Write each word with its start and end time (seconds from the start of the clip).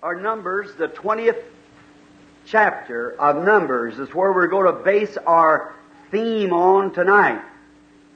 Our 0.00 0.14
Numbers, 0.14 0.76
the 0.76 0.86
20th 0.86 1.42
chapter 2.46 3.20
of 3.20 3.44
Numbers, 3.44 3.98
is 3.98 4.14
where 4.14 4.32
we're 4.32 4.46
going 4.46 4.72
to 4.72 4.84
base 4.84 5.16
our 5.26 5.74
theme 6.12 6.52
on 6.52 6.92
tonight. 6.92 7.42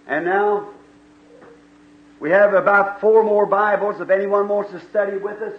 And 0.07 0.25
now, 0.25 0.69
we 2.21 2.31
have 2.31 2.55
about 2.55 3.01
four 3.01 3.25
more 3.25 3.47
Bibles. 3.47 4.01
If 4.01 4.11
anyone 4.11 4.47
wants 4.47 4.71
to 4.71 4.81
study 4.91 5.17
with 5.17 5.43
us, 5.43 5.59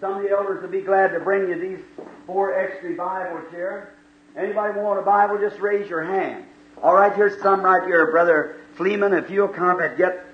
some 0.00 0.18
of 0.18 0.22
the 0.22 0.30
elders 0.30 0.62
will 0.62 0.68
be 0.68 0.82
glad 0.82 1.08
to 1.08 1.18
bring 1.18 1.48
you 1.48 1.58
these 1.58 1.84
four 2.28 2.56
extra 2.56 2.94
Bibles 2.94 3.50
here. 3.50 3.92
Anybody 4.36 4.78
want 4.78 5.00
a 5.00 5.02
Bible, 5.02 5.36
just 5.36 5.58
raise 5.58 5.90
your 5.90 6.04
hand. 6.04 6.44
All 6.80 6.94
right, 6.94 7.12
here's 7.12 7.42
some 7.42 7.62
right 7.62 7.84
here, 7.88 8.08
Brother 8.12 8.54
Fleeman. 8.76 9.18
If 9.18 9.30
you'll 9.30 9.48
come 9.48 9.80
and 9.80 9.96
get, 9.96 10.26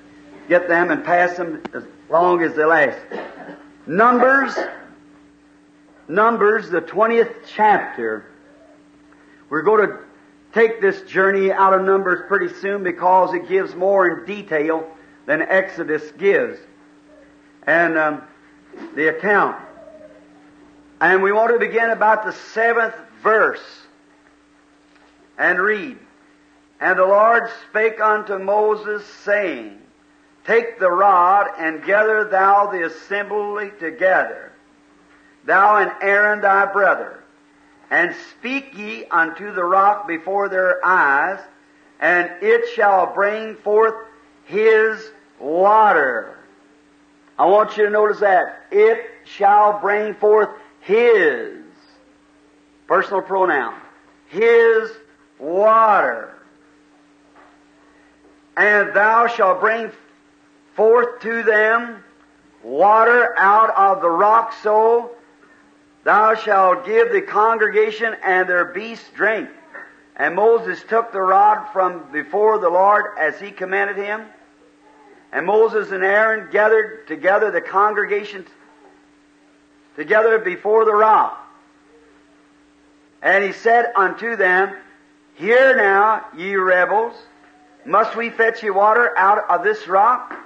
get 0.50 0.68
them 0.68 0.90
and 0.90 1.02
pass 1.02 1.38
them 1.38 1.62
as 1.72 1.84
long 2.10 2.42
as 2.42 2.54
they 2.54 2.66
last. 2.66 2.98
Numbers, 3.86 4.54
Numbers, 6.08 6.68
the 6.70 6.80
20th 6.80 7.34
chapter. 7.54 8.26
We're 9.48 9.62
going 9.62 9.88
to 9.88 9.98
take 10.52 10.80
this 10.80 11.02
journey 11.02 11.52
out 11.52 11.72
of 11.72 11.82
Numbers 11.82 12.24
pretty 12.26 12.52
soon 12.54 12.82
because 12.82 13.34
it 13.34 13.48
gives 13.48 13.74
more 13.74 14.08
in 14.08 14.26
detail 14.26 14.88
than 15.26 15.42
Exodus 15.42 16.10
gives. 16.18 16.58
And 17.66 17.96
um, 17.96 18.22
the 18.94 19.16
account. 19.16 19.56
And 21.00 21.22
we 21.22 21.32
want 21.32 21.52
to 21.52 21.58
begin 21.58 21.90
about 21.90 22.24
the 22.24 22.32
seventh 22.32 22.94
verse 23.22 23.62
and 25.38 25.60
read. 25.60 25.98
And 26.80 26.98
the 26.98 27.04
Lord 27.04 27.48
spake 27.68 28.00
unto 28.00 28.38
Moses, 28.38 29.06
saying, 29.24 29.78
Take 30.44 30.80
the 30.80 30.90
rod 30.90 31.48
and 31.58 31.84
gather 31.84 32.24
thou 32.24 32.70
the 32.72 32.86
assembly 32.86 33.70
together 33.78 34.51
thou 35.44 35.76
and 35.76 35.92
Aaron 36.00 36.40
thy 36.40 36.66
brother, 36.72 37.22
and 37.90 38.14
speak 38.30 38.76
ye 38.76 39.04
unto 39.06 39.52
the 39.52 39.64
rock 39.64 40.06
before 40.08 40.48
their 40.48 40.84
eyes, 40.84 41.40
and 42.00 42.30
it 42.40 42.74
shall 42.74 43.14
bring 43.14 43.56
forth 43.56 43.94
his 44.44 45.10
water. 45.38 46.38
I 47.38 47.46
want 47.46 47.76
you 47.76 47.84
to 47.84 47.90
notice 47.90 48.20
that. 48.20 48.66
It 48.70 49.10
shall 49.24 49.80
bring 49.80 50.14
forth 50.14 50.50
his 50.80 51.64
personal 52.86 53.22
pronoun. 53.22 53.74
His 54.28 54.90
water. 55.38 56.34
And 58.56 58.94
thou 58.94 59.26
shalt 59.26 59.60
bring 59.60 59.90
forth 60.74 61.20
to 61.20 61.42
them 61.42 62.04
water 62.62 63.34
out 63.38 63.70
of 63.76 64.02
the 64.02 64.10
rock 64.10 64.54
so 64.62 65.12
Thou 66.04 66.34
shalt 66.34 66.84
give 66.84 67.12
the 67.12 67.22
congregation 67.22 68.16
and 68.24 68.48
their 68.48 68.66
beasts 68.66 69.08
drink. 69.14 69.48
And 70.16 70.34
Moses 70.34 70.82
took 70.88 71.12
the 71.12 71.20
rod 71.20 71.72
from 71.72 72.10
before 72.12 72.58
the 72.58 72.68
Lord 72.68 73.06
as 73.18 73.38
he 73.40 73.50
commanded 73.50 73.96
him. 73.96 74.26
And 75.32 75.46
Moses 75.46 75.90
and 75.92 76.04
Aaron 76.04 76.50
gathered 76.50 77.06
together 77.06 77.50
the 77.50 77.60
congregation 77.60 78.46
together 79.96 80.38
before 80.38 80.84
the 80.84 80.94
rock. 80.94 81.38
And 83.22 83.44
he 83.44 83.52
said 83.52 83.92
unto 83.96 84.36
them, 84.36 84.74
Hear 85.34 85.76
now, 85.76 86.26
ye 86.36 86.56
rebels, 86.56 87.14
must 87.84 88.16
we 88.16 88.30
fetch 88.30 88.62
ye 88.62 88.70
water 88.70 89.16
out 89.16 89.48
of 89.48 89.64
this 89.64 89.88
rock? 89.88 90.36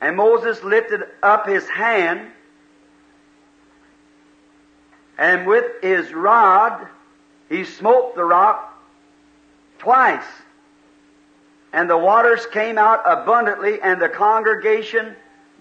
And 0.00 0.16
Moses 0.16 0.62
lifted 0.62 1.02
up 1.22 1.46
his 1.46 1.68
hand 1.68 2.30
and 5.18 5.46
with 5.46 5.82
his 5.82 6.12
rod 6.14 6.86
he 7.48 7.64
smote 7.64 8.14
the 8.14 8.24
rock 8.24 8.78
twice. 9.78 10.24
And 11.72 11.88
the 11.88 11.98
waters 11.98 12.46
came 12.46 12.78
out 12.78 13.02
abundantly, 13.04 13.80
and 13.80 14.00
the 14.00 14.08
congregation 14.08 15.14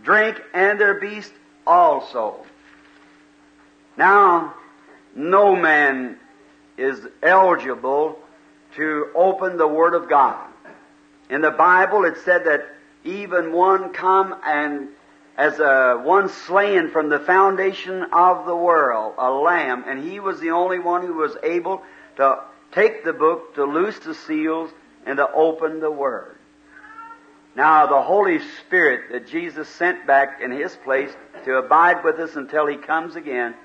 drank, 0.03 0.41
and 0.53 0.79
their 0.79 0.99
beast 0.99 1.33
also. 1.65 2.45
Now, 3.97 4.53
no 5.15 5.55
man 5.55 6.17
is 6.77 6.99
eligible 7.21 8.19
to 8.75 9.07
open 9.15 9.57
the 9.57 9.67
Word 9.67 9.93
of 9.93 10.07
God. 10.07 10.47
In 11.29 11.41
the 11.41 11.51
Bible, 11.51 12.05
it 12.05 12.17
said 12.23 12.45
that 12.45 12.69
even 13.03 13.51
one 13.51 13.91
come 13.91 14.35
and 14.45 14.89
as 15.37 15.59
a 15.59 16.01
one 16.03 16.29
slain 16.29 16.89
from 16.89 17.09
the 17.09 17.19
foundation 17.19 18.03
of 18.11 18.47
the 18.47 18.55
world, 18.55 19.13
a 19.19 19.29
lamb, 19.29 19.83
and 19.87 20.03
he 20.03 20.19
was 20.19 20.39
the 20.39 20.49
only 20.49 20.79
one 20.79 21.05
who 21.05 21.13
was 21.13 21.37
able 21.43 21.83
to 22.15 22.39
take 22.71 23.03
the 23.03 23.13
book, 23.13 23.53
to 23.55 23.63
loose 23.63 23.99
the 23.99 24.15
seals, 24.15 24.71
and 25.05 25.17
to 25.17 25.31
open 25.31 25.79
the 25.79 25.91
Word. 25.91 26.35
Now, 27.55 27.87
the 27.87 28.01
Holy 28.01 28.39
Spirit 28.39 29.11
that 29.11 29.27
Jesus 29.27 29.67
sent 29.69 30.05
back 30.05 30.41
in 30.41 30.51
His 30.51 30.75
place 30.75 31.11
to 31.45 31.55
abide 31.55 32.03
with 32.03 32.19
us 32.19 32.35
until 32.35 32.67
He 32.67 32.77
comes 32.77 33.15
again. 33.15 33.55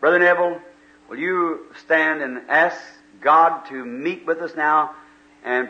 Brother 0.00 0.18
Neville, 0.18 0.60
will 1.08 1.18
you 1.18 1.66
stand 1.84 2.22
and 2.22 2.42
ask 2.48 2.80
God 3.20 3.64
to 3.66 3.84
meet 3.84 4.26
with 4.26 4.38
us 4.38 4.56
now 4.56 4.94
and 5.44 5.68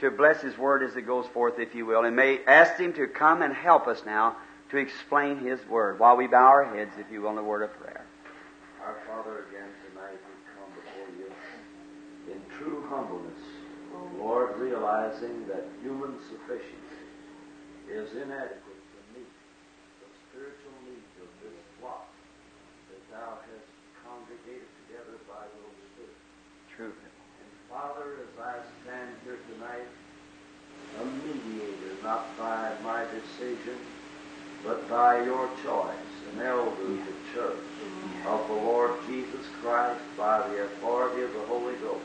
to 0.00 0.10
bless 0.10 0.40
His 0.40 0.56
Word 0.56 0.82
as 0.82 0.96
it 0.96 1.02
goes 1.02 1.26
forth, 1.26 1.58
if 1.58 1.74
you 1.74 1.86
will, 1.86 2.04
and 2.04 2.16
may 2.16 2.40
ask 2.44 2.76
Him 2.76 2.92
to 2.94 3.06
come 3.06 3.42
and 3.42 3.52
help 3.52 3.86
us 3.86 4.02
now 4.06 4.36
to 4.70 4.78
explain 4.78 5.38
His 5.38 5.58
Word 5.66 5.98
while 5.98 6.16
we 6.16 6.26
bow 6.26 6.46
our 6.46 6.64
heads, 6.64 6.92
if 6.98 7.10
you 7.10 7.22
will, 7.22 7.32
in 7.32 7.38
a 7.38 7.42
word 7.42 7.62
of 7.62 7.74
prayer. 7.74 8.06
Our 8.86 8.96
Father, 9.06 9.46
again 9.50 9.68
tonight 9.90 10.14
we 10.14 10.34
come 10.54 10.70
before 10.78 11.10
you 11.18 11.28
in 12.30 12.40
true 12.56 12.86
humbleness, 12.88 13.42
Lord, 14.18 14.56
realizing 14.58 15.46
that 15.48 15.66
human 15.82 16.14
sufficiency 16.30 17.06
is 17.90 18.14
inadequate 18.14 18.82
to 18.94 19.00
meet 19.18 19.32
the 19.98 20.08
spiritual 20.30 20.76
needs 20.86 21.14
of 21.18 21.28
this 21.42 21.58
flock 21.80 22.06
that 22.94 23.02
Thou 23.10 23.42
hast 23.42 23.70
congregated 24.06 24.70
together 24.86 25.18
by 25.26 25.42
your 25.50 25.70
Spirit. 25.90 26.14
True. 26.70 26.94
And 26.94 27.50
Father, 27.66 28.22
as 28.22 28.34
I 28.38 28.62
stand 28.86 29.10
here 29.26 29.42
tonight, 29.50 29.90
a 31.00 31.04
mediator, 31.26 31.98
not 32.02 32.30
by 32.38 32.70
my 32.84 33.04
decision, 33.10 33.78
but 34.64 34.88
by 34.88 35.22
your 35.24 35.48
choice, 35.64 35.94
an 36.34 36.42
elder 36.42 36.70
of 36.70 36.78
the 37.06 37.12
church 37.34 37.56
of 38.26 38.46
the 38.48 38.54
Lord 38.54 38.92
Jesus 39.06 39.46
Christ 39.62 40.00
by 40.16 40.46
the 40.48 40.64
authority 40.64 41.22
of 41.22 41.32
the 41.32 41.40
Holy 41.40 41.74
Ghost. 41.76 42.04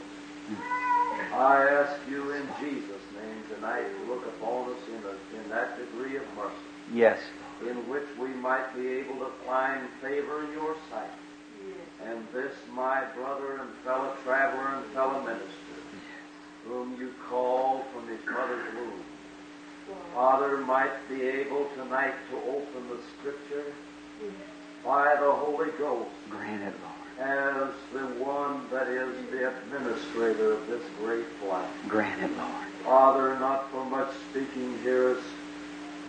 I 1.34 1.68
ask 1.70 2.00
you 2.10 2.32
in 2.32 2.48
Jesus' 2.60 3.02
name 3.16 3.44
tonight 3.56 3.84
to 3.84 4.12
look 4.14 4.26
upon 4.28 4.70
us 4.72 4.80
in, 4.88 5.02
a, 5.06 5.42
in 5.44 5.50
that 5.50 5.78
degree 5.78 6.18
of 6.18 6.24
mercy 6.36 6.54
Yes. 6.94 7.20
in 7.68 7.76
which 7.90 8.06
we 8.20 8.28
might 8.30 8.74
be 8.76 8.88
able 8.88 9.16
to 9.20 9.32
find 9.46 9.82
favor 10.02 10.44
in 10.46 10.52
your 10.52 10.76
sight. 10.92 11.10
And 12.06 12.28
this 12.34 12.54
my 12.74 13.04
brother 13.16 13.58
and 13.58 13.70
fellow 13.84 14.14
traveler 14.24 14.76
and 14.76 14.86
fellow 14.94 15.20
minister, 15.22 15.46
whom 16.68 16.96
you 17.00 17.14
called 17.30 17.84
from 17.94 18.08
his 18.08 18.20
mother's 18.30 18.74
womb, 18.76 19.02
Father, 20.14 20.58
might 20.58 20.94
be 21.10 21.22
able 21.24 21.66
tonight 21.76 22.14
to 22.32 22.38
open 22.38 22.90
the 22.90 22.98
Scripture 23.20 23.74
by 24.84 25.16
the 25.20 25.32
Holy 25.32 25.70
Ghost 25.78 26.10
Grant 26.30 26.64
it, 26.64 26.74
Lord. 26.82 27.30
as 27.30 27.74
the 27.94 28.06
one 28.24 28.62
that 28.72 28.88
is 28.88 29.14
the 29.30 29.50
administrator 29.50 30.54
of 30.54 30.68
this 30.68 30.82
great 31.00 31.26
life. 31.48 31.70
Grant 31.88 32.22
it, 32.22 32.36
Lord. 32.38 32.68
Father, 32.84 33.40
not 33.40 33.70
for 33.72 33.86
much 33.86 34.10
speaking 34.32 34.80
here, 34.84 35.18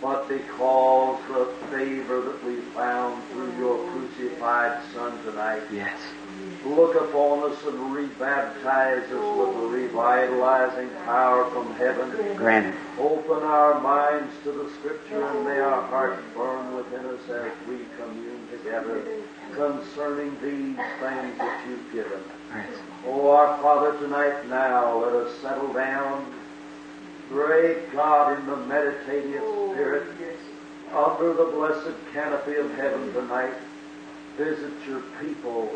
but 0.01 0.29
because 0.29 1.19
the 1.29 1.47
favor 1.71 2.21
that 2.21 2.45
we 2.45 2.57
found 2.75 3.23
through 3.31 3.57
your 3.59 3.91
crucified 3.91 4.81
Son 4.95 5.23
tonight. 5.25 5.63
Yes. 5.73 5.99
Look 6.75 6.97
upon 6.97 7.51
us 7.51 7.63
and 7.65 7.79
rebaptize 7.95 9.05
us 9.05 9.39
with 9.39 9.55
the 9.55 9.67
revitalizing 9.69 10.91
power 11.05 11.49
from 11.51 11.73
heaven. 11.75 12.37
Grant 12.37 12.75
it. 12.75 12.75
Open 12.99 13.43
our 13.45 13.81
minds 13.81 14.33
to 14.43 14.51
the 14.51 14.69
Scripture 14.81 15.25
and 15.25 15.45
may 15.45 15.61
our 15.61 15.83
hearts 15.83 16.21
burn 16.35 16.75
within 16.75 17.07
us 17.07 17.21
as 17.31 17.53
we 17.69 17.79
commune 17.97 18.49
together 18.51 19.01
concerning 19.55 20.31
these 20.43 20.77
things 20.99 21.39
that 21.39 21.65
you've 21.69 21.93
given. 21.93 22.21
Oh, 23.07 23.31
our 23.31 23.57
Father, 23.63 23.97
tonight 24.01 24.49
now, 24.49 24.99
let 24.99 25.13
us 25.13 25.39
settle 25.39 25.73
down. 25.73 26.35
Great 27.29 27.93
God, 27.93 28.39
in 28.39 28.47
the 28.47 28.57
meditative 28.57 29.43
spirit, 29.71 30.07
under 30.93 31.33
the 31.33 31.45
blessed 31.45 31.95
canopy 32.13 32.57
of 32.57 32.75
heaven 32.75 33.13
tonight, 33.13 33.55
visit 34.37 34.73
your 34.87 35.03
people. 35.21 35.71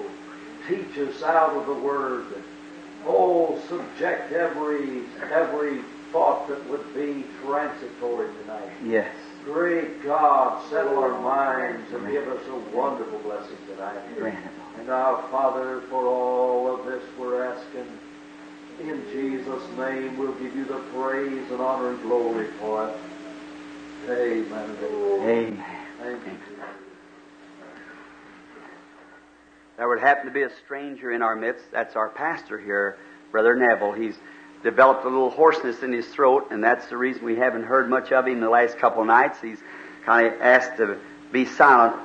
Teach 0.70 0.98
us 0.98 1.20
out 1.24 1.56
of 1.56 1.66
the 1.66 1.74
Word. 1.74 2.26
Oh, 3.04 3.60
subject 3.68 4.32
every 4.32 5.02
every 5.32 5.82
thought 6.12 6.46
that 6.46 6.64
would 6.70 6.94
be 6.94 7.24
transitory 7.44 8.28
tonight. 8.42 8.70
Yes. 8.84 9.12
Great 9.44 10.00
God, 10.04 10.62
settle 10.70 10.98
our 10.98 11.20
minds 11.20 11.92
and 11.92 12.06
give 12.08 12.28
us 12.28 12.46
a 12.46 12.76
wonderful 12.76 13.18
blessing 13.20 13.56
tonight. 13.68 13.98
Lord. 14.16 14.36
And 14.78 14.90
our 14.90 15.20
Father, 15.28 15.80
for 15.90 16.06
all 16.06 16.72
of 16.72 16.86
this 16.86 17.02
we're 17.18 17.44
asking, 17.44 17.86
in 18.78 19.02
Jesus' 19.10 19.68
name 19.76 20.18
we'll 20.18 20.34
give 20.34 20.54
you 20.54 20.66
the 20.66 20.78
praise 20.94 21.50
and 21.50 21.60
honor 21.60 21.90
and 21.90 22.02
glory 22.02 22.46
for 22.60 22.88
it. 22.88 22.96
Amen. 24.08 24.76
Amen. 24.84 25.64
Thank 25.98 26.26
you. 26.26 26.59
There 29.80 29.88
would 29.88 30.00
happen 30.00 30.26
to 30.26 30.30
be 30.30 30.42
a 30.42 30.50
stranger 30.66 31.10
in 31.10 31.22
our 31.22 31.34
midst. 31.34 31.64
That's 31.72 31.96
our 31.96 32.10
pastor 32.10 32.58
here, 32.58 32.98
Brother 33.32 33.56
Neville. 33.56 33.92
He's 33.92 34.14
developed 34.62 35.06
a 35.06 35.08
little 35.08 35.30
hoarseness 35.30 35.82
in 35.82 35.90
his 35.90 36.06
throat, 36.08 36.48
and 36.50 36.62
that's 36.62 36.88
the 36.88 36.98
reason 36.98 37.24
we 37.24 37.36
haven't 37.36 37.62
heard 37.62 37.88
much 37.88 38.12
of 38.12 38.26
him 38.26 38.40
the 38.40 38.50
last 38.50 38.76
couple 38.76 39.00
of 39.00 39.06
nights. 39.06 39.38
He's 39.40 39.56
kind 40.04 40.26
of 40.26 40.38
asked 40.42 40.76
to 40.76 40.98
be 41.32 41.46
silent 41.46 41.96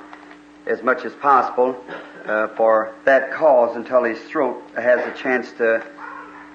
as 0.66 0.82
much 0.82 1.04
as 1.04 1.12
possible 1.16 1.76
uh, 2.24 2.48
for 2.56 2.94
that 3.04 3.30
cause 3.32 3.76
until 3.76 4.04
his 4.04 4.20
throat 4.20 4.62
has 4.74 5.00
a 5.00 5.12
chance 5.12 5.52
to, 5.58 5.86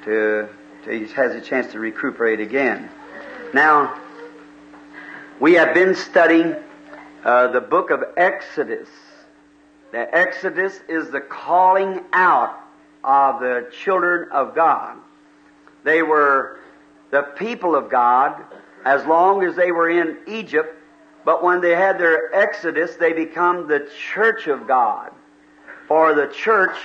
to, 0.05 0.49
to 0.85 0.91
he 0.91 1.05
has 1.13 1.35
a 1.35 1.41
chance 1.41 1.71
to 1.73 1.79
recuperate 1.79 2.39
again. 2.39 2.89
Now, 3.53 4.01
we 5.39 5.53
have 5.53 5.75
been 5.75 5.93
studying 5.93 6.55
uh, 7.23 7.49
the 7.49 7.61
book 7.61 7.91
of 7.91 8.03
Exodus. 8.17 8.89
The 9.91 10.13
Exodus 10.15 10.79
is 10.87 11.09
the 11.09 11.19
calling 11.19 12.01
out 12.13 12.57
of 13.03 13.39
the 13.41 13.69
children 13.83 14.29
of 14.31 14.55
God. 14.55 14.97
They 15.83 16.01
were 16.01 16.59
the 17.09 17.23
people 17.23 17.75
of 17.75 17.89
God 17.89 18.41
as 18.85 19.05
long 19.05 19.43
as 19.43 19.55
they 19.55 19.71
were 19.71 19.89
in 19.89 20.17
Egypt, 20.27 20.75
but 21.25 21.43
when 21.43 21.61
they 21.61 21.75
had 21.75 21.99
their 21.99 22.33
Exodus, 22.33 22.95
they 22.95 23.13
become 23.13 23.67
the 23.67 23.89
church 24.13 24.47
of 24.47 24.65
God. 24.65 25.11
For 25.87 26.15
the 26.15 26.27
church, 26.27 26.75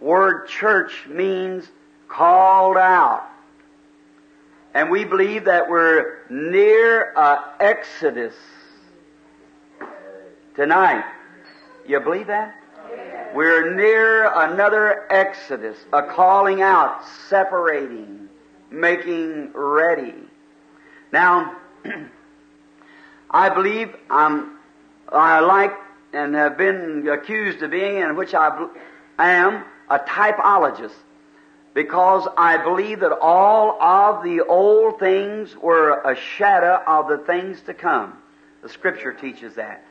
word 0.00 0.48
church 0.48 1.06
means 1.06 1.68
called 2.08 2.76
out. 2.76 3.28
And 4.74 4.90
we 4.90 5.04
believe 5.04 5.44
that 5.44 5.70
we're 5.70 6.18
near 6.28 7.12
a 7.12 7.54
Exodus 7.60 8.34
tonight. 10.54 11.04
You 11.86 12.00
believe 12.00 12.26
that? 12.26 12.54
We're 13.34 13.74
near 13.74 14.30
another 14.32 15.04
Exodus, 15.10 15.76
a 15.92 16.02
calling 16.02 16.62
out, 16.62 17.02
separating, 17.28 18.28
making 18.70 19.52
ready. 19.52 20.14
Now, 21.12 21.56
I 23.30 23.48
believe 23.50 23.94
I'm, 24.10 24.58
I 25.12 25.40
like 25.40 25.72
and 26.12 26.34
have 26.34 26.56
been 26.56 27.06
accused 27.08 27.62
of 27.62 27.70
being, 27.70 28.02
and 28.02 28.16
which 28.16 28.34
I 28.34 28.68
am, 29.18 29.64
a 29.90 29.98
typologist. 29.98 30.94
Because 31.74 32.26
I 32.38 32.56
believe 32.56 33.00
that 33.00 33.12
all 33.12 33.80
of 33.82 34.24
the 34.24 34.40
old 34.40 34.98
things 34.98 35.54
were 35.56 36.00
a 36.00 36.16
shadow 36.16 36.82
of 36.86 37.08
the 37.08 37.18
things 37.18 37.60
to 37.66 37.74
come. 37.74 38.16
The 38.62 38.70
scripture 38.70 39.12
teaches 39.12 39.56
that. 39.56 39.85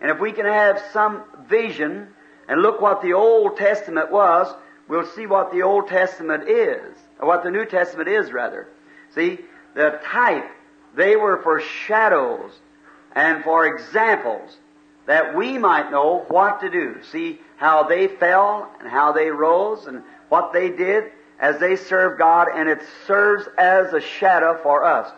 And 0.00 0.10
if 0.10 0.20
we 0.20 0.32
can 0.32 0.46
have 0.46 0.82
some 0.92 1.24
vision 1.48 2.08
and 2.48 2.62
look 2.62 2.80
what 2.80 3.02
the 3.02 3.14
Old 3.14 3.56
Testament 3.56 4.10
was, 4.10 4.54
we'll 4.88 5.06
see 5.06 5.26
what 5.26 5.52
the 5.52 5.62
Old 5.62 5.88
Testament 5.88 6.48
is, 6.48 6.96
or 7.18 7.28
what 7.28 7.42
the 7.42 7.50
New 7.50 7.64
Testament 7.64 8.08
is, 8.08 8.32
rather. 8.32 8.68
See, 9.14 9.40
the 9.74 10.00
type, 10.04 10.50
they 10.94 11.16
were 11.16 11.42
for 11.42 11.60
shadows 11.60 12.52
and 13.14 13.42
for 13.44 13.66
examples 13.66 14.56
that 15.06 15.34
we 15.34 15.58
might 15.58 15.90
know 15.90 16.24
what 16.28 16.60
to 16.60 16.70
do. 16.70 17.02
See 17.10 17.40
how 17.56 17.84
they 17.84 18.08
fell 18.08 18.70
and 18.80 18.88
how 18.88 19.12
they 19.12 19.30
rose 19.30 19.86
and 19.86 20.02
what 20.28 20.52
they 20.52 20.70
did 20.70 21.12
as 21.40 21.58
they 21.58 21.76
served 21.76 22.18
God, 22.18 22.48
and 22.54 22.68
it 22.68 22.80
serves 23.06 23.48
as 23.56 23.92
a 23.92 24.00
shadow 24.00 24.58
for 24.62 24.84
us. 24.84 25.10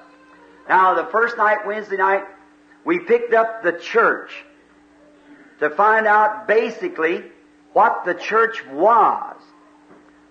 Now, 0.69 0.95
the 0.95 1.07
first 1.11 1.37
night, 1.37 1.67
Wednesday 1.67 1.97
night, 1.97 2.25
we 2.85 3.01
picked 3.01 3.35
up 3.35 3.63
the 3.63 3.73
church 3.73 4.31
to 5.61 5.71
find 5.71 6.07
out 6.07 6.49
basically 6.49 7.23
what 7.73 8.05
the 8.05 8.15
church 8.15 8.65
was. 8.67 9.37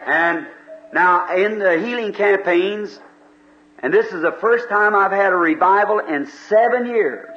And 0.06 0.48
now 0.94 1.36
in 1.36 1.60
the 1.60 1.80
healing 1.80 2.14
campaigns, 2.14 3.00
and 3.80 3.94
this 3.94 4.08
is 4.08 4.22
the 4.22 4.36
first 4.42 4.68
time 4.70 4.96
I've 4.96 5.12
had 5.12 5.31
a 5.31 5.38
revival 5.38 6.00
in 6.00 6.28
seven 6.48 6.88
years 6.88 7.36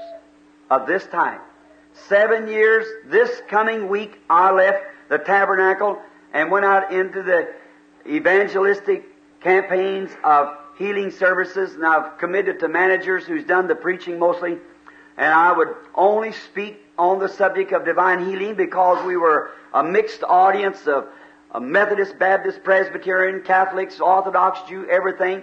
of 0.71 0.87
this 0.87 1.07
type. 1.07 1.41
Seven 2.09 2.49
years, 2.49 2.87
this 3.07 3.31
coming 3.49 3.89
week 3.89 4.19
I 4.29 4.51
left 4.51 4.83
the 5.09 5.19
tabernacle 5.19 6.01
and 6.33 6.51
went 6.51 6.65
out 6.65 6.93
into 6.93 7.23
the 7.23 7.49
evangelistic 8.07 9.05
campaigns 9.41 10.11
of 10.25 10.49
healing 10.79 11.11
services 11.11 11.75
and 11.75 11.85
I've 11.85 12.17
committed 12.19 12.61
to 12.61 12.69
managers 12.69 13.25
who's 13.25 13.45
done 13.45 13.69
the 13.69 13.75
preaching 13.75 14.19
mostly 14.19 14.57
and 15.17 15.33
I 15.33 15.53
would 15.53 15.75
only 15.95 16.33
speak 16.33 16.85
on 16.99 17.19
the 17.19 17.29
subject 17.29 17.73
of 17.73 17.85
divine 17.85 18.27
healing 18.27 18.55
because 18.55 19.05
we 19.07 19.17
were 19.17 19.51
a 19.75 19.83
mixed 19.83 20.23
audience 20.23 20.87
of, 20.87 21.07
Methodist, 21.61 22.19
Baptist, 22.19 22.65
Presbyterian, 22.65 23.43
Catholics, 23.43 24.01
Orthodox, 24.01 24.61
Jew, 24.67 24.89
everything. 24.89 25.43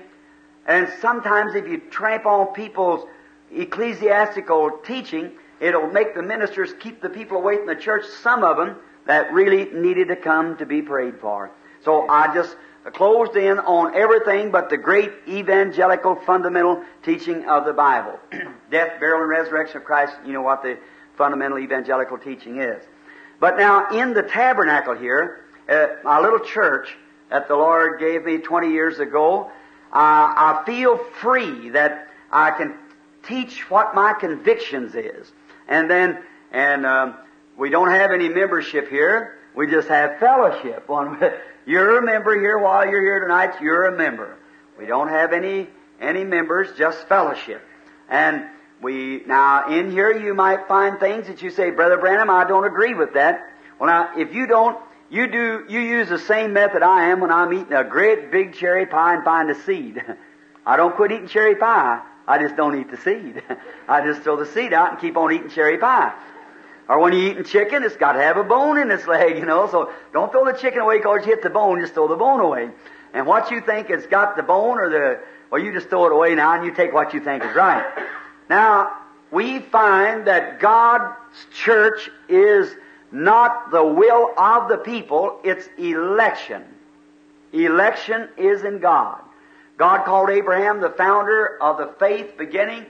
And 0.66 0.92
sometimes 1.02 1.54
if 1.54 1.68
you 1.68 1.78
tramp 1.92 2.26
on 2.26 2.48
people's 2.48 3.08
ecclesiastical 3.52 4.80
teaching, 4.84 5.34
it'll 5.60 5.86
make 5.86 6.16
the 6.16 6.24
ministers 6.24 6.74
keep 6.80 7.00
the 7.00 7.10
people 7.10 7.38
away 7.38 7.58
from 7.58 7.68
the 7.68 7.76
church, 7.76 8.06
some 8.24 8.44
of 8.44 8.58
them 8.58 8.78
that 9.06 9.32
really 9.32 9.66
needed 9.72 10.08
to 10.08 10.16
come 10.16 10.58
to 10.58 10.66
be 10.66 10.82
prayed 10.82 11.20
for. 11.20 11.52
So 11.84 12.08
I 12.08 12.34
just 12.34 12.56
closed 12.94 13.36
in 13.36 13.60
on 13.60 13.96
everything 13.96 14.52
but 14.52 14.70
the 14.70 14.78
great 14.78 15.12
evangelical 15.28 16.16
fundamental 16.16 16.84
teaching 17.04 17.46
of 17.46 17.66
the 17.66 17.74
Bible. 17.74 18.20
Death, 18.72 19.00
burial, 19.00 19.22
and 19.22 19.30
resurrection 19.30 19.78
of 19.78 19.84
Christ, 19.84 20.14
you 20.26 20.34
know 20.34 20.42
what 20.42 20.62
the 20.62 20.78
fundamental 21.18 21.60
evangelical 21.60 22.18
teaching 22.18 22.60
is. 22.62 22.84
But 23.40 23.58
now 23.58 23.90
in 23.90 24.14
the 24.14 24.24
tabernacle 24.24 24.96
here, 24.96 25.46
uh, 25.68 25.88
my 26.04 26.20
little 26.20 26.40
church 26.40 26.96
that 27.30 27.48
the 27.48 27.56
Lord 27.56 28.00
gave 28.00 28.26
me 28.26 28.38
20 28.38 28.72
years 28.72 29.00
ago, 29.00 29.52
uh, 29.92 29.94
I 29.94 30.64
feel 30.66 30.98
free 30.98 31.70
that 31.70 32.10
I 32.32 32.52
can 32.52 32.76
teach 33.24 33.70
what 33.70 33.96
my 33.96 34.14
convictions 34.14 34.96
is. 34.96 35.32
And 35.68 35.90
then, 35.90 36.24
and 36.52 36.86
um, 36.86 37.16
we 37.58 37.70
don't 37.70 37.90
have 37.90 38.12
any 38.12 38.30
membership 38.30 38.90
here. 38.90 39.39
We 39.60 39.68
just 39.68 39.90
have 39.90 40.20
fellowship. 40.20 40.88
You're 41.66 41.98
a 41.98 42.02
member 42.02 42.40
here 42.40 42.58
while 42.58 42.88
you're 42.88 43.04
here 43.04 43.20
tonight. 43.20 43.56
You're 43.62 43.88
a 43.88 43.98
member. 43.98 44.38
We 44.78 44.86
don't 44.86 45.10
have 45.10 45.34
any 45.34 45.68
any 46.00 46.24
members, 46.24 46.70
just 46.78 47.06
fellowship. 47.10 47.62
And 48.08 48.46
we 48.82 49.22
now 49.28 49.68
in 49.68 49.92
here 49.92 50.18
you 50.18 50.34
might 50.34 50.70
find 50.70 50.98
things 50.98 51.28
that 51.28 51.42
you 51.42 51.50
say, 51.50 51.72
Brother 51.72 51.98
Branham, 51.98 52.30
I 52.30 52.46
don't 52.46 52.64
agree 52.64 52.94
with 52.94 53.16
that. 53.16 53.52
Well, 53.78 53.90
now 53.90 54.18
if 54.18 54.34
you 54.34 54.48
don't, 54.48 54.78
you 55.10 55.28
do 55.28 55.66
you 55.68 55.82
use 55.82 56.08
the 56.08 56.20
same 56.20 56.54
method 56.54 56.82
I 56.82 57.10
am 57.10 57.20
when 57.20 57.30
I'm 57.30 57.52
eating 57.52 57.74
a 57.74 57.84
great 57.84 58.32
big 58.32 58.54
cherry 58.54 58.86
pie 58.86 59.16
and 59.16 59.26
find 59.26 59.50
a 59.50 59.62
seed. 59.64 60.02
I 60.66 60.78
don't 60.78 60.96
quit 60.96 61.12
eating 61.12 61.28
cherry 61.28 61.56
pie. 61.56 62.02
I 62.26 62.38
just 62.38 62.56
don't 62.56 62.80
eat 62.80 62.90
the 62.90 62.98
seed. 62.98 63.44
I 63.90 64.06
just 64.06 64.22
throw 64.22 64.38
the 64.38 64.46
seed 64.46 64.72
out 64.72 64.92
and 64.92 65.02
keep 65.02 65.18
on 65.18 65.34
eating 65.34 65.50
cherry 65.50 65.78
pie. 65.78 66.14
Or 66.90 67.00
when 67.00 67.14
you're 67.14 67.32
eating 67.32 67.44
chicken, 67.44 67.84
it's 67.84 67.96
got 67.96 68.14
to 68.14 68.22
have 68.22 68.38
a 68.38 68.44
bone 68.44 68.80
in 68.80 68.90
its 68.90 69.06
leg, 69.06 69.38
you 69.38 69.46
know. 69.46 69.70
So 69.70 69.94
don't 70.12 70.32
throw 70.32 70.44
the 70.44 70.58
chicken 70.58 70.80
away 70.80 70.98
because 70.98 71.20
you 71.24 71.32
hit 71.32 71.44
the 71.44 71.50
bone. 71.52 71.80
Just 71.80 71.94
throw 71.94 72.08
the 72.08 72.16
bone 72.16 72.40
away. 72.40 72.72
And 73.14 73.28
what 73.28 73.52
you 73.52 73.62
think 73.62 73.90
has 73.90 74.08
got 74.08 74.36
the 74.36 74.44
bone 74.44 74.80
or 74.80 74.90
the, 74.90 75.20
well, 75.52 75.62
you 75.62 75.72
just 75.72 75.90
throw 75.90 76.08
it 76.08 76.12
away 76.12 76.34
now 76.34 76.56
and 76.56 76.66
you 76.66 76.74
take 76.74 76.92
what 76.92 77.14
you 77.14 77.20
think 77.20 77.44
is 77.44 77.56
right. 77.56 77.86
Now, 78.50 78.98
we 79.32 79.60
find 79.60 80.26
that 80.26 80.60
God's 80.60 81.16
church 81.54 82.10
is 82.28 82.72
not 83.12 83.70
the 83.72 83.86
will 83.86 84.34
of 84.38 84.68
the 84.68 84.78
people, 84.78 85.40
it's 85.44 85.68
election. 85.78 86.64
Election 87.54 88.30
is 88.38 88.64
in 88.64 88.80
God. 88.80 89.22
God 89.78 90.06
called 90.06 90.30
Abraham 90.30 90.82
the 90.82 90.90
founder 90.90 91.62
of 91.62 91.78
the 91.78 91.94
faith 92.00 92.38
beginning. 92.38 92.86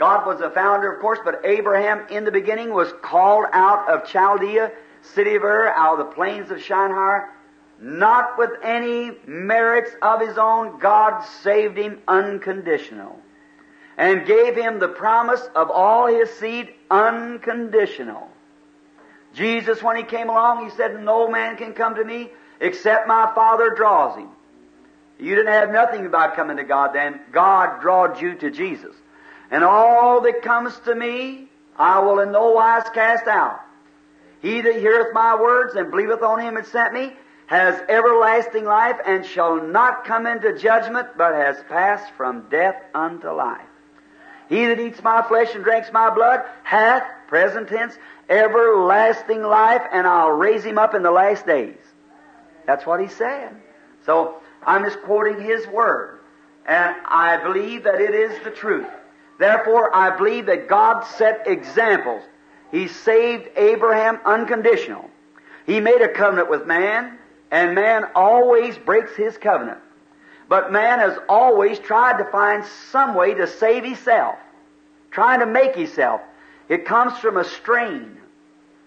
God 0.00 0.26
was 0.26 0.38
the 0.38 0.48
founder, 0.48 0.90
of 0.90 0.98
course, 0.98 1.18
but 1.22 1.42
Abraham 1.44 2.06
in 2.08 2.24
the 2.24 2.32
beginning 2.32 2.72
was 2.72 2.90
called 3.02 3.44
out 3.52 3.86
of 3.90 4.08
Chaldea, 4.08 4.72
city 5.02 5.34
of 5.34 5.44
Ur, 5.44 5.68
out 5.68 6.00
of 6.00 6.06
the 6.06 6.14
plains 6.14 6.50
of 6.50 6.62
Shinar, 6.62 7.28
not 7.78 8.38
with 8.38 8.48
any 8.62 9.12
merits 9.26 9.90
of 10.00 10.22
his 10.22 10.38
own. 10.38 10.78
God 10.78 11.22
saved 11.42 11.76
him 11.76 12.00
unconditional 12.08 13.20
and 13.98 14.26
gave 14.26 14.56
him 14.56 14.78
the 14.78 14.88
promise 14.88 15.46
of 15.54 15.70
all 15.70 16.06
his 16.06 16.30
seed 16.30 16.72
unconditional. 16.90 18.26
Jesus, 19.34 19.82
when 19.82 19.96
he 19.96 20.02
came 20.02 20.30
along, 20.30 20.64
he 20.64 20.74
said, 20.76 20.98
No 21.04 21.28
man 21.28 21.58
can 21.58 21.74
come 21.74 21.96
to 21.96 22.04
me 22.06 22.30
except 22.58 23.06
my 23.06 23.30
Father 23.34 23.74
draws 23.74 24.16
him. 24.16 24.30
You 25.18 25.34
didn't 25.36 25.52
have 25.52 25.70
nothing 25.70 26.06
about 26.06 26.36
coming 26.36 26.56
to 26.56 26.64
God 26.64 26.94
then. 26.94 27.20
God 27.32 27.82
drawed 27.82 28.18
you 28.18 28.34
to 28.36 28.50
Jesus. 28.50 28.96
And 29.50 29.64
all 29.64 30.20
that 30.22 30.42
comes 30.42 30.78
to 30.80 30.94
me, 30.94 31.48
I 31.76 31.98
will 32.00 32.20
in 32.20 32.32
no 32.32 32.52
wise 32.52 32.88
cast 32.94 33.26
out. 33.26 33.60
He 34.42 34.60
that 34.60 34.76
heareth 34.76 35.12
my 35.12 35.40
words 35.40 35.74
and 35.74 35.90
believeth 35.90 36.22
on 36.22 36.40
him 36.40 36.54
that 36.54 36.66
sent 36.66 36.94
me 36.94 37.12
has 37.50 37.82
everlasting 37.88 38.64
life 38.64 38.96
and 39.04 39.26
shall 39.26 39.60
not 39.60 40.04
come 40.04 40.24
into 40.24 40.56
judgment, 40.56 41.08
but 41.18 41.34
has 41.34 41.56
passed 41.68 42.12
from 42.16 42.48
death 42.48 42.76
unto 42.94 43.28
life. 43.28 43.66
He 44.48 44.66
that 44.66 44.78
eats 44.78 45.02
my 45.02 45.22
flesh 45.22 45.52
and 45.56 45.64
drinks 45.64 45.92
my 45.92 46.10
blood 46.10 46.44
hath, 46.62 47.02
present 47.26 47.68
tense, 47.68 47.98
everlasting 48.28 49.42
life, 49.42 49.82
and 49.92 50.06
I'll 50.06 50.30
raise 50.30 50.64
him 50.64 50.78
up 50.78 50.94
in 50.94 51.02
the 51.02 51.10
last 51.10 51.44
days. 51.44 51.78
That's 52.66 52.86
what 52.86 53.00
he 53.00 53.08
said. 53.08 53.50
So 54.06 54.36
I'm 54.64 54.84
just 54.84 55.02
quoting 55.02 55.40
his 55.40 55.66
word. 55.66 56.20
And 56.66 56.94
I 57.04 57.36
believe 57.42 57.82
that 57.82 58.00
it 58.00 58.14
is 58.14 58.44
the 58.44 58.50
truth. 58.50 58.86
Therefore, 59.40 59.96
I 59.96 60.14
believe 60.18 60.46
that 60.46 60.68
God 60.68 61.00
set 61.16 61.44
examples. 61.46 62.22
He 62.70 62.88
saved 62.88 63.48
Abraham 63.56 64.20
unconditional. 64.26 65.08
He 65.64 65.80
made 65.80 66.02
a 66.02 66.12
covenant 66.12 66.50
with 66.50 66.66
man, 66.66 67.16
and 67.50 67.74
man 67.74 68.04
always 68.14 68.76
breaks 68.76 69.16
his 69.16 69.38
covenant. 69.38 69.78
But 70.50 70.72
man 70.72 70.98
has 70.98 71.16
always 71.26 71.78
tried 71.78 72.18
to 72.18 72.30
find 72.30 72.66
some 72.90 73.14
way 73.14 73.32
to 73.32 73.46
save 73.46 73.82
himself, 73.82 74.34
trying 75.10 75.40
to 75.40 75.46
make 75.46 75.74
himself. 75.74 76.20
It 76.68 76.84
comes 76.84 77.18
from 77.18 77.38
a 77.38 77.44
strain. 77.44 78.18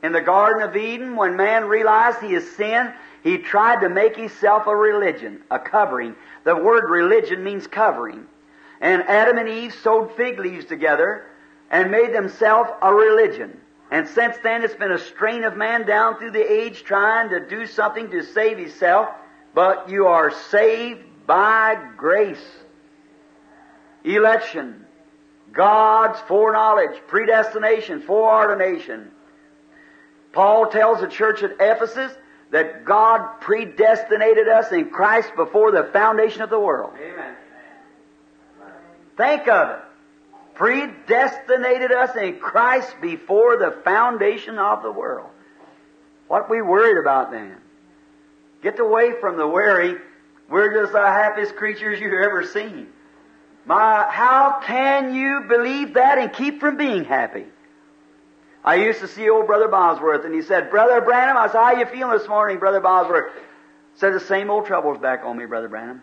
In 0.04 0.12
the 0.12 0.22
Garden 0.22 0.62
of 0.62 0.76
Eden, 0.76 1.16
when 1.16 1.36
man 1.36 1.66
realized 1.66 2.20
he 2.20 2.34
has 2.34 2.48
sinned, 2.52 2.94
he 3.24 3.40
tried 3.40 3.80
to 3.80 3.90
make 3.90 4.16
himself 4.16 4.68
a 4.68 4.76
religion, 4.76 5.42
a 5.50 5.58
covering. 5.58 6.16
The 6.44 6.56
word 6.56 6.92
religion 6.92 7.44
means 7.44 7.66
covering. 7.66 8.28
And 8.84 9.02
Adam 9.04 9.38
and 9.38 9.48
Eve 9.48 9.74
sewed 9.82 10.12
fig 10.18 10.38
leaves 10.38 10.66
together 10.66 11.26
and 11.72 11.90
made 11.90 12.14
themselves 12.14 12.70
a 12.82 12.94
religion. 12.94 13.58
And 13.90 14.10
since 14.10 14.36
then 14.44 14.62
it's 14.62 14.76
been 14.76 14.92
a 14.92 15.00
strain 15.00 15.46
of 15.46 15.56
man 15.56 15.88
down 15.88 16.20
through 16.20 16.32
the 16.32 16.52
age 16.52 16.84
trying 16.84 17.30
to 17.30 17.40
do 17.40 17.66
something 17.66 18.12
to 18.12 18.24
save 18.24 18.58
himself, 18.58 19.08
but 19.56 19.90
you 19.90 20.08
are 20.08 20.32
saved 20.32 21.00
by 21.26 21.82
grace. 21.96 22.46
Election. 24.04 24.86
God's 25.54 26.20
foreknowledge, 26.28 27.00
predestination, 27.08 28.02
foreordination. 28.02 29.12
Paul 30.34 30.68
tells 30.68 31.00
the 31.00 31.08
church 31.08 31.42
at 31.42 31.52
Ephesus 31.58 32.12
that 32.52 32.84
God 32.84 33.40
predestinated 33.40 34.50
us 34.50 34.74
in 34.74 34.90
Christ 34.90 35.32
before 35.38 35.72
the 35.72 35.86
foundation 35.94 36.42
of 36.42 36.50
the 36.50 36.60
world. 36.60 36.96
Amen. 37.02 37.38
Think 39.18 39.48
of 39.48 39.70
it. 39.70 39.80
Predestinated 40.56 41.92
us 41.92 42.16
in 42.16 42.40
Christ 42.40 42.96
before 43.02 43.58
the 43.58 43.72
foundation 43.84 44.60
of 44.60 44.84
the 44.84 44.92
world. 44.92 45.30
What 46.28 46.50
we 46.50 46.62
worried 46.62 47.00
about 47.00 47.32
then? 47.32 47.58
Get 48.62 48.80
away 48.80 49.14
from 49.20 49.38
the 49.38 49.48
worry. 49.48 49.96
We're 50.50 50.74
just 50.74 50.94
the 50.94 51.00
happiest 51.00 51.56
creatures 51.56 52.00
you've 52.00 52.14
ever 52.14 52.46
seen. 52.46 52.88
My, 53.66 54.06
how 54.10 54.60
can 54.64 55.16
you 55.16 55.46
believe 55.48 55.96
that 55.96 56.18
and 56.18 56.32
keep 56.34 56.60
from 56.60 56.78
being 56.78 57.04
happy? 57.04 57.46
I 58.64 58.76
used 58.76 59.00
to 59.00 59.08
see 59.08 59.30
old 59.30 59.48
Brother 59.48 59.68
Bosworth, 59.68 60.24
and 60.26 60.34
he 60.34 60.42
said, 60.42 60.70
Brother 60.70 61.02
Branham, 61.02 61.36
I 61.38 61.48
said, 61.48 61.58
how 61.58 61.72
you 61.74 61.86
feeling 61.86 62.18
this 62.18 62.28
morning, 62.28 62.60
Brother 62.60 62.80
Bosworth? 62.80 63.32
Said, 63.96 64.14
the 64.14 64.20
same 64.20 64.50
old 64.50 64.66
trouble's 64.66 65.00
back 65.00 65.24
on 65.24 65.38
me, 65.38 65.46
Brother 65.46 65.68
Branham. 65.68 66.02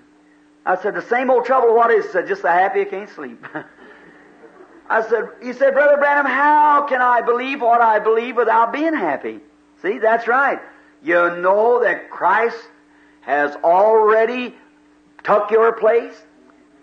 I 0.65 0.81
said, 0.81 0.95
the 0.95 1.03
same 1.03 1.31
old 1.31 1.47
trouble, 1.47 1.75
what 1.75 1.91
is? 1.91 2.11
Said, 2.13 2.29
just 2.29 2.43
the 2.43 2.51
happy 2.51 2.85
can't 2.85 3.09
sleep. 3.11 3.45
I 4.91 5.09
said, 5.09 5.29
he 5.43 5.53
said, 5.53 5.73
Brother 5.73 5.97
Branham, 5.97 6.27
how 6.27 6.87
can 6.89 7.01
I 7.01 7.21
believe 7.21 7.61
what 7.61 7.81
I 7.81 8.01
believe 8.01 8.37
without 8.37 8.73
being 8.73 8.93
happy? 8.93 9.41
See, 9.83 9.99
that's 9.99 10.27
right. 10.27 10.59
You 11.03 11.37
know 11.37 11.81
that 11.83 12.11
Christ 12.11 12.59
has 13.23 13.55
already 13.57 14.55
took 15.23 15.51
your 15.51 15.73
place. 15.73 16.15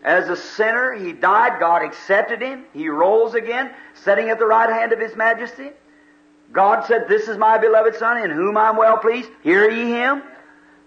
As 0.04 0.30
a 0.30 0.38
sinner, 0.38 0.94
He 0.94 1.12
died, 1.12 1.60
God 1.60 1.84
accepted 1.84 2.42
Him, 2.42 2.64
He 2.74 2.88
rose 2.88 3.34
again, 3.34 3.72
sitting 3.94 4.30
at 4.30 4.40
the 4.40 4.46
right 4.46 4.70
hand 4.70 4.94
of 4.94 5.00
His 5.00 5.16
majesty. 5.16 5.72
God 6.52 6.86
said, 6.86 7.08
This 7.10 7.28
is 7.28 7.38
my 7.38 7.58
beloved 7.58 7.96
Son, 7.96 8.24
in 8.24 8.32
whom 8.32 8.58
I'm 8.58 8.78
well 8.78 8.98
pleased. 8.98 9.30
Hear 9.44 9.70
ye 9.70 9.92
Him. 9.92 10.24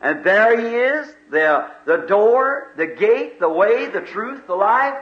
And 0.01 0.25
there 0.25 0.59
He 0.59 0.75
is, 0.75 1.15
the, 1.31 1.71
the 1.87 1.99
door, 1.99 2.73
the 2.77 2.87
gate, 2.87 3.39
the 3.41 3.49
way, 3.49 3.87
the 3.87 4.01
truth, 4.01 4.47
the 4.47 4.55
life. 4.55 4.99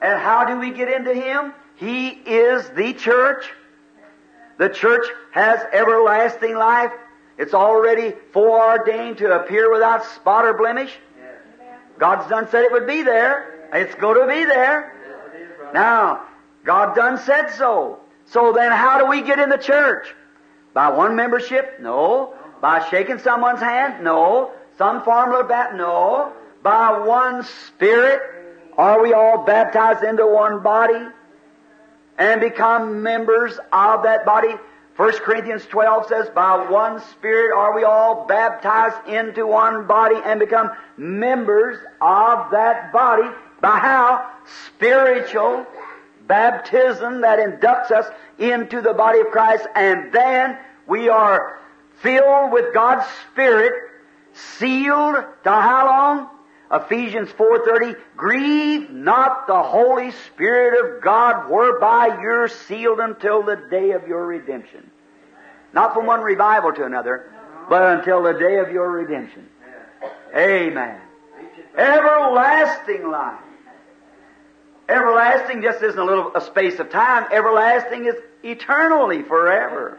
And 0.00 0.20
how 0.20 0.44
do 0.44 0.58
we 0.58 0.70
get 0.70 0.88
into 0.88 1.12
Him? 1.12 1.52
He 1.76 2.08
is 2.08 2.68
the 2.70 2.92
church. 2.92 3.44
The 4.58 4.68
church 4.68 5.06
has 5.32 5.60
everlasting 5.72 6.56
life. 6.56 6.92
It's 7.36 7.54
already 7.54 8.14
foreordained 8.32 9.18
to 9.18 9.40
appear 9.40 9.72
without 9.72 10.04
spot 10.04 10.44
or 10.44 10.54
blemish. 10.54 10.92
God's 11.98 12.28
done 12.28 12.48
said 12.50 12.64
it 12.64 12.72
would 12.72 12.86
be 12.86 13.02
there. 13.02 13.68
It's 13.72 13.94
going 13.96 14.20
to 14.20 14.26
be 14.26 14.44
there. 14.44 14.94
Now, 15.74 16.24
God 16.64 16.94
done 16.94 17.18
said 17.18 17.50
so. 17.50 18.00
So 18.26 18.52
then 18.52 18.72
how 18.72 18.98
do 18.98 19.06
we 19.06 19.22
get 19.22 19.38
in 19.38 19.48
the 19.48 19.58
church? 19.58 20.14
By 20.74 20.90
one 20.90 21.16
membership? 21.16 21.80
No. 21.80 22.34
By 22.60 22.88
shaking 22.88 23.18
someone's 23.18 23.60
hand? 23.60 24.04
No. 24.04 24.52
Some 24.78 25.02
formula 25.02 25.42
of 25.42 25.48
that? 25.48 25.76
No. 25.76 26.32
By 26.62 26.98
one 26.98 27.44
spirit? 27.66 28.22
Are 28.76 29.02
we 29.02 29.12
all 29.12 29.44
baptized 29.44 30.04
into 30.04 30.26
one 30.26 30.62
body? 30.62 31.04
And 32.16 32.40
become 32.40 33.02
members 33.02 33.58
of 33.72 34.04
that 34.04 34.24
body? 34.24 34.54
1 34.98 35.12
Corinthians 35.18 35.64
12 35.66 36.06
says, 36.06 36.28
By 36.30 36.68
one 36.68 37.00
Spirit 37.12 37.56
are 37.56 37.72
we 37.76 37.84
all 37.84 38.26
baptized 38.26 39.06
into 39.06 39.46
one 39.46 39.86
body 39.86 40.16
and 40.24 40.40
become 40.40 40.70
members 40.96 41.78
of 42.00 42.50
that 42.50 42.92
body. 42.92 43.28
By 43.60 43.78
how? 43.78 44.28
Spiritual 44.66 45.64
baptism 46.26 47.20
that 47.20 47.38
inducts 47.38 47.92
us 47.92 48.06
into 48.40 48.80
the 48.80 48.92
body 48.92 49.20
of 49.20 49.28
Christ, 49.28 49.68
and 49.76 50.12
then 50.12 50.58
we 50.88 51.08
are 51.08 51.60
filled 52.00 52.52
with 52.52 52.74
God's 52.74 53.06
Spirit, 53.30 53.87
sealed 54.58 55.16
to 55.44 55.50
how 55.50 55.86
long? 55.86 56.28
Ephesians 56.70 57.30
4:30 57.32 57.96
Grieve 58.16 58.90
not 58.90 59.46
the 59.46 59.62
Holy 59.62 60.10
Spirit 60.10 60.84
of 60.84 61.02
God 61.02 61.48
whereby 61.48 62.18
you're 62.20 62.48
sealed 62.48 63.00
until 63.00 63.42
the 63.42 63.56
day 63.56 63.92
of 63.92 64.06
your 64.06 64.26
redemption. 64.26 64.90
Not 65.72 65.94
from 65.94 66.06
one 66.06 66.20
revival 66.20 66.72
to 66.74 66.84
another, 66.84 67.30
but 67.68 67.98
until 67.98 68.22
the 68.22 68.34
day 68.34 68.58
of 68.58 68.70
your 68.70 68.90
redemption. 68.90 69.48
Amen. 70.34 71.00
Everlasting 71.76 73.10
life. 73.10 73.40
Everlasting 74.88 75.62
just 75.62 75.82
isn't 75.82 75.98
a 75.98 76.04
little 76.04 76.34
a 76.34 76.40
space 76.40 76.78
of 76.78 76.90
time. 76.90 77.26
Everlasting 77.30 78.06
is 78.06 78.14
eternally, 78.42 79.22
forever. 79.22 79.98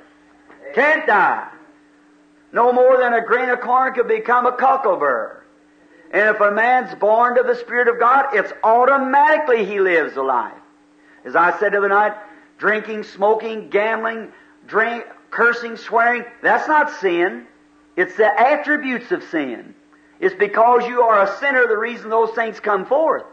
Can't 0.74 1.06
die. 1.06 1.48
No 2.52 2.74
more 2.74 2.98
than 2.98 3.14
a 3.14 3.26
grain 3.26 3.50
of 3.50 3.62
corn 3.62 3.94
could 3.94 4.08
become 4.08 4.46
a 4.46 4.52
cockleburr. 4.52 5.44
And 6.12 6.36
if 6.36 6.42
a 6.42 6.52
man's 6.52 6.96
born 6.96 7.36
to 7.36 7.44
the 7.44 7.56
Spirit 7.56 7.88
of 7.88 8.00
God, 8.00 8.34
it's 8.34 8.52
automatically 8.64 9.66
he 9.66 9.80
lives 9.80 10.18
a 10.18 10.24
life. 10.24 10.54
As 11.24 11.36
I 11.36 11.58
said 11.60 11.74
the 11.74 11.78
other 11.78 11.90
night, 11.90 12.14
drinking, 12.58 13.04
smoking, 13.04 13.70
gambling, 13.70 14.32
drink, 14.66 15.06
cursing, 15.30 15.78
swearing, 15.78 16.26
that's 16.42 16.68
not 16.68 16.92
sin. 17.00 17.46
It's 17.96 18.16
the 18.16 18.28
attributes 18.40 19.12
of 19.12 19.24
sin. 19.26 19.76
It's 20.20 20.36
because 20.36 20.88
you 20.88 21.02
are 21.02 21.24
a 21.24 21.38
sinner 21.38 21.68
the 21.68 21.78
reason 21.78 22.10
those 22.10 22.32
things 22.32 22.60
come 22.60 22.86
forth. 22.86 23.24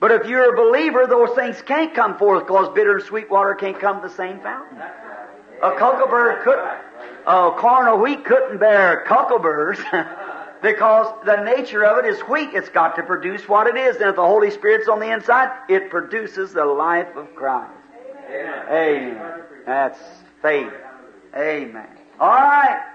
But 0.00 0.12
if 0.12 0.26
you're 0.26 0.54
a 0.54 0.56
believer, 0.56 1.06
those 1.06 1.30
things 1.36 1.60
can't 1.60 1.94
come 1.94 2.16
forth 2.16 2.46
because 2.46 2.74
bitter 2.74 2.96
and 2.96 3.04
sweet 3.04 3.30
water 3.30 3.54
can't 3.54 3.78
come 3.78 4.00
the 4.00 4.08
same 4.08 4.40
fountain. 4.40 4.78
A 5.62 5.72
cockleburr 5.76 6.42
could, 6.42 6.58
a 7.26 7.50
corn 7.58 7.88
of 7.88 8.00
wheat 8.00 8.24
couldn't 8.24 8.58
bear 8.58 9.04
cockleburrs 9.06 9.78
because 10.62 11.12
the 11.26 11.42
nature 11.42 11.84
of 11.84 12.04
it 12.04 12.08
is 12.08 12.18
wheat. 12.20 12.50
It's 12.54 12.70
got 12.70 12.96
to 12.96 13.02
produce 13.02 13.46
what 13.48 13.66
it 13.66 13.76
is. 13.76 13.96
And 13.96 14.08
if 14.10 14.16
the 14.16 14.22
Holy 14.22 14.50
Spirit's 14.50 14.88
on 14.88 15.00
the 15.00 15.12
inside, 15.12 15.50
it 15.68 15.90
produces 15.90 16.52
the 16.52 16.64
life 16.64 17.14
of 17.14 17.34
Christ. 17.34 17.72
Amen. 18.30 18.66
Amen. 18.70 19.40
That's 19.66 19.98
faith. 20.40 20.72
Amen. 21.36 21.88
All 22.18 22.28
right. 22.28 22.86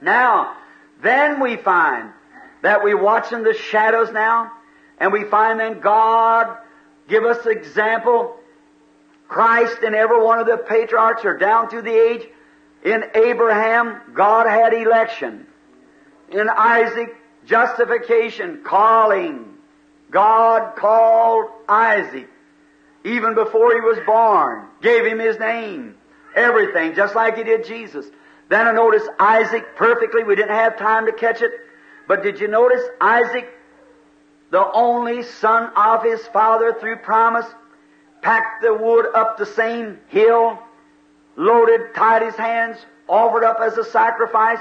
Now, 0.00 0.56
then 1.02 1.40
we 1.40 1.56
find 1.56 2.10
that 2.62 2.82
we're 2.82 3.00
watching 3.00 3.42
the 3.42 3.54
shadows 3.54 4.12
now, 4.12 4.52
and 4.98 5.12
we 5.12 5.24
find 5.24 5.60
then 5.60 5.80
God 5.80 6.56
give 7.08 7.24
us 7.24 7.44
example. 7.46 8.36
Christ 9.32 9.78
and 9.82 9.94
every 9.94 10.22
one 10.22 10.38
of 10.38 10.46
the 10.46 10.58
patriarchs 10.58 11.24
are 11.24 11.38
down 11.38 11.68
through 11.70 11.82
the 11.82 11.98
age. 12.10 12.28
In 12.84 13.04
Abraham, 13.14 14.00
God 14.12 14.46
had 14.46 14.74
election. 14.74 15.46
In 16.30 16.48
Isaac, 16.48 17.16
justification, 17.46 18.62
calling. 18.62 19.54
God 20.10 20.76
called 20.76 21.50
Isaac. 21.68 22.28
even 23.04 23.34
before 23.34 23.74
he 23.74 23.80
was 23.80 23.98
born, 24.06 24.68
gave 24.80 25.04
him 25.04 25.18
his 25.18 25.38
name, 25.38 25.96
everything, 26.36 26.94
just 26.94 27.14
like 27.14 27.36
he 27.36 27.42
did 27.42 27.64
Jesus. 27.66 28.06
Then 28.48 28.66
I 28.66 28.72
noticed 28.72 29.08
Isaac 29.18 29.76
perfectly. 29.76 30.24
We 30.24 30.36
didn't 30.36 30.54
have 30.54 30.78
time 30.78 31.06
to 31.06 31.12
catch 31.12 31.42
it. 31.42 31.52
But 32.06 32.22
did 32.22 32.38
you 32.38 32.48
notice 32.48 32.82
Isaac, 33.00 33.48
the 34.50 34.70
only 34.72 35.22
son 35.22 35.72
of 35.74 36.04
his 36.04 36.20
father 36.28 36.76
through 36.78 36.96
promise, 36.96 37.46
packed 38.22 38.62
the 38.62 38.72
wood 38.72 39.06
up 39.14 39.36
the 39.36 39.46
same 39.46 39.98
hill, 40.08 40.58
loaded, 41.36 41.94
tied 41.94 42.22
his 42.22 42.36
hands, 42.36 42.78
offered 43.08 43.44
up 43.44 43.58
as 43.60 43.76
a 43.76 43.84
sacrifice. 43.84 44.60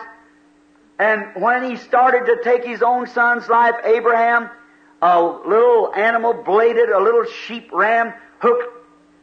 And 0.99 1.41
when 1.41 1.63
he 1.63 1.77
started 1.77 2.25
to 2.25 2.43
take 2.43 2.65
his 2.65 2.81
own 2.81 3.07
son's 3.07 3.47
life, 3.47 3.75
Abraham, 3.85 4.49
a 5.01 5.21
little 5.21 5.93
animal 5.95 6.33
bladed, 6.33 6.89
a 6.89 6.99
little 6.99 7.25
sheep 7.25 7.69
ram 7.71 8.13
hooked, 8.39 8.77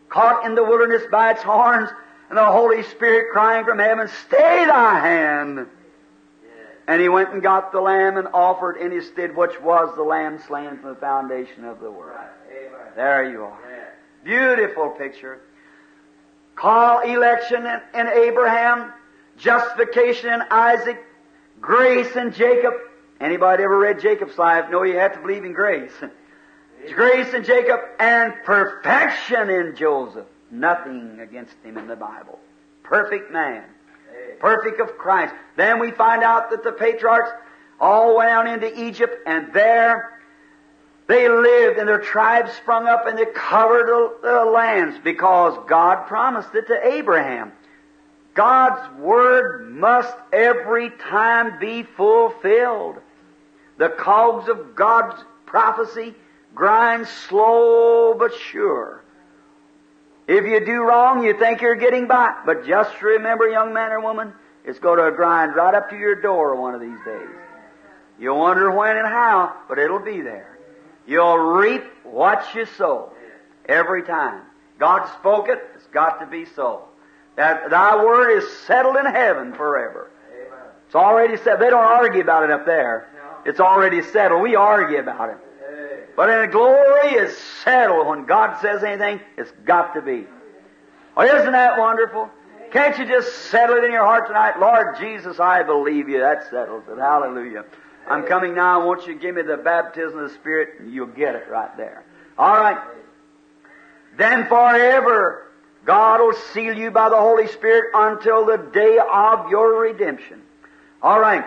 caught 0.09 0.47
in 0.47 0.55
the 0.55 0.65
wilderness 0.65 1.03
by 1.11 1.33
its 1.33 1.43
horns, 1.43 1.91
and 2.29 2.39
the 2.39 2.45
Holy 2.45 2.83
Spirit 2.83 3.33
crying 3.33 3.65
from 3.65 3.79
heaven, 3.79 4.09
Stay 4.27 4.65
thy 4.67 5.01
hand! 5.01 5.67
And 6.87 7.03
he 7.03 7.09
went 7.09 7.33
and 7.35 7.43
got 7.43 7.71
the 7.71 7.81
lamb 7.81 8.17
and 8.17 8.29
offered 8.33 8.79
in 8.79 8.91
his 8.91 9.07
stead, 9.09 9.37
which 9.37 9.61
was 9.61 9.95
the 9.95 10.03
lamb 10.03 10.41
slain 10.47 10.79
from 10.79 10.89
the 10.89 10.95
foundation 10.95 11.65
of 11.65 11.81
the 11.81 11.91
world. 11.91 12.19
There 12.97 13.31
you 13.31 13.45
are. 13.45 13.68
Beautiful 14.25 14.91
picture. 14.91 15.41
Call 16.55 17.01
election 17.01 17.65
in, 17.67 18.01
in 18.01 18.09
Abraham, 18.09 18.93
justification 19.37 20.33
in 20.33 20.43
Isaac, 20.51 21.03
grace 21.61 22.17
in 22.17 22.33
Jacob. 22.33 22.75
Anybody 23.21 23.63
ever 23.63 23.79
read 23.79 24.01
Jacob's 24.01 24.39
life 24.39 24.67
No, 24.71 24.83
you 24.83 24.97
have 24.97 25.15
to 25.15 25.21
believe 25.21 25.45
in 25.45 25.53
grace. 25.53 25.93
grace 26.95 27.33
in 27.35 27.45
Jacob 27.45 27.81
and 27.99 28.35
perfection 28.45 29.51
in 29.51 29.77
Joseph. 29.77 30.27
Nothing 30.51 31.21
against 31.21 31.55
him 31.63 31.77
in 31.77 31.87
the 31.87 31.97
Bible. 31.97 32.39
Perfect 32.83 33.31
man. 33.33 33.65
Perfect 34.41 34.81
of 34.81 34.97
Christ. 34.97 35.35
Then 35.57 35.79
we 35.79 35.91
find 35.91 36.23
out 36.23 36.51
that 36.51 36.65
the 36.65 36.73
patriarchs 36.73 37.31
all 37.81 38.17
went 38.17 38.31
out 38.31 38.49
into 38.49 38.87
Egypt 38.87 39.17
and 39.27 39.53
there 39.53 40.18
they 41.09 41.27
lived 41.27 41.79
and 41.79 41.89
their 41.89 42.01
tribes 42.01 42.53
sprung 42.53 42.87
up 42.87 43.07
and 43.07 43.19
they 43.19 43.25
covered 43.25 43.87
the, 44.23 44.45
lands 44.45 44.99
because 45.03 45.59
God 45.67 46.07
promised 46.07 46.55
it 46.55 46.67
to 46.67 46.87
Abraham. 46.87 47.53
God's 48.35 48.95
word 48.99 49.73
must 49.73 50.15
every 50.33 50.91
time 50.91 51.59
be 51.59 51.83
fulfilled. 51.83 52.97
The 53.79 53.89
cogs 53.89 54.49
of 54.51 54.77
God's 54.77 55.25
prophecy 55.47 56.15
grind 56.55 57.09
slow 57.09 58.15
but 58.15 58.35
sure. 58.35 59.03
If 60.27 60.45
you 60.45 60.65
do 60.65 60.83
wrong, 60.83 61.25
you 61.25 61.39
think 61.39 61.63
you're 61.63 61.75
getting 61.75 62.07
by. 62.07 62.35
But 62.45 62.67
just 62.67 63.01
remember, 63.01 63.49
young 63.49 63.73
man 63.73 63.93
or 63.93 64.01
woman, 64.01 64.35
it's 64.63 64.79
going 64.79 65.03
to 65.03 65.17
grind 65.17 65.57
right 65.57 65.75
up 65.75 65.89
to 65.89 65.97
your 65.97 66.21
door 66.21 66.55
one 66.61 66.75
of 66.75 66.83
these 66.83 66.99
days. 67.07 67.29
You'll 68.21 68.39
wonder 68.39 68.71
when 68.71 68.99
and 68.99 69.07
how, 69.07 69.57
but 69.71 69.79
it'll 69.79 70.01
be 70.01 70.21
there. 70.21 70.58
You'll 71.09 71.39
reap 71.39 71.83
what 72.05 72.55
you 72.55 72.67
sow 72.67 73.13
every 73.67 74.03
time. 74.03 74.43
God 74.79 75.09
spoke 75.19 75.49
it, 75.49 75.59
it's 75.75 75.87
got 75.87 76.21
to 76.21 76.27
be 76.27 76.45
so. 76.45 76.85
That 77.37 77.71
thy 77.71 77.97
word 77.97 78.37
is 78.37 78.45
settled 78.67 78.97
in 78.97 79.07
heaven 79.07 79.55
forever. 79.55 80.11
It's 80.87 80.95
already 80.95 81.37
said. 81.39 81.61
They 81.61 81.71
don't 81.71 81.85
argue 81.85 82.21
about 82.21 82.45
it 82.45 82.51
up 82.51 82.67
there. 82.67 83.09
It's 83.47 83.61
already 83.61 84.03
settled. 84.03 84.43
We 84.43 84.55
argue 84.55 84.99
about 84.99 85.31
it. 85.31 85.37
But 86.15 86.31
in 86.31 86.51
glory 86.51 87.13
is 87.13 87.37
settled. 87.65 88.07
When 88.07 88.27
God 88.27 88.61
says 88.61 88.83
anything, 88.83 89.21
it's 89.37 89.53
got 89.65 89.95
to 89.95 90.03
be. 90.03 90.27
Oh, 91.17 91.23
isn't 91.23 91.53
that 91.53 91.79
wonderful? 91.79 92.29
Can't 92.71 92.99
you 92.99 93.07
just 93.07 93.51
settle 93.51 93.77
it 93.77 93.85
in 93.85 93.93
your 93.93 94.05
heart 94.05 94.27
tonight? 94.27 94.59
Lord 94.61 94.99
Jesus, 94.99 95.41
I 95.41 95.63
believe 95.63 96.09
you. 96.09 96.21
That 96.21 96.45
settles 96.51 96.85
it. 96.91 96.99
Hallelujah. 96.99 97.65
I'm 98.11 98.25
coming 98.25 98.55
now. 98.55 98.81
I 98.81 98.85
want 98.85 99.07
you 99.07 99.15
to 99.15 99.21
give 99.21 99.35
me 99.35 99.43
the 99.43 99.57
baptism 99.57 100.19
of 100.19 100.29
the 100.29 100.35
Spirit, 100.35 100.81
and 100.81 100.93
you'll 100.93 101.07
get 101.07 101.35
it 101.35 101.49
right 101.51 101.77
there. 101.77 102.05
All 102.37 102.57
right. 102.57 102.79
Then 104.17 104.47
forever, 104.47 105.47
God 105.85 106.21
will 106.21 106.35
seal 106.53 106.77
you 106.77 106.91
by 106.91 107.09
the 107.09 107.17
Holy 107.17 107.47
Spirit 107.47 107.91
until 107.95 108.47
the 108.47 108.57
day 108.57 108.99
of 108.99 109.51
your 109.51 109.81
redemption. 109.81 110.43
All 111.03 111.21
right. 111.21 111.45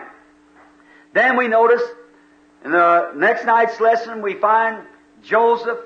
Then 1.13 1.37
we 1.37 1.47
notice 1.47 1.81
in 2.63 2.71
the 2.71 3.11
next 3.15 3.45
night's 3.45 3.79
lesson, 3.79 4.21
we 4.21 4.35
find 4.35 4.83
Joseph 5.23 5.79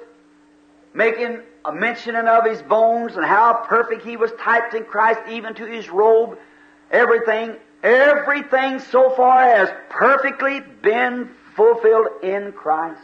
making 0.93 1.39
a 1.65 1.71
mentioning 1.73 2.27
of 2.27 2.45
his 2.45 2.61
bones 2.61 3.15
and 3.15 3.25
how 3.25 3.65
perfect 3.67 4.05
he 4.05 4.17
was 4.17 4.31
typed 4.39 4.73
in 4.73 4.83
Christ, 4.83 5.19
even 5.29 5.55
to 5.55 5.65
his 5.65 5.89
robe. 5.89 6.37
Everything, 6.91 7.55
everything 7.85 8.79
so 8.79 9.11
far 9.11 9.43
has 9.43 9.69
perfectly 9.89 10.59
been 10.81 11.29
fulfilled 11.55 12.07
in 12.23 12.51
Christ. 12.51 13.01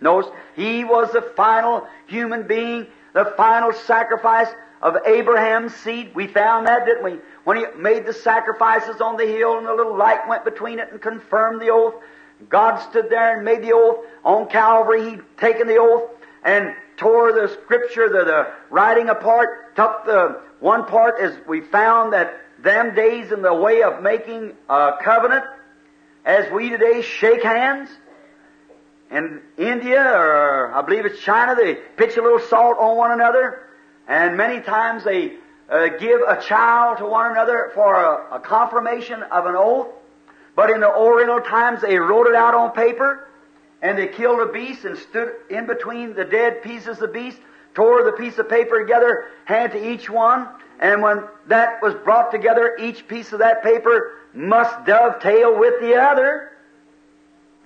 Notice, 0.00 0.30
he 0.54 0.84
was 0.84 1.12
the 1.12 1.22
final 1.22 1.86
human 2.06 2.46
being, 2.46 2.86
the 3.14 3.32
final 3.36 3.72
sacrifice 3.72 4.48
of 4.82 4.96
Abraham's 5.06 5.74
seed. 5.76 6.14
We 6.14 6.26
found 6.26 6.66
that, 6.66 6.84
didn't 6.84 7.04
we? 7.04 7.18
When 7.44 7.56
he 7.56 7.64
made 7.78 8.04
the 8.04 8.12
sacrifices 8.12 9.00
on 9.00 9.16
the 9.16 9.26
hill 9.26 9.58
and 9.58 9.66
the 9.66 9.72
little 9.72 9.96
light 9.96 10.28
went 10.28 10.44
between 10.44 10.78
it 10.78 10.88
and 10.90 11.00
confirmed 11.00 11.62
the 11.62 11.70
oath. 11.70 11.94
God 12.48 12.78
stood 12.78 13.08
there 13.08 13.36
and 13.36 13.44
made 13.44 13.62
the 13.62 13.72
oath. 13.72 14.04
On 14.24 14.48
Calvary, 14.48 15.10
He'd 15.10 15.22
taken 15.38 15.66
the 15.66 15.78
oath 15.78 16.10
and 16.44 16.74
tore 16.96 17.32
the 17.32 17.48
scripture, 17.62 18.08
the, 18.08 18.24
the 18.24 18.52
writing 18.70 19.08
apart, 19.08 19.76
took 19.76 20.04
the 20.04 20.40
one 20.58 20.84
part 20.86 21.20
as 21.20 21.34
we 21.46 21.60
found 21.60 22.12
that 22.12 22.40
them 22.62 22.94
days 22.94 23.32
in 23.32 23.42
the 23.42 23.54
way 23.54 23.82
of 23.82 24.02
making 24.02 24.52
a 24.68 24.92
covenant, 25.02 25.44
as 26.24 26.50
we 26.52 26.70
today 26.70 27.02
shake 27.02 27.42
hands. 27.42 27.90
In 29.10 29.42
India, 29.58 30.00
or 30.00 30.72
I 30.74 30.80
believe 30.82 31.04
it's 31.04 31.20
China, 31.20 31.54
they 31.54 31.74
pitch 31.74 32.16
a 32.16 32.22
little 32.22 32.40
salt 32.40 32.78
on 32.78 32.96
one 32.96 33.12
another, 33.12 33.60
and 34.08 34.36
many 34.36 34.62
times 34.62 35.04
they 35.04 35.34
uh, 35.68 35.88
give 35.98 36.20
a 36.26 36.40
child 36.40 36.98
to 36.98 37.06
one 37.06 37.30
another 37.30 37.72
for 37.74 37.94
a, 37.94 38.36
a 38.36 38.40
confirmation 38.40 39.22
of 39.22 39.44
an 39.46 39.54
oath. 39.56 39.88
But 40.54 40.70
in 40.70 40.80
the 40.80 40.88
Oriental 40.88 41.40
times, 41.40 41.82
they 41.82 41.98
wrote 41.98 42.26
it 42.26 42.34
out 42.34 42.54
on 42.54 42.72
paper, 42.72 43.28
and 43.82 43.98
they 43.98 44.08
killed 44.08 44.40
a 44.40 44.52
beast 44.52 44.84
and 44.84 44.96
stood 44.96 45.32
in 45.50 45.66
between 45.66 46.14
the 46.14 46.24
dead 46.24 46.62
pieces 46.62 46.88
of 46.88 46.98
the 47.00 47.08
beast, 47.08 47.38
tore 47.74 48.04
the 48.04 48.12
piece 48.12 48.38
of 48.38 48.48
paper 48.48 48.80
together, 48.80 49.26
hand 49.44 49.72
to 49.72 49.92
each 49.92 50.08
one, 50.08 50.48
and 50.82 51.00
when 51.00 51.22
that 51.46 51.80
was 51.80 51.94
brought 51.94 52.32
together, 52.32 52.76
each 52.78 53.06
piece 53.06 53.32
of 53.32 53.38
that 53.38 53.62
paper 53.62 54.14
must 54.34 54.84
dovetail 54.84 55.56
with 55.56 55.80
the 55.80 55.94
other. 55.94 56.50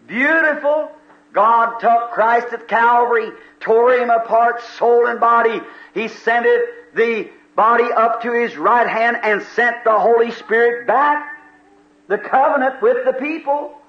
Beautiful. 0.07 0.93
God 1.33 1.79
took 1.79 2.13
Christ 2.13 2.49
at 2.53 2.69
Calvary, 2.69 3.31
tore 3.61 3.95
him 3.95 4.11
apart, 4.11 4.63
soul 4.79 5.07
and 5.07 5.19
body. 5.19 5.63
He 5.95 6.09
sent 6.09 6.45
it, 6.45 6.95
the 6.95 7.31
body 7.55 7.85
up 7.85 8.23
to 8.23 8.33
his 8.33 8.55
right 8.57 8.87
hand 8.87 9.17
and 9.23 9.43
sent 9.55 9.83
the 9.85 9.99
Holy 9.99 10.31
Spirit 10.31 10.87
back 10.87 11.33
the 12.09 12.19
covenant 12.19 12.83
with 12.83 13.05
the 13.07 13.15
people. 13.15 13.81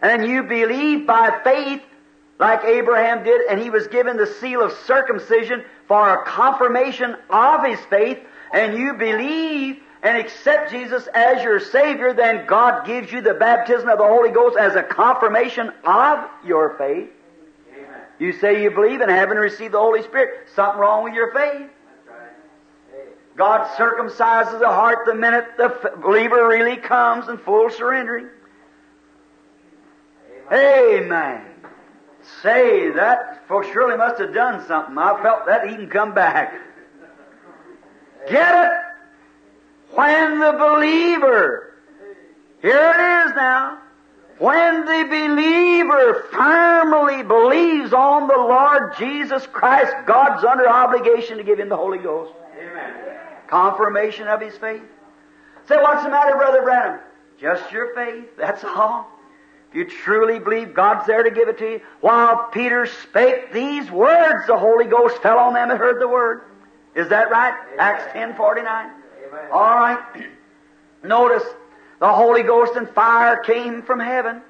And 0.00 0.26
you 0.26 0.44
believe 0.44 1.06
by 1.06 1.40
faith, 1.44 1.82
like 2.38 2.64
Abraham 2.64 3.22
did, 3.22 3.42
and 3.48 3.60
he 3.60 3.68
was 3.68 3.86
given 3.88 4.16
the 4.16 4.26
seal 4.26 4.62
of 4.62 4.72
circumcision 4.86 5.62
for 5.86 6.08
a 6.08 6.24
confirmation 6.24 7.16
of 7.28 7.64
his 7.64 7.78
faith, 7.90 8.18
and 8.52 8.76
you 8.76 8.94
believe 8.94 9.80
and 10.02 10.18
accept 10.18 10.70
Jesus 10.70 11.06
as 11.14 11.42
your 11.42 11.60
Savior, 11.60 12.12
then 12.12 12.46
God 12.46 12.86
gives 12.86 13.12
you 13.12 13.20
the 13.20 13.34
baptism 13.34 13.88
of 13.88 13.98
the 13.98 14.06
Holy 14.06 14.30
Ghost 14.30 14.56
as 14.56 14.74
a 14.74 14.82
confirmation 14.82 15.72
of 15.84 16.28
your 16.44 16.76
faith. 16.76 17.10
Amen. 17.72 18.00
You 18.18 18.32
say 18.32 18.62
you 18.62 18.70
believe 18.70 19.00
and 19.00 19.10
haven't 19.10 19.38
received 19.38 19.74
the 19.74 19.78
Holy 19.78 20.02
Spirit. 20.02 20.48
Something 20.54 20.80
wrong 20.80 21.04
with 21.04 21.14
your 21.14 21.32
faith. 21.32 21.68
God 23.36 23.66
circumcises 23.78 24.58
the 24.60 24.68
heart 24.68 25.06
the 25.06 25.14
minute 25.14 25.46
the 25.56 25.92
believer 26.02 26.46
really 26.48 26.76
comes 26.76 27.28
in 27.28 27.38
full 27.38 27.70
surrendering. 27.70 28.28
Amen. 30.52 31.04
Amen. 31.04 31.46
Say 32.42 32.90
that 32.90 33.48
for 33.48 33.64
surely 33.72 33.96
must 33.96 34.20
have 34.20 34.34
done 34.34 34.66
something. 34.66 34.96
I 34.98 35.20
felt 35.22 35.46
that 35.46 35.68
he 35.68 35.76
can 35.76 35.88
come 35.88 36.12
back. 36.14 36.54
Get 38.28 38.64
it? 38.64 38.70
When 39.94 40.38
the 40.40 40.52
believer, 40.52 41.74
here 42.60 42.94
it 42.96 43.28
is 43.28 43.34
now, 43.34 43.78
when 44.38 44.86
the 44.86 45.04
believer 45.08 46.26
firmly 46.32 47.22
believes 47.22 47.92
on 47.92 48.26
the 48.26 48.36
Lord 48.36 48.94
Jesus 48.98 49.46
Christ, 49.46 49.92
God's 50.06 50.44
under 50.44 50.68
obligation 50.68 51.36
to 51.36 51.44
give 51.44 51.60
him 51.60 51.68
the 51.68 51.76
Holy 51.76 51.98
Ghost. 51.98 52.32
Amen. 52.58 52.94
Confirmation 53.48 54.26
of 54.28 54.40
his 54.40 54.56
faith. 54.56 54.82
Say, 55.68 55.76
what's 55.76 56.02
the 56.02 56.08
matter, 56.08 56.36
Brother 56.36 56.62
Branham? 56.62 57.00
Just 57.38 57.70
your 57.70 57.94
faith, 57.94 58.36
that's 58.36 58.64
all. 58.64 59.08
if 59.68 59.76
you 59.76 59.84
truly 59.84 60.38
believe 60.38 60.74
God's 60.74 61.06
there 61.06 61.22
to 61.22 61.30
give 61.30 61.48
it 61.48 61.58
to 61.58 61.72
you, 61.72 61.80
while 62.00 62.48
Peter 62.52 62.86
spake 62.86 63.52
these 63.52 63.90
words, 63.90 64.46
the 64.46 64.56
Holy 64.56 64.86
Ghost 64.86 65.20
fell 65.22 65.38
on 65.38 65.54
them 65.54 65.70
and 65.70 65.78
heard 65.78 66.00
the 66.00 66.08
word. 66.08 66.42
Is 66.94 67.08
that 67.08 67.30
right? 67.30 67.54
Amen. 67.54 67.78
Acts 67.78 68.12
ten 68.12 68.34
forty 68.34 68.62
nine. 68.62 68.90
Amen. 69.26 69.44
All 69.52 69.76
right. 69.76 69.98
Notice 71.02 71.44
the 71.98 72.12
Holy 72.12 72.42
Ghost 72.42 72.76
and 72.76 72.88
fire 72.90 73.36
came 73.38 73.82
from 73.82 74.00
heaven, 74.00 74.42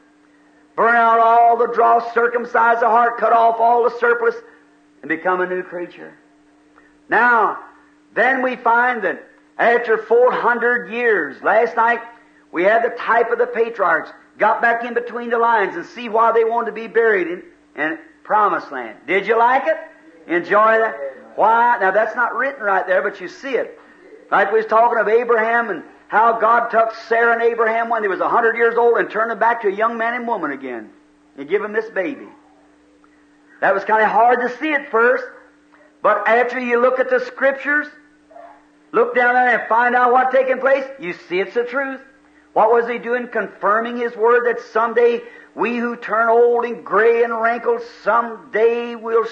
burn 0.74 0.96
out 0.96 1.18
all 1.18 1.56
the 1.56 1.68
dross, 1.68 2.12
circumcise 2.14 2.80
the 2.80 2.88
heart, 2.88 3.18
cut 3.18 3.32
off 3.32 3.56
all 3.58 3.84
the 3.84 3.98
surplus, 3.98 4.34
and 5.02 5.08
become 5.08 5.40
a 5.40 5.46
new 5.46 5.62
creature. 5.62 6.14
Now, 7.08 7.58
then 8.14 8.42
we 8.42 8.56
find 8.56 9.02
that 9.04 9.28
after 9.58 9.98
400 9.98 10.90
years, 10.90 11.42
last 11.42 11.76
night 11.76 12.00
we 12.50 12.64
had 12.64 12.82
the 12.84 12.96
type 12.96 13.30
of 13.30 13.38
the 13.38 13.46
patriarchs, 13.46 14.10
got 14.38 14.62
back 14.62 14.84
in 14.84 14.94
between 14.94 15.30
the 15.30 15.38
lines 15.38 15.76
and 15.76 15.84
see 15.86 16.08
why 16.08 16.32
they 16.32 16.44
wanted 16.44 16.66
to 16.66 16.72
be 16.72 16.86
buried 16.86 17.26
in, 17.28 17.42
in 17.76 17.98
promised 18.24 18.72
land. 18.72 18.98
Did 19.06 19.26
you 19.26 19.38
like 19.38 19.64
it? 19.66 19.76
Enjoy 20.26 20.78
that? 20.78 20.96
Why? 21.36 21.78
Now 21.80 21.90
that's 21.90 22.14
not 22.16 22.34
written 22.34 22.62
right 22.62 22.86
there, 22.86 23.02
but 23.02 23.20
you 23.20 23.28
see 23.28 23.54
it. 23.56 23.78
Like 24.30 24.50
we 24.50 24.58
was 24.58 24.66
talking 24.66 24.98
of 24.98 25.08
Abraham 25.08 25.70
and 25.70 25.82
how 26.08 26.38
God 26.38 26.68
took 26.68 26.94
Sarah 27.08 27.32
and 27.32 27.42
Abraham 27.42 27.88
when 27.88 28.02
they 28.02 28.08
was 28.08 28.20
a 28.20 28.28
hundred 28.28 28.56
years 28.56 28.76
old 28.76 28.98
and 28.98 29.10
turned 29.10 29.30
them 29.30 29.38
back 29.38 29.62
to 29.62 29.68
a 29.68 29.72
young 29.72 29.96
man 29.96 30.14
and 30.14 30.26
woman 30.26 30.52
again 30.52 30.90
and 31.36 31.48
give 31.48 31.62
them 31.62 31.72
this 31.72 31.88
baby. 31.90 32.28
That 33.60 33.74
was 33.74 33.84
kind 33.84 34.02
of 34.02 34.10
hard 34.10 34.40
to 34.40 34.56
see 34.58 34.72
at 34.72 34.90
first, 34.90 35.24
but 36.02 36.26
after 36.26 36.58
you 36.58 36.80
look 36.80 36.98
at 36.98 37.08
the 37.08 37.20
scriptures, 37.20 37.86
look 38.90 39.14
down 39.14 39.34
there 39.34 39.60
and 39.60 39.68
find 39.68 39.94
out 39.94 40.12
what's 40.12 40.34
taking 40.34 40.58
place, 40.58 40.84
you 40.98 41.14
see 41.28 41.40
it's 41.40 41.54
the 41.54 41.64
truth. 41.64 42.00
What 42.52 42.72
was 42.72 42.88
he 42.88 42.98
doing? 42.98 43.28
Confirming 43.28 43.96
his 43.96 44.14
word 44.14 44.46
that 44.46 44.60
someday 44.72 45.22
we 45.54 45.78
who 45.78 45.96
turn 45.96 46.28
old 46.28 46.64
and 46.64 46.84
gray 46.84 47.22
and 47.22 47.40
wrinkled, 47.40 47.80
someday 48.02 48.94
will 48.94 49.26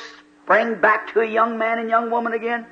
spring 0.51 0.81
back 0.81 1.13
to 1.13 1.21
a 1.21 1.27
young 1.27 1.59
man 1.59 1.79
and 1.79 1.89
young 1.89 2.11
woman 2.11 2.33
again. 2.33 2.67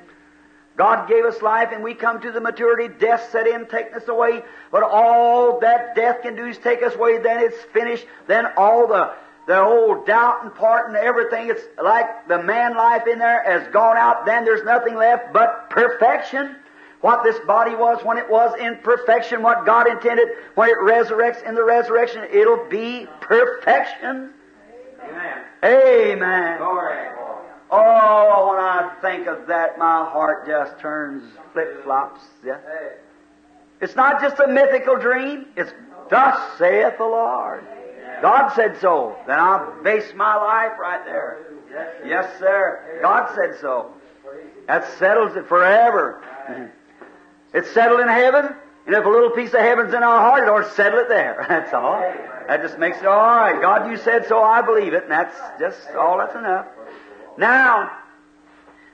God 0.75 1.07
gave 1.07 1.23
us 1.23 1.41
life 1.41 1.69
and 1.71 1.81
we 1.81 1.93
come 1.93 2.19
to 2.19 2.29
the 2.29 2.41
maturity, 2.41 2.93
death 2.99 3.29
set 3.31 3.47
in, 3.47 3.67
taking 3.67 3.93
us 3.93 4.07
away. 4.09 4.41
But 4.69 4.83
all 4.83 5.61
that 5.61 5.95
death 5.95 6.21
can 6.21 6.35
do 6.35 6.45
is 6.45 6.57
take 6.57 6.83
us 6.83 6.95
away, 6.95 7.19
then 7.19 7.41
it's 7.41 7.55
finished. 7.71 8.05
Then 8.27 8.47
all 8.57 8.85
the, 8.85 9.13
the 9.47 9.61
old 9.61 10.05
doubt 10.05 10.43
and 10.43 10.53
part 10.53 10.89
and 10.89 10.97
everything, 10.97 11.49
it's 11.49 11.63
like 11.81 12.27
the 12.27 12.43
man 12.43 12.75
life 12.75 13.07
in 13.07 13.17
there 13.17 13.43
has 13.45 13.65
gone 13.71 13.95
out, 13.95 14.25
then 14.25 14.43
there's 14.43 14.65
nothing 14.65 14.95
left 14.95 15.31
but 15.31 15.69
perfection. 15.69 16.57
What 16.99 17.23
this 17.23 17.39
body 17.47 17.75
was 17.75 18.03
when 18.03 18.17
it 18.17 18.29
was 18.29 18.59
in 18.59 18.75
perfection, 18.83 19.41
what 19.41 19.65
God 19.65 19.87
intended 19.87 20.27
when 20.55 20.69
it 20.69 20.77
resurrects 20.79 21.47
in 21.47 21.55
the 21.55 21.63
resurrection, 21.63 22.25
it'll 22.29 22.67
be 22.69 23.07
perfection. 23.21 24.31
Amen. 25.01 25.43
Amen. 25.63 26.57
Glory. 26.57 27.09
Oh, 27.71 28.49
when 28.49 28.59
I 28.59 28.95
think 29.01 29.27
of 29.27 29.47
that, 29.47 29.77
my 29.77 30.05
heart 30.05 30.47
just 30.47 30.79
turns 30.79 31.23
flip 31.53 31.83
flops. 31.83 32.21
Yeah. 32.43 32.57
It's 33.81 33.95
not 33.95 34.21
just 34.21 34.39
a 34.39 34.47
mythical 34.47 34.97
dream. 34.97 35.45
It's 35.55 35.71
thus 36.09 36.57
saith 36.57 36.97
the 36.97 37.03
Lord. 37.03 37.63
God 38.21 38.49
said 38.55 38.77
so. 38.81 39.15
Then 39.27 39.39
I'll 39.39 39.81
base 39.83 40.11
my 40.15 40.35
life 40.35 40.77
right 40.79 41.05
there. 41.05 41.45
Yes, 42.05 42.39
sir. 42.39 42.99
God 43.01 43.33
said 43.35 43.59
so. 43.61 43.93
That 44.67 44.87
settles 44.97 45.35
it 45.35 45.47
forever. 45.47 46.21
It's 47.51 47.71
settled 47.71 47.99
in 48.01 48.07
heaven, 48.07 48.45
and 48.85 48.95
if 48.95 49.03
a 49.03 49.09
little 49.09 49.31
piece 49.31 49.53
of 49.55 49.61
heaven's 49.61 49.91
in 49.91 50.03
our 50.03 50.19
heart, 50.19 50.43
it'll 50.43 50.69
settle 50.75 50.99
it 50.99 51.09
there. 51.09 51.45
That's 51.49 51.73
all. 51.73 51.99
That 52.47 52.61
just 52.61 52.77
makes 52.77 52.99
it 52.99 53.05
all 53.05 53.17
right. 53.17 53.59
God, 53.59 53.89
you 53.89 53.97
said 53.97 54.27
so, 54.27 54.43
I 54.43 54.61
believe 54.61 54.93
it, 54.93 55.03
and 55.03 55.11
that's 55.11 55.35
just 55.59 55.89
all 55.95 56.17
that's 56.19 56.35
enough. 56.35 56.67
Now, 57.39 57.89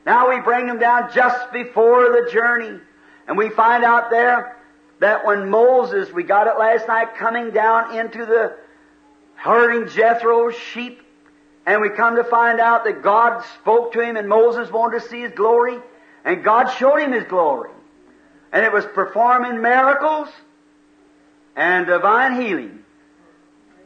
now 0.05 0.29
we 0.29 0.39
bring 0.39 0.67
them 0.67 0.77
down 0.77 1.11
just 1.11 1.51
before 1.51 2.03
the 2.11 2.29
journey, 2.31 2.79
and 3.27 3.37
we 3.39 3.49
find 3.49 3.83
out 3.83 4.11
there 4.11 4.55
that 4.99 5.25
when 5.25 5.49
Moses, 5.49 6.13
we 6.13 6.21
got 6.21 6.45
it 6.45 6.59
last 6.59 6.87
night, 6.87 7.15
coming 7.15 7.49
down 7.49 7.97
into 7.97 8.23
the 8.23 8.55
herding 9.33 9.89
Jethro's 9.89 10.55
sheep, 10.55 11.01
and 11.65 11.81
we 11.81 11.89
come 11.89 12.17
to 12.17 12.23
find 12.23 12.59
out 12.59 12.83
that 12.83 13.01
God 13.01 13.43
spoke 13.59 13.93
to 13.93 13.99
him, 13.99 14.15
and 14.15 14.29
Moses 14.29 14.71
wanted 14.71 15.01
to 15.01 15.09
see 15.09 15.21
his 15.21 15.31
glory, 15.31 15.79
and 16.23 16.43
God 16.43 16.67
showed 16.67 16.97
him 16.97 17.13
his 17.13 17.23
glory. 17.23 17.71
And 18.53 18.63
it 18.63 18.71
was 18.71 18.85
performing 18.85 19.59
miracles 19.59 20.29
and 21.55 21.87
divine 21.87 22.39
healing. 22.39 22.83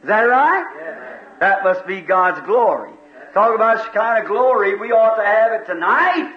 Is 0.01 0.09
that 0.09 0.23
right? 0.23 1.39
That 1.39 1.63
must 1.63 1.87
be 1.87 2.01
God's 2.01 2.45
glory. 2.45 2.91
Talk 3.33 3.55
about 3.55 3.77
this 3.77 3.87
kind 3.93 4.21
of 4.21 4.27
glory, 4.27 4.75
we 4.75 4.91
ought 4.91 5.15
to 5.15 5.25
have 5.25 5.51
it 5.53 5.65
tonight. 5.65 6.35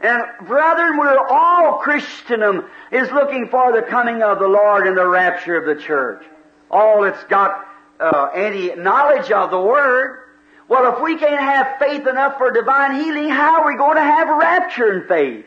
And 0.00 0.22
brethren, 0.46 0.98
we're 0.98 1.18
all 1.28 1.78
Christendom 1.78 2.66
is 2.92 3.10
looking 3.10 3.48
for 3.48 3.72
the 3.72 3.82
coming 3.82 4.22
of 4.22 4.38
the 4.38 4.48
Lord 4.48 4.86
and 4.86 4.96
the 4.96 5.06
rapture 5.06 5.56
of 5.56 5.64
the 5.64 5.82
church. 5.82 6.24
All 6.70 7.02
that's 7.02 7.22
got 7.24 7.66
uh, 8.00 8.30
any 8.34 8.74
knowledge 8.74 9.30
of 9.30 9.50
the 9.50 9.60
Word. 9.60 10.20
Well, 10.68 10.94
if 10.94 11.02
we 11.02 11.16
can't 11.16 11.40
have 11.40 11.78
faith 11.78 12.06
enough 12.06 12.38
for 12.38 12.50
divine 12.50 13.00
healing, 13.02 13.28
how 13.28 13.62
are 13.62 13.66
we 13.66 13.76
going 13.76 13.96
to 13.96 14.02
have 14.02 14.28
rapture 14.28 15.00
in 15.00 15.08
faith? 15.08 15.46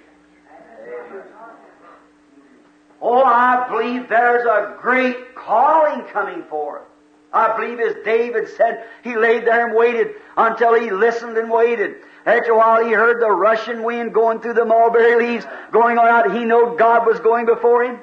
Oh, 3.01 3.23
I 3.23 3.67
believe 3.69 4.09
there's 4.09 4.45
a 4.45 4.77
great 4.81 5.35
calling 5.35 6.05
coming 6.11 6.43
forth. 6.43 6.83
I 7.31 7.55
believe 7.55 7.79
as 7.79 7.95
David 8.03 8.49
said, 8.57 8.85
he 9.03 9.15
laid 9.15 9.45
there 9.45 9.67
and 9.67 9.75
waited 9.75 10.15
until 10.35 10.73
he 10.73 10.89
listened 10.89 11.37
and 11.37 11.49
waited. 11.49 11.97
After 12.25 12.51
a 12.51 12.57
while 12.57 12.83
he 12.83 12.91
heard 12.91 13.21
the 13.21 13.29
rushing 13.29 13.83
wind 13.83 14.13
going 14.13 14.39
through 14.39 14.55
the 14.55 14.65
mulberry 14.65 15.15
leaves, 15.27 15.45
going 15.71 15.97
on 15.97 16.07
out. 16.07 16.35
He 16.35 16.43
knew 16.43 16.75
God 16.77 17.05
was 17.05 17.19
going 17.19 17.45
before 17.45 17.83
him. 17.83 17.99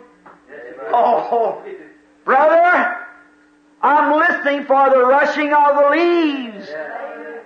Oh, 0.89 1.63
brother, 2.25 2.97
I'm 3.83 4.19
listening 4.19 4.65
for 4.65 4.91
the 4.91 5.05
rushing 5.05 5.53
of 5.53 5.77
the 5.77 5.91
leaves, 5.91 6.69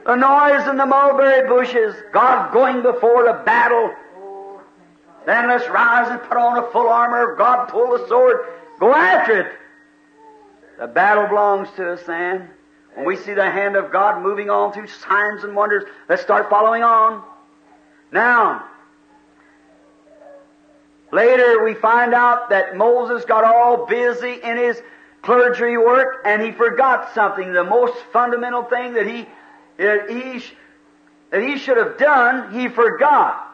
the 0.05 0.15
noise 0.15 0.69
in 0.69 0.77
the 0.77 0.87
mulberry 0.87 1.49
bushes, 1.49 1.95
God 2.13 2.53
going 2.53 2.83
before 2.83 3.25
the 3.25 3.43
battle. 3.45 3.93
Then 5.27 5.49
let's 5.49 5.69
rise 5.69 6.11
and 6.11 6.21
put 6.23 6.37
on 6.37 6.59
a 6.59 6.71
full 6.71 6.89
armor 6.89 7.33
of 7.33 7.39
God, 7.39 7.67
pull 7.69 7.97
the 7.99 8.07
sword, 8.09 8.47
go 8.79 8.95
after 8.95 9.41
it. 9.41 9.53
The 10.81 10.87
battle 10.87 11.27
belongs 11.29 11.69
to 11.77 11.93
us 11.93 12.03
then. 12.05 12.49
When 12.95 13.05
we 13.05 13.15
see 13.15 13.35
the 13.35 13.51
hand 13.51 13.77
of 13.77 13.93
God 13.93 14.23
moving 14.23 14.49
on 14.49 14.73
through 14.73 14.87
signs 14.87 15.45
and 15.45 15.55
wonders, 15.55 15.85
let's 16.09 16.23
start 16.23 16.49
following 16.49 16.83
on. 16.83 17.23
Now, 18.11 18.65
later 21.13 21.63
we 21.63 21.75
find 21.75 22.15
out 22.15 22.49
that 22.49 22.79
Moses 22.79 23.27
got 23.27 23.45
all 23.45 23.85
busy 23.85 24.41
in 24.43 24.57
his 24.57 24.81
clergy 25.21 25.77
work 25.77 26.23
and 26.25 26.41
he 26.41 26.51
forgot 26.51 27.15
something, 27.15 27.53
the 27.53 27.63
most 27.63 27.95
fundamental 28.11 28.63
thing 28.63 28.95
that 28.95 29.07
he, 29.07 29.29
that 29.77 30.09
he, 30.09 30.43
that 31.31 31.43
he 31.43 31.59
should 31.59 31.77
have 31.77 31.99
done, 31.99 32.55
he 32.59 32.69
forgot. 32.69 33.47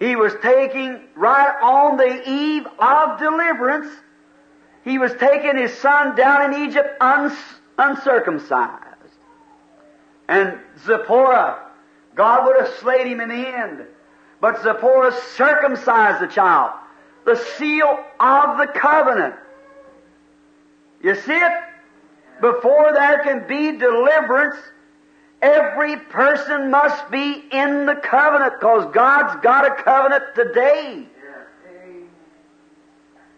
He 0.00 0.16
was 0.16 0.32
taking, 0.40 1.08
right 1.14 1.54
on 1.62 1.98
the 1.98 2.26
eve 2.26 2.66
of 2.78 3.18
deliverance, 3.18 3.92
he 4.88 4.98
was 4.98 5.12
taking 5.14 5.56
his 5.56 5.76
son 5.78 6.16
down 6.16 6.52
in 6.52 6.68
Egypt 6.68 7.00
uns, 7.00 7.34
uncircumcised. 7.76 8.84
And 10.28 10.58
Zipporah, 10.86 11.58
God 12.14 12.46
would 12.46 12.56
have 12.60 12.74
slayed 12.78 13.06
him 13.06 13.20
in 13.20 13.28
the 13.28 13.34
end. 13.34 13.84
But 14.40 14.62
Zipporah 14.62 15.12
circumcised 15.34 16.22
the 16.22 16.26
child, 16.26 16.72
the 17.26 17.36
seal 17.36 18.02
of 18.18 18.58
the 18.58 18.66
covenant. 18.66 19.34
You 21.02 21.14
see 21.14 21.36
it? 21.36 21.52
Before 22.40 22.92
there 22.92 23.18
can 23.24 23.46
be 23.46 23.76
deliverance, 23.76 24.56
every 25.42 25.96
person 25.96 26.70
must 26.70 27.10
be 27.10 27.44
in 27.50 27.84
the 27.84 27.96
covenant 27.96 28.54
because 28.60 28.92
God's 28.94 29.42
got 29.42 29.66
a 29.66 29.82
covenant 29.82 30.24
today. 30.34 31.06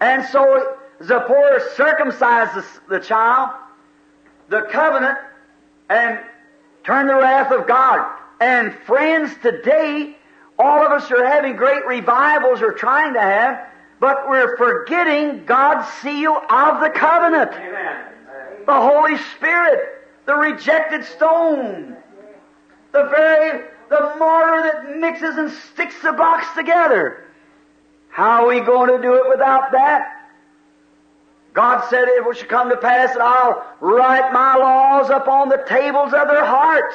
And 0.00 0.24
so 0.26 0.76
Zipporah 1.02 1.60
circumcised 1.76 2.54
the, 2.54 2.96
the 2.98 3.00
child, 3.00 3.50
the 4.48 4.62
covenant, 4.70 5.18
and 5.88 6.20
turned 6.84 7.08
the 7.08 7.14
wrath 7.14 7.52
of 7.52 7.66
God. 7.66 8.06
And 8.40 8.74
friends, 8.86 9.32
today, 9.42 10.16
all 10.58 10.84
of 10.84 10.92
us 10.92 11.10
are 11.10 11.26
having 11.26 11.56
great 11.56 11.86
revivals 11.86 12.60
or 12.60 12.72
trying 12.72 13.14
to 13.14 13.20
have, 13.20 13.66
but 13.98 14.28
we're 14.28 14.56
forgetting 14.56 15.44
God's 15.46 15.90
seal 16.00 16.32
of 16.50 16.80
the 16.80 16.90
covenant. 16.90 17.52
Amen. 17.52 18.06
The 18.66 18.74
Holy 18.74 19.16
Spirit, 19.36 19.80
the 20.26 20.34
rejected 20.34 21.04
stone, 21.04 21.96
the 22.92 23.04
very, 23.04 23.64
the 23.88 24.14
mortar 24.18 24.62
that 24.62 24.96
mixes 24.98 25.36
and 25.36 25.50
sticks 25.50 26.00
the 26.02 26.12
blocks 26.12 26.46
together. 26.54 27.24
How 28.10 28.44
are 28.44 28.48
we 28.48 28.60
going 28.60 28.94
to 28.94 29.02
do 29.02 29.14
it 29.14 29.28
without 29.28 29.72
that? 29.72 30.19
God 31.52 31.88
said 31.90 32.04
it 32.06 32.36
should 32.36 32.48
come 32.48 32.70
to 32.70 32.76
pass 32.76 33.12
that 33.14 33.20
I'll 33.20 33.64
write 33.80 34.32
my 34.32 34.56
laws 34.56 35.10
upon 35.10 35.48
the 35.48 35.64
tables 35.68 36.12
of 36.12 36.28
their 36.28 36.44
hearts. 36.44 36.94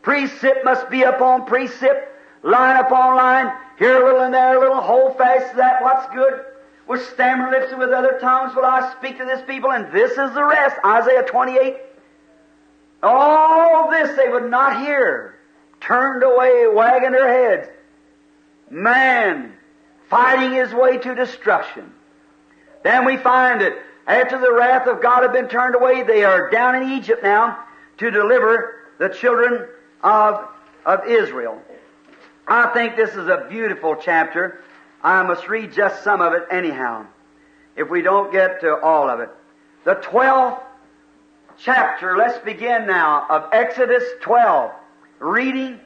Precept 0.00 0.64
must 0.64 0.88
be 0.90 1.02
upon 1.02 1.44
precept, 1.44 2.08
line 2.42 2.76
upon 2.76 3.16
line, 3.16 3.52
here 3.78 4.02
a 4.02 4.04
little 4.04 4.22
and 4.22 4.34
there 4.34 4.56
a 4.56 4.60
little, 4.60 4.80
hold 4.80 5.16
fast 5.18 5.50
to 5.50 5.56
that 5.58 5.82
what's 5.82 6.12
good. 6.14 6.44
With 6.88 7.06
stammering 7.10 7.52
lips 7.52 7.70
and 7.70 7.78
with 7.78 7.90
other 7.90 8.18
tongues 8.20 8.54
will 8.56 8.64
I 8.64 8.92
speak 8.98 9.18
to 9.18 9.24
this 9.24 9.42
people, 9.46 9.70
and 9.70 9.92
this 9.92 10.12
is 10.12 10.34
the 10.34 10.44
rest. 10.44 10.76
Isaiah 10.84 11.22
28. 11.22 11.76
All 13.02 13.90
this 13.90 14.16
they 14.16 14.28
would 14.28 14.50
not 14.50 14.80
hear. 14.80 15.38
Turned 15.80 16.22
away, 16.22 16.66
wagging 16.72 17.12
their 17.12 17.28
heads. 17.28 17.68
Man, 18.70 19.52
fighting 20.08 20.52
his 20.52 20.72
way 20.72 20.98
to 20.98 21.14
destruction. 21.14 21.92
Then 22.82 23.04
we 23.04 23.16
find 23.16 23.60
that 23.60 23.76
after 24.06 24.38
the 24.38 24.52
wrath 24.52 24.86
of 24.88 25.00
God 25.00 25.22
had 25.22 25.32
been 25.32 25.48
turned 25.48 25.74
away, 25.74 26.02
they 26.02 26.24
are 26.24 26.50
down 26.50 26.82
in 26.82 26.92
Egypt 26.92 27.22
now 27.22 27.64
to 27.98 28.10
deliver 28.10 28.74
the 28.98 29.08
children 29.08 29.68
of, 30.02 30.48
of 30.84 31.06
Israel. 31.06 31.60
I 32.46 32.68
think 32.68 32.96
this 32.96 33.10
is 33.10 33.28
a 33.28 33.46
beautiful 33.48 33.96
chapter. 33.96 34.62
I 35.02 35.22
must 35.22 35.48
read 35.48 35.72
just 35.72 36.02
some 36.02 36.20
of 36.20 36.32
it 36.32 36.44
anyhow, 36.50 37.06
if 37.76 37.88
we 37.88 38.02
don't 38.02 38.32
get 38.32 38.60
to 38.60 38.76
all 38.80 39.08
of 39.08 39.20
it. 39.20 39.30
The 39.84 39.96
12th 39.96 40.60
chapter, 41.58 42.16
let's 42.16 42.38
begin 42.44 42.86
now, 42.86 43.26
of 43.28 43.48
Exodus 43.52 44.04
12. 44.20 44.72
Reading 45.20 45.78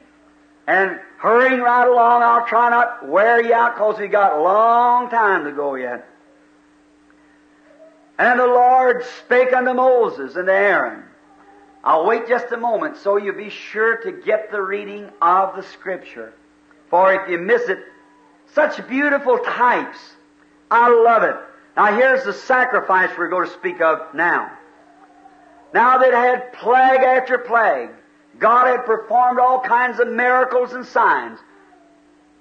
and 0.67 0.99
hurrying 1.17 1.61
right 1.61 1.87
along. 1.87 2.23
I'll 2.23 2.45
try 2.47 2.69
not 2.69 3.07
wear 3.07 3.41
you 3.41 3.53
out 3.53 3.75
because 3.75 3.99
we 3.99 4.07
got 4.07 4.37
a 4.37 4.41
long 4.41 5.09
time 5.09 5.45
to 5.45 5.51
go 5.51 5.75
yet. 5.75 6.07
And 8.17 8.39
the 8.39 8.47
Lord 8.47 9.03
spake 9.19 9.53
unto 9.53 9.73
Moses 9.73 10.35
and 10.35 10.47
to 10.47 10.53
Aaron. 10.53 11.03
I'll 11.83 12.05
wait 12.05 12.27
just 12.27 12.51
a 12.51 12.57
moment 12.57 12.97
so 12.97 13.17
you'll 13.17 13.35
be 13.35 13.49
sure 13.49 13.97
to 13.97 14.11
get 14.11 14.51
the 14.51 14.61
reading 14.61 15.09
of 15.21 15.55
the 15.55 15.63
Scripture. 15.63 16.33
For 16.89 17.13
if 17.13 17.29
you 17.29 17.37
miss 17.37 17.69
it, 17.69 17.79
such 18.53 18.85
beautiful 18.87 19.37
types. 19.39 19.97
I 20.71 20.89
love 20.89 21.23
it. 21.23 21.35
Now 21.75 21.95
here's 21.95 22.23
the 22.23 22.33
sacrifice 22.33 23.11
we're 23.17 23.29
going 23.29 23.47
to 23.47 23.53
speak 23.53 23.81
of 23.81 24.13
now. 24.13 24.51
Now 25.73 25.99
that 25.99 26.13
had 26.13 26.53
plague 26.53 27.01
after 27.01 27.37
plague, 27.37 27.91
God 28.39 28.67
had 28.67 28.85
performed 28.85 29.39
all 29.39 29.59
kinds 29.59 29.99
of 29.99 30.07
miracles 30.07 30.73
and 30.73 30.85
signs. 30.85 31.39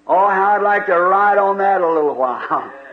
Oh, 0.07 0.29
how 0.29 0.57
I'd 0.57 0.63
like 0.63 0.87
to 0.87 0.99
ride 0.99 1.39
on 1.39 1.59
that 1.59 1.81
a 1.81 1.89
little 1.89 2.15
while. 2.15 2.73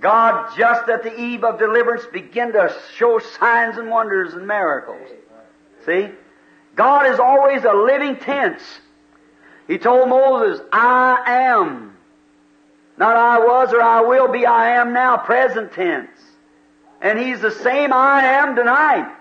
God, 0.00 0.56
just 0.56 0.88
at 0.88 1.02
the 1.02 1.18
eve 1.18 1.44
of 1.44 1.58
deliverance, 1.58 2.04
began 2.12 2.52
to 2.52 2.74
show 2.96 3.18
signs 3.18 3.78
and 3.78 3.90
wonders 3.90 4.34
and 4.34 4.46
miracles. 4.46 5.08
See? 5.84 6.10
God 6.74 7.06
is 7.12 7.18
always 7.18 7.64
a 7.64 7.72
living 7.72 8.16
tense. 8.16 8.62
He 9.66 9.78
told 9.78 10.08
Moses, 10.08 10.60
I 10.72 11.22
am. 11.26 11.96
Not 12.98 13.16
I 13.16 13.38
was 13.38 13.72
or 13.72 13.82
I 13.82 14.02
will 14.02 14.28
be, 14.28 14.46
I 14.46 14.76
am 14.76 14.92
now, 14.92 15.16
present 15.16 15.72
tense. 15.72 16.10
And 17.00 17.18
He's 17.18 17.40
the 17.40 17.50
same 17.50 17.92
I 17.92 18.22
am 18.22 18.54
tonight. 18.54 19.12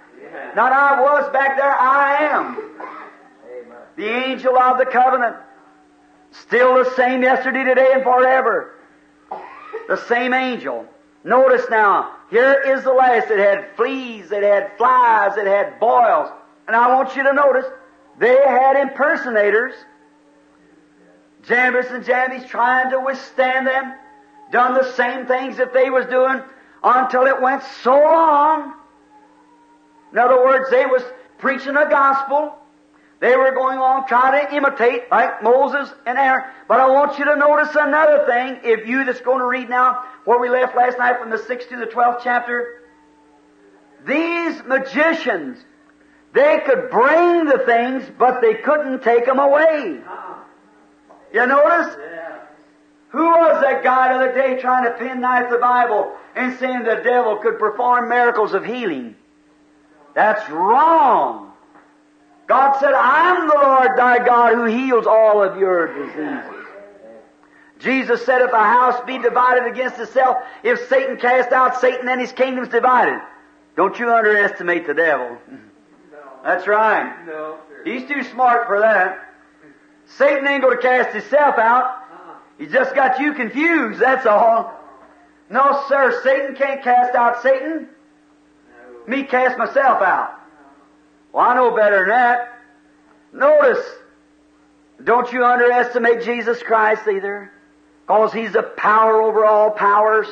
Not 0.56 0.72
I 0.72 1.02
was 1.02 1.32
back 1.32 1.58
there, 1.58 1.72
I 1.72 2.26
am. 2.32 2.58
The 3.96 4.08
angel 4.08 4.58
of 4.58 4.78
the 4.78 4.86
covenant. 4.86 5.38
Still 6.32 6.84
the 6.84 6.94
same 6.96 7.22
yesterday, 7.22 7.64
today, 7.64 7.92
and 7.94 8.04
forever. 8.04 8.75
The 9.88 9.98
same 10.08 10.34
angel. 10.34 10.86
Notice 11.24 11.66
now, 11.70 12.12
here 12.30 12.54
is 12.54 12.84
the 12.84 12.94
last. 12.94 13.30
It 13.30 13.40
had 13.40 13.76
fleas, 13.76 14.32
it 14.32 14.44
had 14.44 14.78
flies, 14.78 15.38
it 15.38 15.48
had 15.48 15.80
boils. 15.80 16.30
And 16.68 16.76
I 16.76 16.94
want 16.96 17.16
you 17.16 17.24
to 17.24 17.34
notice, 17.34 17.66
they 18.20 18.36
had 18.36 18.78
impersonators. 18.78 19.74
Jambres 21.48 21.88
and 21.92 22.04
Jannes 22.04 22.48
trying 22.48 22.90
to 22.92 23.00
withstand 23.00 23.68
them. 23.68 23.94
Done 24.52 24.74
the 24.74 24.92
same 24.94 25.26
things 25.26 25.58
that 25.58 25.74
they 25.74 25.90
was 25.90 26.06
doing 26.08 26.42
until 26.84 27.26
it 27.26 27.42
went 27.42 27.64
so 27.84 27.96
long. 27.96 28.74
In 30.12 30.20
other 30.20 30.44
words, 30.44 30.70
they 30.70 30.86
was 30.86 31.04
preaching 31.38 31.76
a 31.76 31.90
gospel. 31.90 32.56
They 33.20 33.36
were 33.36 33.52
going 33.52 33.80
on 33.80 34.08
trying 34.08 34.46
to 34.46 34.56
imitate 34.56 35.10
like 35.10 35.42
Moses 35.42 35.90
and 36.06 36.18
Aaron. 36.18 36.44
But 36.68 36.80
I 36.80 36.90
want 36.90 37.18
you 37.18 37.26
to 37.26 37.36
notice 37.36 37.76
another 37.76 38.26
thing. 38.26 38.60
If 38.64 38.88
you 38.88 39.06
that's 39.06 39.22
going 39.22 39.40
to 39.40 39.46
read 39.46 39.70
now 39.70 40.04
where 40.26 40.40
we 40.40 40.50
left 40.50 40.76
last 40.76 40.98
night 40.98 41.20
from 41.20 41.30
the 41.30 41.38
6th 41.38 41.70
to 41.70 41.78
the 41.78 41.86
12th 41.86 42.22
chapter. 42.24 42.82
These 44.06 44.64
magicians, 44.66 45.58
they 46.34 46.60
could 46.66 46.90
bring 46.92 47.46
the 47.46 47.64
things, 47.66 48.04
but 48.20 48.42
they 48.42 48.56
couldn't 48.56 49.02
take 49.02 49.26
them 49.26 49.40
away. 49.40 50.00
You 51.34 51.48
notice? 51.48 51.96
Who 53.10 53.26
was 53.26 53.62
that 53.62 53.82
guy 53.82 54.10
the 54.10 54.16
other 54.16 54.34
day 54.36 54.62
trying 54.62 54.84
to 54.84 54.92
penknife 54.92 55.50
the 55.50 55.58
Bible 55.58 56.12
and 56.36 56.60
saying 56.60 56.84
the 56.84 57.02
devil 57.02 57.38
could 57.38 57.58
perform 57.58 58.10
miracles 58.10 58.54
of 58.54 58.66
healing? 58.66 59.16
That's 60.14 60.50
wrong. 60.50 61.54
God 62.48 62.80
said, 62.80 62.94
I'm 62.94 63.48
the 63.48 63.56
Lord 63.56 63.98
thy 63.98 64.24
God 64.26 64.56
who 64.56 64.66
heals 64.66 65.08
all 65.08 65.44
of 65.44 65.58
your 65.58 65.94
diseases. 65.94 66.66
Jesus 67.80 68.26
said, 68.26 68.42
if 68.42 68.52
a 68.52 68.58
house 68.58 69.04
be 69.06 69.18
divided 69.18 69.66
against 69.66 70.00
itself, 70.00 70.38
if 70.64 70.88
Satan 70.88 71.18
cast 71.18 71.52
out 71.52 71.82
Satan, 71.82 72.06
then 72.06 72.20
his 72.20 72.32
kingdom's 72.32 72.70
divided. 72.70 73.20
Don't 73.76 73.98
you 74.00 74.10
underestimate 74.14 74.88
the 74.88 74.94
devil. 74.94 75.38
That's 76.44 76.68
right. 76.68 77.26
No. 77.26 77.58
He's 77.84 78.08
too 78.08 78.24
smart 78.24 78.68
for 78.68 78.80
that. 78.80 79.34
Satan 80.06 80.48
ain't 80.48 80.62
going 80.62 80.78
to 80.78 80.82
cast 80.82 81.14
himself 81.14 81.58
out. 81.58 82.04
He 82.58 82.68
just 82.68 82.96
got 82.96 83.20
you 83.20 83.34
confused, 83.34 84.00
that's 84.00 84.26
all. 84.26 84.80
No, 85.50 85.84
sir, 85.90 86.22
Satan 86.24 86.56
can't 86.56 86.82
cast 86.82 87.16
out 87.16 87.42
Satan. 87.44 87.90
Me 89.08 89.24
cast 89.24 89.58
myself 89.58 90.02
out. 90.02 90.40
Well, 91.36 91.44
I 91.46 91.54
know 91.54 91.76
better 91.76 92.00
than 92.00 92.10
that. 92.10 92.62
Notice, 93.34 93.86
don't 95.04 95.30
you 95.34 95.44
underestimate 95.44 96.22
Jesus 96.22 96.64
Christ 96.64 97.06
either. 97.10 97.52
Because 98.08 98.32
He's 98.32 98.54
the 98.54 98.64
power 98.64 99.22
over 99.22 99.44
all 99.44 99.72
powers. 99.72 100.28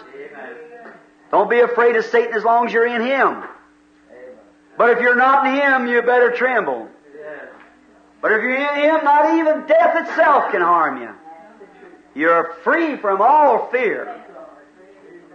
Don't 1.30 1.50
be 1.50 1.60
afraid 1.60 1.98
of 1.98 2.06
Satan 2.06 2.34
as 2.34 2.46
long 2.46 2.68
as 2.68 2.74
you're 2.74 2.88
in 2.88 3.02
Him. 3.02 3.44
But 4.78 4.92
if 4.92 5.02
you're 5.02 5.18
not 5.18 5.46
in 5.46 5.56
Him, 5.56 5.88
you 5.88 6.02
better 6.04 6.32
tremble. 6.32 6.88
But 8.22 8.32
if 8.32 8.42
you're 8.42 8.56
in 8.56 8.80
Him, 8.80 9.04
not 9.04 9.38
even 9.38 9.68
death 9.68 10.08
itself 10.08 10.54
can 10.54 10.62
harm 10.62 11.02
you. 11.02 11.10
You're 12.16 12.54
free 12.64 12.96
from 12.96 13.22
all 13.22 13.68
fear. 13.72 14.24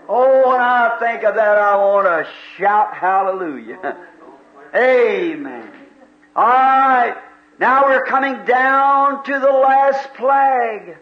Oh, 0.09 0.48
when 0.48 0.62
I 0.62 0.96
think 0.98 1.24
of 1.24 1.35
that, 1.35 1.59
I 1.59 1.76
want 1.76 2.07
to 2.07 2.26
shout 2.57 2.94
hallelujah. 2.94 3.98
Amen. 4.74 5.70
All 6.37 6.46
right. 6.46 7.16
Now 7.59 7.87
we're 7.87 8.04
coming 8.04 8.44
down 8.44 9.24
to 9.24 9.38
the 9.38 9.50
last 9.50 10.14
plague. 10.14 10.96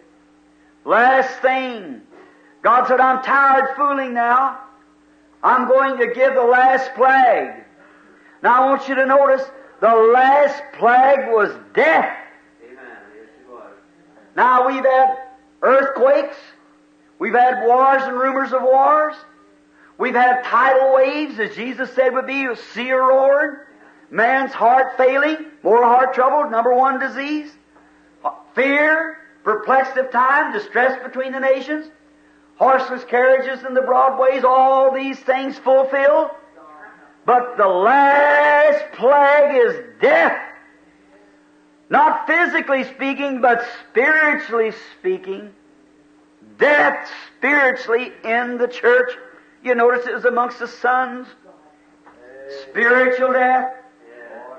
Last 0.84 1.40
thing. 1.40 2.02
God 2.62 2.86
said, 2.88 3.00
I'm 3.00 3.22
tired 3.22 3.76
fooling 3.76 4.14
now. 4.14 4.58
I'm 5.42 5.68
going 5.68 5.98
to 5.98 6.14
give 6.14 6.34
the 6.34 6.42
last 6.42 6.94
plague. 6.94 7.64
Now 8.42 8.62
I 8.62 8.70
want 8.70 8.88
you 8.88 8.94
to 8.94 9.06
notice 9.06 9.42
the 9.80 9.94
last 9.94 10.62
plague 10.72 11.28
was 11.28 11.50
death. 11.74 12.16
Amen. 12.64 12.78
Yes, 13.14 13.28
it 13.40 13.52
was. 13.52 13.72
Now 14.34 14.66
we've 14.66 14.84
had 14.84 15.16
earthquakes. 15.62 16.36
We've 17.18 17.34
had 17.34 17.66
wars 17.66 18.02
and 18.04 18.16
rumors 18.16 18.52
of 18.52 18.62
wars. 18.62 19.14
We've 19.98 20.14
had 20.14 20.44
tidal 20.44 20.94
waves, 20.94 21.38
as 21.38 21.54
Jesus 21.56 21.92
said 21.94 22.12
would 22.12 22.26
be, 22.26 22.46
sea 22.74 22.92
roaring. 22.92 23.56
Man's 24.10 24.52
heart 24.52 24.96
failing, 24.96 25.46
more 25.62 25.82
heart 25.82 26.14
trouble, 26.14 26.50
number 26.50 26.74
one 26.74 27.00
disease. 27.00 27.50
Uh, 28.24 28.30
fear, 28.54 29.18
perplexed 29.42 29.96
of 29.96 30.10
time, 30.10 30.52
distress 30.52 31.02
between 31.02 31.32
the 31.32 31.40
nations. 31.40 31.86
Horseless 32.56 33.04
carriages 33.04 33.64
in 33.64 33.74
the 33.74 33.82
broadways, 33.82 34.44
all 34.44 34.94
these 34.94 35.18
things 35.18 35.58
fulfilled. 35.58 36.30
But 37.24 37.56
the 37.56 37.66
last 37.66 38.92
plague 38.92 39.56
is 39.66 40.00
death. 40.00 40.40
Not 41.90 42.26
physically 42.26 42.84
speaking, 42.84 43.40
but 43.40 43.66
spiritually 43.90 44.72
speaking. 44.98 45.52
Death 46.58 47.10
spiritually 47.36 48.12
in 48.24 48.58
the 48.58 48.68
church. 48.68 49.12
You 49.66 49.74
notice 49.74 50.06
it 50.06 50.14
was 50.14 50.24
amongst 50.24 50.60
the 50.60 50.68
sons. 50.68 51.26
Spiritual 52.70 53.32
death. 53.32 53.74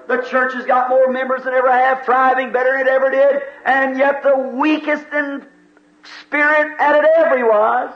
The 0.09 0.17
church 0.23 0.53
has 0.53 0.65
got 0.65 0.89
more 0.89 1.09
members 1.09 1.45
than 1.45 1.53
ever 1.53 1.71
have, 1.71 2.03
thriving 2.03 2.51
better 2.51 2.73
than 2.73 2.81
it 2.81 2.89
ever 2.89 3.09
did, 3.09 3.41
and 3.65 3.97
yet 3.97 4.21
the 4.21 4.37
weakest 4.37 5.05
in 5.13 5.45
spirit 6.21 6.75
at 6.79 7.01
it 7.01 7.09
ever 7.15 7.47
was. 7.47 7.93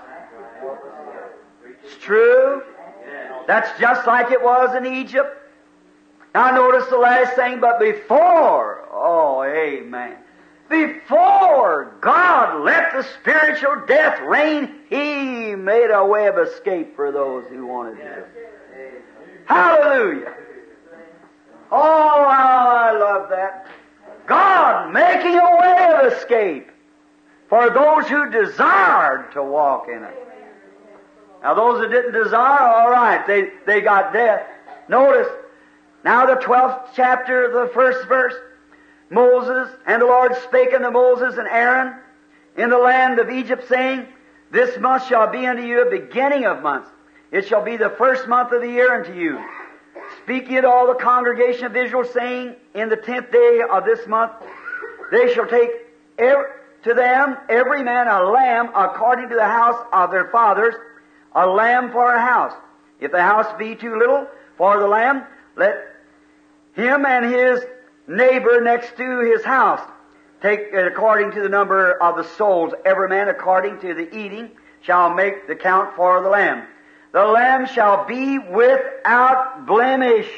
It's 1.83 1.97
true. 1.97 2.63
That's 3.45 3.77
just 3.77 4.07
like 4.07 4.31
it 4.31 4.41
was 4.41 4.73
in 4.73 4.85
Egypt. 4.85 5.37
Now 6.33 6.51
notice 6.51 6.87
the 6.89 6.97
last 6.97 7.35
thing, 7.35 7.59
but 7.59 7.77
before, 7.77 8.87
oh, 8.89 9.43
amen. 9.43 10.15
Before 10.71 11.97
God 11.99 12.63
let 12.63 12.93
the 12.93 13.03
spiritual 13.19 13.83
death 13.87 14.21
reign, 14.21 14.73
He 14.89 15.53
made 15.53 15.91
a 15.91 16.05
way 16.05 16.27
of 16.27 16.37
escape 16.37 16.95
for 16.95 17.11
those 17.11 17.45
who 17.49 17.67
wanted 17.67 17.97
to. 17.97 18.25
Hallelujah. 19.47 20.33
Oh, 21.73 22.25
I 22.25 22.97
love 22.97 23.29
that. 23.31 23.67
God 24.27 24.93
making 24.93 25.37
a 25.37 25.57
way 25.59 25.93
of 25.93 26.13
escape 26.13 26.71
for 27.49 27.69
those 27.69 28.07
who 28.07 28.29
desired 28.29 29.29
to 29.33 29.43
walk 29.43 29.89
in 29.89 30.03
it. 30.03 30.27
Now 31.43 31.53
those 31.53 31.81
that 31.81 31.89
didn't 31.89 32.13
desire, 32.13 32.61
all 32.61 32.89
right, 32.89 33.27
they, 33.27 33.49
they 33.65 33.81
got 33.81 34.13
death. 34.13 34.47
Notice, 34.87 35.27
now 36.05 36.25
the 36.25 36.35
12th 36.35 36.91
chapter, 36.95 37.51
the 37.51 37.69
first 37.73 38.07
verse, 38.07 38.35
Moses, 39.11 39.69
and 39.85 40.01
the 40.01 40.05
Lord 40.05 40.35
spake 40.43 40.73
unto 40.73 40.89
Moses 40.89 41.37
and 41.37 41.47
Aaron 41.47 41.95
in 42.55 42.69
the 42.69 42.77
land 42.77 43.19
of 43.19 43.29
Egypt, 43.29 43.67
saying, 43.67 44.07
This 44.51 44.79
month 44.79 45.05
shall 45.07 45.29
be 45.29 45.45
unto 45.45 45.63
you 45.63 45.85
a 45.85 45.89
beginning 45.89 46.45
of 46.45 46.63
months. 46.63 46.89
It 47.29 47.45
shall 47.47 47.63
be 47.63 47.77
the 47.77 47.89
first 47.89 48.27
month 48.27 48.53
of 48.53 48.61
the 48.61 48.69
year 48.69 48.95
unto 48.95 49.13
you. 49.13 49.43
Speak 50.23 50.49
ye 50.49 50.61
to 50.61 50.69
all 50.69 50.87
the 50.87 50.95
congregation 50.95 51.65
of 51.65 51.75
Israel, 51.75 52.05
saying, 52.05 52.55
In 52.73 52.89
the 52.89 52.95
tenth 52.95 53.31
day 53.31 53.61
of 53.69 53.85
this 53.85 54.07
month 54.07 54.31
they 55.11 55.33
shall 55.33 55.47
take 55.47 55.69
every, 56.17 56.45
to 56.83 56.93
them 56.93 57.37
every 57.49 57.83
man 57.83 58.07
a 58.07 58.23
lamb 58.23 58.69
according 58.73 59.29
to 59.29 59.35
the 59.35 59.43
house 59.43 59.85
of 59.91 60.11
their 60.11 60.29
fathers, 60.29 60.73
a 61.35 61.45
lamb 61.45 61.91
for 61.91 62.13
a 62.13 62.21
house. 62.21 62.53
If 62.99 63.11
the 63.11 63.21
house 63.21 63.47
be 63.59 63.75
too 63.75 63.97
little 63.97 64.27
for 64.57 64.79
the 64.79 64.87
lamb, 64.87 65.23
let 65.57 65.75
him 66.73 67.05
and 67.05 67.25
his 67.25 67.61
neighbor 68.11 68.61
next 68.61 68.95
to 68.97 69.19
his 69.19 69.43
house 69.43 69.81
take 70.41 70.59
it 70.73 70.87
according 70.87 71.31
to 71.31 71.41
the 71.41 71.49
number 71.49 71.93
of 72.01 72.17
the 72.17 72.23
souls. 72.35 72.73
Every 72.83 73.07
man 73.07 73.29
according 73.29 73.79
to 73.81 73.93
the 73.93 74.15
eating 74.15 74.51
shall 74.81 75.13
make 75.13 75.47
the 75.47 75.55
count 75.55 75.95
for 75.95 76.21
the 76.21 76.29
lamb. 76.29 76.65
The 77.11 77.23
lamb 77.23 77.67
shall 77.67 78.05
be 78.05 78.39
without 78.39 79.65
blemish. 79.65 80.29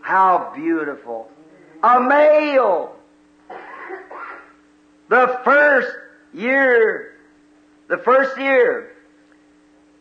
How 0.00 0.52
beautiful. 0.54 1.30
A 1.82 2.00
male. 2.00 2.96
The 5.08 5.40
first 5.44 5.92
year. 6.34 7.14
The 7.88 7.98
first 7.98 8.38
year. 8.38 8.92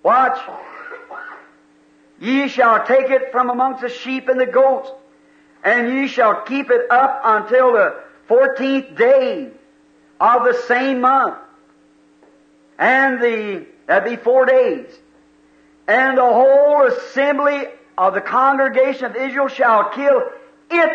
Watch. 0.04 0.40
Ye 2.20 2.48
shall 2.48 2.86
take 2.86 3.10
it 3.10 3.32
from 3.32 3.50
amongst 3.50 3.82
the 3.82 3.90
sheep 3.90 4.28
and 4.28 4.40
the 4.40 4.46
goats, 4.46 4.90
and 5.64 5.94
ye 5.94 6.08
shall 6.08 6.42
keep 6.44 6.70
it 6.70 6.90
up 6.90 7.22
until 7.24 7.74
the 7.74 7.96
fourteenth 8.28 8.96
day 8.96 9.50
of 10.20 10.44
the 10.44 10.54
same 10.68 11.02
month. 11.02 11.38
And 12.78 13.22
the 13.22 13.66
That'd 13.90 14.08
be 14.08 14.24
four 14.24 14.46
days. 14.46 14.86
And 15.88 16.20
the 16.20 16.22
whole 16.22 16.86
assembly 16.86 17.66
of 17.98 18.14
the 18.14 18.22
congregation 18.22 19.06
of 19.06 19.16
Israel 19.16 19.48
shall 19.48 19.90
kill 19.90 20.22
it 20.70 20.92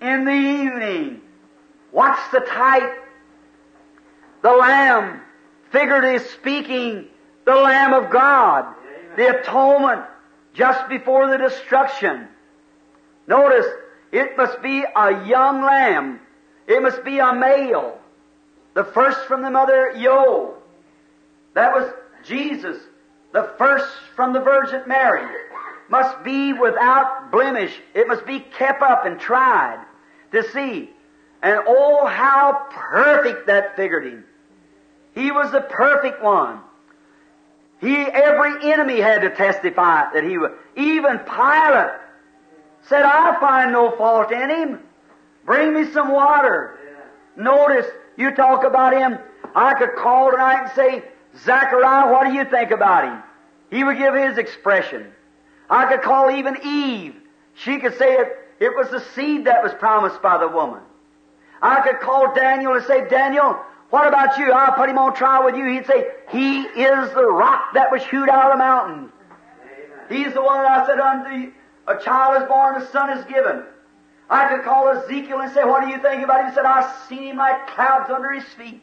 in 0.00 0.24
the 0.24 0.32
evening. 0.32 1.20
What's 1.92 2.20
the 2.32 2.40
type? 2.40 2.98
The 4.42 4.50
Lamb, 4.50 5.20
figuratively 5.70 6.18
speaking, 6.30 7.06
the 7.44 7.54
Lamb 7.54 7.94
of 7.94 8.10
God, 8.10 8.74
the 9.16 9.38
atonement 9.38 10.02
just 10.52 10.88
before 10.88 11.30
the 11.30 11.38
destruction. 11.38 12.26
Notice, 13.30 13.66
it 14.10 14.36
must 14.36 14.60
be 14.60 14.82
a 14.82 15.24
young 15.24 15.62
lamb. 15.62 16.18
It 16.66 16.82
must 16.82 17.04
be 17.04 17.20
a 17.20 17.32
male. 17.32 17.96
The 18.74 18.82
first 18.82 19.20
from 19.28 19.42
the 19.42 19.50
mother 19.50 19.92
Yo. 19.96 20.56
That 21.54 21.72
was 21.72 21.92
Jesus, 22.24 22.76
the 23.32 23.52
first 23.56 23.86
from 24.16 24.32
the 24.32 24.40
Virgin 24.40 24.82
Mary, 24.88 25.28
must 25.88 26.24
be 26.24 26.52
without 26.52 27.30
blemish. 27.30 27.72
It 27.94 28.08
must 28.08 28.26
be 28.26 28.40
kept 28.40 28.82
up 28.82 29.06
and 29.06 29.20
tried 29.20 29.84
to 30.32 30.42
see. 30.50 30.90
And 31.40 31.60
oh, 31.68 32.06
how 32.06 32.66
perfect 32.72 33.46
that 33.46 33.76
figured 33.76 34.06
him. 34.06 34.24
He 35.14 35.30
was 35.30 35.52
the 35.52 35.60
perfect 35.60 36.20
one. 36.20 36.58
He, 37.80 37.94
every 37.96 38.72
enemy 38.72 39.00
had 39.00 39.22
to 39.22 39.30
testify 39.30 40.12
that 40.14 40.24
he 40.24 40.36
was. 40.36 40.50
Even 40.74 41.20
Pilate 41.20 42.09
said, 42.88 43.02
I 43.02 43.38
find 43.40 43.72
no 43.72 43.96
fault 43.96 44.32
in 44.32 44.50
him. 44.50 44.80
Bring 45.44 45.74
me 45.74 45.90
some 45.92 46.12
water. 46.12 46.78
Notice, 47.36 47.86
you 48.16 48.32
talk 48.32 48.64
about 48.64 48.92
him. 48.92 49.18
I 49.54 49.74
could 49.74 49.96
call 49.96 50.30
tonight 50.30 50.64
and 50.64 50.72
say, 50.72 51.04
Zachariah, 51.44 52.12
what 52.12 52.26
do 52.26 52.32
you 52.32 52.44
think 52.44 52.70
about 52.70 53.04
him? 53.04 53.22
He 53.70 53.84
would 53.84 53.98
give 53.98 54.14
his 54.14 54.38
expression. 54.38 55.06
I 55.68 55.86
could 55.86 56.02
call 56.02 56.30
even 56.30 56.56
Eve. 56.64 57.14
She 57.54 57.78
could 57.78 57.96
say 57.96 58.14
it, 58.14 58.36
it 58.58 58.76
was 58.76 58.90
the 58.90 59.00
seed 59.14 59.46
that 59.46 59.62
was 59.62 59.72
promised 59.74 60.20
by 60.20 60.38
the 60.38 60.48
woman. 60.48 60.80
I 61.62 61.80
could 61.82 62.00
call 62.00 62.34
Daniel 62.34 62.74
and 62.74 62.84
say, 62.84 63.08
Daniel, 63.08 63.58
what 63.90 64.06
about 64.06 64.38
you? 64.38 64.52
I'll 64.52 64.72
put 64.72 64.88
him 64.88 64.98
on 64.98 65.14
trial 65.14 65.44
with 65.44 65.56
you. 65.56 65.66
He'd 65.66 65.86
say, 65.86 66.08
He 66.30 66.62
is 66.62 67.12
the 67.12 67.26
rock 67.26 67.74
that 67.74 67.90
was 67.90 68.04
hewed 68.04 68.28
out 68.28 68.46
of 68.46 68.52
the 68.52 68.58
mountain. 68.58 69.12
He's 70.08 70.32
the 70.32 70.42
one 70.42 70.62
that 70.62 70.82
I 70.82 70.86
said 70.86 70.98
unto 70.98 71.30
you, 71.36 71.52
a 71.90 72.00
child 72.02 72.42
is 72.42 72.48
born, 72.48 72.80
a 72.80 72.86
son 72.90 73.10
is 73.18 73.24
given. 73.26 73.64
I 74.28 74.48
could 74.48 74.64
call 74.64 74.88
Ezekiel 74.88 75.40
and 75.40 75.52
say, 75.52 75.64
What 75.64 75.82
do 75.82 75.88
you 75.88 75.98
think 75.98 76.22
about 76.22 76.40
him? 76.40 76.50
He 76.50 76.54
said, 76.54 76.64
I 76.64 76.94
see 77.08 77.28
him 77.28 77.36
like 77.36 77.66
clouds 77.68 78.10
under 78.10 78.30
his 78.30 78.44
feet. 78.54 78.80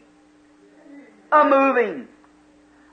A 1.31 1.45
moving. 1.45 2.07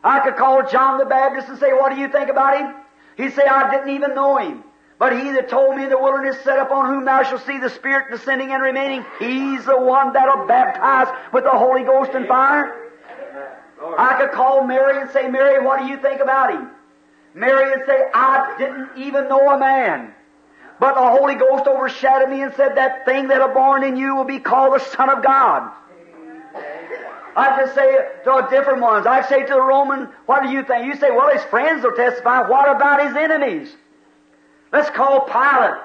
I 0.05 0.20
could 0.20 0.37
call 0.37 0.68
John 0.68 0.98
the 0.98 1.05
Baptist 1.05 1.48
and 1.48 1.59
say, 1.59 1.72
What 1.72 1.92
do 1.92 2.00
you 2.00 2.09
think 2.09 2.31
about 2.31 2.59
him? 2.59 2.74
He'd 3.16 3.33
say, 3.35 3.44
I 3.44 3.70
didn't 3.70 3.90
even 3.90 4.14
know 4.14 4.38
him. 4.38 4.62
But 4.98 5.18
he 5.18 5.33
that 5.33 5.48
told 5.48 5.77
me 5.77 5.85
in 5.85 5.90
the 5.90 5.98
wilderness 5.98 6.40
set 6.44 6.59
upon 6.59 6.87
whom 6.87 7.05
thou 7.05 7.24
shalt 7.24 7.44
see 7.44 7.59
the 7.59 7.68
Spirit 7.68 8.11
descending 8.11 8.53
and 8.53 8.62
remaining, 8.62 9.05
he's 9.18 9.64
the 9.64 9.79
one 9.79 10.12
that'll 10.12 10.46
baptize 10.46 11.09
with 11.33 11.42
the 11.42 11.50
Holy 11.50 11.83
Ghost 11.83 12.12
and 12.14 12.29
fire. 12.29 12.92
I 13.98 14.16
could 14.20 14.31
call 14.31 14.64
Mary 14.64 15.00
and 15.00 15.11
say, 15.11 15.29
Mary, 15.29 15.64
what 15.64 15.81
do 15.81 15.87
you 15.87 15.96
think 15.96 16.20
about 16.20 16.53
him? 16.53 16.70
Mary 17.34 17.76
would 17.76 17.86
say, 17.86 18.04
I 18.14 18.54
didn't 18.58 18.90
even 18.96 19.28
know 19.28 19.50
a 19.50 19.58
man. 19.58 20.14
But 20.78 20.94
the 20.94 21.18
Holy 21.18 21.34
Ghost 21.34 21.66
overshadowed 21.66 22.30
me 22.30 22.42
and 22.42 22.54
said, 22.54 22.76
that 22.76 23.04
thing 23.04 23.28
that'll 23.28 23.48
born 23.48 23.84
in 23.84 23.96
you 23.96 24.14
will 24.14 24.24
be 24.24 24.38
called 24.38 24.74
the 24.74 24.84
Son 24.84 25.10
of 25.10 25.22
God. 25.22 25.70
I 27.36 27.58
could 27.58 27.74
say 27.74 27.98
to 28.24 28.46
different 28.48 28.80
ones. 28.80 29.06
I 29.06 29.22
say 29.28 29.44
to 29.44 29.52
the 29.54 29.60
Roman, 29.60 30.08
what 30.26 30.44
do 30.44 30.50
you 30.50 30.62
think? 30.62 30.86
You 30.86 30.96
say, 30.96 31.10
well, 31.10 31.32
his 31.32 31.42
friends 31.44 31.82
will 31.82 31.92
testify. 31.92 32.48
What 32.48 32.68
about 32.74 33.04
his 33.04 33.16
enemies? 33.16 33.74
Let's 34.72 34.90
call 34.90 35.22
Pilate. 35.22 35.80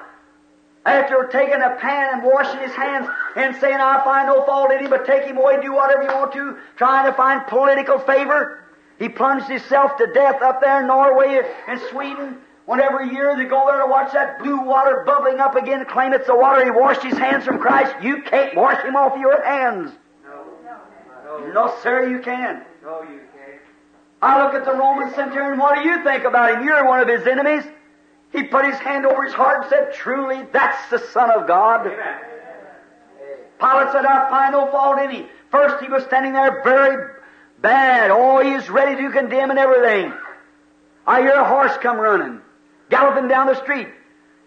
After 0.86 1.28
taking 1.30 1.60
a 1.60 1.76
pan 1.78 2.14
and 2.14 2.22
washing 2.22 2.60
his 2.60 2.72
hands 2.72 3.08
and 3.36 3.54
saying, 3.56 3.76
I 3.76 4.02
find 4.02 4.28
no 4.28 4.44
fault 4.46 4.70
in 4.70 4.78
him, 4.78 4.90
but 4.90 5.04
take 5.06 5.24
him 5.24 5.36
away, 5.36 5.60
do 5.60 5.74
whatever 5.74 6.04
you 6.04 6.08
want 6.08 6.32
to, 6.32 6.56
trying 6.76 7.06
to 7.06 7.12
find 7.12 7.46
political 7.48 7.98
favor. 7.98 8.60
He 9.00 9.08
plunged 9.08 9.48
himself 9.48 9.96
to 9.96 10.06
death 10.12 10.42
up 10.42 10.60
there 10.60 10.82
in 10.82 10.86
Norway 10.86 11.40
and 11.66 11.80
Sweden. 11.90 12.36
Whenever 12.66 13.02
year 13.02 13.34
they 13.34 13.46
go 13.46 13.64
there 13.66 13.80
to 13.80 13.86
watch 13.86 14.12
that 14.12 14.38
blue 14.40 14.60
water 14.60 15.02
bubbling 15.06 15.40
up 15.40 15.56
again, 15.56 15.86
claim 15.86 16.12
it's 16.12 16.26
the 16.26 16.36
water 16.36 16.62
he 16.62 16.70
washed 16.70 17.02
his 17.02 17.16
hands 17.16 17.46
from 17.46 17.58
Christ. 17.58 17.94
You 18.02 18.22
can't 18.22 18.54
wash 18.54 18.84
him 18.84 18.94
off 18.96 19.18
your 19.18 19.42
hands. 19.42 19.92
No, 21.54 21.74
sir, 21.82 22.10
you 22.10 22.18
can't. 22.18 22.62
No, 22.82 23.02
you 23.02 23.20
can't. 23.34 23.60
I 24.20 24.44
look 24.44 24.52
at 24.52 24.66
the 24.66 24.72
Roman 24.72 25.12
centurion. 25.14 25.58
What 25.58 25.82
do 25.82 25.88
you 25.88 26.04
think 26.04 26.24
about 26.24 26.54
him? 26.54 26.64
You're 26.64 26.86
one 26.86 27.00
of 27.00 27.08
his 27.08 27.26
enemies. 27.26 27.64
He 28.32 28.42
put 28.42 28.66
his 28.66 28.78
hand 28.78 29.06
over 29.06 29.24
his 29.24 29.32
heart 29.32 29.62
and 29.62 29.70
said, 29.70 29.94
Truly, 29.94 30.46
that's 30.52 30.90
the 30.90 30.98
Son 30.98 31.30
of 31.30 31.46
God. 31.46 31.86
Amen. 31.86 32.18
Pilate 33.58 33.92
said, 33.92 34.04
I 34.04 34.28
find 34.28 34.52
no 34.52 34.70
fault 34.70 35.00
in 35.00 35.10
him. 35.10 35.26
First, 35.50 35.82
he 35.82 35.88
was 35.88 36.04
standing 36.04 36.34
there 36.34 36.62
very 36.62 37.19
bad. 37.60 38.10
Oh, 38.10 38.40
he's 38.40 38.68
ready 38.68 39.00
to 39.02 39.10
condemn 39.10 39.50
and 39.50 39.58
everything. 39.58 40.12
I 41.06 41.20
hear 41.20 41.34
a 41.34 41.48
horse 41.48 41.76
come 41.82 41.98
running, 41.98 42.40
galloping 42.88 43.28
down 43.28 43.46
the 43.46 43.60
street. 43.62 43.88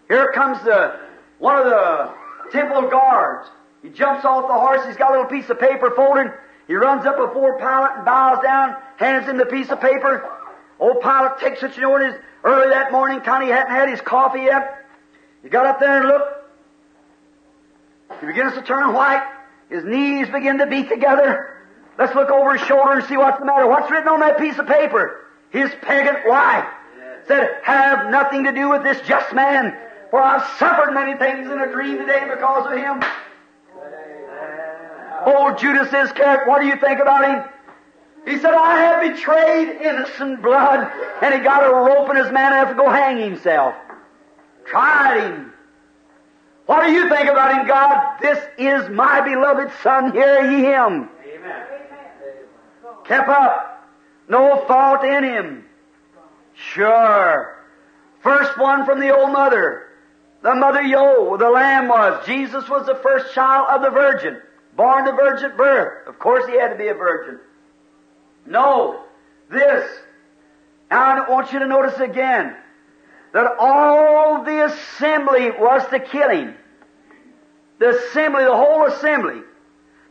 Here 0.08 0.32
comes 0.32 0.62
the 0.64 1.00
one 1.38 1.58
of 1.58 1.64
the 1.64 2.14
temple 2.52 2.88
guards. 2.88 3.48
He 3.82 3.90
jumps 3.90 4.24
off 4.24 4.46
the 4.48 4.54
horse. 4.54 4.86
He's 4.86 4.96
got 4.96 5.10
a 5.10 5.14
little 5.14 5.30
piece 5.30 5.48
of 5.50 5.58
paper 5.58 5.90
folded. 5.94 6.32
He 6.66 6.74
runs 6.74 7.04
up 7.04 7.16
before 7.16 7.58
Pilate 7.58 7.96
and 7.96 8.04
bows 8.04 8.42
down, 8.42 8.76
hands 8.96 9.28
him 9.28 9.36
the 9.36 9.46
piece 9.46 9.68
of 9.70 9.80
paper. 9.80 10.30
Old 10.78 11.02
Pilate 11.02 11.38
takes 11.38 11.62
it, 11.62 11.76
you 11.76 11.82
know, 11.82 11.98
his, 11.98 12.14
early 12.42 12.70
that 12.70 12.92
morning, 12.92 13.20
of 13.20 13.24
hadn't 13.26 13.70
had 13.70 13.88
his 13.88 14.00
coffee 14.00 14.40
yet. 14.40 14.86
He 15.42 15.50
got 15.50 15.66
up 15.66 15.80
there 15.80 16.00
and 16.00 16.08
looked. 16.08 16.30
He 18.20 18.26
begins 18.26 18.54
to 18.54 18.62
turn 18.62 18.94
white. 18.94 19.26
His 19.68 19.84
knees 19.84 20.28
begin 20.28 20.58
to 20.58 20.66
beat 20.66 20.88
together. 20.88 21.53
Let's 21.98 22.14
look 22.14 22.30
over 22.30 22.56
his 22.56 22.66
shoulder 22.66 22.92
and 22.92 23.04
see 23.04 23.16
what's 23.16 23.38
the 23.38 23.44
matter. 23.44 23.66
What's 23.66 23.90
written 23.90 24.08
on 24.08 24.20
that 24.20 24.38
piece 24.38 24.58
of 24.58 24.66
paper? 24.66 25.24
his 25.54 25.70
pagan 25.82 26.16
wife, 26.26 26.66
said, 27.28 27.48
Have 27.62 28.10
nothing 28.10 28.44
to 28.44 28.52
do 28.52 28.68
with 28.70 28.82
this 28.82 29.00
just 29.06 29.32
man, 29.32 29.74
for 30.10 30.20
I've 30.20 30.58
suffered 30.58 30.92
many 30.92 31.16
things 31.16 31.48
in 31.48 31.60
a 31.60 31.70
dream 31.70 31.96
today 31.98 32.28
because 32.28 32.66
of 32.66 32.76
him. 32.76 33.02
Old 35.26 35.58
Judas 35.58 35.92
Iscariot, 35.94 36.46
what 36.46 36.60
do 36.60 36.66
you 36.66 36.76
think 36.76 37.00
about 37.00 37.24
him? 37.24 37.44
He 38.26 38.38
said, 38.38 38.52
I 38.52 38.80
have 38.80 39.14
betrayed 39.14 39.68
innocent 39.80 40.42
blood. 40.42 40.90
And 41.22 41.34
he 41.34 41.40
got 41.40 41.64
a 41.64 41.72
rope 41.72 42.10
in 42.10 42.16
his 42.16 42.32
man 42.32 42.52
and 42.52 42.54
had 42.54 42.68
to 42.70 42.74
go 42.74 42.90
hang 42.90 43.18
himself. 43.18 43.74
Tried 44.66 45.20
him. 45.20 45.52
What 46.66 46.84
do 46.84 46.92
you 46.92 47.08
think 47.08 47.28
about 47.28 47.54
him, 47.54 47.66
God? 47.66 48.18
This 48.20 48.38
is 48.58 48.90
my 48.90 49.20
beloved 49.20 49.72
Son, 49.82 50.12
hear 50.12 50.50
ye 50.50 50.64
him. 50.64 51.10
Kept 53.04 53.28
up. 53.28 53.88
No 54.28 54.64
fault 54.66 55.04
in 55.04 55.24
him. 55.24 55.64
Sure. 56.54 57.56
First 58.22 58.58
one 58.58 58.86
from 58.86 59.00
the 59.00 59.14
old 59.14 59.32
mother. 59.32 59.88
The 60.42 60.54
mother 60.54 60.82
Yo, 60.82 61.36
the 61.36 61.50
lamb 61.50 61.88
was. 61.88 62.24
Jesus 62.26 62.68
was 62.68 62.86
the 62.86 62.94
first 62.96 63.34
child 63.34 63.68
of 63.70 63.82
the 63.82 63.90
virgin. 63.90 64.40
Born 64.76 65.04
to 65.04 65.12
virgin 65.12 65.56
birth. 65.56 66.08
Of 66.08 66.18
course 66.18 66.46
he 66.46 66.58
had 66.58 66.68
to 66.68 66.76
be 66.76 66.88
a 66.88 66.94
virgin. 66.94 67.38
No. 68.46 69.02
This. 69.50 69.88
Now 70.90 71.24
I 71.24 71.30
want 71.30 71.52
you 71.52 71.58
to 71.60 71.66
notice 71.66 71.98
again 72.00 72.56
that 73.32 73.56
all 73.58 74.44
the 74.44 74.66
assembly 74.66 75.50
was 75.50 75.86
to 75.90 76.00
kill 76.00 76.30
him. 76.30 76.54
The 77.78 77.90
assembly, 77.90 78.44
the 78.44 78.56
whole 78.56 78.86
assembly. 78.86 79.42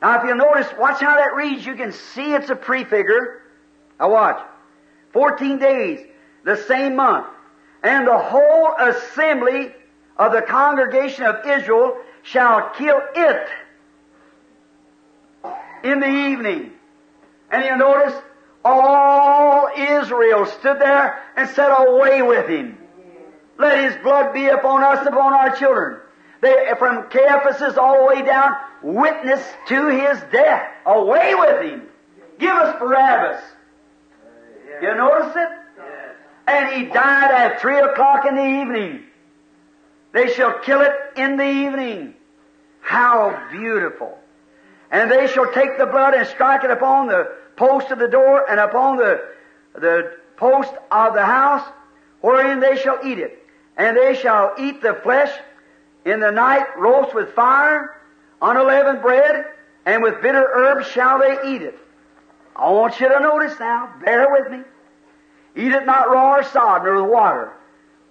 Now 0.03 0.19
if 0.19 0.27
you 0.27 0.35
notice, 0.35 0.67
watch 0.77 0.99
how 0.99 1.15
that 1.15 1.33
reads. 1.33 1.65
You 1.65 1.75
can 1.75 1.93
see 1.93 2.33
it's 2.33 2.49
a 2.49 2.57
prefigure. 2.57 3.41
Now 4.01 4.11
watch. 4.11 4.45
14 5.13 5.59
days, 5.59 6.05
the 6.43 6.57
same 6.57 6.97
month. 6.97 7.27
And 7.83 8.05
the 8.05 8.17
whole 8.17 8.73
assembly 8.77 9.73
of 10.17 10.33
the 10.33 10.41
congregation 10.41 11.23
of 11.23 11.47
Israel 11.47 11.97
shall 12.21 12.71
kill 12.71 12.99
it 13.15 13.47
in 15.85 16.01
the 16.01 16.09
evening. 16.09 16.71
And 17.49 17.63
you 17.63 17.77
notice 17.77 18.13
all 18.65 19.69
Israel 19.77 20.45
stood 20.45 20.79
there 20.79 21.23
and 21.37 21.47
said, 21.49 21.69
Away 21.69 22.21
with 22.21 22.49
him. 22.49 22.77
Let 23.57 23.89
his 23.89 24.03
blood 24.03 24.33
be 24.33 24.47
upon 24.47 24.83
us 24.83 25.07
upon 25.07 25.33
our 25.33 25.55
children. 25.55 26.01
They, 26.43 26.73
from 26.77 27.09
Caiaphas 27.09 27.77
all 27.77 27.99
the 27.99 28.05
way 28.05 28.21
down, 28.21 28.53
witness 28.81 29.41
to 29.69 29.87
his 29.87 30.19
death. 30.29 30.69
Away 30.85 31.33
with 31.35 31.61
him. 31.61 31.87
Give 32.37 32.51
us 32.51 32.77
Barabbas. 32.79 33.41
You 34.81 34.93
notice 34.93 35.33
it? 35.37 35.49
And 36.45 36.75
he 36.75 36.83
died 36.91 37.31
at 37.31 37.61
three 37.61 37.79
o'clock 37.79 38.25
in 38.25 38.35
the 38.35 38.45
evening. 38.45 39.03
They 40.11 40.33
shall 40.33 40.59
kill 40.59 40.81
it 40.81 40.91
in 41.15 41.37
the 41.37 41.47
evening. 41.47 42.15
How 42.81 43.47
beautiful. 43.49 44.17
And 44.91 45.09
they 45.09 45.27
shall 45.27 45.49
take 45.53 45.77
the 45.77 45.85
blood 45.85 46.13
and 46.13 46.27
strike 46.27 46.65
it 46.65 46.71
upon 46.71 47.07
the 47.07 47.33
post 47.55 47.89
of 47.89 47.99
the 47.99 48.09
door 48.09 48.51
and 48.51 48.59
upon 48.59 48.97
the, 48.97 49.23
the 49.75 50.11
post 50.35 50.73
of 50.91 51.13
the 51.13 51.25
house, 51.25 51.65
wherein 52.19 52.59
they 52.59 52.75
shall 52.75 52.99
eat 53.01 53.19
it. 53.19 53.47
And 53.77 53.95
they 53.95 54.13
shall 54.15 54.55
eat 54.59 54.81
the 54.81 54.95
flesh 54.95 55.31
in 56.05 56.19
the 56.19 56.31
night, 56.31 56.77
roast 56.77 57.13
with 57.13 57.33
fire, 57.33 57.95
unleavened 58.41 59.01
bread, 59.01 59.45
and 59.85 60.03
with 60.03 60.21
bitter 60.21 60.45
herbs 60.53 60.87
shall 60.87 61.19
they 61.19 61.37
eat 61.45 61.61
it. 61.61 61.77
I 62.55 62.69
want 62.69 62.99
you 62.99 63.09
to 63.09 63.19
notice 63.19 63.59
now, 63.59 63.93
bear 64.03 64.31
with 64.31 64.51
me. 64.51 64.59
Eat 65.55 65.71
it 65.71 65.85
not 65.85 66.09
raw 66.09 66.35
or 66.37 66.43
sodden 66.43 66.87
or 66.87 67.01
with 67.01 67.11
water, 67.11 67.53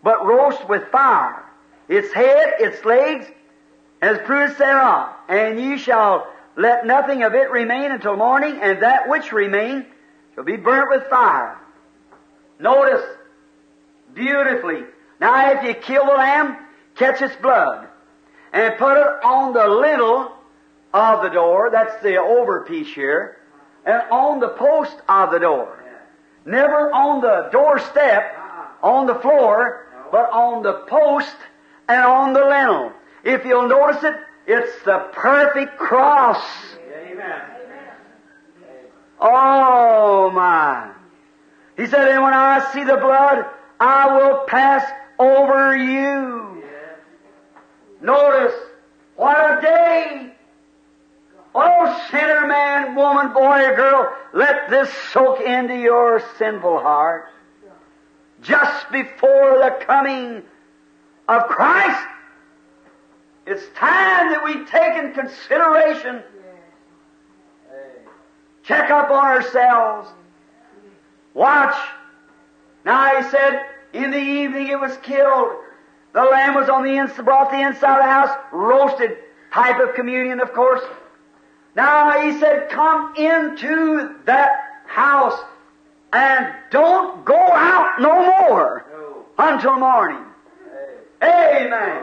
but 0.03 0.25
roast 0.27 0.69
with 0.69 0.89
fire. 0.89 1.45
Its 1.89 2.13
head, 2.13 2.55
its 2.59 2.85
legs, 2.85 3.27
as 4.01 4.19
bruise 4.27 4.57
thereof. 4.57 5.11
And 5.29 5.59
ye 5.59 5.77
shall 5.77 6.29
let 6.57 6.87
nothing 6.87 7.23
of 7.23 7.35
it 7.35 7.51
remain 7.51 7.93
until 7.93 8.17
morning, 8.17 8.59
and 8.61 8.83
that 8.83 9.09
which 9.09 9.33
remain 9.33 9.87
shall 10.35 10.45
be 10.45 10.57
burnt 10.57 10.91
with 10.91 11.05
fire. 11.09 11.59
Notice, 12.59 13.05
beautifully. 14.15 14.85
Now 15.21 15.53
if 15.53 15.65
you 15.65 15.75
kill 15.75 16.07
the 16.07 16.13
lamb, 16.13 16.57
catch 17.03 17.21
its 17.21 17.35
blood, 17.43 17.89
and 18.53 18.79
put 18.79 18.97
it 18.97 19.25
on 19.25 19.53
the 19.53 19.67
lintel 19.67 20.33
of 20.95 21.23
the 21.23 21.31
door, 21.31 21.69
that's 21.73 22.01
the 22.01 22.17
over 22.17 22.65
piece 22.65 22.95
here, 22.95 23.39
and 23.85 24.01
on 24.13 24.39
the 24.39 24.51
post 24.51 24.95
of 25.09 25.33
the 25.33 25.39
door. 25.41 25.83
Never 26.47 26.93
on 26.93 27.21
the 27.21 27.49
doorstep, 27.51 28.37
on 28.83 29.07
the 29.07 29.17
floor, 29.17 29.87
but 30.13 30.31
on 30.31 30.63
the 30.63 30.75
post 30.87 31.35
and 31.89 32.05
on 32.05 32.35
the 32.35 32.45
lintel. 32.45 32.93
If 33.25 33.45
you'll 33.45 33.69
notice 33.69 34.05
it, 34.05 34.15
it's 34.47 34.85
the 34.85 35.09
perfect 35.13 35.79
cross. 35.79 36.45
Amen. 37.05 37.43
Oh 39.21 40.31
my. 40.31 40.93
He 41.77 41.87
said, 41.87 42.09
and 42.09 42.23
when 42.23 42.35
I 42.35 42.71
see 42.73 42.85
the 42.85 42.97
blood, 42.97 43.47
I 43.81 44.17
will 44.17 44.45
pass 44.47 44.89
over 45.19 45.77
you. 45.77 46.52
Notice, 48.03 48.55
what 49.17 49.59
a 49.59 49.63
day. 49.63 50.33
Oh, 51.55 52.07
sinner, 52.11 52.47
man, 52.47 52.95
woman, 52.95 53.33
boy, 53.33 53.65
or 53.65 53.77
girl, 53.77 54.17
let 54.33 54.71
this 54.71 54.93
soak 55.13 55.41
into 55.41 55.77
your 55.77 56.23
sinful 56.39 56.81
heart. 56.81 57.29
Just 58.43 58.91
before 58.91 59.59
the 59.59 59.85
coming 59.87 60.43
of 61.29 61.43
Christ, 61.45 62.07
it's 63.47 63.63
time 63.77 64.33
that 64.33 64.43
we 64.45 64.65
take 64.65 64.97
in 64.97 65.13
consideration, 65.13 66.23
check 68.65 68.91
up 68.91 69.11
on 69.11 69.25
ourselves, 69.25 70.09
watch. 71.35 71.77
Now 72.85 73.17
he 73.17 73.31
said, 73.31 73.63
in 73.93 74.11
the 74.11 74.19
evening 74.19 74.69
it 74.69 74.81
was 74.81 74.97
killed. 74.99 75.53
The 76.13 76.23
lamb 76.23 76.55
was 76.55 76.69
on 76.69 76.85
the 76.85 76.97
inside, 76.97 77.25
brought 77.25 77.51
the 77.51 77.61
inside 77.61 77.99
of 77.99 78.05
the 78.05 78.11
house, 78.11 78.37
roasted, 78.53 79.17
type 79.53 79.81
of 79.81 79.95
communion, 79.95 80.41
of 80.41 80.53
course. 80.53 80.83
Now 81.75 82.21
he 82.21 82.39
said, 82.39 82.69
come 82.69 83.15
into 83.17 84.17
that 84.27 84.51
house 84.87 85.41
and 86.13 86.53
don't 86.71 87.25
go 87.25 87.35
out 87.35 88.01
no 88.01 88.27
more 88.27 88.85
until 89.39 89.79
morning. 89.79 90.25
Amen. 91.23 92.03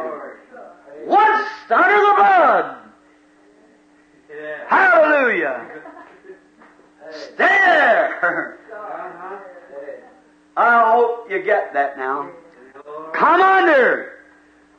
Once 1.06 1.48
under 1.70 1.96
the 1.96 2.14
blood. 2.18 2.76
Hallelujah. 4.68 5.68
Stay 7.12 7.36
there. 7.38 8.58
I 10.58 10.92
hope 10.92 11.30
you 11.30 11.42
get 11.44 11.74
that 11.74 11.98
now. 11.98 12.32
Come 13.14 13.42
under. 13.42 14.12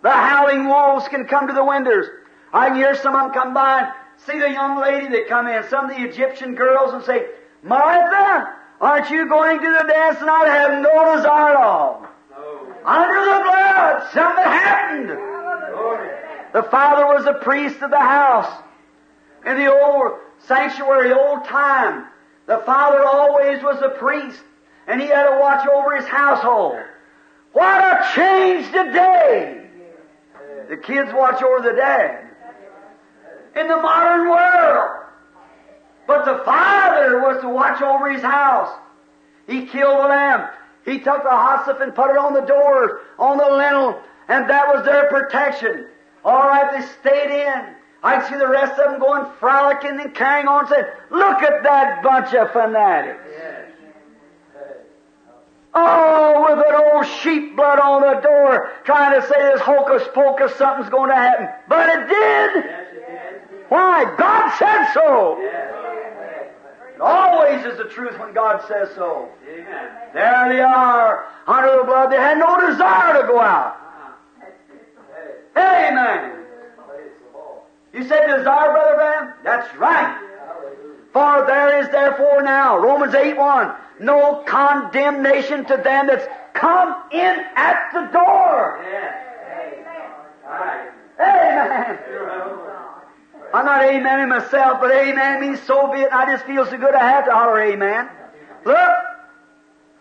The 0.03 0.11
howling 0.11 0.67
wolves 0.67 1.09
can 1.09 1.27
come 1.27 1.47
to 1.49 1.53
the 1.53 1.65
windows. 1.65 2.07
I 2.53 2.69
can 2.69 2.77
hear 2.77 2.95
some 2.95 3.15
of 3.15 3.23
them 3.23 3.33
come 3.33 3.55
by 3.55 3.83
and 3.83 3.93
see 4.27 4.39
the 4.39 4.51
young 4.51 4.81
lady 4.81 5.09
that 5.09 5.29
come 5.29 5.47
in, 5.47 5.63
some 5.69 5.91
of 5.91 5.97
the 5.97 6.03
Egyptian 6.03 6.55
girls, 6.55 6.93
and 6.93 7.05
say, 7.05 7.27
Martha, 7.63 8.55
aren't 8.81 9.11
you 9.11 9.29
going 9.29 9.59
to 9.59 9.79
the 9.81 9.87
dance 9.87 10.19
tonight? 10.19 10.47
I 10.49 10.57
have 10.57 10.83
no 10.83 11.17
desire 11.17 11.51
at 11.51 11.57
all. 11.57 12.07
Under 12.85 13.21
the 13.21 13.41
blood, 13.43 14.13
something 14.13 14.45
happened. 14.45 15.11
The 16.53 16.63
father 16.65 17.07
was 17.07 17.27
a 17.27 17.35
priest 17.45 17.83
of 17.83 17.91
the 17.91 18.01
house. 18.01 18.63
In 19.47 19.57
the 19.57 19.73
old 19.73 20.19
sanctuary, 20.47 21.13
old 21.13 21.45
time, 21.45 22.07
the 22.47 22.59
father 22.67 23.05
always 23.05 23.63
was 23.63 23.81
a 23.83 23.91
priest, 23.91 24.43
and 24.87 25.01
he 25.01 25.07
had 25.09 25.31
to 25.31 25.39
watch 25.39 25.67
over 25.69 25.95
his 25.97 26.07
household. 26.07 26.79
What 27.53 27.81
a 27.81 28.15
change 28.15 28.67
today! 28.67 29.67
The 30.69 30.77
kids 30.77 31.11
watch 31.13 31.43
over 31.43 31.69
the 31.69 31.77
dad. 31.77 32.29
In 33.57 33.67
the 33.67 33.77
modern 33.77 34.29
world. 34.29 35.01
But 36.07 36.25
the 36.25 36.45
father 36.45 37.21
was 37.21 37.41
to 37.43 37.49
watch 37.49 37.83
over 37.83 38.11
his 38.11 38.23
house. 38.23 38.71
He 39.47 39.67
killed 39.67 39.99
the 39.99 40.09
lamb. 40.09 40.49
He 40.85 40.99
took 40.99 41.23
the 41.23 41.57
hyssop 41.57 41.81
and 41.81 41.95
put 41.95 42.11
it 42.11 42.17
on 42.17 42.33
the 42.35 42.41
doors, 42.41 43.01
on 43.19 43.37
the 43.37 43.45
lintel, 43.45 44.01
and 44.29 44.49
that 44.49 44.69
was 44.69 44.85
their 44.85 45.09
protection. 45.09 45.87
All 46.25 46.47
right, 46.49 46.71
they 46.73 46.87
stayed 47.01 47.31
in. 47.31 47.75
I 48.03 48.29
see 48.29 48.37
the 48.37 48.49
rest 48.49 48.79
of 48.79 48.93
them 48.93 49.01
going 49.01 49.27
frolicking 49.39 50.01
and 50.01 50.15
carrying 50.15 50.49
on, 50.49 50.69
saying, 50.69 50.87
"Look 51.11 51.43
at 51.43 51.63
that 51.65 52.03
bunch 52.03 52.33
of 52.33 52.51
fanatics." 52.53 53.21
Oh, 55.73 56.47
with 56.49 56.67
an 56.67 56.75
old 56.75 57.07
sheep 57.21 57.55
blood 57.55 57.79
on 57.79 58.03
the 58.03 58.21
door, 58.21 58.73
trying 58.85 59.21
to 59.21 59.27
say 59.27 59.41
this 59.53 59.61
hocus 59.61 60.03
pocus, 60.13 60.55
something's 60.57 60.91
going 60.91 61.11
to 61.11 61.15
happen. 61.15 61.49
But 61.69 61.89
it 61.89 62.09
did. 62.09 62.65
Why? 63.69 64.15
God 64.19 64.51
said 64.59 64.93
so. 64.93 65.39
It 65.41 67.01
always 67.01 67.65
is 67.65 67.79
the 67.79 67.85
truth 67.85 68.19
when 68.19 68.35
God 68.35 68.63
says 68.67 68.89
so. 68.97 69.29
Amen. 69.49 69.89
There 70.13 70.49
they 70.53 70.61
are, 70.61 71.27
under 71.47 71.79
the 71.79 71.85
blood. 71.85 72.11
They 72.11 72.17
had 72.17 72.39
no 72.39 72.69
desire 72.69 73.23
to 73.23 73.29
go 73.29 73.41
out. 73.41 73.77
Amen. 75.57 76.45
You 77.93 78.07
said 78.09 78.27
desire, 78.27 78.73
Brother 78.73 78.95
Branham? 78.97 79.35
That's 79.45 79.77
right. 79.77 80.27
For 81.13 81.45
there 81.47 81.81
is 81.81 81.89
therefore 81.91 82.43
now, 82.43 82.79
Romans 82.79 83.15
8 83.15 83.37
1, 83.37 83.75
no 84.01 84.43
condemnation 84.47 85.65
to 85.67 85.77
them 85.77 86.07
that's 86.07 86.27
come 86.55 86.95
in 87.13 87.37
at 87.55 87.91
the 87.93 88.09
door. 88.13 88.81
Right. 90.45 90.91
Amen. 91.21 91.99
I'm 93.53 93.67
not 93.67 93.83
amening 93.83 94.29
myself, 94.29 94.81
but 94.81 94.91
amen 94.93 95.41
means 95.41 95.61
so 95.63 95.93
be 95.93 96.01
it. 96.01 96.13
I 96.13 96.33
just 96.33 96.45
feel 96.47 96.65
so 96.65 96.77
good 96.79 96.95
I 96.95 97.11
have 97.11 97.25
to 97.27 97.33
holler 97.33 97.61
amen. 97.63 98.09
Look, 98.65 98.91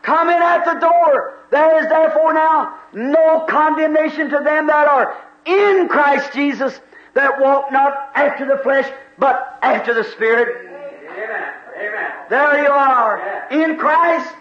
come 0.02 0.30
in 0.30 0.42
at 0.42 0.66
the 0.66 0.80
door. 0.80 1.40
There 1.52 1.82
is 1.82 1.90
therefore 1.90 2.34
now 2.34 2.76
no 2.94 3.46
condemnation 3.50 4.30
to 4.30 4.40
them 4.44 4.68
that 4.68 4.88
are 4.88 5.16
in 5.46 5.88
Christ 5.90 6.32
Jesus, 6.34 6.80
that 7.16 7.40
walk 7.42 7.72
not 7.72 8.12
after 8.16 8.46
the 8.46 8.58
flesh, 8.62 8.90
but 9.18 9.60
after 9.62 9.94
the 9.94 10.04
Spirit. 10.04 10.68
Amen. 11.12 11.54
Amen. 11.80 12.12
There 12.30 12.64
you 12.64 12.70
are, 12.70 13.48
in 13.52 13.78
Christ, 13.78 14.36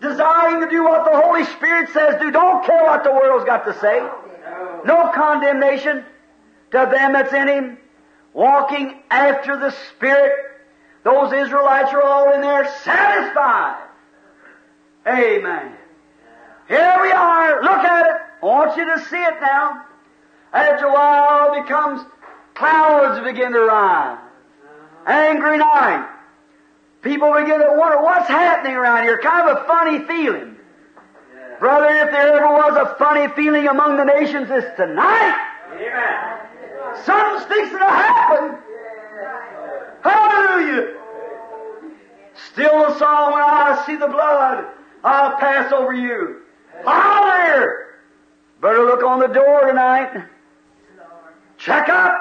desiring 0.00 0.62
to 0.62 0.68
do 0.68 0.82
what 0.82 1.04
the 1.04 1.20
Holy 1.20 1.44
Spirit 1.44 1.90
says 1.90 2.20
do. 2.20 2.30
Don't 2.30 2.64
care 2.66 2.84
what 2.84 3.04
the 3.04 3.12
world's 3.12 3.44
got 3.44 3.64
to 3.66 3.78
say. 3.78 4.00
No. 4.00 4.82
No 4.84 5.12
condemnation 5.14 6.04
to 6.72 6.88
them 6.90 7.12
that's 7.12 7.32
in 7.32 7.48
Him, 7.48 7.78
walking 8.32 9.00
after 9.10 9.56
the 9.58 9.70
Spirit. 9.90 10.32
Those 11.04 11.32
Israelites 11.32 11.92
are 11.92 12.02
all 12.02 12.32
in 12.32 12.40
there 12.40 12.64
satisfied. 12.82 13.88
Amen. 15.06 15.74
Here 16.68 16.98
we 17.02 17.12
are. 17.12 17.62
Look 17.62 17.84
at 17.84 18.06
it. 18.06 18.16
I 18.42 18.46
want 18.46 18.76
you 18.76 18.84
to 18.86 19.04
see 19.04 19.22
it 19.22 19.40
now. 19.40 19.84
After 20.52 20.86
a 20.86 20.92
while, 20.92 21.54
it 21.54 21.62
becomes 21.62 22.02
clouds 22.54 23.24
begin 23.24 23.52
to 23.52 23.60
rise. 23.60 24.18
Angry 25.06 25.58
night. 25.58 26.08
People 27.02 27.32
begin 27.34 27.60
to 27.60 27.74
wonder 27.76 28.00
what's 28.00 28.28
happening 28.28 28.74
around 28.74 29.02
here. 29.02 29.18
Kind 29.18 29.50
of 29.50 29.58
a 29.58 29.66
funny 29.66 29.98
feeling. 30.06 30.56
Brother, 31.58 31.88
if 31.88 32.10
there 32.12 32.34
ever 32.34 32.46
was 32.46 32.76
a 32.76 32.94
funny 32.96 33.28
feeling 33.34 33.66
among 33.66 33.96
the 33.96 34.04
nations, 34.04 34.48
it's 34.50 34.76
tonight. 34.76 35.36
Amen. 35.74 37.02
Something's 37.04 37.44
fixing 37.46 37.78
to 37.78 37.84
happen. 37.84 38.58
Hallelujah. 40.02 40.96
Still 42.52 42.88
the 42.88 42.98
song, 42.98 43.32
when 43.32 43.42
I 43.42 43.82
see 43.86 43.96
the 43.96 44.08
blood, 44.08 44.66
I'll 45.02 45.36
pass 45.38 45.72
over 45.72 45.92
you. 45.92 46.42
Hallelujah. 46.84 47.68
Better 48.60 48.84
look 48.84 49.02
on 49.02 49.18
the 49.18 49.26
door 49.26 49.66
tonight. 49.66 50.24
Check 51.58 51.88
up. 51.88 52.16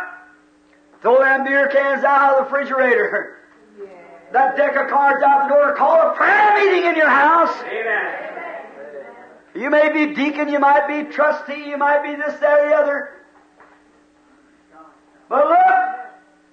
Throw 1.02 1.20
them 1.20 1.44
beer 1.44 1.68
cans 1.68 2.04
out 2.04 2.34
of 2.34 2.38
the 2.38 2.44
refrigerator. 2.44 3.38
That 4.32 4.56
deck 4.56 4.76
of 4.78 4.90
cards 4.90 5.22
out 5.24 5.50
the 5.50 5.54
door. 5.54 5.76
Call 5.76 6.12
a 6.12 6.14
prayer 6.16 6.58
meeting 6.58 6.90
in 6.90 6.96
your 6.96 7.10
house. 7.10 7.56
Amen. 7.64 8.30
You 9.54 9.70
may 9.70 9.92
be 9.92 10.16
deacon, 10.16 10.48
you 10.48 10.60
might 10.60 10.88
be 10.88 11.12
trustee, 11.12 11.68
you 11.68 11.78
might 11.78 12.04
be 12.04 12.16
this, 12.16 12.40
that, 12.40 12.60
or 12.60 12.70
the 12.70 12.76
other. 12.76 13.10
But 15.28 15.48
look, 15.48 15.60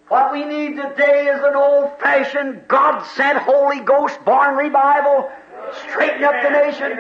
what 0.08 0.32
we 0.32 0.44
need 0.44 0.76
today 0.76 1.28
is 1.28 1.40
an 1.44 1.54
old-fashioned, 1.54 2.66
God-sent 2.66 3.38
Holy 3.38 3.80
Ghost-born 3.80 4.56
revival. 4.56 5.30
Straighten 5.88 6.24
up 6.24 6.34
the 6.42 6.50
nation. 6.50 6.98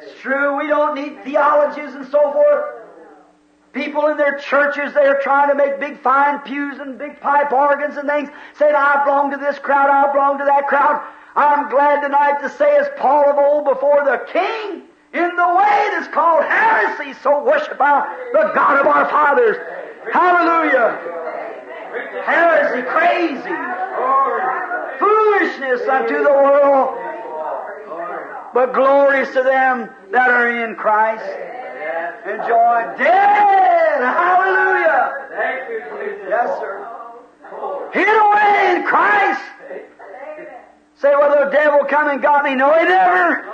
It's 0.00 0.18
true, 0.20 0.56
we 0.56 0.68
don't 0.68 0.94
need 0.94 1.22
theologies 1.22 1.94
and 1.94 2.06
so 2.06 2.32
forth. 2.32 2.79
People 3.72 4.08
in 4.08 4.16
their 4.16 4.36
churches, 4.38 4.92
they're 4.94 5.20
trying 5.20 5.48
to 5.48 5.54
make 5.54 5.78
big 5.78 6.00
fine 6.02 6.40
pews 6.40 6.80
and 6.80 6.98
big 6.98 7.20
pipe 7.20 7.52
organs 7.52 7.96
and 7.96 8.08
things, 8.08 8.28
saying, 8.58 8.74
I 8.74 9.04
belong 9.04 9.30
to 9.30 9.36
this 9.36 9.58
crowd, 9.60 9.90
I 9.90 10.12
belong 10.12 10.38
to 10.38 10.44
that 10.44 10.66
crowd. 10.66 11.00
I'm 11.36 11.70
glad 11.70 12.00
tonight 12.00 12.40
to 12.42 12.50
say, 12.50 12.78
as 12.78 12.88
Paul 12.98 13.30
of 13.30 13.38
old 13.38 13.64
before 13.66 14.04
the 14.04 14.26
king, 14.32 14.82
in 15.12 15.36
the 15.36 15.48
way 15.54 15.88
that's 15.92 16.08
called 16.08 16.44
heresy, 16.44 17.14
so 17.22 17.44
worship 17.44 17.76
I 17.80 18.02
the 18.32 18.52
God 18.54 18.80
of 18.80 18.86
our 18.86 19.08
fathers. 19.08 19.56
Hallelujah. 20.12 20.98
Heresy, 22.24 22.82
crazy, 22.88 23.56
foolishness 24.98 25.88
unto 25.88 26.22
the 26.22 26.32
world, 26.32 26.98
but 28.52 28.72
glories 28.72 29.28
to 29.28 29.42
them 29.42 29.90
that 30.10 30.30
are 30.30 30.64
in 30.64 30.74
Christ. 30.74 31.59
Enjoy 32.24 32.96
dead. 32.98 34.00
Hallelujah. 34.02 35.28
Thank 35.30 35.70
you, 35.70 35.80
Jesus. 35.98 36.26
Yes, 36.28 36.58
sir. 36.60 36.86
Hid 37.92 38.08
away 38.08 38.76
in 38.76 38.86
Christ. 38.86 39.42
Say, 40.96 41.14
well, 41.16 41.44
the 41.44 41.50
devil 41.50 41.86
come 41.88 42.10
and 42.10 42.20
got 42.20 42.44
me. 42.44 42.54
No, 42.54 42.78
he 42.78 42.84
never. 42.84 43.46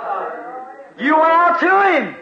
You 0.99 1.15
went 1.17 1.31
out 1.31 1.59
to 1.61 1.91
him. 1.91 2.15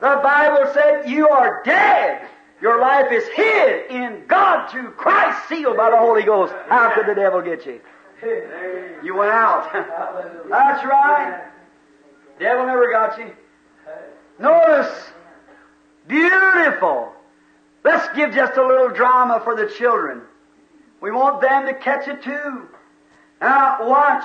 The 0.00 0.20
Bible 0.22 0.70
said 0.72 1.08
you 1.08 1.28
are 1.28 1.62
dead. 1.64 2.28
Your 2.60 2.80
life 2.80 3.10
is 3.10 3.26
hid 3.34 3.90
in 3.90 4.24
God 4.28 4.70
through 4.70 4.92
Christ, 4.92 5.48
sealed 5.48 5.76
by 5.76 5.90
the 5.90 5.96
Holy 5.96 6.22
Ghost. 6.22 6.54
How 6.68 6.94
could 6.94 7.06
the 7.06 7.14
devil 7.14 7.42
get 7.42 7.66
you? 7.66 7.80
You 9.02 9.16
went 9.16 9.32
out. 9.32 9.72
That's 10.48 10.84
right. 10.84 11.44
Devil 12.38 12.66
never 12.66 12.90
got 12.90 13.18
you. 13.18 13.32
Notice, 14.42 14.92
beautiful. 16.08 17.12
Let's 17.84 18.14
give 18.16 18.34
just 18.34 18.56
a 18.56 18.66
little 18.66 18.88
drama 18.88 19.40
for 19.44 19.54
the 19.54 19.66
children. 19.66 20.22
We 21.00 21.12
want 21.12 21.40
them 21.40 21.66
to 21.66 21.74
catch 21.74 22.08
it 22.08 22.24
too. 22.24 22.68
Now, 23.40 23.88
watch. 23.88 24.24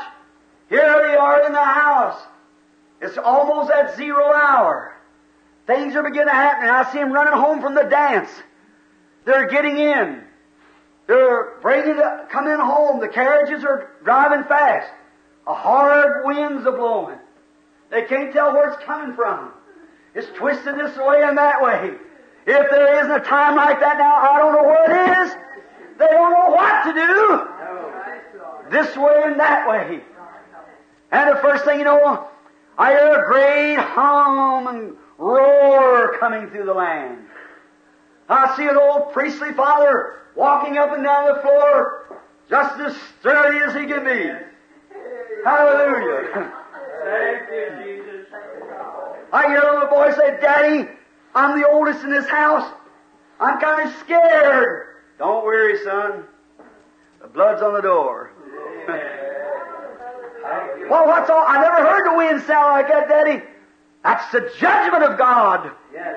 Here 0.70 1.08
they 1.08 1.16
are 1.16 1.46
in 1.46 1.54
the 1.54 1.64
house. 1.64 2.20
It's 3.00 3.20
almost 3.20 3.70
at 3.70 3.96
zero 3.96 4.34
hour. 4.34 4.96
Things 5.68 5.96
are 5.96 6.02
beginning 6.02 6.30
to 6.30 6.34
happen. 6.34 6.68
I 6.68 6.92
see 6.92 6.98
them 6.98 7.14
running 7.14 7.40
home 7.40 7.62
from 7.62 7.76
the 7.76 7.84
dance. 7.84 8.30
They're 9.26 9.48
getting 9.48 9.78
in. 9.78 10.24
They're 11.06 11.54
ready 11.62 11.94
to 11.94 12.28
come 12.32 12.48
in 12.48 12.60
home. 12.60 13.00
The 13.00 13.08
carriages 13.08 13.64
are 13.64 13.92
driving 14.04 14.46
fast. 14.46 14.92
A 15.46 15.54
hard 15.54 16.26
wind's 16.26 16.66
a 16.66 16.72
blowing. 16.72 17.20
They 17.92 18.02
can't 18.06 18.34
tell 18.34 18.54
where 18.54 18.72
it's 18.72 18.84
coming 18.84 19.16
from. 19.16 19.52
It's 20.18 20.28
twisting 20.36 20.78
this 20.78 20.98
way 20.98 21.22
and 21.22 21.38
that 21.38 21.62
way. 21.62 21.94
If 22.48 22.72
there 22.72 23.00
isn't 23.02 23.12
a 23.12 23.20
time 23.20 23.56
like 23.56 23.80
that 23.82 24.00
now, 24.00 24.16
I 24.16 24.40
don't 24.40 24.54
know 24.54 24.64
where 24.64 24.86
it 24.90 25.28
is. 25.28 25.36
They 26.00 26.08
don't 26.08 26.32
know 26.32 26.50
what 26.56 26.86
to 26.86 26.94
do. 26.94 27.48
This 28.72 28.98
way 28.98 29.22
and 29.26 29.40
that 29.40 29.70
way. 29.70 30.02
And 31.12 31.30
the 31.30 31.40
first 31.40 31.66
thing 31.66 31.78
you 31.78 31.86
know, 31.86 32.28
I 32.80 32.94
hear 32.94 33.14
a 33.14 33.28
great 33.28 33.76
hum 33.78 34.68
and 34.68 34.98
roar 35.20 36.18
coming 36.20 36.50
through 36.50 36.66
the 36.66 36.74
land. 36.74 37.20
I 38.28 38.58
see 38.58 38.68
an 38.68 38.76
old 38.76 39.14
priestly 39.14 39.54
father 39.54 40.22
walking 40.36 40.80
up 40.80 40.94
and 40.94 41.04
down 41.04 41.28
the 41.36 41.42
floor, 41.42 42.20
just 42.50 42.80
as 42.80 42.98
sturdy 43.20 43.60
as 43.60 43.76
he 43.76 43.86
can 43.86 44.04
be. 44.04 44.32
Hallelujah. 45.44 46.52
Thank 47.04 47.50
you, 47.52 47.70
Jesus. 47.84 47.97
I 49.32 49.48
hear 49.48 49.60
a 49.60 49.74
little 49.74 49.90
boy 49.90 50.12
say, 50.16 50.38
Daddy, 50.42 50.90
I'm 51.36 51.60
the 51.60 51.68
oldest 51.68 52.04
in 52.04 52.10
this 52.10 52.28
house. 52.28 52.72
I'm 53.40 53.60
kind 53.60 53.88
of 53.90 53.96
scared. 54.00 54.88
Don't 55.20 55.46
worry, 55.46 55.78
son. 55.84 56.24
The 57.22 57.28
blood's 57.28 57.62
on 57.62 57.74
the 57.74 57.82
door. 57.82 58.32
well, 60.90 61.06
what's 61.08 61.30
all? 61.30 61.44
I 61.48 61.62
never 61.62 61.88
heard 61.88 62.12
the 62.12 62.18
wind 62.18 62.42
sound 62.44 62.72
like 62.72 62.88
that, 62.88 63.08
Daddy. 63.10 63.44
That's 64.04 64.32
the 64.32 64.52
judgment 64.60 65.04
of 65.04 65.18
God. 65.18 65.72
Yes. 65.94 66.16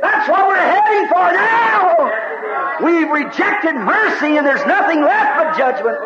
That's 0.00 0.28
what 0.28 0.46
we're 0.46 0.56
heading 0.56 1.08
for 1.08 1.32
now. 1.32 2.78
We've 2.84 3.10
rejected 3.10 3.74
mercy 3.74 4.36
and 4.36 4.46
there's 4.46 4.64
nothing 4.66 5.02
left 5.02 5.36
but 5.36 5.58
judgment. 5.58 5.98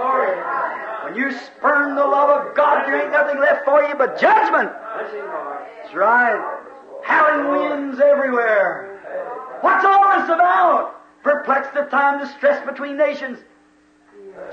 When 1.12 1.20
you 1.20 1.30
spurn 1.30 1.94
the 1.94 2.06
love 2.06 2.30
of 2.30 2.56
God, 2.56 2.86
there 2.86 3.02
ain't 3.02 3.12
nothing 3.12 3.38
left 3.38 3.66
for 3.66 3.82
you 3.82 3.94
but 3.96 4.18
judgment. 4.18 4.72
That's 4.96 5.94
right. 5.94 6.62
Howling 7.04 7.50
winds 7.50 8.00
everywhere. 8.00 8.98
What's 9.60 9.84
all 9.84 10.18
this 10.18 10.30
about? 10.30 11.02
Perplexed 11.22 11.76
of 11.76 11.90
time, 11.90 12.18
distress 12.18 12.64
between 12.64 12.96
nations. 12.96 13.40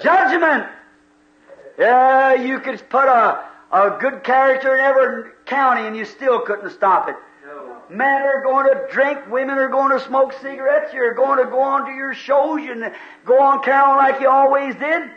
Judgment. 0.02 0.66
Yeah, 1.78 2.34
you 2.34 2.60
could 2.60 2.84
put 2.90 3.08
a, 3.08 3.46
a 3.72 3.98
good 3.98 4.26
character 4.26 4.76
in 4.76 4.82
every 4.82 5.32
county 5.46 5.88
and 5.88 5.96
you 5.96 6.04
still 6.04 6.42
couldn't 6.42 6.72
stop 6.72 7.08
it. 7.08 7.16
Men 7.90 8.22
are 8.22 8.44
going 8.44 8.66
to 8.66 8.82
drink, 8.92 9.32
women 9.32 9.58
are 9.58 9.70
going 9.70 9.98
to 9.98 10.06
smoke 10.06 10.34
cigarettes, 10.42 10.94
you're 10.94 11.14
going 11.14 11.42
to 11.42 11.50
go 11.50 11.62
on 11.62 11.86
to 11.86 11.94
your 11.94 12.14
shows 12.14 12.60
and 12.70 12.92
go 13.24 13.42
on 13.42 13.64
caroling 13.64 13.96
like 13.96 14.20
you 14.20 14.28
always 14.28 14.76
did. 14.76 15.10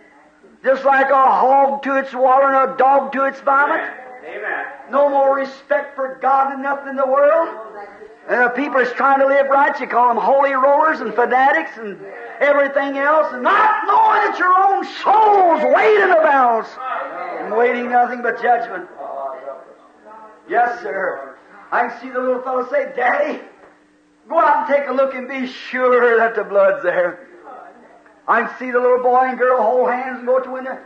Just 0.62 0.84
like 0.84 1.10
a 1.10 1.14
hog 1.14 1.82
to 1.82 1.96
its 1.96 2.14
water 2.14 2.52
and 2.52 2.72
a 2.72 2.76
dog 2.76 3.12
to 3.12 3.24
its 3.24 3.40
vomit. 3.40 3.80
Amen. 4.24 4.64
No 4.90 5.08
more 5.08 5.34
respect 5.34 5.96
for 5.96 6.18
God 6.22 6.52
than 6.52 6.62
nothing 6.62 6.90
in 6.90 6.96
the 6.96 7.06
world. 7.06 7.48
And 8.28 8.44
the 8.44 8.50
people 8.50 8.78
is 8.78 8.92
trying 8.92 9.18
to 9.18 9.26
live 9.26 9.48
right. 9.48 9.78
You 9.80 9.88
call 9.88 10.14
them 10.14 10.22
holy 10.22 10.52
rollers 10.52 11.00
and 11.00 11.12
fanatics 11.12 11.72
and 11.76 11.98
everything 12.38 12.96
else, 12.96 13.32
and 13.32 13.42
not 13.42 13.84
knowing 13.86 14.30
that 14.30 14.38
your 14.38 14.54
own 14.54 14.84
soul's 15.02 15.74
waiting 15.74 16.08
the 16.08 16.22
balance 16.22 16.68
and 17.40 17.56
waiting 17.56 17.90
nothing 17.90 18.22
but 18.22 18.40
judgment. 18.40 18.88
Yes, 20.48 20.80
sir. 20.82 21.36
I 21.72 21.88
can 21.88 22.00
see 22.00 22.10
the 22.10 22.20
little 22.20 22.42
fellow 22.42 22.68
say, 22.70 22.92
Daddy, 22.94 23.40
go 24.28 24.38
out 24.38 24.70
and 24.70 24.76
take 24.76 24.88
a 24.88 24.92
look 24.92 25.14
and 25.14 25.26
be 25.26 25.46
sure 25.48 26.18
that 26.18 26.36
the 26.36 26.44
blood's 26.44 26.84
there. 26.84 27.26
I 28.26 28.42
can 28.42 28.58
see 28.58 28.70
the 28.70 28.78
little 28.78 29.02
boy 29.02 29.24
and 29.24 29.38
girl 29.38 29.62
hold 29.62 29.90
hands 29.90 30.18
and 30.18 30.26
go 30.26 30.38
to 30.38 30.44
the 30.44 30.52
window. 30.52 30.78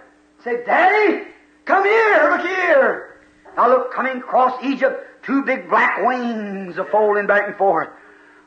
Say, 0.42 0.64
Daddy, 0.64 1.24
come 1.64 1.84
here, 1.84 2.30
look 2.30 2.46
here. 2.46 3.20
Now 3.56 3.68
look, 3.68 3.92
coming 3.92 4.18
across 4.18 4.62
Egypt, 4.64 5.24
two 5.24 5.42
big 5.44 5.68
black 5.68 6.04
wings 6.04 6.78
are 6.78 6.84
folding 6.86 7.26
back 7.26 7.46
and 7.46 7.56
forth. 7.56 7.88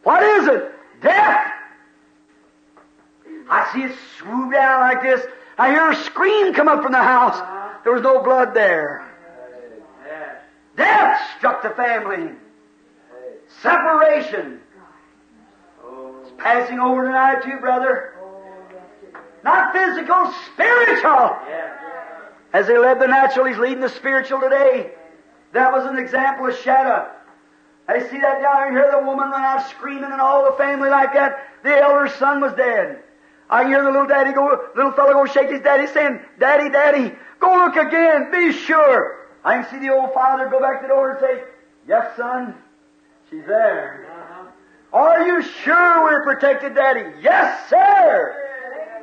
What 0.03 0.23
is 0.23 0.47
it? 0.47 0.71
Death! 1.01 1.51
I 3.49 3.71
see 3.73 3.83
it 3.83 3.97
swoop 4.17 4.53
down 4.53 4.81
like 4.81 5.01
this. 5.01 5.25
I 5.57 5.71
hear 5.71 5.89
a 5.89 5.95
scream 5.95 6.53
come 6.53 6.67
up 6.67 6.83
from 6.83 6.91
the 6.91 7.01
house. 7.01 7.37
There 7.83 7.93
was 7.93 8.03
no 8.03 8.21
blood 8.21 8.53
there. 8.53 9.05
Death 10.77 11.19
struck 11.37 11.61
the 11.63 11.71
family. 11.71 12.33
Separation. 13.61 14.61
It's 16.21 16.31
Passing 16.37 16.79
over 16.79 17.05
tonight 17.05 17.43
too, 17.43 17.57
brother. 17.59 18.13
Not 19.43 19.73
physical, 19.73 20.33
spiritual. 20.53 21.37
As 22.51 22.67
they 22.67 22.77
led 22.77 22.99
the 22.99 23.07
natural, 23.07 23.45
he's 23.45 23.57
leading 23.57 23.79
the 23.81 23.89
spiritual 23.89 24.39
today. 24.39 24.91
That 25.53 25.71
was 25.71 25.85
an 25.85 25.97
example 25.97 26.47
of 26.47 26.57
shadow. 26.57 27.09
I 27.87 27.99
see 27.99 28.19
that 28.19 28.41
down 28.41 28.71
here. 28.71 28.83
Hear 28.83 28.91
the 28.91 29.05
woman 29.05 29.31
run 29.31 29.43
out 29.43 29.67
screaming 29.69 30.11
and 30.11 30.21
all 30.21 30.45
the 30.49 30.57
family 30.57 30.89
like 30.89 31.13
that. 31.13 31.47
The 31.63 31.75
elder 31.75 32.07
son 32.17 32.39
was 32.41 32.53
dead. 32.53 33.03
I 33.49 33.65
hear 33.65 33.83
the 33.83 33.89
little 33.91 34.07
daddy 34.07 34.31
go, 34.31 34.61
little 34.75 34.91
fellow 34.91 35.13
go 35.13 35.25
shake 35.25 35.49
his 35.49 35.61
daddy 35.61 35.87
saying, 35.87 36.19
Daddy, 36.37 36.69
Daddy, 36.69 37.15
go 37.39 37.65
look 37.65 37.75
again, 37.75 38.29
be 38.31 38.51
sure. 38.53 39.25
I 39.43 39.61
can 39.61 39.71
see 39.71 39.79
the 39.79 39.91
old 39.91 40.13
father 40.13 40.47
go 40.49 40.59
back 40.59 40.81
to 40.81 40.87
the 40.87 40.93
door 40.93 41.11
and 41.11 41.19
say, 41.19 41.43
Yes, 41.87 42.15
son, 42.15 42.53
she's 43.29 43.45
there. 43.47 44.05
Uh-huh. 44.11 44.45
Are 44.93 45.25
you 45.25 45.41
sure 45.41 46.03
we're 46.03 46.23
protected, 46.23 46.75
Daddy? 46.75 47.09
Yes, 47.21 47.69
sir. 47.69 48.48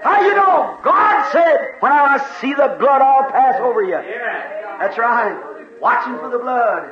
How 0.02 0.22
you 0.22 0.34
know? 0.34 0.78
God 0.82 1.32
said, 1.32 1.56
when 1.80 1.92
I 1.92 2.18
see 2.40 2.54
the 2.54 2.76
blood, 2.78 3.02
I'll 3.02 3.30
pass 3.30 3.60
over 3.60 3.82
you. 3.82 4.00
That's 4.78 4.98
right. 4.98 5.40
Watching 5.80 6.18
for 6.18 6.30
the 6.30 6.38
blood. 6.38 6.90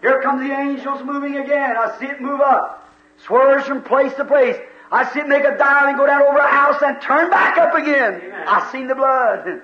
Here 0.00 0.20
come 0.22 0.46
the 0.46 0.54
angels 0.54 1.02
moving 1.04 1.36
again. 1.36 1.76
I 1.76 1.96
see 1.98 2.06
it 2.06 2.20
move 2.20 2.40
up. 2.40 2.88
Swerves 3.26 3.66
from 3.66 3.82
place 3.82 4.14
to 4.14 4.24
place. 4.24 4.56
I 4.90 5.10
see 5.12 5.20
it 5.20 5.28
make 5.28 5.44
a 5.44 5.56
dive 5.56 5.88
and 5.88 5.96
go 5.96 6.06
down 6.06 6.22
over 6.22 6.38
a 6.38 6.50
house 6.50 6.82
and 6.82 7.00
turn 7.00 7.30
back 7.30 7.58
up 7.58 7.74
again. 7.74 8.20
Amen. 8.24 8.44
I 8.48 8.72
seen 8.72 8.88
the 8.88 8.94
blood. 8.94 9.62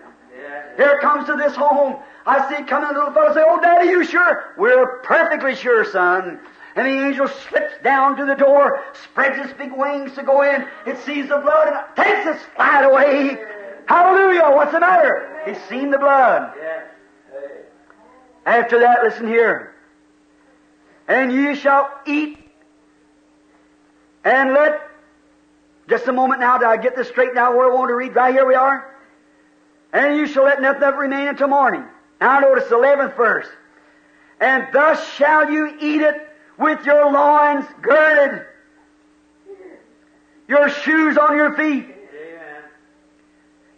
Here 0.76 0.90
it 0.90 1.00
comes 1.00 1.26
to 1.26 1.36
this 1.36 1.56
home. 1.56 1.96
I 2.26 2.48
see 2.48 2.62
it 2.62 2.68
coming, 2.68 2.88
the 2.92 2.98
little 2.98 3.14
fellow 3.14 3.32
say, 3.32 3.42
Oh, 3.44 3.60
Daddy, 3.60 3.88
you 3.88 4.04
sure? 4.04 4.52
We're 4.58 4.98
perfectly 4.98 5.54
sure, 5.54 5.84
son. 5.84 6.38
And 6.76 6.86
the 6.86 7.06
angel 7.06 7.26
slips 7.26 7.72
down 7.82 8.16
to 8.16 8.26
the 8.26 8.34
door, 8.34 8.84
spreads 9.02 9.38
its 9.38 9.58
big 9.58 9.72
wings 9.74 10.12
to 10.14 10.22
go 10.22 10.42
in. 10.42 10.66
It 10.86 10.98
sees 10.98 11.26
the 11.26 11.38
blood 11.38 11.68
and 11.68 11.96
takes 11.96 12.26
its 12.26 12.44
flight 12.54 12.84
away. 12.84 13.38
Hallelujah. 13.86 14.54
What's 14.54 14.72
the 14.72 14.80
matter? 14.80 15.42
He's 15.46 15.62
seen 15.68 15.90
the 15.90 15.98
blood. 15.98 16.52
After 18.44 18.80
that, 18.80 19.02
listen 19.02 19.26
here. 19.26 19.74
And 21.08 21.32
ye 21.32 21.54
shall 21.54 21.90
eat 22.06 22.38
and 24.22 24.52
let, 24.52 24.82
just 25.88 26.06
a 26.08 26.12
moment 26.12 26.40
now, 26.40 26.58
did 26.58 26.66
I 26.66 26.76
get 26.76 26.94
this 26.94 27.08
straight 27.08 27.34
now 27.34 27.56
where 27.56 27.70
I 27.70 27.74
want 27.74 27.88
to 27.88 27.94
read? 27.94 28.14
Right 28.14 28.34
here 28.34 28.46
we 28.46 28.54
are. 28.54 28.94
And 29.92 30.16
you 30.16 30.26
shall 30.26 30.44
let 30.44 30.60
nothing 30.60 30.94
remain 30.94 31.28
until 31.28 31.48
morning. 31.48 31.84
Now 32.20 32.40
notice 32.40 32.68
the 32.68 32.74
11th 32.74 33.16
verse. 33.16 33.46
And 34.40 34.66
thus 34.72 35.14
shall 35.14 35.50
you 35.50 35.74
eat 35.80 36.02
it 36.02 36.25
with 36.58 36.84
your 36.86 37.10
loins 37.12 37.66
girded, 37.82 38.46
your 40.48 40.68
shoes 40.70 41.16
on 41.18 41.36
your 41.36 41.54
feet, 41.54 41.84
Amen. 41.84 42.62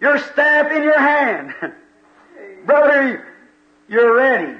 your 0.00 0.18
staff 0.18 0.70
in 0.70 0.82
your 0.82 0.98
hand. 0.98 1.54
Brother, 2.66 3.26
you're 3.88 4.14
ready. 4.14 4.58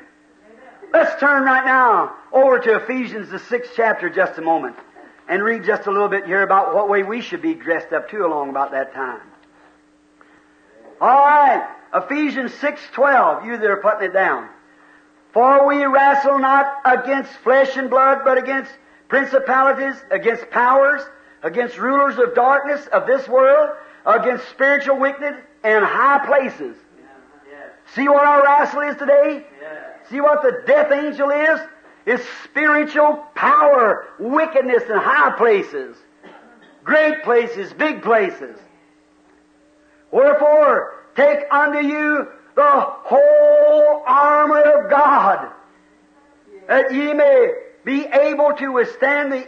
Let's 0.93 1.21
turn 1.21 1.45
right 1.45 1.65
now 1.65 2.17
over 2.33 2.59
to 2.59 2.77
Ephesians, 2.77 3.29
the 3.31 3.39
sixth 3.39 3.73
chapter, 3.77 4.09
just 4.09 4.39
a 4.39 4.43
moment, 4.43 4.77
and 5.29 5.43
read 5.43 5.65
just 5.65 5.87
a 5.87 5.91
little 5.91 6.09
bit 6.09 6.25
here 6.25 6.43
about 6.43 6.75
what 6.75 6.89
way 6.89 7.03
we 7.03 7.21
should 7.21 7.43
be 7.43 7.55
dressed 7.55 7.93
up 7.93 8.11
too 8.11 8.25
along 8.25 8.49
about 8.49 8.71
that 8.71 8.95
time. 8.95 9.21
All 11.01 11.09
right, 11.09 11.69
Ephesians 11.95 12.55
six 12.55 12.81
twelve. 12.93 13.45
You 13.45 13.59
that 13.59 13.71
are 13.71 13.77
putting 13.77 14.09
it 14.09 14.13
down. 14.13 14.49
For 15.33 15.67
we 15.67 15.85
wrestle 15.85 16.39
not 16.39 16.81
against 16.85 17.31
flesh 17.45 17.77
and 17.77 17.91
blood, 17.91 18.21
but 18.25 18.39
against 18.39 18.71
principalities, 19.09 19.95
against 20.11 20.51
powers, 20.51 21.03
against 21.43 21.79
rulers 21.79 22.19
of 22.19 22.35
darkness 22.35 22.87
of 22.89 23.07
this 23.07 23.29
world, 23.29 23.77
against 24.07 24.49
spiritual 24.49 24.99
wickedness 24.99 25.37
in 25.65 25.83
high 25.83 26.25
places. 26.27 26.77
See 27.95 28.09
what 28.09 28.25
our 28.25 28.43
wrestle 28.43 28.81
is 28.81 28.97
today? 28.97 29.47
See 30.11 30.21
what 30.21 30.43
the 30.43 30.63
death 30.67 30.91
angel 30.93 31.31
is? 31.31 31.61
Is 32.07 32.27
spiritual 32.45 33.25
power, 33.35 34.07
wickedness 34.19 34.85
in 34.85 34.97
high 34.97 35.37
places, 35.37 35.97
great 36.83 37.23
places, 37.23 37.73
big 37.75 38.01
places. 38.03 38.59
Wherefore, 40.11 40.95
take 41.17 41.41
unto 41.51 41.87
you 41.87 42.29
the 42.59 42.81
whole 43.05 44.03
armor 44.05 44.61
of 44.61 44.91
God, 44.91 45.53
that 46.67 46.93
ye 46.93 47.13
may 47.13 47.53
be 47.85 48.05
able 48.05 48.53
to 48.55 48.73
withstand 48.73 49.33
the, 49.33 49.47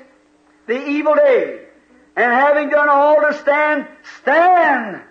the 0.69 0.89
evil 0.89 1.17
day, 1.17 1.67
and 2.15 2.33
having 2.33 2.69
done 2.69 2.89
all 2.89 3.21
to 3.21 3.35
stand, 3.35 3.89
stand. 4.21 5.03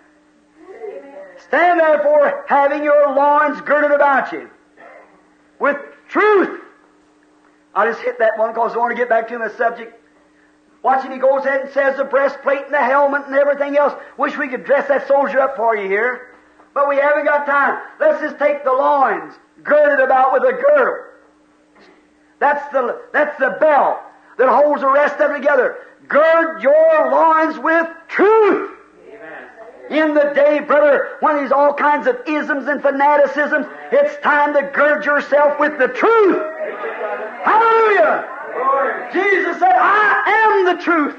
Stand 1.48 1.78
therefore, 1.78 2.46
having 2.48 2.84
your 2.84 3.14
loins 3.14 3.60
girded 3.60 3.90
about 3.90 4.32
you, 4.32 4.48
with 5.58 5.76
truth. 6.08 6.58
I 7.74 7.86
just 7.86 8.00
hit 8.00 8.18
that 8.20 8.38
one 8.38 8.54
because 8.54 8.72
I 8.72 8.78
want 8.78 8.92
to 8.92 8.96
get 8.96 9.10
back 9.10 9.28
to 9.28 9.38
my 9.38 9.50
subject. 9.50 9.94
Watching, 10.82 11.12
he 11.12 11.18
goes 11.18 11.44
ahead 11.44 11.60
and 11.60 11.70
says 11.72 11.98
the 11.98 12.04
breastplate 12.04 12.64
and 12.64 12.72
the 12.72 12.82
helmet 12.82 13.24
and 13.26 13.34
everything 13.34 13.76
else. 13.76 13.92
Wish 14.16 14.38
we 14.38 14.48
could 14.48 14.64
dress 14.64 14.88
that 14.88 15.06
soldier 15.06 15.40
up 15.40 15.56
for 15.56 15.76
you 15.76 15.86
here. 15.86 16.30
But 16.74 16.88
we 16.88 16.96
haven't 16.96 17.24
got 17.24 17.46
time. 17.46 17.80
Let's 17.98 18.20
just 18.20 18.38
take 18.38 18.64
the 18.64 18.72
loins, 18.72 19.34
girded 19.62 20.04
about 20.04 20.32
with 20.32 20.42
a 20.42 20.52
girdle. 20.52 21.06
That's 22.38 22.72
the, 22.72 23.02
that's 23.12 23.38
the 23.38 23.56
belt 23.60 23.98
that 24.38 24.48
holds 24.48 24.80
the 24.80 24.90
rest 24.90 25.20
of 25.20 25.30
it 25.30 25.38
together. 25.38 25.78
Gird 26.08 26.62
your 26.62 27.10
loins 27.10 27.58
with 27.58 27.86
truth. 28.08 28.76
Amen. 29.08 30.08
In 30.08 30.14
the 30.14 30.32
day, 30.34 30.60
brother, 30.60 31.18
when 31.20 31.36
there's 31.36 31.52
all 31.52 31.74
kinds 31.74 32.06
of 32.06 32.16
isms 32.26 32.66
and 32.66 32.80
fanaticisms, 32.80 33.66
it's 33.92 34.20
time 34.22 34.54
to 34.54 34.62
gird 34.74 35.04
yourself 35.04 35.60
with 35.60 35.78
the 35.78 35.88
truth. 35.88 36.42
Hallelujah! 37.44 38.28
Glory. 38.54 39.12
Jesus 39.12 39.58
said, 39.58 39.72
I 39.72 40.64
am 40.66 40.76
the 40.76 40.82
truth. 40.82 41.16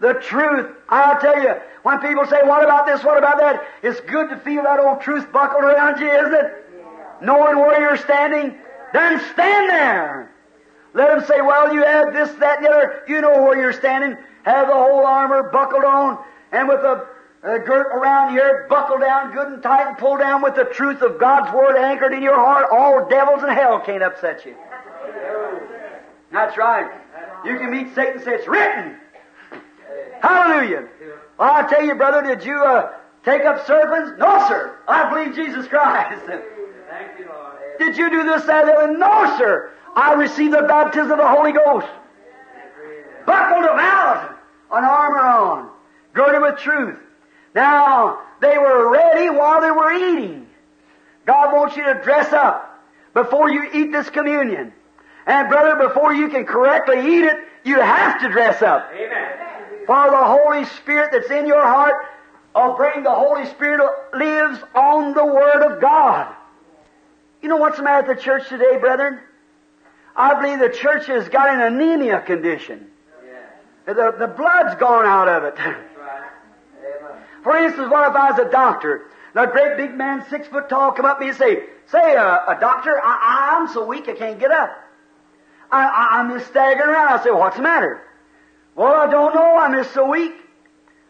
The 0.00 0.14
truth. 0.14 0.76
I'll 0.88 1.20
tell 1.20 1.42
you, 1.42 1.54
when 1.82 1.98
people 2.00 2.26
say, 2.26 2.42
what 2.42 2.62
about 2.62 2.86
this, 2.86 3.02
what 3.02 3.18
about 3.18 3.38
that, 3.38 3.66
it's 3.82 4.00
good 4.00 4.28
to 4.30 4.36
feel 4.38 4.62
that 4.64 4.80
old 4.80 5.00
truth 5.00 5.32
buckled 5.32 5.64
around 5.64 6.00
you, 6.00 6.10
isn't 6.10 6.34
it? 6.34 6.70
Knowing 7.22 7.58
where 7.58 7.80
you're 7.80 7.96
standing, 7.96 8.56
then 8.92 9.20
stand 9.32 9.70
there. 9.70 10.32
Let 10.92 11.08
them 11.08 11.26
say, 11.26 11.40
well, 11.40 11.72
you 11.72 11.84
have 11.84 12.12
this, 12.12 12.32
that, 12.40 12.58
and 12.58 12.66
the 12.66 12.70
other. 12.70 13.02
You 13.06 13.20
know 13.20 13.42
where 13.42 13.56
you're 13.58 13.72
standing. 13.72 14.16
Have 14.42 14.68
the 14.68 14.74
whole 14.74 15.06
armor 15.06 15.44
buckled 15.44 15.84
on, 15.84 16.18
and 16.50 16.66
with 16.66 16.80
a, 16.80 17.06
a 17.42 17.58
girt 17.58 17.86
around 17.88 18.32
here, 18.32 18.66
buckle 18.68 18.98
down 18.98 19.32
good 19.32 19.48
and 19.48 19.62
tight, 19.62 19.86
and 19.86 19.98
pull 19.98 20.16
down 20.16 20.42
with 20.42 20.56
the 20.56 20.64
truth 20.64 21.02
of 21.02 21.20
God's 21.20 21.54
Word 21.54 21.76
anchored 21.76 22.12
in 22.12 22.22
your 22.22 22.34
heart. 22.34 22.66
All 22.72 23.08
devils 23.08 23.42
in 23.42 23.50
hell 23.50 23.80
can't 23.80 24.02
upset 24.02 24.44
you. 24.44 24.56
That's 26.32 26.56
right. 26.56 26.90
You 27.44 27.58
can 27.58 27.70
meet 27.70 27.94
Satan 27.94 28.14
and 28.14 28.24
say, 28.24 28.34
it's 28.34 28.48
written. 28.48 28.96
Hallelujah. 30.22 30.88
Well, 31.40 31.50
I 31.50 31.62
tell 31.62 31.82
you, 31.82 31.94
brother, 31.94 32.20
did 32.20 32.44
you 32.44 32.62
uh, 32.62 32.92
take 33.24 33.46
up 33.46 33.66
serpents? 33.66 34.12
No, 34.18 34.46
sir. 34.46 34.76
I 34.86 35.08
believe 35.08 35.34
Jesus 35.34 35.66
Christ. 35.68 36.22
Thank 36.26 37.18
you, 37.18 37.28
Lord. 37.28 37.56
Did 37.78 37.96
you 37.96 38.10
do 38.10 38.24
this, 38.24 38.44
that, 38.44 38.68
and? 38.68 38.98
No, 38.98 39.38
sir. 39.38 39.70
I 39.96 40.12
received 40.12 40.52
the 40.52 40.64
baptism 40.68 41.12
of 41.12 41.16
the 41.16 41.26
Holy 41.26 41.52
Ghost. 41.52 41.86
Buckled 43.24 43.64
about, 43.64 44.38
an 44.70 44.84
armor 44.84 45.18
on, 45.18 45.70
girded 46.12 46.42
with 46.42 46.58
truth. 46.58 46.98
Now, 47.54 48.18
they 48.42 48.58
were 48.58 48.90
ready 48.92 49.30
while 49.30 49.62
they 49.62 49.70
were 49.70 49.92
eating. 49.92 50.46
God 51.24 51.54
wants 51.54 51.74
you 51.74 51.84
to 51.84 52.02
dress 52.02 52.34
up 52.34 52.84
before 53.14 53.50
you 53.50 53.66
eat 53.72 53.92
this 53.92 54.10
communion. 54.10 54.74
And 55.26 55.48
brother, 55.48 55.88
before 55.88 56.12
you 56.12 56.28
can 56.28 56.44
correctly 56.44 56.98
eat 56.98 57.24
it, 57.24 57.36
you 57.64 57.80
have 57.80 58.20
to 58.20 58.28
dress 58.28 58.60
up. 58.60 58.90
Amen. 58.92 59.49
For 59.90 60.08
the 60.08 60.24
Holy 60.24 60.64
Spirit 60.66 61.10
that's 61.10 61.32
in 61.32 61.48
your 61.48 61.64
heart 61.64 62.06
will 62.54 62.76
bring 62.76 63.02
the 63.02 63.12
Holy 63.12 63.44
Spirit 63.46 63.80
lives 64.14 64.62
on 64.72 65.14
the 65.14 65.26
Word 65.26 65.64
of 65.64 65.80
God. 65.80 66.32
You 67.42 67.48
know 67.48 67.56
what's 67.56 67.78
the 67.78 67.82
matter 67.82 68.06
with 68.06 68.18
the 68.18 68.22
church 68.22 68.48
today, 68.48 68.76
brethren? 68.78 69.18
I 70.14 70.40
believe 70.40 70.60
the 70.60 70.68
church 70.68 71.08
has 71.08 71.28
got 71.28 71.52
an 71.52 71.60
anemia 71.60 72.20
condition. 72.20 72.86
Yes. 73.26 73.42
The, 73.86 74.14
the 74.16 74.28
blood's 74.28 74.76
gone 74.76 75.06
out 75.06 75.26
of 75.26 75.42
it. 75.42 75.58
Right. 75.58 76.30
For 77.42 77.56
instance, 77.56 77.90
what 77.90 78.08
if 78.08 78.14
I 78.14 78.30
was 78.30 78.38
a 78.38 78.48
doctor? 78.48 79.06
And 79.34 79.44
a 79.44 79.50
great 79.50 79.76
big 79.76 79.96
man, 79.96 80.24
six 80.30 80.46
foot 80.46 80.68
tall, 80.68 80.92
come 80.92 81.04
up 81.04 81.18
to 81.18 81.24
me 81.24 81.30
and 81.30 81.36
say, 81.36 81.64
say, 81.86 82.14
uh, 82.14 82.38
a 82.46 82.56
doctor, 82.60 82.96
I, 83.02 83.56
I'm 83.58 83.66
so 83.66 83.84
weak 83.84 84.08
I 84.08 84.12
can't 84.12 84.38
get 84.38 84.52
up. 84.52 84.70
I, 85.72 85.82
I, 85.84 86.20
I'm 86.20 86.30
just 86.30 86.48
staggering 86.48 86.90
around. 86.90 87.18
I 87.18 87.24
say, 87.24 87.32
what's 87.32 87.56
the 87.56 87.62
matter? 87.62 88.04
Well, 88.80 88.94
I 88.94 89.10
don't 89.10 89.34
know. 89.34 89.58
I'm 89.58 89.74
just 89.74 89.92
so 89.92 90.08
weak. 90.08 90.32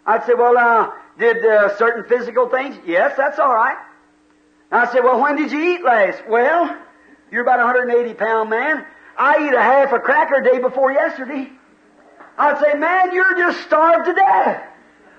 I'd 0.05 0.25
say, 0.27 0.35
well, 0.35 0.59
uh, 0.59 0.91
did 1.21 1.37
uh, 1.47 1.79
certain 1.79 2.03
physical 2.03 2.49
things? 2.49 2.77
Yes, 2.85 3.17
that's 3.17 3.39
all 3.39 3.55
right. 3.55 3.77
I 4.73 4.93
said, 4.93 5.05
well, 5.05 5.21
when 5.23 5.37
did 5.37 5.53
you 5.53 5.75
eat 5.75 5.85
last? 5.85 6.21
Well, 6.29 6.77
you're 7.31 7.43
about 7.43 7.61
a 7.61 7.67
180 7.67 8.15
pound 8.15 8.51
man. 8.51 8.85
I 9.17 9.47
eat 9.47 9.55
a 9.55 9.63
half 9.63 9.93
a 9.93 10.01
cracker 10.01 10.41
day 10.41 10.59
before 10.59 10.91
yesterday. 10.91 11.49
I'd 12.37 12.59
say, 12.59 12.75
man, 12.75 13.15
you're 13.15 13.37
just 13.37 13.61
starved 13.61 14.07
to 14.07 14.15
death. 14.15 14.65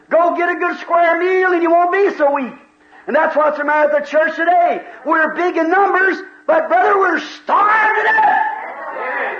Go 0.09 0.35
get 0.35 0.49
a 0.49 0.59
good 0.59 0.77
square 0.79 1.17
meal 1.19 1.53
and 1.53 1.63
you 1.63 1.71
won't 1.71 1.93
be 1.93 2.17
so 2.17 2.33
weak. 2.33 2.59
And 3.07 3.15
that's 3.15 3.33
what's 3.33 3.59
the 3.59 3.63
matter 3.63 3.93
with 3.93 4.03
the 4.03 4.09
church 4.09 4.35
today. 4.35 4.85
We're 5.05 5.35
big 5.35 5.55
in 5.55 5.69
numbers, 5.69 6.17
but 6.47 6.67
brother, 6.67 6.99
we're 6.99 7.21
starved 7.21 7.95
to 7.95 8.03
death. 8.03 8.50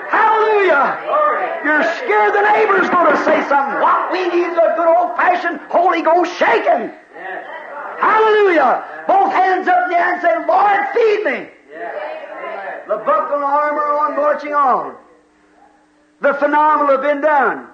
Hallelujah. 0.10 1.02
You're 1.64 1.84
scared 1.98 2.34
the 2.34 2.42
neighbor's 2.42 2.90
going 2.90 3.12
to 3.16 3.24
say 3.24 3.48
something. 3.48 3.80
What 3.80 4.12
we 4.12 4.28
need 4.28 4.48
is 4.48 4.58
a 4.58 4.74
good 4.76 4.88
old 4.88 5.16
fashioned 5.16 5.60
Holy 5.70 6.02
Ghost 6.02 6.38
shaking. 6.38 6.92
Hallelujah. 8.00 8.84
Both 9.08 9.32
hands 9.32 9.68
up 9.68 9.84
in 9.86 9.90
the 9.92 9.98
air 9.98 10.14
and 10.14 10.22
say, 10.22 10.34
Lord, 10.48 10.88
feed 10.94 11.24
me. 11.24 11.50
The 12.88 12.98
buckle 12.98 13.44
armor 13.44 13.84
on, 13.84 14.16
marching 14.16 14.54
on. 14.54 14.96
The 16.20 16.34
phenomenal 16.34 16.92
have 16.94 17.02
been 17.02 17.22
done. 17.22 17.68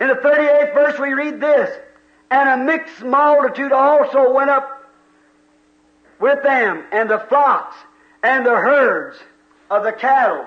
In 0.00 0.08
the 0.08 0.14
38th 0.14 0.74
verse 0.74 0.98
we 0.98 1.12
read 1.12 1.40
this, 1.40 1.70
and 2.30 2.48
a 2.48 2.64
mixed 2.64 3.02
multitude 3.02 3.72
also 3.72 4.32
went 4.32 4.50
up 4.50 4.90
with 6.18 6.42
them, 6.42 6.84
and 6.90 7.08
the 7.08 7.18
flocks 7.28 7.76
and 8.22 8.44
the 8.44 8.56
herds 8.56 9.18
of 9.70 9.84
the 9.84 9.92
cattle. 9.92 10.44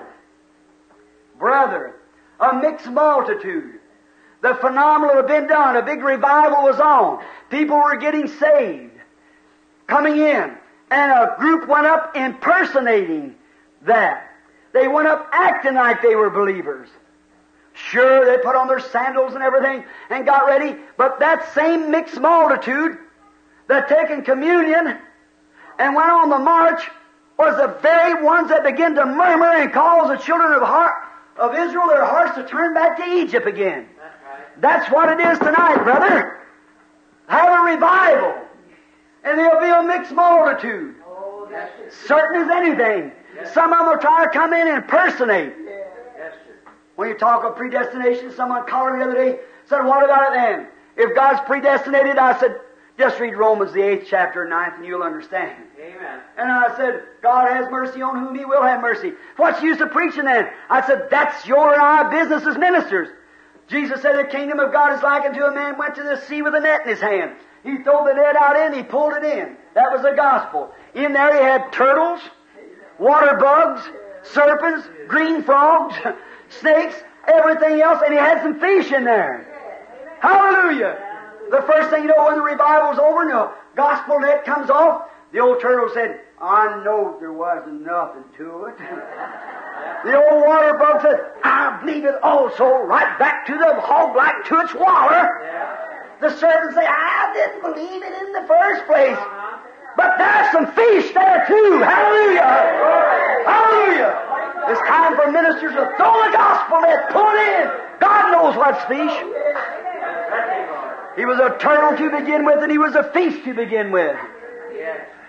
Brother, 1.38 1.96
a 2.38 2.54
mixed 2.54 2.86
multitude. 2.86 3.80
The 4.42 4.54
phenomenal 4.56 5.16
had 5.16 5.26
been 5.26 5.46
done. 5.46 5.76
A 5.76 5.82
big 5.82 6.02
revival 6.02 6.64
was 6.64 6.78
on. 6.78 7.24
People 7.50 7.78
were 7.78 7.96
getting 7.96 8.28
saved, 8.28 8.92
coming 9.86 10.16
in, 10.18 10.56
and 10.90 11.12
a 11.12 11.34
group 11.38 11.66
went 11.66 11.86
up 11.86 12.14
impersonating 12.14 13.34
that. 13.82 14.30
They 14.72 14.86
went 14.86 15.08
up 15.08 15.28
acting 15.32 15.74
like 15.74 16.02
they 16.02 16.14
were 16.14 16.30
believers. 16.30 16.88
Sure, 17.72 18.24
they 18.24 18.42
put 18.42 18.54
on 18.54 18.68
their 18.68 18.80
sandals 18.80 19.34
and 19.34 19.42
everything 19.42 19.84
and 20.10 20.26
got 20.26 20.46
ready, 20.46 20.76
but 20.96 21.18
that 21.20 21.52
same 21.54 21.90
mixed 21.90 22.20
multitude 22.20 22.98
that 23.68 23.88
taken 23.88 24.22
communion 24.22 24.98
and 25.78 25.94
went 25.94 26.10
on 26.10 26.28
the 26.28 26.38
march 26.38 26.82
was 27.38 27.56
the 27.56 27.78
very 27.82 28.22
ones 28.22 28.48
that 28.48 28.62
began 28.64 28.94
to 28.94 29.04
murmur 29.04 29.46
and 29.46 29.72
cause 29.72 30.08
the 30.08 30.22
children 30.24 30.52
of, 30.52 30.62
heart, 30.62 30.94
of 31.36 31.54
Israel 31.54 31.88
their 31.88 32.04
hearts 32.04 32.36
to 32.36 32.46
turn 32.46 32.74
back 32.74 32.96
to 32.98 33.04
Egypt 33.04 33.46
again. 33.46 33.88
That's 34.58 34.90
what 34.90 35.08
it 35.08 35.20
is 35.20 35.38
tonight, 35.38 35.82
brother. 35.82 36.38
Have 37.26 37.48
a 37.48 37.72
revival. 37.72 38.34
And 39.24 39.38
there'll 39.38 39.60
be 39.60 39.66
a 39.68 39.82
mixed 39.82 40.12
multitude. 40.12 40.94
Oh. 41.06 41.48
Certain 42.06 42.42
as 42.42 42.50
anything. 42.50 43.12
Some 43.52 43.72
of 43.72 43.80
them 43.80 43.88
will 43.88 43.98
try 43.98 44.24
to 44.24 44.30
come 44.30 44.52
in 44.52 44.68
and 44.68 44.76
impersonate. 44.76 45.54
Yes. 45.64 46.34
When 46.94 47.08
you 47.08 47.18
talk 47.18 47.44
of 47.44 47.56
predestination, 47.56 48.32
someone 48.32 48.66
called 48.66 48.92
me 48.92 48.98
the 49.00 49.10
other 49.10 49.14
day, 49.14 49.40
said, 49.66 49.82
what 49.82 50.04
about 50.04 50.30
it 50.30 50.34
then? 50.34 50.68
If 50.96 51.16
God's 51.16 51.40
predestinated, 51.46 52.16
I 52.16 52.38
said, 52.38 52.60
just 52.96 53.18
read 53.18 53.34
Romans 53.36 53.72
the 53.72 53.80
8th 53.80 54.06
chapter 54.06 54.46
9th 54.46 54.76
and 54.76 54.86
you'll 54.86 55.02
understand. 55.02 55.63
Amen. 55.84 56.20
And 56.38 56.50
I 56.50 56.74
said, 56.76 57.02
God 57.22 57.50
has 57.50 57.70
mercy 57.70 58.00
on 58.00 58.18
whom 58.18 58.34
He 58.34 58.44
will 58.44 58.62
have 58.62 58.80
mercy. 58.80 59.12
What's 59.36 59.60
use 59.62 59.80
of 59.80 59.90
preaching 59.90 60.24
then? 60.24 60.48
I 60.70 60.86
said, 60.86 61.08
that's 61.10 61.46
your 61.46 61.72
and 61.74 61.82
our 61.82 62.10
business 62.10 62.46
as 62.46 62.56
ministers. 62.56 63.08
Jesus 63.68 64.00
said, 64.00 64.16
the 64.16 64.24
kingdom 64.24 64.60
of 64.60 64.72
God 64.72 64.96
is 64.96 65.02
like 65.02 65.24
unto 65.24 65.42
a 65.42 65.54
man 65.54 65.78
went 65.78 65.94
to 65.96 66.02
the 66.02 66.20
sea 66.26 66.42
with 66.42 66.54
a 66.54 66.60
net 66.60 66.82
in 66.84 66.88
his 66.88 67.00
hand. 67.00 67.36
He 67.62 67.76
threw 67.76 68.04
the 68.06 68.14
net 68.14 68.36
out 68.36 68.56
in, 68.56 68.74
he 68.74 68.82
pulled 68.82 69.14
it 69.14 69.24
in. 69.24 69.56
That 69.74 69.92
was 69.92 70.02
the 70.02 70.12
gospel. 70.16 70.72
In 70.94 71.12
there 71.12 71.34
he 71.34 71.42
had 71.42 71.72
turtles, 71.72 72.20
water 72.98 73.36
bugs, 73.36 73.82
serpents, 74.22 74.86
green 75.08 75.42
frogs, 75.42 75.94
snakes, 76.48 76.94
everything 77.26 77.80
else, 77.80 78.02
and 78.04 78.12
he 78.12 78.18
had 78.18 78.42
some 78.42 78.60
fish 78.60 78.92
in 78.92 79.04
there. 79.04 79.50
Hallelujah! 80.20 80.98
The 81.50 81.62
first 81.62 81.90
thing 81.90 82.02
you 82.02 82.08
know, 82.08 82.26
when 82.26 82.36
the 82.36 82.42
revival's 82.42 82.98
over 82.98 83.22
and 83.22 83.30
the 83.30 83.52
gospel 83.76 84.20
net 84.20 84.44
comes 84.44 84.70
off, 84.70 85.08
the 85.34 85.40
old 85.40 85.60
turtle 85.60 85.90
said, 85.92 86.20
I 86.40 86.80
know 86.84 87.16
there 87.18 87.32
wasn't 87.32 87.82
nothing 87.82 88.22
to 88.38 88.70
it. 88.70 88.78
the 90.06 90.14
old 90.14 90.46
water 90.46 90.78
bug 90.78 91.02
said, 91.02 91.18
I 91.42 91.82
believe 91.82 92.04
it 92.04 92.14
also 92.22 92.86
right 92.86 93.18
back 93.18 93.44
to 93.46 93.58
the 93.58 93.80
hog 93.80 94.14
like 94.14 94.44
to 94.46 94.60
its 94.60 94.72
water. 94.74 95.26
Yeah. 95.42 95.74
The 96.20 96.38
servant 96.38 96.74
say, 96.78 96.86
I 96.86 97.34
didn't 97.34 97.62
believe 97.66 98.00
it 98.00 98.14
in 98.14 98.30
the 98.30 98.46
first 98.46 98.86
place. 98.86 99.18
Uh-huh. 99.18 99.58
But 99.96 100.14
there's 100.18 100.52
some 100.52 100.70
fish 100.70 101.12
there 101.12 101.42
too. 101.48 101.82
Hallelujah. 101.82 102.54
Hallelujah. 103.42 104.14
It's 104.70 104.80
time 104.86 105.16
for 105.18 105.32
ministers 105.32 105.74
to 105.74 105.84
throw 105.98 106.14
the 106.14 106.30
gospel 106.30 106.80
net, 106.82 107.10
pull 107.10 107.26
it 107.26 107.42
in. 107.58 107.70
God 107.98 108.30
knows 108.30 108.54
what's 108.54 108.84
fish. 108.86 109.18
He 111.18 111.26
was 111.26 111.42
a 111.42 111.58
turtle 111.58 111.98
to 111.98 112.22
begin 112.22 112.46
with 112.46 112.62
and 112.62 112.70
he 112.70 112.78
was 112.78 112.94
a 112.94 113.10
fish 113.10 113.42
to 113.46 113.52
begin 113.52 113.90
with. 113.90 114.14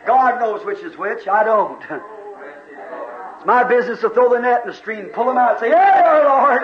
God 0.06 0.40
knows 0.40 0.66
which 0.66 0.80
is 0.80 0.98
which. 0.98 1.28
I 1.28 1.44
don't. 1.44 1.82
It's 3.38 3.46
my 3.46 3.64
business 3.64 4.00
to 4.00 4.10
throw 4.10 4.34
the 4.34 4.40
net 4.40 4.62
in 4.64 4.72
the 4.72 4.76
stream, 4.76 5.06
pull 5.08 5.26
them 5.26 5.38
out, 5.38 5.52
and 5.52 5.60
say, 5.60 5.70
Yeah, 5.70 6.24
Lord. 6.26 6.64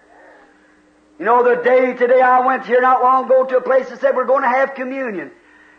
You 1.18 1.24
know, 1.24 1.42
the 1.42 1.62
day 1.62 1.94
today 1.94 2.20
I 2.20 2.44
went 2.44 2.66
here 2.66 2.80
not 2.80 3.02
long 3.02 3.24
ago 3.24 3.44
to 3.44 3.56
a 3.58 3.62
place 3.62 3.88
that 3.88 4.00
said 4.00 4.14
we're 4.14 4.26
going 4.26 4.42
to 4.42 4.48
have 4.48 4.74
communion. 4.74 5.30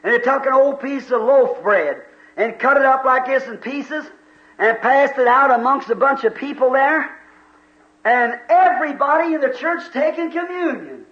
And 0.04 0.14
they 0.14 0.20
took 0.20 0.46
an 0.46 0.54
old 0.54 0.82
piece 0.82 1.12
of 1.12 1.22
loaf 1.22 1.62
bread 1.62 2.02
and 2.36 2.58
cut 2.58 2.78
it 2.78 2.86
up 2.86 3.06
like 3.06 3.28
this 3.28 3.44
in 3.48 3.58
pieces 3.58 4.06
and 4.58 4.80
passed 4.80 5.18
it 5.20 5.28
out 5.28 5.52
amongst 5.52 5.90
a 5.90 5.96
bunch 5.96 6.24
of 6.24 6.36
people 6.36 6.72
there. 6.72 7.17
And 8.08 8.40
everybody 8.48 9.34
in 9.34 9.42
the 9.42 9.50
church 9.50 9.84
taking 9.92 10.32
communion. 10.32 11.06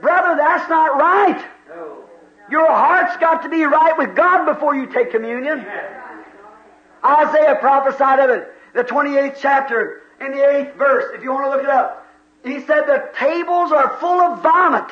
Brother, 0.00 0.36
that's 0.36 0.70
not 0.70 0.96
right. 0.98 1.44
Your 2.50 2.66
heart's 2.66 3.18
got 3.18 3.42
to 3.42 3.50
be 3.50 3.62
right 3.64 3.92
with 3.98 4.16
God 4.16 4.46
before 4.46 4.74
you 4.74 4.86
take 4.86 5.10
communion. 5.10 5.66
Isaiah 7.04 7.56
prophesied 7.56 8.20
of 8.20 8.30
it, 8.30 8.48
the 8.72 8.84
28th 8.84 9.36
chapter, 9.38 10.00
in 10.18 10.30
the 10.30 10.38
8th 10.38 10.76
verse, 10.76 11.14
if 11.14 11.22
you 11.22 11.30
want 11.30 11.44
to 11.44 11.50
look 11.50 11.62
it 11.62 11.68
up. 11.68 12.06
He 12.42 12.60
said, 12.60 12.86
The 12.86 13.10
tables 13.18 13.70
are 13.70 13.98
full 14.00 14.18
of 14.22 14.42
vomit. 14.42 14.90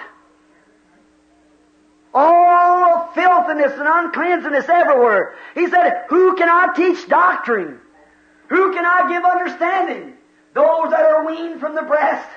All 2.13 3.11
filthiness 3.15 3.73
and 3.73 3.89
uncleanness 3.89 4.69
everywhere. 4.69 5.35
He 5.55 5.67
said, 5.69 6.05
Who 6.11 6.37
can 6.37 6.51
I 6.51 6.75
teach 6.77 7.09
doctrine? 7.09 7.81
Who 8.51 8.75
can 8.75 8.85
I 8.85 9.09
give 9.09 9.25
understanding? 9.25 10.19
Those 10.55 10.91
that 10.91 11.05
are 11.05 11.27
weaned 11.27 11.61
from 11.61 11.75
the 11.75 11.83
breast. 11.83 12.29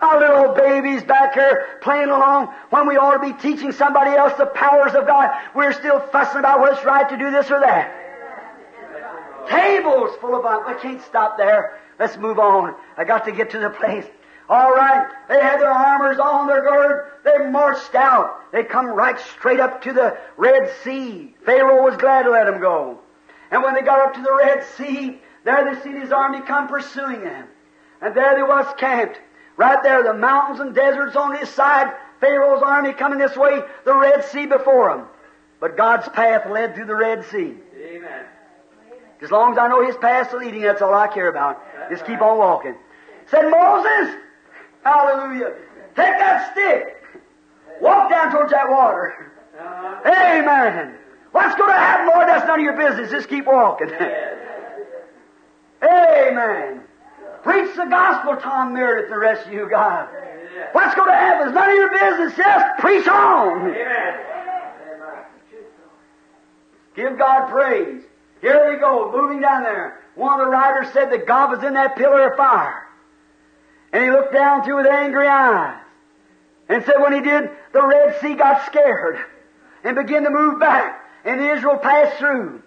Our 0.00 0.20
little 0.20 0.54
babies 0.54 1.02
back 1.02 1.34
here 1.34 1.66
playing 1.80 2.10
along 2.10 2.48
when 2.70 2.86
we 2.86 2.96
ought 2.96 3.14
to 3.14 3.18
be 3.18 3.32
teaching 3.40 3.72
somebody 3.72 4.10
else 4.10 4.34
the 4.36 4.46
powers 4.46 4.94
of 4.94 5.06
God. 5.06 5.30
We're 5.54 5.72
still 5.72 6.00
fussing 6.00 6.40
about 6.40 6.72
it's 6.72 6.84
right 6.84 7.08
to 7.08 7.16
do 7.16 7.30
this 7.30 7.50
or 7.50 7.60
that. 7.60 8.06
Tables 9.48 10.10
full 10.20 10.34
of 10.34 10.44
uh, 10.44 10.60
vomit. 10.60 10.76
We 10.76 10.82
can't 10.82 11.02
stop 11.04 11.38
there. 11.38 11.80
Let's 11.98 12.16
move 12.18 12.38
on. 12.38 12.74
I 12.96 13.04
got 13.04 13.24
to 13.24 13.32
get 13.32 13.50
to 13.50 13.58
the 13.58 13.70
place. 13.70 14.04
All 14.48 14.72
right. 14.72 15.08
They 15.28 15.40
had 15.40 15.60
their 15.60 15.70
armors 15.70 16.18
on 16.18 16.46
their 16.46 16.62
gird. 16.62 17.12
They 17.24 17.50
marched 17.50 17.94
out. 17.94 18.52
They 18.52 18.64
come 18.64 18.86
right 18.86 19.18
straight 19.18 19.60
up 19.60 19.82
to 19.82 19.92
the 19.92 20.18
Red 20.36 20.72
Sea. 20.82 21.34
Pharaoh 21.44 21.82
was 21.82 21.96
glad 21.96 22.24
to 22.24 22.30
let 22.30 22.44
them 22.44 22.60
go. 22.60 22.98
And 23.50 23.62
when 23.62 23.74
they 23.74 23.82
got 23.82 24.00
up 24.00 24.14
to 24.14 24.22
the 24.22 24.34
Red 24.34 24.64
Sea, 24.76 25.20
there 25.46 25.74
they 25.74 25.80
seen 25.80 26.00
his 26.00 26.12
army 26.12 26.40
come 26.42 26.68
pursuing 26.68 27.22
them. 27.24 27.46
And 28.02 28.14
there 28.14 28.34
they 28.34 28.42
was 28.42 28.66
camped. 28.76 29.18
Right 29.56 29.82
there, 29.82 30.02
the 30.02 30.12
mountains 30.12 30.60
and 30.60 30.74
deserts 30.74 31.16
on 31.16 31.36
his 31.36 31.48
side, 31.48 31.92
Pharaoh's 32.20 32.62
army 32.62 32.92
coming 32.92 33.18
this 33.18 33.36
way, 33.36 33.60
the 33.84 33.94
Red 33.94 34.24
Sea 34.24 34.46
before 34.46 34.90
him. 34.90 35.06
But 35.60 35.76
God's 35.76 36.08
path 36.10 36.50
led 36.50 36.74
through 36.74 36.86
the 36.86 36.96
Red 36.96 37.24
Sea. 37.30 37.54
Amen. 37.80 38.26
As 39.22 39.30
long 39.30 39.52
as 39.52 39.58
I 39.58 39.68
know 39.68 39.86
His 39.86 39.96
path's 39.96 40.34
leading, 40.34 40.62
that's 40.62 40.82
all 40.82 40.92
I 40.92 41.08
care 41.08 41.28
about. 41.28 41.62
Just 41.90 42.06
keep 42.06 42.20
on 42.20 42.38
walking. 42.38 42.74
Said 43.30 43.48
Moses, 43.50 44.16
hallelujah, 44.84 45.54
take 45.96 46.18
that 46.18 46.52
stick, 46.52 47.02
walk 47.80 48.10
down 48.10 48.30
towards 48.30 48.52
that 48.52 48.68
water. 48.68 49.32
Uh-huh. 49.58 50.10
Amen. 50.10 50.96
What's 51.32 51.56
going 51.56 51.70
to 51.70 51.78
happen, 51.78 52.08
Lord? 52.08 52.28
That's 52.28 52.46
none 52.46 52.60
of 52.60 52.64
your 52.64 52.76
business. 52.76 53.10
Just 53.10 53.28
keep 53.28 53.46
walking. 53.46 53.88
Amen. 55.86 56.82
Preach 57.42 57.76
the 57.76 57.84
gospel, 57.84 58.36
Tom 58.36 58.74
Meredith, 58.74 59.10
the 59.10 59.18
rest 59.18 59.46
of 59.46 59.52
you, 59.52 59.68
guys. 59.70 60.08
God. 60.10 60.68
What's 60.72 60.94
going 60.94 61.08
to 61.08 61.16
happen 61.16 61.48
is 61.48 61.54
none 61.54 61.70
of 61.70 61.76
your 61.76 61.90
business. 61.90 62.36
Just 62.36 62.78
preach 62.78 63.06
on. 63.06 63.70
Amen. 63.70 64.20
Give 66.94 67.18
God 67.18 67.50
praise. 67.50 68.02
Here 68.40 68.72
they 68.72 68.80
go, 68.80 69.12
moving 69.14 69.40
down 69.40 69.62
there. 69.62 70.02
One 70.14 70.40
of 70.40 70.46
the 70.46 70.50
writers 70.50 70.92
said 70.92 71.12
that 71.12 71.26
God 71.26 71.50
was 71.50 71.62
in 71.62 71.74
that 71.74 71.96
pillar 71.96 72.30
of 72.30 72.36
fire. 72.38 72.86
And 73.92 74.02
he 74.02 74.10
looked 74.10 74.32
down 74.32 74.64
through 74.64 74.76
with 74.76 74.86
angry 74.86 75.28
eyes. 75.28 75.78
And 76.68 76.84
said 76.84 76.96
when 76.98 77.12
he 77.12 77.20
did, 77.20 77.50
the 77.72 77.86
Red 77.86 78.20
Sea 78.20 78.34
got 78.34 78.66
scared 78.66 79.18
and 79.84 79.94
began 79.94 80.24
to 80.24 80.30
move 80.30 80.58
back. 80.58 81.04
And 81.24 81.40
Israel 81.40 81.76
passed 81.76 82.18
through 82.18 82.62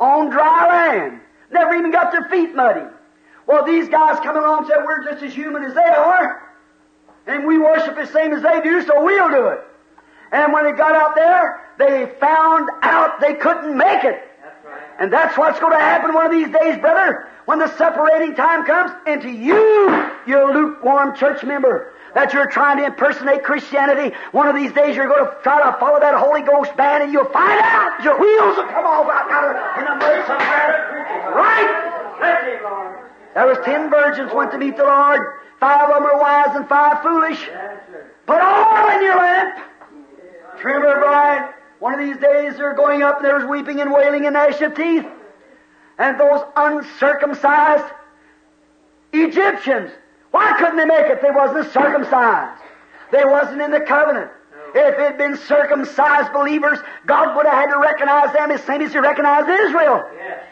on 0.00 0.30
dry 0.30 0.68
land. 0.68 1.20
Never 1.54 1.76
even 1.76 1.92
got 1.92 2.10
their 2.10 2.28
feet 2.28 2.54
muddy. 2.54 2.84
Well, 3.46 3.64
these 3.64 3.88
guys 3.88 4.18
come 4.20 4.36
along 4.36 4.64
and 4.64 4.66
said, 4.66 4.78
we're 4.84 5.04
just 5.04 5.22
as 5.22 5.32
human 5.32 5.62
as 5.62 5.72
they 5.72 5.80
are. 5.80 6.42
And 7.26 7.46
we 7.46 7.58
worship 7.58 7.94
the 7.94 8.06
same 8.06 8.32
as 8.32 8.42
they 8.42 8.60
do, 8.60 8.84
so 8.84 9.04
we'll 9.04 9.30
do 9.30 9.46
it. 9.48 9.60
And 10.32 10.52
when 10.52 10.64
they 10.64 10.72
got 10.72 10.96
out 10.96 11.14
there, 11.14 11.62
they 11.78 12.12
found 12.18 12.68
out 12.82 13.20
they 13.20 13.34
couldn't 13.34 13.76
make 13.76 14.02
it. 14.02 14.20
That's 14.42 14.66
right. 14.66 14.82
And 14.98 15.12
that's 15.12 15.38
what's 15.38 15.60
going 15.60 15.72
to 15.72 15.78
happen 15.78 16.12
one 16.12 16.26
of 16.26 16.32
these 16.32 16.48
days, 16.48 16.76
brother, 16.80 17.28
when 17.44 17.60
the 17.60 17.68
separating 17.78 18.34
time 18.34 18.66
comes, 18.66 18.90
and 19.06 19.22
to 19.22 19.30
you, 19.30 20.10
you 20.26 20.52
lukewarm 20.52 21.14
church 21.16 21.44
member, 21.44 21.93
that 22.14 22.32
you're 22.32 22.46
trying 22.46 22.78
to 22.78 22.86
impersonate 22.86 23.42
Christianity, 23.42 24.14
one 24.32 24.46
of 24.46 24.54
these 24.54 24.72
days 24.72 24.96
you're 24.96 25.08
going 25.08 25.24
to 25.24 25.36
try 25.42 25.62
to 25.62 25.76
follow 25.78 26.00
that 26.00 26.14
Holy 26.14 26.42
Ghost 26.42 26.76
band 26.76 27.02
and 27.02 27.12
you'll 27.12 27.30
find 27.30 27.60
out 27.60 28.02
your 28.02 28.18
wheels 28.18 28.56
will 28.56 28.70
come 28.70 28.86
off 28.86 29.06
out 29.10 29.28
there 29.28 29.54
in 29.78 29.84
the 29.84 29.96
mud 29.98 30.26
somewhere. 30.26 31.32
Right? 31.34 32.16
Bless 32.18 32.44
you, 32.46 32.62
Lord. 32.62 33.10
There 33.34 33.46
was 33.46 33.58
ten 33.64 33.90
virgins 33.90 34.32
went 34.32 34.52
to 34.52 34.58
meet 34.58 34.76
the 34.76 34.84
Lord. 34.84 35.20
Five 35.58 35.90
of 35.90 35.94
them 35.94 36.04
were 36.04 36.20
wise 36.20 36.54
and 36.54 36.68
five 36.68 37.02
foolish. 37.02 37.40
Put 38.26 38.40
oil 38.40 38.90
in 38.96 39.02
your 39.02 39.16
lamp. 39.16 39.58
Trimmer 40.60 41.00
bride. 41.00 41.52
One 41.80 41.94
of 41.94 42.00
these 42.00 42.16
days 42.16 42.56
they're 42.56 42.74
going 42.74 43.02
up 43.02 43.16
and 43.16 43.24
there's 43.24 43.44
weeping 43.44 43.80
and 43.80 43.92
wailing 43.92 44.24
and 44.24 44.34
gnashing 44.34 44.64
of 44.64 44.74
teeth. 44.74 45.06
And 45.98 46.18
those 46.18 46.42
uncircumcised 46.56 47.92
Egyptians, 49.12 49.90
why 50.34 50.52
couldn't 50.58 50.76
they 50.76 50.84
make 50.84 51.06
it? 51.06 51.22
They 51.22 51.30
wasn't 51.30 51.72
circumcised. 51.72 52.60
They 53.12 53.24
wasn't 53.24 53.62
in 53.62 53.70
the 53.70 53.78
covenant. 53.78 54.32
If 54.74 54.98
it 54.98 55.00
had 55.00 55.16
been 55.16 55.36
circumcised 55.36 56.32
believers, 56.32 56.80
God 57.06 57.36
would 57.36 57.46
have 57.46 57.54
had 57.54 57.72
to 57.72 57.78
recognize 57.78 58.32
them 58.32 58.50
as 58.50 58.60
same 58.64 58.82
as 58.82 58.92
He 58.92 58.98
recognized 58.98 59.48
Israel. 59.48 60.02
Yes. 60.16 60.42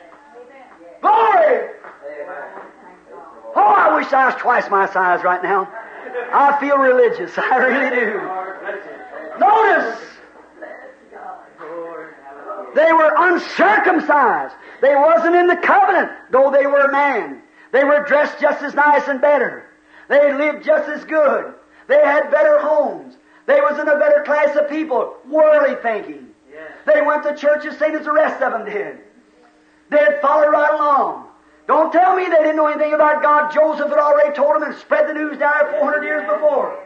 Glory! 1.01 1.71
Oh, 3.57 3.75
I 3.77 3.97
wish 3.97 4.13
I 4.13 4.27
was 4.27 4.37
twice 4.37 4.71
my 4.71 4.87
size 4.87 5.25
right 5.25 5.43
now. 5.43 5.69
I 6.33 6.61
feel 6.61 6.79
religious. 6.79 7.33
I 7.37 7.57
really 7.57 7.91
do. 7.91 8.21
Lord, 8.23 8.61
bless 8.61 8.85
you. 8.87 9.41
Notice, 9.41 10.01
they 12.77 12.93
were 12.93 13.13
uncircumcised. 13.17 14.55
They 14.81 14.95
wasn't 14.95 15.35
in 15.35 15.49
the 15.49 15.57
covenant, 15.57 16.13
though 16.31 16.53
they 16.53 16.67
were 16.67 16.89
man. 16.93 17.43
They 17.73 17.83
were 17.83 18.05
dressed 18.05 18.41
just 18.41 18.63
as 18.63 18.75
nice 18.75 19.09
and 19.09 19.21
better. 19.21 19.67
They 20.13 20.31
lived 20.35 20.63
just 20.63 20.91
as 20.91 21.05
good. 21.07 21.55
They 21.89 21.97
had 21.97 22.31
better 22.31 22.59
homes. 22.59 23.15
They 23.47 23.63
was 23.63 23.81
in 23.81 23.89
a 23.89 23.99
better 23.99 24.23
class 24.27 24.55
of 24.59 24.69
people, 24.69 25.17
worldly 25.27 25.77
thinking. 25.83 26.29
Yes. 26.53 26.71
They 26.85 27.01
went 27.01 27.23
to 27.23 27.35
church 27.35 27.65
the 27.65 27.73
same 27.79 27.97
as 27.97 28.05
the 28.05 28.13
rest 28.13 28.43
of 28.43 28.53
them 28.53 28.67
did. 28.67 28.99
They'd 29.89 30.21
follow 30.21 30.49
right 30.49 30.75
along. 30.75 31.29
Don't 31.67 31.91
tell 31.93 32.15
me 32.15 32.25
they 32.25 32.43
didn't 32.43 32.57
know 32.57 32.67
anything 32.67 32.93
about 32.93 33.23
God. 33.23 33.55
Joseph 33.55 33.89
had 33.89 33.97
already 33.97 34.37
told 34.37 34.55
them 34.55 34.65
and 34.65 34.75
spread 34.77 35.09
the 35.09 35.15
news 35.15 35.39
down 35.39 35.55
there 35.59 35.81
400 35.81 36.05
years 36.05 36.31
before. 36.31 36.79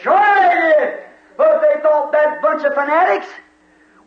Sure 0.00 0.34
they 0.40 0.54
did. 0.54 1.04
But 1.36 1.60
they 1.60 1.78
thought 1.82 2.10
that 2.12 2.40
bunch 2.40 2.64
of 2.64 2.72
fanatics, 2.72 3.26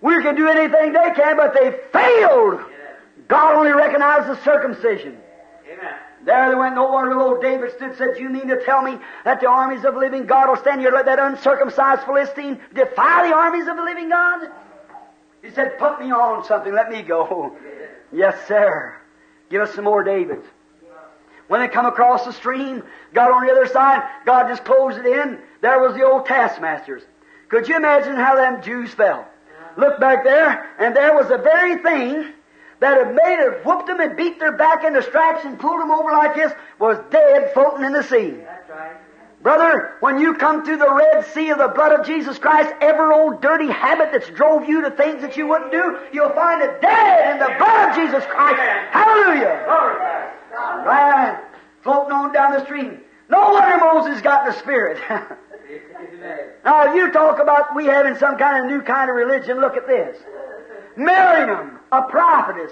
we 0.01 0.23
can 0.23 0.33
do 0.33 0.47
anything 0.47 0.91
they 0.91 1.11
can, 1.11 1.37
but 1.37 1.53
they 1.53 1.69
failed. 1.93 2.61
God 3.27 3.57
only 3.57 3.73
recognized 3.73 4.27
the 4.27 4.43
circumcision. 4.43 5.19
Amen. 5.71 5.99
There 6.25 6.49
they 6.49 6.55
went. 6.55 6.75
No 6.75 6.91
wonder 6.91 7.19
old 7.19 7.41
David 7.41 7.71
stood 7.71 7.89
and 7.89 7.97
said, 7.97 8.17
You 8.17 8.29
mean 8.29 8.47
to 8.47 8.63
tell 8.65 8.81
me 8.81 8.97
that 9.23 9.39
the 9.39 9.47
armies 9.47 9.85
of 9.85 9.93
the 9.93 9.99
living 9.99 10.25
God 10.25 10.49
will 10.49 10.57
stand 10.57 10.81
here 10.81 10.89
and 10.89 10.95
let 10.95 11.05
that 11.05 11.19
uncircumcised 11.19 12.03
Philistine 12.03 12.59
defy 12.73 13.27
the 13.27 13.35
armies 13.35 13.67
of 13.67 13.77
the 13.77 13.83
living 13.83 14.09
God? 14.09 14.49
He 15.43 15.51
said, 15.51 15.77
Put 15.77 15.99
me 15.99 16.11
on 16.11 16.43
something. 16.43 16.73
Let 16.73 16.89
me 16.89 17.01
go. 17.01 17.55
Yes, 18.11 18.47
sir. 18.47 18.95
Give 19.49 19.61
us 19.61 19.73
some 19.73 19.83
more 19.83 20.03
David. 20.03 20.41
When 21.47 21.59
they 21.59 21.67
come 21.67 21.85
across 21.85 22.23
the 22.23 22.31
stream, 22.31 22.81
got 23.13 23.31
on 23.31 23.45
the 23.45 23.51
other 23.51 23.67
side, 23.67 24.07
God 24.25 24.47
just 24.47 24.63
closed 24.63 24.97
it 24.97 25.05
in. 25.05 25.39
There 25.61 25.79
was 25.81 25.95
the 25.95 26.03
old 26.03 26.25
taskmasters. 26.25 27.03
Could 27.49 27.67
you 27.67 27.75
imagine 27.75 28.15
how 28.15 28.35
them 28.35 28.61
Jews 28.61 28.93
felt? 28.93 29.25
Look 29.75 29.99
back 29.99 30.23
there, 30.23 30.69
and 30.79 30.95
there 30.95 31.13
was 31.13 31.27
the 31.27 31.39
very 31.39 31.77
thing 31.81 32.33
that 32.79 32.97
had 32.97 33.15
made 33.15 33.39
it, 33.39 33.65
whooped 33.65 33.87
them 33.87 33.99
and 33.99 34.17
beat 34.17 34.39
their 34.39 34.51
back 34.51 34.83
into 34.83 35.01
straps 35.01 35.45
and 35.45 35.59
pulled 35.59 35.81
them 35.81 35.91
over 35.91 36.11
like 36.11 36.35
this, 36.35 36.51
was 36.79 36.97
dead 37.09 37.53
floating 37.53 37.85
in 37.85 37.93
the 37.93 38.03
sea. 38.03 38.31
That's 38.43 38.69
right. 38.69 38.95
Brother, 39.41 39.97
when 39.99 40.19
you 40.19 40.33
come 40.33 40.65
to 40.65 40.75
the 40.75 40.91
Red 40.91 41.23
Sea 41.27 41.51
of 41.51 41.59
the 41.59 41.67
blood 41.67 41.91
of 41.91 42.03
Jesus 42.03 42.39
Christ, 42.39 42.73
every 42.81 43.13
old 43.13 43.43
dirty 43.43 43.67
habit 43.67 44.09
that's 44.11 44.27
drove 44.31 44.67
you 44.67 44.81
to 44.81 44.89
things 44.89 45.21
that 45.21 45.37
you 45.37 45.45
wouldn't 45.45 45.71
do, 45.71 45.99
you'll 46.11 46.33
find 46.33 46.63
it 46.63 46.81
dead 46.81 47.31
in 47.31 47.39
the 47.39 47.53
blood 47.59 47.89
of 47.89 47.95
Jesus 47.95 48.25
Christ. 48.25 48.59
Hallelujah! 48.89 50.33
Right. 50.83 51.39
Floating 51.83 52.11
on 52.11 52.33
down 52.33 52.53
the 52.53 52.65
stream. 52.65 53.01
No 53.29 53.51
wonder 53.51 53.77
Moses 53.77 54.19
got 54.21 54.45
the 54.45 54.53
Spirit. 54.59 54.97
Now, 56.63 56.93
you 56.93 57.11
talk 57.11 57.39
about 57.39 57.75
we 57.75 57.85
having 57.85 58.15
some 58.15 58.37
kind 58.37 58.63
of 58.63 58.71
new 58.71 58.81
kind 58.81 59.09
of 59.09 59.15
religion. 59.15 59.59
Look 59.59 59.75
at 59.75 59.87
this. 59.87 60.17
Miriam, 60.97 61.79
a 61.91 62.03
prophetess, 62.03 62.71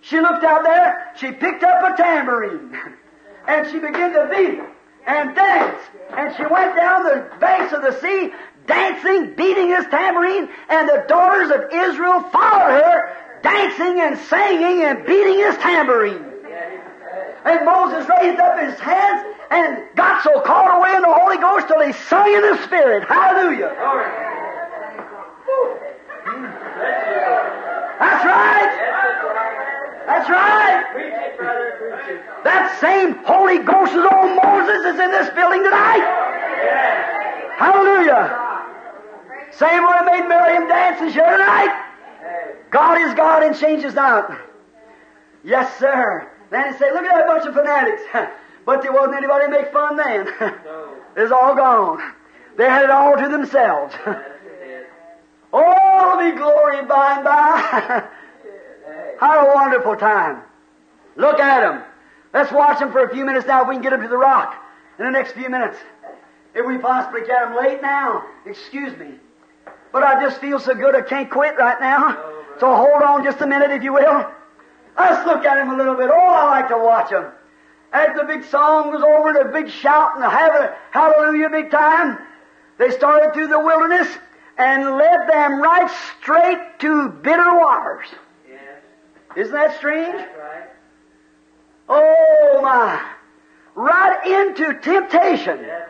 she 0.00 0.20
looked 0.20 0.44
out 0.44 0.64
there, 0.64 1.12
she 1.16 1.32
picked 1.32 1.64
up 1.64 1.92
a 1.92 1.96
tambourine, 1.96 2.78
and 3.48 3.66
she 3.70 3.78
began 3.78 4.12
to 4.12 4.28
beat 4.30 4.58
it 4.58 4.68
and 5.06 5.34
dance. 5.34 5.80
And 6.16 6.34
she 6.36 6.42
went 6.46 6.76
down 6.76 7.04
the 7.04 7.30
banks 7.40 7.72
of 7.72 7.82
the 7.82 7.98
sea, 8.00 8.32
dancing, 8.66 9.34
beating 9.34 9.68
his 9.68 9.84
tambourine, 9.86 10.48
and 10.68 10.88
the 10.88 11.04
daughters 11.08 11.50
of 11.50 11.72
Israel 11.72 12.20
followed 12.30 12.82
her, 12.82 13.40
dancing 13.42 14.00
and 14.00 14.18
singing 14.18 14.84
and 14.84 15.06
beating 15.06 15.38
his 15.38 15.56
tambourine. 15.56 16.24
And 17.44 17.66
Moses 17.66 18.08
raised 18.08 18.40
up 18.40 18.58
his 18.58 18.78
hands 18.80 19.34
and 19.50 19.84
got 19.96 20.22
so 20.22 20.40
caught 20.40 20.78
away 20.78 20.96
in 20.96 21.02
the 21.02 21.12
Holy 21.12 21.36
Ghost 21.36 21.68
till 21.68 21.80
he 21.80 21.92
sung 21.92 22.32
in 22.32 22.40
the 22.40 22.62
Spirit. 22.64 23.06
Hallelujah. 23.06 23.74
That's 27.98 28.24
right. 28.24 28.70
That's 30.06 30.28
right. 30.28 30.84
That 32.44 32.78
same 32.80 33.14
Holy 33.24 33.58
Ghost 33.58 33.92
is 33.92 34.04
on 34.04 34.36
Moses 34.36 34.94
is 34.94 35.00
in 35.00 35.10
this 35.10 35.30
building 35.34 35.64
tonight. 35.64 36.04
Hallelujah. 37.56 38.44
Same 39.52 39.82
one 39.84 40.04
that 40.04 40.06
made 40.06 40.28
Miriam 40.28 40.68
dance 40.68 41.00
is 41.00 41.14
here 41.14 41.30
tonight. 41.30 41.84
God 42.70 43.00
is 43.00 43.14
God 43.14 43.42
and 43.44 43.56
changes 43.56 43.94
not. 43.94 44.30
Yes, 45.44 45.78
sir. 45.78 46.28
Then 46.50 46.72
he 46.72 46.78
said, 46.78 46.92
look 46.92 47.04
at 47.04 47.14
that 47.14 47.26
bunch 47.26 47.46
of 47.46 47.54
fanatics. 47.54 48.02
but 48.66 48.82
there 48.82 48.92
wasn't 48.92 49.16
anybody 49.16 49.46
to 49.46 49.50
make 49.50 49.72
fun 49.72 49.96
then. 49.96 50.28
It's 51.16 51.30
all 51.30 51.54
gone. 51.54 52.02
They 52.56 52.64
had 52.64 52.82
it 52.82 52.90
all 52.90 53.16
to 53.16 53.28
themselves. 53.28 53.94
Oh, 55.56 56.18
it'll 56.18 56.32
be 56.32 56.36
glory 56.36 56.84
by 56.84 57.14
and 57.14 57.24
by. 57.24 58.08
How 59.20 59.46
a 59.46 59.54
wonderful 59.54 59.94
time. 59.94 60.42
Look 61.14 61.38
at 61.38 61.60
them. 61.60 61.84
Let's 62.32 62.50
watch 62.50 62.80
them 62.80 62.90
for 62.90 63.04
a 63.04 63.14
few 63.14 63.24
minutes 63.24 63.46
now 63.46 63.62
if 63.62 63.68
we 63.68 63.76
can 63.76 63.82
get 63.82 63.90
them 63.90 64.02
to 64.02 64.08
the 64.08 64.16
rock 64.16 64.56
in 64.98 65.04
the 65.04 65.12
next 65.12 65.32
few 65.32 65.48
minutes. 65.48 65.78
If 66.56 66.66
we 66.66 66.78
possibly 66.78 67.22
can. 67.22 67.52
I'm 67.52 67.56
late 67.56 67.80
now. 67.80 68.26
Excuse 68.44 68.98
me. 68.98 69.14
But 69.92 70.02
I 70.02 70.20
just 70.20 70.40
feel 70.40 70.58
so 70.58 70.74
good 70.74 70.96
I 70.96 71.02
can't 71.02 71.30
quit 71.30 71.56
right 71.56 71.80
now. 71.80 72.32
So 72.58 72.74
hold 72.74 73.02
on 73.02 73.22
just 73.22 73.40
a 73.40 73.46
minute 73.46 73.70
if 73.70 73.84
you 73.84 73.92
will. 73.92 74.28
Let's 74.98 75.24
look 75.24 75.44
at 75.44 75.56
him 75.56 75.70
a 75.70 75.76
little 75.76 75.94
bit. 75.94 76.10
Oh, 76.12 76.34
I 76.34 76.46
like 76.46 76.68
to 76.68 76.78
watch 76.78 77.10
him. 77.10 77.26
As 77.92 78.08
the 78.16 78.24
big 78.24 78.42
song 78.44 78.90
was 78.90 79.04
over, 79.04 79.32
the 79.32 79.50
big 79.52 79.70
shout 79.70 80.16
and 80.16 80.24
the 80.24 80.74
hallelujah 80.90 81.48
big 81.48 81.70
time, 81.70 82.18
they 82.76 82.90
started 82.90 83.32
through 83.34 83.46
the 83.46 83.60
wilderness 83.60 84.08
and 84.58 84.96
led 84.96 85.28
them 85.28 85.60
right 85.60 85.90
straight 86.20 86.78
to 86.80 87.08
bitter 87.08 87.58
waters. 87.58 88.06
Yes. 88.48 88.60
Isn't 89.36 89.52
that 89.52 89.76
strange? 89.78 90.14
Right. 90.14 90.68
Oh 91.88 92.60
my. 92.62 93.02
Right 93.74 94.26
into 94.26 94.78
temptation. 94.80 95.58
Yes. 95.60 95.88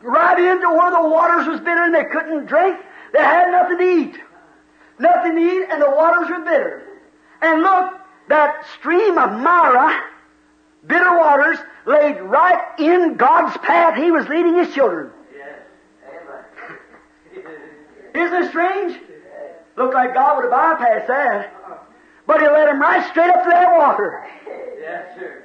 Right 0.00 0.38
into 0.38 0.68
where 0.68 0.90
the 0.90 1.08
waters 1.08 1.46
was 1.46 1.60
bitter 1.60 1.84
and 1.84 1.94
they 1.94 2.04
couldn't 2.04 2.46
drink. 2.46 2.78
They 3.12 3.20
had 3.20 3.50
nothing 3.50 3.78
to 3.78 3.84
eat. 3.84 4.20
Nothing 4.98 5.36
to 5.36 5.40
eat 5.40 5.66
and 5.70 5.80
the 5.80 5.90
waters 5.90 6.28
were 6.28 6.40
bitter. 6.40 6.82
And 7.42 7.62
look, 7.62 7.94
that 8.28 8.64
stream 8.78 9.18
of 9.18 9.32
Marah, 9.32 10.02
bitter 10.86 11.18
waters, 11.18 11.58
laid 11.86 12.20
right 12.20 12.78
in 12.78 13.16
God's 13.16 13.56
path. 13.58 13.96
He 13.96 14.10
was 14.10 14.26
leading 14.28 14.56
His 14.56 14.72
children. 14.74 15.10
Amen. 18.14 18.26
Isn't 18.26 18.42
it 18.44 18.48
strange? 18.50 19.00
Looked 19.76 19.94
like 19.94 20.14
God 20.14 20.36
would 20.36 20.50
have 20.50 20.52
bypassed 20.52 21.06
that. 21.08 21.54
But 22.26 22.40
He 22.40 22.46
led 22.46 22.68
them 22.68 22.80
right 22.80 23.08
straight 23.10 23.30
up 23.30 23.42
to 23.44 23.50
that 23.50 23.76
water. 23.76 24.26
yes, 24.80 25.18
sir. 25.18 25.44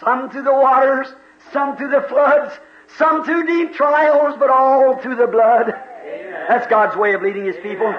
Some 0.00 0.30
through 0.30 0.42
the 0.42 0.52
waters, 0.52 1.08
some 1.52 1.76
through 1.76 1.90
the 1.90 2.02
floods, 2.08 2.54
some 2.98 3.24
through 3.24 3.46
deep 3.46 3.74
trials, 3.74 4.36
but 4.38 4.50
all 4.50 4.98
through 4.98 5.16
the 5.16 5.26
blood. 5.26 5.72
Amen. 6.04 6.44
That's 6.48 6.66
God's 6.66 6.96
way 6.96 7.14
of 7.14 7.22
leading 7.22 7.44
His 7.46 7.56
people. 7.62 7.92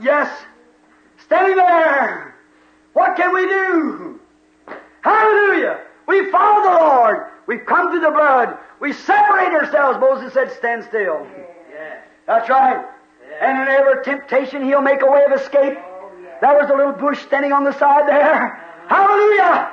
Yes. 0.00 0.30
Standing 1.24 1.56
there. 1.56 2.34
What 2.94 3.16
can 3.16 3.34
we 3.34 3.46
do? 3.46 4.20
Hallelujah. 5.02 5.80
We 6.06 6.30
follow 6.30 6.62
the 6.62 6.84
Lord. 6.84 7.26
We've 7.46 7.66
come 7.66 7.92
to 7.92 8.00
the 8.00 8.10
blood. 8.10 8.56
We 8.80 8.92
separate 8.92 9.52
ourselves. 9.52 9.98
Moses 10.00 10.32
said, 10.32 10.52
stand 10.52 10.84
still. 10.84 11.26
Yes. 11.72 12.04
That's 12.26 12.48
right. 12.48 12.84
And 13.40 13.62
in 13.62 13.68
every 13.68 14.04
temptation, 14.04 14.64
He'll 14.64 14.80
make 14.80 15.02
a 15.02 15.10
way 15.10 15.24
of 15.24 15.32
escape. 15.32 15.78
There 16.40 16.54
was 16.54 16.70
a 16.70 16.74
little 16.74 16.92
bush 16.92 17.20
standing 17.22 17.52
on 17.52 17.64
the 17.64 17.76
side 17.78 18.08
there. 18.08 18.64
Hallelujah! 18.88 19.70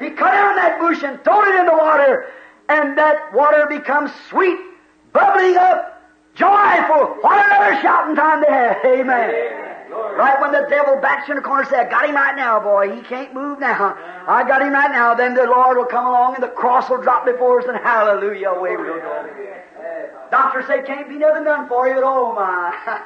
He 0.00 0.10
cut 0.10 0.32
down 0.32 0.56
that 0.56 0.78
bush 0.80 1.02
and 1.02 1.22
threw 1.24 1.54
it 1.54 1.60
in 1.60 1.66
the 1.66 1.72
water, 1.72 2.26
and 2.68 2.96
that 2.98 3.32
water 3.34 3.66
becomes 3.68 4.10
sweet, 4.28 4.58
bubbling 5.12 5.56
up, 5.56 6.02
joyful. 6.34 7.16
What 7.20 7.44
another 7.46 7.80
shouting 7.82 8.14
time 8.14 8.42
they 8.42 8.52
had. 8.52 8.76
Amen. 8.84 9.67
Right 9.90 10.40
when 10.40 10.52
the 10.52 10.66
devil 10.68 10.96
backs 11.00 11.28
you 11.28 11.34
in 11.34 11.36
the 11.36 11.42
corner 11.42 11.62
and 11.62 11.70
says, 11.70 11.86
I 11.86 11.90
got 11.90 12.08
him 12.08 12.14
right 12.14 12.36
now, 12.36 12.60
boy. 12.60 12.94
He 12.94 13.02
can't 13.02 13.32
move 13.32 13.58
now. 13.58 13.96
I 14.26 14.46
got 14.46 14.62
him 14.62 14.72
right 14.72 14.90
now. 14.90 15.14
Then 15.14 15.34
the 15.34 15.44
Lord 15.44 15.76
will 15.76 15.86
come 15.86 16.06
along 16.06 16.34
and 16.34 16.42
the 16.42 16.48
cross 16.48 16.90
will 16.90 17.00
drop 17.00 17.24
before 17.24 17.60
us 17.60 17.66
and 17.68 17.76
hallelujah, 17.78 18.48
away 18.48 18.76
we'll 18.76 18.98
go. 18.98 19.28
Doctor 20.30 20.62
said, 20.66 20.84
can't 20.86 21.08
be 21.08 21.16
nothing 21.16 21.44
done 21.44 21.68
for 21.68 21.88
you, 21.88 21.94
but 21.94 22.04
oh 22.04 22.34
my. 22.34 23.02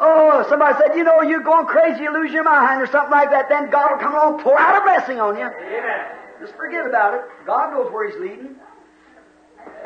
Oh, 0.00 0.44
somebody 0.48 0.76
said, 0.78 0.96
you 0.96 1.04
know, 1.04 1.22
you're 1.22 1.42
going 1.42 1.66
crazy, 1.66 2.02
you 2.02 2.12
lose 2.12 2.32
your 2.32 2.42
mind, 2.42 2.82
or 2.82 2.86
something 2.86 3.12
like 3.12 3.30
that. 3.30 3.48
Then 3.48 3.70
God 3.70 3.92
will 3.92 3.98
come 3.98 4.14
along, 4.14 4.34
and 4.34 4.42
pour 4.42 4.58
out 4.58 4.80
a 4.80 4.80
blessing 4.82 5.20
on 5.20 5.36
you. 5.36 5.44
Amen. 5.46 6.06
Just 6.40 6.54
forget 6.56 6.84
about 6.86 7.14
it. 7.14 7.20
God 7.46 7.72
knows 7.72 7.92
where 7.92 8.10
He's 8.10 8.18
leading. 8.20 8.56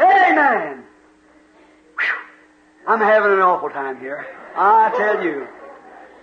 Amen. 0.00 0.84
Whew. 1.98 2.86
I'm 2.86 3.00
having 3.00 3.32
an 3.32 3.40
awful 3.40 3.68
time 3.68 4.00
here. 4.00 4.26
I 4.56 4.90
tell 4.96 5.22
you. 5.22 5.46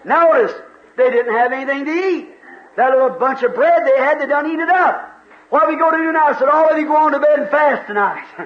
Notice, 0.05 0.53
they 0.97 1.09
didn't 1.09 1.33
have 1.33 1.51
anything 1.51 1.85
to 1.85 1.91
eat. 1.91 2.29
That 2.77 2.91
little 2.91 3.09
bunch 3.09 3.41
of 3.43 3.53
bread 3.55 3.83
they 3.85 3.97
had, 3.97 4.19
they 4.21 4.27
done 4.27 4.49
eat 4.49 4.59
it 4.59 4.69
up. 4.69 5.11
What 5.49 5.63
are 5.63 5.69
we 5.69 5.77
going 5.77 5.93
to 5.93 5.97
do 6.05 6.11
now? 6.11 6.27
I 6.27 6.39
said, 6.39 6.47
all 6.49 6.69
of 6.69 6.77
you 6.77 6.85
go 6.87 6.95
on 6.95 7.11
to 7.13 7.19
bed 7.19 7.39
and 7.39 7.49
fast 7.49 7.87
tonight. 7.87 8.25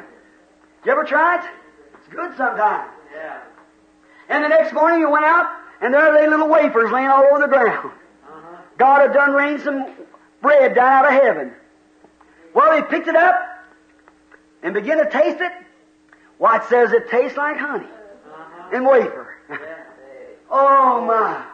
you 0.86 0.91
ever 0.91 1.03
try 1.03 1.38
it? 1.43 1.49
It's 1.95 2.07
good 2.14 2.36
sometimes. 2.38 2.91
Yeah. 3.14 3.41
And 4.30 4.43
the 4.43 4.47
next 4.49 4.74
morning 4.74 4.99
you 4.99 5.10
went 5.10 5.26
out, 5.26 5.47
and 5.82 5.93
there 5.93 6.14
lay 6.14 6.28
little 6.28 6.47
wafers 6.47 6.91
laying 6.91 7.07
all 7.07 7.24
over 7.32 7.39
the 7.41 7.47
ground. 7.47 7.91
Uh-huh. 8.28 8.57
God 8.78 9.01
had 9.01 9.14
done 9.14 9.32
rained 9.34 9.62
some 9.62 9.93
bread 10.41 10.76
down 10.76 11.05
out 11.05 11.05
of 11.05 11.12
heaven. 11.24 11.53
Well, 12.53 12.76
he 12.76 12.82
picked 12.84 13.07
it 13.07 13.16
up 13.16 13.36
and 14.64 14.74
began 14.74 14.97
to 14.97 15.10
taste 15.10 15.39
it. 15.41 15.51
Why, 16.38 16.57
it 16.57 16.64
says 16.70 16.91
it 16.93 17.10
tastes 17.10 17.38
like 17.38 17.57
honey 17.57 17.86
Uh-huh. 17.86 18.76
and 18.76 18.86
wafer. 18.86 19.36
Yes. 19.49 19.60
Oh 20.50 21.06
my! 21.06 21.45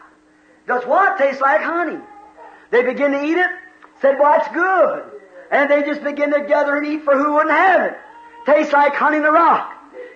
Does 0.66 0.84
what 0.86 1.18
taste 1.18 1.40
like 1.40 1.60
honey? 1.60 2.00
They 2.70 2.82
begin 2.82 3.12
to 3.12 3.24
eat 3.24 3.38
it. 3.38 3.50
Said, 4.00 4.18
"Well, 4.18 4.38
it's 4.38 4.48
good," 4.48 5.04
and 5.50 5.70
they 5.70 5.82
just 5.82 6.02
begin 6.02 6.32
to 6.32 6.44
gather 6.44 6.76
and 6.76 6.86
eat 6.86 7.04
for 7.04 7.16
who 7.16 7.34
wouldn't 7.34 7.54
have 7.54 7.92
it. 7.92 7.98
Tastes 8.46 8.72
like 8.72 8.94
honey 8.94 9.18
in 9.18 9.22
the 9.22 9.32
rock. 9.32 9.72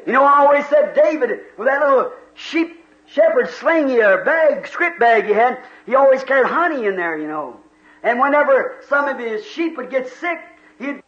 You 0.07 0.13
know, 0.13 0.25
I 0.25 0.39
always 0.39 0.67
said 0.67 0.95
David 0.95 1.41
with 1.57 1.69
that 1.69 1.81
little 1.81 2.13
sheep 2.35 2.81
shepherd 3.07 3.49
slingy 3.49 4.03
or 4.03 4.25
bag, 4.25 4.67
script 4.69 4.99
bag 4.99 5.27
he 5.27 5.33
had, 5.33 5.59
he 5.87 5.95
always 5.95 6.23
carried 6.23 6.47
honey 6.47 6.87
in 6.87 6.97
there, 6.97 7.19
you 7.19 7.27
know. 7.27 7.61
And 8.03 8.19
whenever 8.19 8.77
some 8.89 9.09
of 9.09 9.19
his 9.19 9.45
sheep 9.45 9.77
would 9.77 9.91
get 9.91 10.09
sick, 10.09 10.39
he'd 10.79 11.03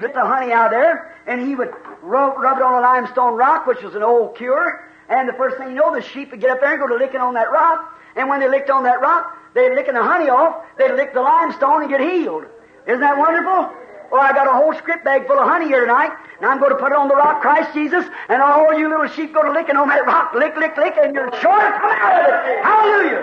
get 0.00 0.14
the 0.14 0.24
honey 0.24 0.52
out 0.52 0.70
there, 0.70 1.14
and 1.26 1.46
he 1.46 1.54
would 1.54 1.70
rub, 2.02 2.38
rub 2.38 2.58
it 2.58 2.62
on 2.62 2.74
a 2.74 2.80
limestone 2.80 3.34
rock, 3.34 3.66
which 3.66 3.82
was 3.82 3.94
an 3.94 4.02
old 4.02 4.36
cure. 4.36 4.90
And 5.08 5.28
the 5.28 5.34
first 5.34 5.58
thing 5.58 5.68
you 5.68 5.74
know, 5.74 5.94
the 5.94 6.02
sheep 6.02 6.30
would 6.30 6.40
get 6.40 6.50
up 6.50 6.60
there 6.60 6.72
and 6.72 6.80
go 6.80 6.88
to 6.88 6.96
licking 6.96 7.20
on 7.20 7.34
that 7.34 7.50
rock. 7.50 8.00
And 8.16 8.28
when 8.28 8.40
they 8.40 8.48
licked 8.48 8.70
on 8.70 8.84
that 8.84 9.00
rock, 9.00 9.36
they'd 9.54 9.74
licking 9.74 9.94
the 9.94 10.02
honey 10.02 10.28
off, 10.30 10.64
they'd 10.78 10.94
lick 10.94 11.12
the 11.14 11.20
limestone 11.20 11.82
and 11.82 11.90
get 11.90 12.00
healed. 12.00 12.44
Isn't 12.86 13.00
that 13.00 13.18
wonderful? 13.18 13.72
Well, 14.12 14.20
I 14.20 14.32
got 14.32 14.46
a 14.46 14.52
whole 14.52 14.74
script 14.74 15.04
bag 15.04 15.26
full 15.26 15.38
of 15.38 15.48
honey 15.48 15.66
here 15.66 15.80
tonight, 15.80 16.12
and 16.38 16.46
I'm 16.46 16.60
going 16.60 16.70
to 16.70 16.76
put 16.76 16.92
it 16.92 16.98
on 16.98 17.08
the 17.08 17.16
rock, 17.16 17.40
Christ 17.40 17.74
Jesus, 17.74 18.04
and 18.28 18.40
all 18.40 18.72
you 18.78 18.88
little 18.88 19.08
sheep 19.08 19.34
go 19.34 19.42
to 19.42 19.50
licking 19.50 19.76
on 19.76 19.88
that 19.88 20.06
rock, 20.06 20.34
lick, 20.34 20.54
lick, 20.56 20.76
lick, 20.76 20.94
and 21.00 21.14
you're 21.14 21.32
sure 21.40 21.58
to 21.58 21.72
come 21.80 21.90
out 21.90 22.22
of 22.22 22.46
it. 22.46 22.62
Hallelujah! 22.62 23.22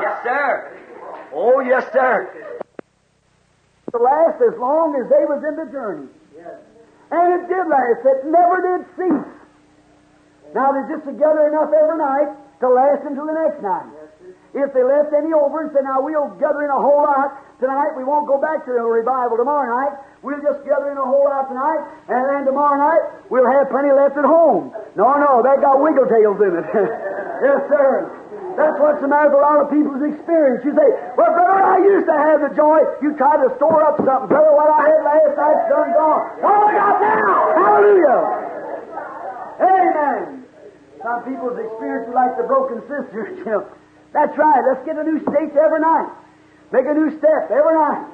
Yes, 0.00 0.22
sir. 0.24 0.78
Oh, 1.34 1.60
yes, 1.60 1.84
sir. 1.92 2.54
To 3.92 3.98
last 3.98 4.40
as 4.40 4.58
long 4.58 4.96
as 4.96 5.10
they 5.10 5.24
was 5.26 5.44
in 5.44 5.56
the 5.56 5.70
journey. 5.70 6.08
And 7.10 7.42
it 7.42 7.48
did 7.48 7.68
last. 7.68 8.00
It 8.06 8.24
never 8.24 8.56
did 8.64 8.86
cease. 8.96 9.41
Now 10.54 10.72
they're 10.72 10.88
just 10.88 11.04
together 11.08 11.48
enough 11.48 11.72
every 11.72 11.98
night 11.98 12.28
to 12.60 12.68
last 12.68 13.02
until 13.08 13.26
the 13.26 13.36
next 13.36 13.60
night. 13.64 13.88
If 14.52 14.68
they 14.76 14.84
left 14.84 15.16
any 15.16 15.32
over 15.32 15.64
and 15.64 15.72
said, 15.72 15.88
now 15.88 16.04
we'll 16.04 16.36
gather 16.36 16.60
in 16.60 16.68
a 16.68 16.76
whole 16.76 17.08
lot 17.08 17.40
tonight, 17.56 17.96
we 17.96 18.04
won't 18.04 18.28
go 18.28 18.36
back 18.36 18.68
to 18.68 18.72
the 18.76 18.84
revival 18.84 19.40
tomorrow 19.40 19.64
night. 19.64 19.96
We'll 20.20 20.44
just 20.44 20.60
gather 20.68 20.92
in 20.92 21.00
a 21.00 21.08
whole 21.08 21.24
lot 21.24 21.48
tonight, 21.48 21.80
and 22.12 22.20
then 22.28 22.44
tomorrow 22.44 22.76
night 22.76 23.02
we'll 23.32 23.48
have 23.48 23.72
plenty 23.72 23.96
left 23.96 24.12
at 24.20 24.28
home. 24.28 24.68
No, 24.92 25.16
no, 25.16 25.40
they 25.40 25.56
got 25.64 25.80
wiggle 25.80 26.04
tails 26.04 26.36
in 26.44 26.52
it. 26.52 26.68
yes, 27.48 27.60
sir. 27.72 28.12
That's 28.52 28.76
what's 28.76 29.00
the 29.00 29.08
matter 29.08 29.32
with 29.32 29.40
a 29.40 29.48
lot 29.48 29.64
of 29.64 29.72
people's 29.72 30.04
experience. 30.04 30.60
You 30.60 30.76
say, 30.76 30.88
well, 31.16 31.32
brother, 31.32 31.64
I 31.64 31.80
used 31.80 32.04
to 32.04 32.12
have 32.12 32.44
the 32.44 32.52
joy. 32.52 32.84
You 33.00 33.16
try 33.16 33.40
to 33.40 33.48
store 33.56 33.80
up 33.80 33.96
something. 34.04 34.28
Brother, 34.28 34.52
what 34.52 34.68
I 34.68 34.84
had 34.84 35.00
last 35.00 35.32
night's 35.40 35.64
done 35.72 35.90
gone. 35.96 36.22
Do 36.44 36.52
I 36.52 36.70
got 36.76 37.00
now? 37.00 37.56
Hallelujah. 37.56 38.20
Amen. 39.64 40.41
Some 41.02 41.22
people's 41.26 41.58
experience 41.58 42.08
is 42.08 42.14
like 42.14 42.36
the 42.38 42.46
broken 42.46 42.80
sisters, 42.86 43.38
you 43.42 43.44
know. 43.44 43.66
That's 44.12 44.36
right. 44.36 44.60
Let's 44.68 44.84
get 44.86 44.96
a 44.96 45.04
new 45.04 45.20
state 45.20 45.56
every 45.56 45.80
night. 45.80 46.10
Make 46.72 46.86
a 46.86 46.94
new 46.94 47.10
step 47.18 47.50
every 47.50 47.74
night. 47.74 48.06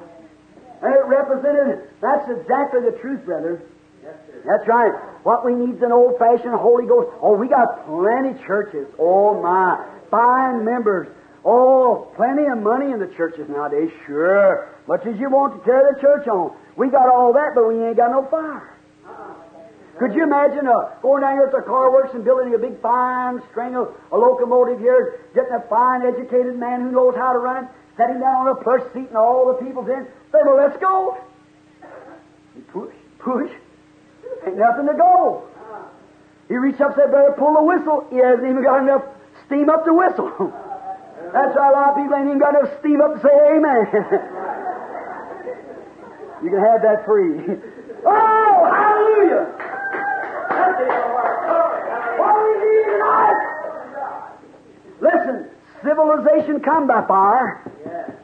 And 0.81 0.95
it 0.95 1.05
represented, 1.07 1.91
that's 2.01 2.29
exactly 2.29 2.81
the 2.81 2.97
truth, 2.99 3.25
brother. 3.25 3.61
Yes, 4.01 4.15
sir. 4.27 4.43
That's 4.47 4.67
right. 4.67 4.91
What 5.23 5.45
we 5.45 5.53
need 5.53 5.75
is 5.75 5.81
an 5.83 5.91
old 5.91 6.17
fashioned 6.17 6.55
Holy 6.55 6.87
Ghost. 6.87 7.11
Oh, 7.21 7.35
we 7.35 7.49
got 7.49 7.85
plenty 7.85 8.39
churches. 8.47 8.87
Oh, 8.97 9.41
my. 9.41 9.85
Fine 10.09 10.63
members. 10.63 11.07
Oh, 11.43 12.11
plenty 12.15 12.47
of 12.47 12.59
money 12.59 12.91
in 12.91 12.99
the 12.99 13.11
churches 13.15 13.47
nowadays. 13.49 13.91
Sure. 14.07 14.69
Much 14.87 15.05
as 15.05 15.19
you 15.19 15.29
want 15.29 15.59
to 15.59 15.69
tear 15.69 15.91
the 15.93 15.99
church 15.99 16.27
on. 16.27 16.55
We 16.75 16.89
got 16.89 17.09
all 17.09 17.33
that, 17.33 17.51
but 17.55 17.67
we 17.67 17.83
ain't 17.83 17.97
got 17.97 18.11
no 18.11 18.25
fire. 18.31 18.75
Could 19.99 20.15
you 20.15 20.23
imagine 20.23 20.63
uh, 20.63 20.95
going 21.03 21.19
down 21.21 21.35
here 21.35 21.43
at 21.43 21.51
the 21.51 21.61
car 21.67 21.91
works 21.91 22.15
and 22.15 22.23
building 22.23 22.55
a 22.55 22.57
big 22.57 22.79
fine 22.79 23.43
string 23.51 23.75
of 23.75 23.91
a 24.13 24.17
locomotive 24.17 24.79
here, 24.79 25.19
getting 25.35 25.51
a 25.51 25.59
fine 25.67 26.07
educated 26.07 26.55
man 26.55 26.87
who 26.87 26.91
knows 26.91 27.15
how 27.19 27.33
to 27.33 27.39
run 27.39 27.65
it, 27.65 27.69
setting 27.99 28.21
down 28.23 28.47
on 28.47 28.55
a 28.55 28.57
plush 28.63 28.79
seat 28.95 29.11
and 29.11 29.19
all 29.19 29.51
the 29.51 29.59
people's 29.59 29.91
in. 29.91 30.07
Well, 30.31 30.55
let's 30.55 30.79
go. 30.79 31.19
You 32.55 32.63
push, 32.71 32.95
push. 33.19 33.51
Ain't 34.47 34.55
nothing 34.55 34.87
to 34.87 34.95
go. 34.95 35.43
He 36.47 36.55
reached 36.55 36.79
up 36.79 36.95
said, 36.95 37.11
Brother, 37.11 37.35
pull 37.37 37.55
the 37.59 37.63
whistle. 37.63 38.07
He 38.09 38.23
hasn't 38.23 38.47
even 38.47 38.63
got 38.63 38.79
enough 38.81 39.03
steam 39.47 39.69
up 39.69 39.83
to 39.83 39.91
whistle. 39.91 40.31
That's 41.35 41.51
why 41.59 41.69
a 41.69 41.73
lot 41.75 41.89
of 41.91 41.97
people 41.99 42.15
ain't 42.15 42.31
even 42.31 42.39
got 42.39 42.55
enough 42.55 42.71
steam 42.79 43.03
up 43.03 43.15
to 43.15 43.19
say 43.19 43.35
amen. 43.35 43.83
you 46.43 46.49
can 46.55 46.63
have 46.63 46.81
that 46.87 47.03
free. 47.03 47.59
oh, 48.05 48.69
hallelujah! 48.71 49.43
What 52.17 52.31
do 52.35 52.41
we 52.45 52.53
need 52.65 52.85
tonight? 52.91 53.39
Listen, 55.01 55.49
civilization 55.81 56.59
come 56.61 56.87
by 56.87 57.05
fire, 57.07 57.63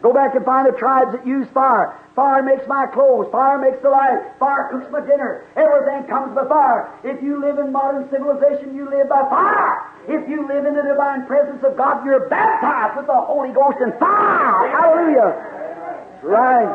Go 0.06 0.14
back 0.14 0.36
and 0.36 0.46
find 0.46 0.72
the 0.72 0.78
tribes 0.78 1.18
that 1.18 1.26
use 1.26 1.48
fire. 1.50 1.98
Fire 2.16 2.44
makes 2.44 2.68
my 2.68 2.86
clothes. 2.94 3.26
Fire 3.32 3.58
makes 3.58 3.82
the 3.82 3.90
light. 3.90 4.22
Fire 4.38 4.70
cooks 4.70 4.86
my 4.92 5.02
dinner. 5.02 5.50
Everything 5.58 6.08
comes 6.08 6.36
by 6.36 6.46
fire. 6.46 6.94
If 7.04 7.24
you 7.24 7.42
live 7.42 7.58
in 7.58 7.72
modern 7.72 8.08
civilization, 8.12 8.76
you 8.76 8.86
live 8.86 9.10
by 9.10 9.26
fire. 9.34 9.82
If 10.08 10.30
you 10.30 10.48
live 10.48 10.66
in 10.66 10.76
the 10.76 10.84
divine 10.84 11.26
presence 11.26 11.64
of 11.66 11.76
God, 11.76 12.06
you're 12.06 12.30
baptized 12.30 12.98
with 12.98 13.08
the 13.08 13.18
Holy 13.18 13.50
Ghost 13.50 13.78
and 13.82 13.98
fire. 13.98 14.70
Hallelujah. 14.70 16.22
Right. 16.22 16.70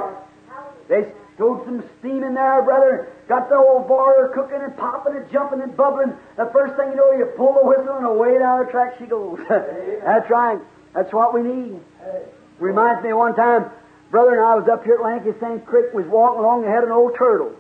They 0.88 1.06
stowed 1.40 1.64
some 1.64 1.82
steam 1.98 2.22
in 2.22 2.34
there, 2.34 2.60
brother. 2.60 3.08
Got 3.26 3.48
the 3.48 3.56
old 3.56 3.88
boiler 3.88 4.28
cooking 4.34 4.60
and 4.60 4.76
popping 4.76 5.16
and 5.16 5.24
jumping 5.32 5.62
and 5.62 5.74
bubbling. 5.74 6.12
The 6.36 6.50
first 6.52 6.76
thing 6.76 6.92
you 6.92 6.96
know, 7.00 7.16
you 7.16 7.32
pull 7.32 7.56
the 7.56 7.64
whistle 7.64 7.96
and 7.96 8.04
away 8.04 8.36
down 8.36 8.66
the 8.66 8.70
track 8.70 9.00
she 9.00 9.06
goes. 9.06 9.40
That's 9.48 10.28
right. 10.28 10.60
That's 10.92 11.10
what 11.14 11.32
we 11.32 11.40
need. 11.40 11.80
Reminds 12.58 13.02
me 13.02 13.14
one 13.14 13.34
time, 13.34 13.72
brother 14.10 14.36
and 14.36 14.44
I 14.44 14.54
was 14.54 14.68
up 14.68 14.84
here 14.84 15.00
at 15.00 15.02
Lanky 15.02 15.32
St. 15.40 15.64
Creek, 15.64 15.94
was 15.94 16.04
walking 16.12 16.44
along 16.44 16.64
and 16.64 16.72
had 16.74 16.84
an 16.84 16.92
old 16.92 17.16
turtle. 17.16 17.56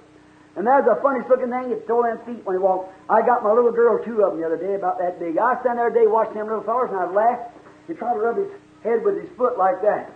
And 0.56 0.66
there's 0.66 0.84
a 0.84 1.00
funniest 1.00 1.30
looking 1.30 1.48
thing, 1.48 1.72
it 1.72 1.80
stole 1.88 2.02
them 2.02 2.20
feet 2.26 2.44
when 2.44 2.56
he 2.56 2.60
walked. 2.60 2.92
I 3.08 3.24
got 3.24 3.42
my 3.42 3.52
little 3.52 3.72
girl, 3.72 3.96
two 4.04 4.20
of 4.20 4.36
them 4.36 4.44
the 4.44 4.46
other 4.46 4.60
day, 4.60 4.74
about 4.74 4.98
that 4.98 5.16
big. 5.18 5.38
I 5.38 5.56
stand 5.64 5.78
there 5.78 5.88
today 5.88 6.04
watching 6.06 6.36
them 6.36 6.52
little 6.52 6.64
fellas, 6.68 6.90
and 6.92 7.00
I'd 7.00 7.16
laugh. 7.16 7.48
He 7.88 7.94
tried 7.94 8.12
to 8.12 8.20
rub 8.20 8.36
his 8.36 8.52
head 8.84 9.00
with 9.00 9.16
his 9.16 9.30
foot 9.38 9.56
like 9.56 9.80
that. 9.80 10.12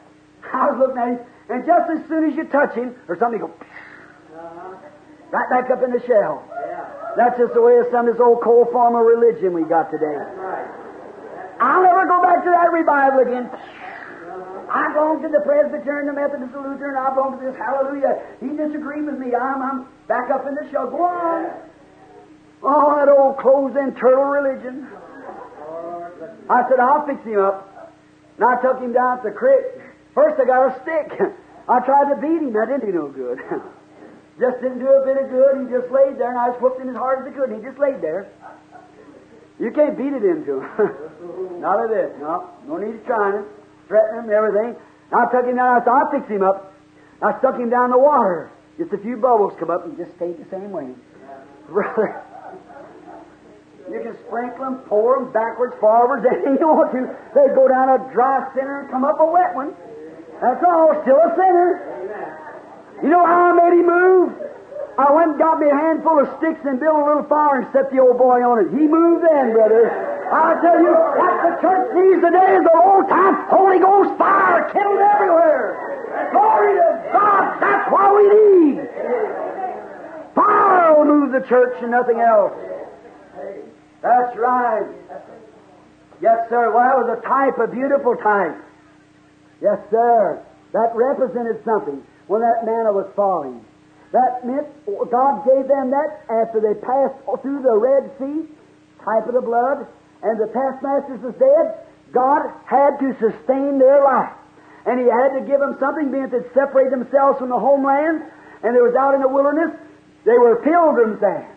I 0.53 0.71
was 0.71 0.79
looking 0.79 0.99
at 0.99 1.09
him, 1.09 1.19
and 1.49 1.67
just 1.67 1.91
as 1.91 2.09
soon 2.09 2.31
as 2.31 2.37
you 2.37 2.45
touch 2.45 2.75
him, 2.75 2.95
or 3.09 3.17
something, 3.19 3.41
go 3.41 3.51
right 5.35 5.51
back 5.51 5.71
up 5.71 5.83
in 5.83 5.91
the 5.91 6.03
shell. 6.07 6.47
That's 7.17 7.39
just 7.39 7.55
the 7.55 7.63
way 7.63 7.79
of 7.79 7.87
some 7.91 8.09
of 8.09 8.15
this 8.15 8.21
old 8.21 8.43
cold 8.43 8.71
form 8.71 8.95
of 8.95 9.07
religion 9.07 9.53
we 9.53 9.63
got 9.65 9.91
today. 9.91 10.19
I'll 11.61 11.83
never 11.83 12.07
go 12.07 12.23
back 12.23 12.43
to 12.43 12.51
that 12.51 12.71
revival 12.71 13.21
again. 13.21 13.51
I 14.75 14.91
belong 14.93 15.23
to 15.23 15.29
the 15.29 15.41
Presbyterian, 15.47 16.07
the 16.07 16.19
Methodist, 16.19 16.53
the 16.53 16.59
Lutheran, 16.59 16.97
I 16.99 17.15
belong 17.15 17.39
to 17.39 17.47
this. 17.47 17.55
Hallelujah. 17.55 18.19
He 18.41 18.49
disagreed 18.59 19.07
with 19.07 19.19
me. 19.19 19.35
I'm, 19.35 19.63
I'm 19.63 19.87
back 20.09 20.31
up 20.31 20.47
in 20.49 20.55
the 20.55 20.67
shell. 20.73 20.91
Go 20.91 21.03
on. 21.03 21.51
Oh, 22.63 22.97
that 22.97 23.09
old 23.09 23.39
closed 23.39 23.77
in 23.77 23.95
turtle 23.95 24.25
religion. 24.25 24.89
I 26.51 26.69
said, 26.69 26.81
I'll 26.81 27.07
fix 27.07 27.23
him 27.23 27.39
up. 27.39 27.93
And 28.37 28.45
I 28.47 28.61
took 28.63 28.81
him 28.81 28.93
down 28.93 29.23
to 29.23 29.31
the 29.31 29.35
creek. 29.37 29.94
First, 30.15 30.41
I 30.41 30.45
got 30.47 30.71
a 30.71 30.81
stick. 30.83 31.11
I 31.69 31.81
tried 31.81 32.15
to 32.15 32.17
beat 32.21 32.43
him. 32.43 32.53
That 32.55 32.71
didn't 32.71 32.87
do 32.87 32.93
no 32.95 33.09
good. 33.09 33.39
just 34.41 34.63
didn't 34.63 34.79
do 34.79 34.89
a 34.89 35.03
bit 35.05 35.19
of 35.19 35.31
good. 35.31 35.53
He 35.59 35.75
just 35.75 35.91
laid 35.91 36.19
there, 36.19 36.31
and 36.31 36.39
I 36.39 36.51
just 36.51 36.63
whooped 36.63 36.81
him 36.81 36.91
as 36.91 36.97
hard 36.97 37.27
as 37.27 37.33
I 37.33 37.37
could, 37.37 37.51
and 37.51 37.59
he 37.59 37.63
just 37.67 37.79
laid 37.79 38.01
there. 38.01 38.31
You 39.59 39.71
can't 39.71 39.97
beat 39.97 40.13
it 40.13 40.25
into 40.25 40.61
him. 40.61 41.61
Not 41.61 41.85
a 41.85 41.89
bit. 41.89 42.19
No, 42.19 42.51
no 42.67 42.77
need 42.79 42.95
of 42.95 43.07
trying 43.07 43.43
it. 43.43 43.47
Threaten 43.89 44.19
him 44.19 44.25
and 44.25 44.33
everything. 44.33 44.77
I 45.13 45.27
took 45.31 45.47
him 45.47 45.57
down. 45.57 45.83
I 45.83 45.91
I'll 45.91 46.11
fix 46.11 46.27
him 46.29 46.43
up. 46.43 46.75
I 47.23 47.39
stuck 47.39 47.59
him 47.59 47.71
down 47.71 47.87
in 47.87 47.91
the 47.93 47.99
water. 47.99 48.51
Just 48.79 48.93
a 48.93 48.99
few 48.99 49.17
bubbles 49.17 49.55
come 49.59 49.71
up, 49.71 49.85
and 49.85 49.97
just 49.97 50.15
stayed 50.17 50.39
the 50.39 50.49
same 50.51 50.73
way. 50.73 50.91
Brother, 51.71 52.23
you 53.91 54.03
can 54.03 54.19
sprinkle 54.27 54.65
them, 54.65 54.79
pour 54.91 55.23
them 55.23 55.33
backwards, 55.33 55.75
forwards, 55.79 56.27
anything 56.27 56.59
you 56.59 56.67
want 56.67 56.91
to. 56.93 57.07
They 57.35 57.55
go 57.55 57.69
down 57.69 57.89
a 57.89 58.13
dry 58.13 58.51
center 58.55 58.81
and 58.83 58.91
come 58.91 59.05
up 59.05 59.21
a 59.21 59.27
wet 59.27 59.55
one. 59.55 59.75
That's 60.45 60.61
all. 60.61 60.93
Still 61.09 61.17
a 61.25 61.33
sinner. 61.41 61.69
You 63.01 63.09
know 63.09 63.25
how 63.25 63.49
I 63.49 63.53
made 63.57 63.81
him 63.81 63.89
move? 63.89 64.29
I 65.01 65.09
went 65.11 65.31
and 65.33 65.39
got 65.41 65.59
me 65.59 65.73
a 65.73 65.75
handful 65.75 66.21
of 66.21 66.29
sticks 66.37 66.61
and 66.69 66.79
built 66.79 67.01
a 67.01 67.05
little 67.05 67.25
fire 67.33 67.65
and 67.65 67.67
set 67.73 67.89
the 67.91 67.99
old 67.99 68.21
boy 68.21 68.45
on 68.45 68.61
it. 68.61 68.69
He 68.77 68.85
moved 68.85 69.25
then, 69.25 69.57
brother. 69.57 69.89
I 70.29 70.61
tell 70.61 70.85
you, 70.85 70.93
what 70.93 71.35
the 71.49 71.53
church 71.65 71.89
needs 71.97 72.21
today 72.21 72.61
is 72.61 72.63
the 72.63 72.77
old 72.77 73.09
time 73.09 73.35
Holy 73.49 73.81
Ghost 73.81 74.13
fire 74.21 74.69
kindled 74.69 75.01
everywhere. 75.01 76.29
Glory 76.31 76.77
to 76.77 76.89
God. 77.09 77.45
That's 77.65 77.87
what 77.89 78.09
we 78.13 78.25
need. 78.29 78.77
Fire 80.37 80.93
will 80.93 81.09
move 81.09 81.33
the 81.33 81.43
church 81.49 81.75
and 81.81 81.91
nothing 81.91 82.21
else. 82.21 82.53
That's 84.05 84.37
right. 84.37 84.87
Yes, 86.21 86.39
sir. 86.53 86.69
Well, 86.69 86.85
that 86.85 86.97
was 87.01 87.09
a 87.17 87.21
type, 87.27 87.57
a 87.59 87.67
beautiful 87.67 88.15
type. 88.17 88.61
Yes, 89.61 89.79
sir. 89.91 90.43
That 90.73 90.91
represented 90.95 91.63
something 91.65 92.03
when 92.27 92.41
that 92.41 92.65
manna 92.65 92.93
was 92.93 93.11
falling. 93.15 93.65
That 94.13 94.47
meant 94.47 94.67
God 94.87 95.45
gave 95.45 95.67
them 95.67 95.91
that 95.91 96.23
after 96.31 96.63
they 96.63 96.79
passed 96.81 97.19
through 97.43 97.63
the 97.63 97.77
Red 97.77 98.11
Sea, 98.19 98.47
type 99.05 99.27
of 99.27 99.35
the 99.35 99.43
blood, 99.43 99.87
and 100.23 100.41
the 100.41 100.47
taskmasters 100.55 101.21
was 101.21 101.35
dead. 101.35 101.83
God 102.13 102.47
had 102.65 102.99
to 103.03 103.13
sustain 103.19 103.79
their 103.79 104.03
life. 104.03 104.33
And 104.87 105.01
He 105.01 105.07
had 105.07 105.35
to 105.39 105.43
give 105.47 105.61
them 105.61 105.77
something, 105.81 106.11
being 106.11 106.29
that 106.29 106.31
they 106.31 106.47
separated 106.55 106.93
themselves 106.93 107.39
from 107.39 107.51
the 107.51 107.59
homeland, 107.59 108.23
and 108.63 108.75
they 108.75 108.81
was 108.81 108.95
out 108.95 109.15
in 109.15 109.21
the 109.21 109.29
wilderness. 109.29 109.75
They 110.25 110.39
were 110.39 110.63
pilgrims 110.63 111.21
there. 111.21 111.51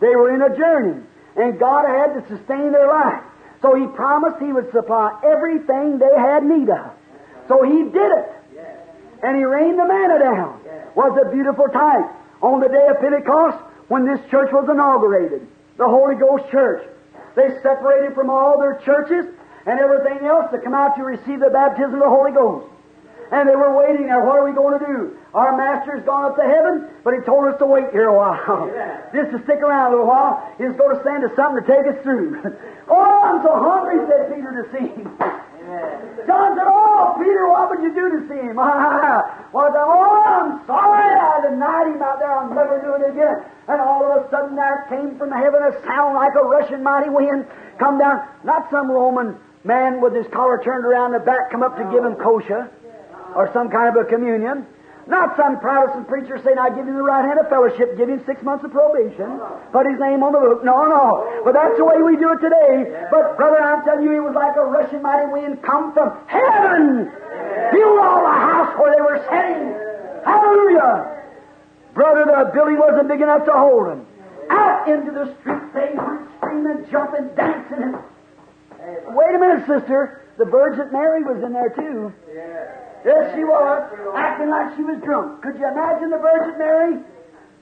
They 0.00 0.14
were 0.16 0.34
in 0.34 0.42
a 0.42 0.56
journey. 0.56 1.02
And 1.36 1.58
God 1.58 1.86
had 1.86 2.18
to 2.18 2.20
sustain 2.28 2.72
their 2.72 2.88
life. 2.88 3.22
So 3.62 3.74
He 3.74 3.86
promised 3.94 4.42
He 4.42 4.52
would 4.52 4.70
supply 4.72 5.18
everything 5.24 5.98
they 5.98 6.12
had 6.18 6.44
need 6.44 6.68
of. 6.68 6.92
So 7.52 7.62
He 7.68 7.84
did 7.84 8.10
it. 8.16 8.28
And 9.22 9.36
He 9.36 9.44
rained 9.44 9.78
the 9.78 9.84
manna 9.84 10.18
down. 10.18 10.60
Was 10.96 11.12
a 11.20 11.28
beautiful 11.30 11.68
type. 11.68 12.08
On 12.40 12.60
the 12.60 12.68
day 12.68 12.86
of 12.88 12.98
Pentecost, 13.00 13.60
when 13.88 14.08
this 14.08 14.18
church 14.30 14.50
was 14.52 14.68
inaugurated, 14.68 15.46
the 15.76 15.86
Holy 15.86 16.16
Ghost 16.16 16.50
Church, 16.50 16.82
they 17.36 17.48
separated 17.62 18.14
from 18.14 18.30
all 18.30 18.58
their 18.58 18.80
churches 18.84 19.28
and 19.66 19.78
everything 19.78 20.26
else 20.26 20.50
to 20.50 20.58
come 20.58 20.74
out 20.74 20.96
to 20.96 21.04
receive 21.04 21.40
the 21.40 21.52
baptism 21.52 21.94
of 21.94 22.00
the 22.00 22.08
Holy 22.08 22.32
Ghost. 22.32 22.66
And 23.30 23.48
they 23.48 23.56
were 23.56 23.72
waiting 23.76 24.08
there. 24.08 24.24
What 24.24 24.40
are 24.40 24.44
we 24.44 24.52
going 24.52 24.78
to 24.80 24.84
do? 24.84 25.16
Our 25.32 25.56
master's 25.56 26.04
gone 26.04 26.32
up 26.32 26.36
to 26.36 26.44
heaven, 26.44 26.88
but 27.04 27.14
he 27.14 27.20
told 27.24 27.48
us 27.48 27.56
to 27.60 27.66
wait 27.66 27.88
here 27.92 28.08
a 28.08 28.16
while. 28.16 28.68
Just 29.14 29.32
to 29.32 29.40
stick 29.44 29.60
around 29.60 29.92
a 29.92 29.96
little 29.96 30.08
while. 30.08 30.44
He's 30.58 30.76
going 30.76 30.96
to 30.96 31.00
send 31.04 31.24
us 31.24 31.32
something 31.36 31.64
to 31.64 31.68
take 31.68 31.84
us 31.88 31.96
through. 32.02 32.40
oh, 32.88 33.20
I'm 33.24 33.40
so 33.40 33.56
hungry, 33.56 34.04
said 34.08 34.36
Peter 34.36 34.52
to 34.52 34.64
see 34.72 34.88
him. 35.00 35.08
John 36.26 36.56
said, 36.56 36.66
Oh, 36.66 37.14
Peter, 37.18 37.48
what 37.48 37.70
would 37.70 37.82
you 37.82 37.94
do 37.94 38.06
to 38.18 38.20
see 38.28 38.40
him? 38.40 38.56
well, 38.58 38.66
I 38.66 39.70
said, 39.70 39.86
Oh, 39.86 40.22
I'm 40.22 40.66
sorry 40.66 41.06
I 41.14 41.50
denied 41.50 41.94
him 41.94 42.02
out 42.02 42.18
there. 42.18 42.32
I'll 42.32 42.54
never 42.54 42.80
do 42.82 42.94
it 42.98 43.10
again. 43.10 43.44
And 43.68 43.80
all 43.80 44.02
of 44.02 44.24
a 44.24 44.30
sudden 44.30 44.56
there 44.56 44.86
came 44.88 45.18
from 45.18 45.30
heaven 45.30 45.62
a 45.62 45.72
sound 45.86 46.14
like 46.14 46.34
a 46.34 46.44
rushing 46.44 46.82
mighty 46.82 47.10
wind. 47.10 47.46
Come 47.78 47.98
down, 47.98 48.26
not 48.44 48.70
some 48.70 48.90
Roman 48.90 49.38
man 49.64 50.00
with 50.00 50.14
his 50.14 50.26
collar 50.32 50.60
turned 50.62 50.84
around 50.84 51.12
the 51.12 51.20
back 51.20 51.50
come 51.50 51.62
up 51.62 51.76
to 51.78 51.84
give 51.94 52.04
him 52.04 52.16
kosher 52.16 52.68
or 53.36 53.50
some 53.52 53.70
kind 53.70 53.88
of 53.88 53.96
a 53.96 54.08
communion. 54.08 54.66
Not 55.06 55.36
some 55.36 55.58
Protestant 55.58 56.06
preacher 56.06 56.38
saying, 56.44 56.58
I 56.58 56.70
give 56.70 56.86
you 56.86 56.94
the 56.94 57.02
right 57.02 57.26
hand 57.26 57.38
of 57.40 57.48
fellowship, 57.50 57.98
give 57.98 58.08
him 58.08 58.22
six 58.24 58.42
months 58.42 58.64
of 58.64 58.70
probation, 58.70 59.42
put 59.74 59.86
his 59.86 59.98
name 59.98 60.22
on 60.22 60.30
the 60.30 60.38
book. 60.38 60.62
No, 60.62 60.86
no. 60.86 61.42
But 61.42 61.58
that's 61.58 61.74
the 61.74 61.84
way 61.84 61.98
we 62.06 62.14
do 62.14 62.30
it 62.30 62.38
today. 62.38 62.86
But, 63.10 63.34
brother, 63.34 63.58
I'm 63.58 63.82
telling 63.82 64.06
you, 64.06 64.14
it 64.14 64.22
was 64.22 64.38
like 64.38 64.54
a 64.54 64.62
rushing 64.62 65.02
mighty 65.02 65.26
wind 65.34 65.58
come 65.66 65.90
from 65.92 66.14
heaven. 66.30 67.10
Filled 67.74 67.98
all 67.98 68.22
the 68.22 68.36
house 68.46 68.78
where 68.78 68.94
they 68.94 69.02
were 69.02 69.18
sitting. 69.26 69.74
Hallelujah. 70.22 71.26
Brother, 71.98 72.22
the 72.24 72.50
building 72.54 72.78
wasn't 72.78 73.08
big 73.10 73.20
enough 73.20 73.44
to 73.50 73.52
hold 73.52 73.90
them. 73.90 74.06
Out 74.50 74.86
into 74.86 75.10
the 75.10 75.34
street 75.40 75.66
they 75.74 75.98
went 75.98 76.30
screaming, 76.38 76.86
jumping, 76.90 77.26
dancing. 77.34 77.98
Wait 79.10 79.34
a 79.34 79.38
minute, 79.38 79.66
sister. 79.66 80.22
The 80.38 80.46
Virgin 80.46 80.90
Mary 80.92 81.22
was 81.22 81.42
in 81.42 81.52
there, 81.52 81.70
too. 81.70 82.12
Yes, 83.04 83.34
she 83.34 83.42
was, 83.42 83.78
acting 84.14 84.50
like 84.50 84.76
she 84.76 84.84
was 84.86 85.02
drunk. 85.02 85.42
Could 85.42 85.58
you 85.58 85.66
imagine 85.66 86.10
the 86.10 86.22
Virgin 86.22 86.58
Mary? 86.58 86.94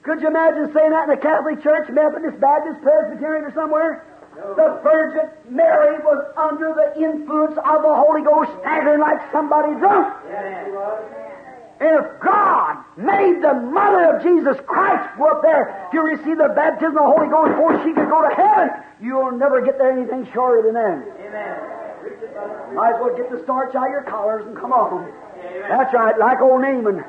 Could 0.02 0.20
you 0.20 0.28
imagine 0.28 0.72
saying 0.72 0.92
that 0.92 1.08
in 1.08 1.16
a 1.16 1.20
Catholic 1.20 1.62
church, 1.62 1.88
Methodist, 1.88 2.40
Baptist, 2.40 2.80
Presbyterian, 2.84 3.44
or 3.48 3.52
somewhere? 3.52 4.04
The 4.36 4.80
Virgin 4.80 5.28
Mary 5.52 6.00
was 6.00 6.20
under 6.36 6.72
the 6.72 6.96
influence 6.96 7.56
of 7.56 7.78
the 7.84 7.92
Holy 7.92 8.24
Ghost, 8.24 8.48
staggering 8.64 9.00
like 9.00 9.20
somebody 9.32 9.76
drunk. 9.76 10.08
And 11.80 11.96
if 11.96 12.06
God 12.20 12.84
made 12.96 13.40
the 13.40 13.56
mother 13.56 14.16
of 14.16 14.22
Jesus 14.22 14.56
Christ 14.68 15.16
go 15.16 15.32
up 15.32 15.42
there 15.42 15.88
to 15.92 15.98
receive 16.00 16.36
the 16.36 16.52
baptism 16.56 16.96
of 16.96 17.04
the 17.04 17.12
Holy 17.16 17.28
Ghost 17.28 17.56
before 17.56 17.76
she 17.84 17.92
could 17.96 18.08
go 18.08 18.20
to 18.20 18.32
heaven, 18.36 18.68
you'll 19.00 19.32
never 19.32 19.64
get 19.64 19.76
there 19.76 19.92
anything 19.92 20.28
shorter 20.32 20.60
than 20.64 20.76
that. 20.76 21.00
Amen. 21.24 21.80
Might 22.76 22.96
as 22.96 23.00
well 23.00 23.16
get 23.16 23.30
the 23.30 23.40
starch 23.44 23.74
out 23.74 23.88
of 23.88 23.92
your 23.92 24.04
collars 24.04 24.46
and 24.46 24.56
come 24.56 24.72
on. 24.72 25.08
That's 25.68 25.94
right, 25.94 26.18
like 26.18 26.40
old 26.40 26.62
Naaman. 26.62 27.04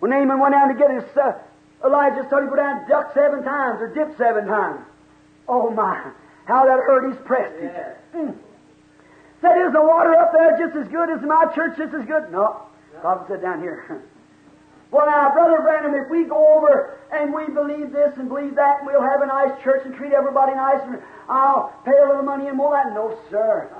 When 0.00 0.10
Naaman 0.10 0.40
went 0.40 0.54
down 0.54 0.68
to 0.68 0.74
get 0.74 0.90
his, 0.90 1.16
uh, 1.16 1.38
Elijah 1.84 2.26
told 2.28 2.42
him 2.42 2.50
to 2.50 2.50
go 2.50 2.56
down 2.56 2.78
and 2.78 2.88
duck 2.88 3.14
seven 3.14 3.42
times 3.42 3.80
or 3.80 3.92
dip 3.94 4.16
seven 4.18 4.46
times. 4.46 4.80
Oh 5.48 5.70
my, 5.70 6.12
how 6.46 6.66
that 6.66 6.78
hurt 6.78 7.10
his 7.10 7.18
prestige. 7.24 7.70
Mm. 8.14 8.34
Said, 9.40 9.66
is 9.66 9.72
the 9.72 9.82
water 9.82 10.14
up 10.14 10.32
there 10.32 10.56
just 10.58 10.76
as 10.76 10.86
good 10.88 11.10
as 11.10 11.20
my 11.22 11.46
church 11.54 11.76
just 11.76 11.92
as 11.94 12.06
good? 12.06 12.30
No. 12.30 12.62
Prophet 13.00 13.26
said 13.28 13.42
down 13.42 13.60
here. 13.60 14.02
Well, 14.92 15.06
now, 15.06 15.32
Brother 15.32 15.62
Branham, 15.62 15.94
if 15.94 16.10
we 16.10 16.24
go 16.24 16.54
over 16.54 16.98
and 17.10 17.32
we 17.32 17.46
believe 17.46 17.92
this 17.92 18.12
and 18.18 18.28
believe 18.28 18.56
that, 18.56 18.80
and 18.80 18.86
we'll 18.86 19.00
have 19.00 19.22
a 19.22 19.26
nice 19.26 19.56
church 19.64 19.86
and 19.86 19.96
treat 19.96 20.12
everybody 20.12 20.52
nice, 20.52 20.82
and 20.84 21.00
I'll 21.30 21.72
pay 21.86 21.96
a 21.96 22.06
little 22.06 22.22
money 22.22 22.48
and 22.48 22.60
all 22.60 22.72
that. 22.72 22.92
No, 22.92 23.18
sir. 23.30 23.70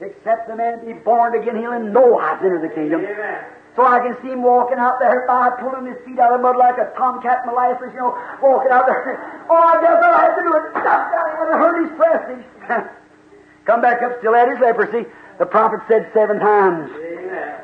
Except 0.00 0.48
the 0.48 0.56
man 0.56 0.84
be 0.84 0.92
born 0.92 1.34
again, 1.34 1.56
he'll 1.56 1.72
in 1.72 1.92
no 1.92 2.04
wise 2.06 2.38
enter 2.42 2.60
the 2.60 2.74
kingdom. 2.74 3.00
Amen. 3.00 3.44
So 3.76 3.84
I 3.84 4.00
can 4.00 4.16
see 4.22 4.28
him 4.28 4.42
walking 4.42 4.78
out 4.78 4.98
there 5.00 5.24
by 5.28 5.50
pulling 5.60 5.86
his 5.86 5.96
feet 6.04 6.18
out 6.18 6.32
of 6.32 6.40
the 6.40 6.42
mud 6.42 6.56
like 6.56 6.76
a 6.78 6.92
tomcat 6.96 7.44
molasses, 7.44 7.92
you 7.92 8.00
know, 8.00 8.16
walking 8.42 8.72
out 8.72 8.86
there. 8.86 9.32
Oh, 9.48 9.54
I 9.54 9.80
guess 9.80 10.02
I'll 10.02 10.18
have 10.18 10.34
to 10.34 10.42
do 10.42 10.52
it. 10.56 10.62
Stop 10.72 11.12
down 11.12 11.38
when 11.38 11.54
I 11.54 11.58
heard 11.62 11.76
his 11.86 11.92
prestige. 11.94 12.46
Come 13.64 13.80
back 13.80 14.02
up, 14.02 14.18
still 14.18 14.34
had 14.34 14.48
his 14.48 14.58
leprosy. 14.58 15.06
The 15.38 15.46
prophet 15.46 15.80
said 15.86 16.10
seven 16.12 16.40
times. 16.40 16.90
Amen. 16.90 17.54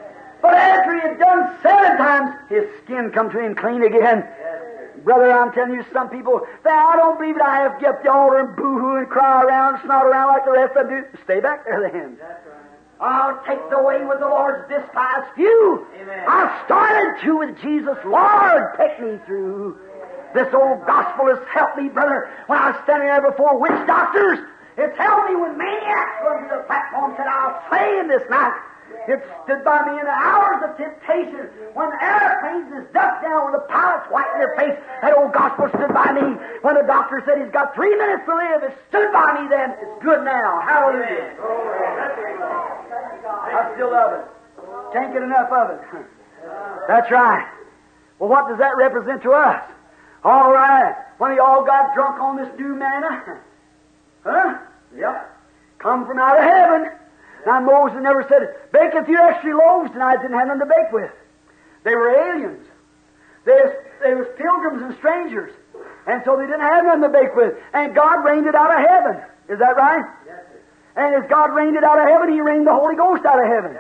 But 0.43 0.55
after 0.55 0.95
he 0.95 1.01
had 1.01 1.19
done 1.19 1.57
seven 1.61 1.97
times, 1.97 2.37
his 2.49 2.65
skin 2.85 3.11
come 3.13 3.31
to 3.31 3.39
him 3.41 3.55
clean 3.55 3.83
again. 3.83 4.23
Yes. 4.23 4.82
Brother, 5.05 5.33
I'm 5.33 5.53
telling 5.53 5.75
you, 5.75 5.85
some 5.93 6.09
people 6.09 6.47
say, 6.63 6.71
I 6.71 6.97
don't 6.97 7.19
believe 7.19 7.37
it. 7.37 7.43
I 7.43 7.57
have 7.63 7.79
to 7.79 7.81
get 7.81 7.95
up 7.97 8.03
the 8.03 8.13
altar 8.13 8.39
and 8.39 8.57
boo-hoo 8.57 8.97
and 8.97 9.09
cry 9.09 9.43
around, 9.43 9.75
and 9.75 9.85
snot 9.85 10.07
around 10.07 10.29
like 10.29 10.45
the 10.45 10.53
rest 10.53 10.77
of 10.77 10.89
them 10.89 11.05
do. 11.11 11.19
Stay 11.25 11.41
back 11.41 11.65
there 11.65 11.91
then. 11.91 12.19
I'll 13.01 13.43
take 13.45 13.59
the 13.69 13.83
way 13.83 14.05
with 14.05 14.21
the 14.21 14.29
Lord's 14.29 14.69
despised 14.69 15.35
few. 15.35 15.87
I 16.07 16.63
started 16.67 17.21
to 17.25 17.39
with 17.39 17.61
Jesus. 17.61 17.99
Lord, 18.05 18.79
take 18.79 19.01
me 19.01 19.19
through. 19.27 19.79
This 20.35 20.49
old 20.55 20.87
gospel 20.87 21.27
has 21.27 21.43
helped 21.51 21.77
me, 21.77 21.89
brother, 21.89 22.31
when 22.47 22.59
I 22.59 22.71
was 22.71 22.81
standing 22.85 23.09
there 23.09 23.21
before 23.21 23.59
witch 23.59 23.87
doctors. 23.87 24.39
It's 24.79 24.97
helped 24.97 25.29
me 25.29 25.37
when 25.37 25.59
maniacs 25.59 26.17
went 26.25 26.49
to 26.49 26.57
the 26.57 26.63
platform 26.65 27.11
and 27.11 27.17
said, 27.19 27.27
I'll 27.27 27.61
slay 27.69 27.99
him 28.01 28.09
this 28.09 28.23
night. 28.31 28.55
It 29.09 29.19
stood 29.45 29.65
by 29.65 29.83
me 29.91 29.99
in 29.99 30.07
the 30.07 30.15
hours 30.15 30.63
of 30.63 30.77
temptation 30.77 31.51
when 31.75 31.91
the 31.91 31.99
airplanes 32.03 32.71
is 32.79 32.87
ducked 32.95 33.23
down 33.23 33.51
with 33.51 33.61
the 33.61 33.67
pilots 33.67 34.07
white 34.11 34.31
in 34.35 34.39
their 34.39 34.55
face. 34.57 34.79
That 35.03 35.17
old 35.17 35.33
gospel 35.33 35.69
stood 35.75 35.93
by 35.93 36.13
me 36.13 36.39
when 36.63 36.75
the 36.75 36.87
doctor 36.87 37.23
said 37.27 37.43
he's 37.43 37.51
got 37.51 37.75
three 37.75 37.95
minutes 37.97 38.23
to 38.27 38.35
live. 38.37 38.63
It 38.63 38.79
stood 38.89 39.13
by 39.13 39.43
me 39.43 39.49
then. 39.49 39.75
It's 39.81 40.03
good 40.05 40.25
now. 40.25 40.63
Hallelujah. 40.63 41.35
I 43.27 43.73
still 43.75 43.91
love 43.91 44.13
it. 44.23 44.25
Can't 44.93 45.13
get 45.13 45.23
enough 45.23 45.51
of 45.51 45.71
it. 45.71 45.81
That's 46.89 47.11
right. 47.11 47.47
Well, 48.19 48.29
what 48.31 48.49
does 48.49 48.59
that 48.59 48.77
represent 48.77 49.23
to 49.23 49.33
us? 49.33 49.63
All 50.23 50.53
right. 50.53 50.95
When 51.19 51.33
they 51.35 51.39
all 51.39 51.65
got 51.65 51.95
drunk 51.95 52.21
on 52.21 52.37
this 52.37 52.49
new 52.59 52.75
manna. 52.77 53.41
Huh? 54.25 54.57
Yep. 54.97 55.37
Come 55.81 56.07
from 56.07 56.21
out 56.21 56.39
of 56.39 56.45
heaven. 56.45 56.93
Now 57.47 57.61
Moses 57.61 57.99
never 58.03 58.25
said, 58.29 58.55
bake 58.73 58.95
a 58.95 59.05
few 59.05 59.19
extra 59.19 59.57
loaves 59.57 59.91
tonight, 59.91 60.23
didn't 60.23 60.39
have 60.39 60.47
nothing 60.47 60.61
to 60.61 60.67
bake 60.67 60.93
with. 60.93 61.11
They 61.85 61.95
were 61.95 62.11
aliens. 62.11 62.67
They 63.45 63.59
they 64.03 64.15
was 64.15 64.27
pilgrims 64.37 64.83
and 64.83 64.95
strangers. 64.99 65.53
And 66.07 66.23
so 66.25 66.37
they 66.37 66.47
didn't 66.47 66.67
have 66.67 66.85
nothing 66.85 67.03
to 67.03 67.09
bake 67.09 67.35
with. 67.35 67.55
And 67.73 67.95
God 67.95 68.25
rained 68.25 68.47
it 68.47 68.55
out 68.55 68.71
of 68.71 68.79
heaven. 68.79 69.23
Is 69.49 69.59
that 69.59 69.77
right? 69.77 70.05
Yes. 70.27 70.43
And 70.97 71.15
as 71.15 71.29
God 71.31 71.55
rained 71.55 71.77
it 71.77 71.85
out 71.85 71.99
of 71.99 72.07
heaven, 72.07 72.33
He 72.33 72.41
rained 72.41 72.67
the 72.67 72.75
Holy 72.75 72.97
Ghost 72.97 73.25
out 73.25 73.39
of 73.39 73.47
heaven. 73.47 73.77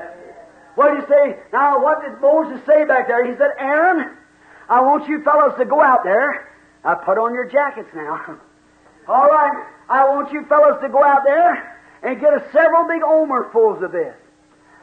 What 0.75 0.95
did 0.95 1.03
He 1.03 1.07
say? 1.09 1.39
Now, 1.53 1.83
what 1.83 2.03
did 2.03 2.21
Moses 2.21 2.65
say 2.67 2.85
back 2.85 3.09
there? 3.09 3.27
He 3.27 3.37
said, 3.37 3.51
Aaron, 3.59 4.17
I 4.69 4.81
want 4.81 5.09
you 5.09 5.23
fellows 5.23 5.55
to 5.59 5.65
go 5.65 5.83
out 5.83 6.03
there. 6.05 6.49
I 6.85 6.95
put 6.95 7.19
on 7.19 7.35
your 7.35 7.47
jackets 7.47 7.91
now. 7.95 8.39
All 9.09 9.29
right. 9.29 9.67
I 9.89 10.05
want 10.09 10.33
you 10.33 10.45
fellows 10.47 10.81
to 10.83 10.89
go 10.89 11.03
out 11.05 11.23
there 11.25 11.73
and 12.03 12.21
get 12.21 12.35
us 12.35 12.43
several 12.53 12.87
big 12.87 13.03
omerfuls 13.03 13.83
of 13.83 13.93
this. 13.93 14.15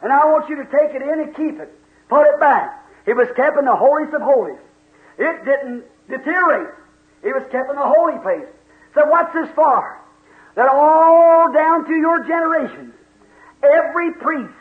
And 0.02 0.14
I 0.14 0.26
want 0.26 0.50
you 0.50 0.56
to 0.58 0.66
take 0.66 0.96
it 0.96 1.02
in 1.02 1.20
and 1.20 1.36
keep 1.36 1.60
it. 1.60 1.74
Put 2.08 2.26
it 2.28 2.40
back. 2.40 2.88
It 3.06 3.16
was 3.16 3.28
kept 3.36 3.58
in 3.58 3.66
the 3.66 3.76
holiest 3.76 4.14
of 4.14 4.22
holies. 4.22 4.60
It 5.18 5.44
didn't 5.44 5.84
deteriorate. 6.10 6.74
It 7.24 7.36
was 7.36 7.44
kept 7.52 7.70
in 7.70 7.76
the 7.76 7.86
holy 7.86 8.18
place. 8.20 8.48
So 8.96 9.06
what's 9.06 9.34
this 9.34 9.50
for? 9.54 10.00
That 10.56 10.70
all 10.70 11.52
down 11.52 11.86
to 11.86 11.94
your 11.94 12.24
generations, 12.24 12.94
every 13.62 14.14
priest 14.14 14.54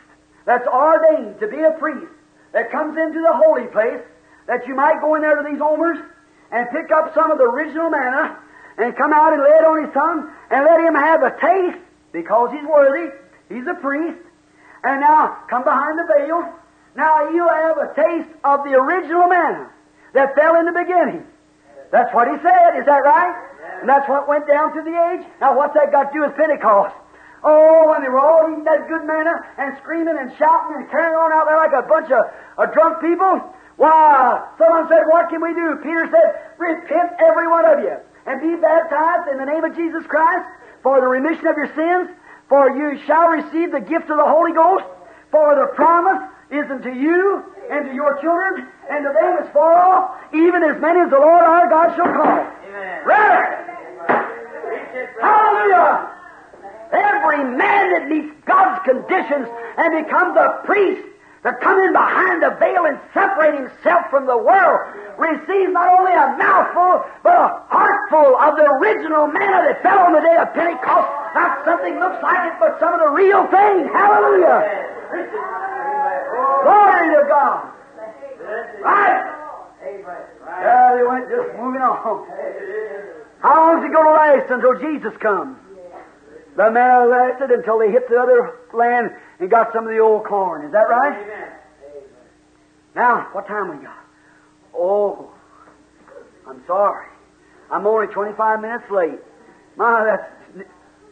that's 0.44 0.66
ordained 0.66 1.40
to 1.40 1.46
be 1.46 1.60
a 1.62 1.72
priest 1.78 2.12
that 2.52 2.70
comes 2.70 2.96
into 2.98 3.20
the 3.20 3.32
holy 3.32 3.66
place, 3.68 4.02
that 4.46 4.66
you 4.66 4.74
might 4.74 5.00
go 5.00 5.14
in 5.14 5.22
there 5.22 5.40
to 5.40 5.48
these 5.48 5.60
omers 5.60 5.98
and 6.50 6.68
pick 6.70 6.90
up 6.90 7.14
some 7.14 7.30
of 7.30 7.38
the 7.38 7.44
original 7.44 7.90
manna 7.90 8.38
and 8.78 8.96
come 8.96 9.12
out 9.12 9.32
and 9.32 9.42
lay 9.42 9.50
it 9.50 9.64
on 9.64 9.84
his 9.84 9.92
tongue 9.92 10.30
and 10.50 10.64
let 10.64 10.80
him 10.80 10.94
have 10.94 11.22
a 11.22 11.30
taste 11.40 11.84
because 12.12 12.50
he's 12.52 12.66
worthy. 12.68 13.12
He's 13.48 13.66
a 13.66 13.74
priest. 13.74 14.20
And 14.84 15.00
now 15.00 15.38
come 15.50 15.64
behind 15.64 15.98
the 15.98 16.06
veil. 16.06 16.42
Now 16.96 17.30
you'll 17.30 17.48
have 17.48 17.78
a 17.78 17.94
taste 17.94 18.30
of 18.44 18.64
the 18.64 18.74
original 18.74 19.28
manna 19.28 19.70
that 20.14 20.34
fell 20.34 20.56
in 20.56 20.66
the 20.66 20.72
beginning. 20.72 21.26
That's 21.90 22.12
what 22.14 22.28
he 22.28 22.36
said. 22.42 22.78
Is 22.78 22.86
that 22.86 23.02
right? 23.04 23.34
And 23.80 23.88
that's 23.88 24.08
what 24.08 24.28
went 24.28 24.46
down 24.46 24.72
through 24.72 24.84
the 24.84 24.98
age. 25.14 25.26
Now 25.40 25.56
what's 25.56 25.74
that 25.74 25.92
got 25.92 26.10
to 26.10 26.12
do 26.12 26.20
with 26.26 26.36
Pentecost? 26.36 26.94
Oh, 27.44 27.90
when 27.90 28.02
they 28.02 28.10
were 28.10 28.18
all 28.18 28.50
eating 28.50 28.64
that 28.64 28.88
good 28.88 29.06
manna 29.06 29.30
and 29.58 29.78
screaming 29.78 30.18
and 30.18 30.34
shouting 30.36 30.82
and 30.82 30.90
carrying 30.90 31.14
on 31.14 31.30
out 31.30 31.46
there 31.46 31.56
like 31.56 31.72
a 31.72 31.86
bunch 31.86 32.10
of, 32.10 32.26
of 32.58 32.74
drunk 32.74 32.98
people, 32.98 33.54
why, 33.78 34.42
someone 34.58 34.90
said, 34.90 35.06
what 35.06 35.30
can 35.30 35.38
we 35.38 35.54
do? 35.54 35.78
Peter 35.78 36.10
said, 36.10 36.58
repent 36.58 37.14
every 37.22 37.46
one 37.46 37.62
of 37.62 37.78
you 37.78 37.94
and 38.26 38.42
be 38.42 38.58
baptized 38.58 39.30
in 39.30 39.38
the 39.38 39.46
name 39.46 39.62
of 39.62 39.70
Jesus 39.78 40.02
Christ 40.10 40.50
for 40.82 41.00
the 41.00 41.06
remission 41.06 41.46
of 41.46 41.56
your 41.56 41.72
sins, 41.74 42.16
for 42.48 42.70
you 42.70 43.00
shall 43.06 43.28
receive 43.28 43.72
the 43.72 43.80
gift 43.80 44.10
of 44.10 44.16
the 44.16 44.26
Holy 44.26 44.52
Ghost, 44.52 44.84
for 45.30 45.54
the 45.54 45.74
promise 45.74 46.30
is 46.50 46.70
unto 46.70 46.90
you 46.90 47.44
and 47.70 47.88
to 47.88 47.94
your 47.94 48.18
children 48.20 48.66
and 48.90 49.04
to 49.04 49.12
them 49.12 49.38
as 49.44 49.52
far 49.52 49.76
off, 49.76 50.16
even 50.32 50.62
as 50.64 50.80
many 50.80 51.00
as 51.00 51.10
the 51.10 51.18
Lord 51.18 51.44
our 51.44 51.68
God 51.68 51.94
shall 51.96 52.12
call. 52.12 52.40
Amen. 52.68 53.04
Right. 53.04 53.68
Hallelujah! 55.20 56.10
Every 56.92 57.44
man 57.44 57.92
that 57.92 58.08
meets 58.08 58.32
God's 58.46 58.80
conditions 58.84 59.48
and 59.76 60.04
becomes 60.04 60.36
a 60.36 60.62
priest 60.64 61.07
to 61.42 61.52
come 61.62 61.78
in 61.80 61.92
behind 61.92 62.42
the 62.42 62.50
veil 62.58 62.86
and 62.86 62.98
separate 63.14 63.54
himself 63.54 64.10
from 64.10 64.26
the 64.26 64.36
world 64.36 64.80
receives 65.18 65.70
not 65.70 65.86
only 65.98 66.10
a 66.10 66.34
mouthful, 66.34 67.06
but 67.22 67.34
a 67.34 67.62
heartful 67.70 68.34
of 68.42 68.56
the 68.58 68.66
original 68.82 69.26
manna 69.30 69.70
that 69.70 69.82
fell 69.82 69.98
on 70.02 70.12
the 70.12 70.20
day 70.20 70.34
of 70.34 70.50
Pentecost. 70.54 71.10
Not 71.34 71.62
something 71.64 71.94
looks 71.98 72.18
like 72.22 72.42
it, 72.50 72.56
but 72.58 72.78
some 72.80 72.94
of 72.94 73.00
the 73.00 73.10
real 73.14 73.46
thing. 73.54 73.86
Hallelujah! 73.94 74.66
Glory 76.66 77.06
to 77.14 77.22
God! 77.30 77.70
Right. 78.82 79.34
Yeah, 80.58 80.94
they 80.96 81.06
went 81.06 81.28
just 81.30 81.54
moving 81.54 81.82
on. 81.82 82.02
How 83.40 83.54
long 83.54 83.78
is 83.78 83.84
it 83.86 83.92
going 83.94 84.06
to 84.06 84.12
last 84.12 84.50
until 84.50 84.74
Jesus 84.74 85.16
comes? 85.22 85.56
The 86.56 86.70
manna 86.70 87.06
lasted 87.06 87.52
until 87.52 87.78
they 87.78 87.92
hit 87.92 88.08
the 88.08 88.18
other 88.18 88.58
land 88.74 89.14
and 89.38 89.50
got 89.50 89.72
some 89.72 89.84
of 89.86 89.90
the 89.92 89.98
old 89.98 90.24
corn. 90.24 90.66
Is 90.66 90.72
that 90.72 90.88
right? 90.88 91.22
Amen. 91.22 91.52
Now, 92.94 93.28
what 93.32 93.46
time 93.46 93.70
we 93.70 93.84
got? 93.84 94.04
Oh, 94.74 95.30
I'm 96.48 96.62
sorry. 96.66 97.06
I'm 97.70 97.86
only 97.86 98.06
25 98.06 98.60
minutes 98.60 98.84
late. 98.90 99.20
My, 99.76 100.04
that's 100.04 100.66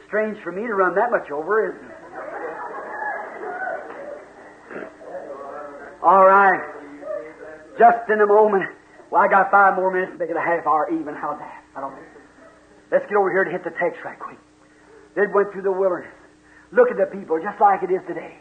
strange 0.06 0.38
for 0.42 0.50
me 0.50 0.66
to 0.66 0.74
run 0.74 0.94
that 0.94 1.10
much 1.10 1.30
over, 1.30 1.68
isn't 1.68 1.90
it? 1.90 1.96
All 6.02 6.24
right. 6.24 6.62
Just 7.78 8.08
in 8.10 8.20
a 8.20 8.26
moment. 8.26 8.70
Well, 9.10 9.22
I 9.22 9.28
got 9.28 9.50
five 9.50 9.76
more 9.76 9.92
minutes 9.92 10.12
to 10.12 10.18
make 10.18 10.30
it 10.30 10.36
a 10.36 10.40
half 10.40 10.66
hour 10.66 10.88
even. 10.90 11.14
How's 11.14 11.38
that? 11.38 11.64
I 11.76 11.80
don't 11.80 11.92
know. 11.92 12.02
Let's 12.90 13.04
get 13.06 13.16
over 13.16 13.30
here 13.30 13.44
to 13.44 13.50
hit 13.50 13.64
the 13.64 13.70
text 13.70 14.02
right 14.04 14.18
quick. 14.18 14.38
They 15.14 15.26
went 15.26 15.52
through 15.52 15.62
the 15.62 15.72
wilderness. 15.72 16.15
Look 16.72 16.90
at 16.90 16.96
the 16.96 17.06
people, 17.06 17.40
just 17.40 17.60
like 17.60 17.82
it 17.82 17.90
is 17.90 18.02
today. 18.06 18.36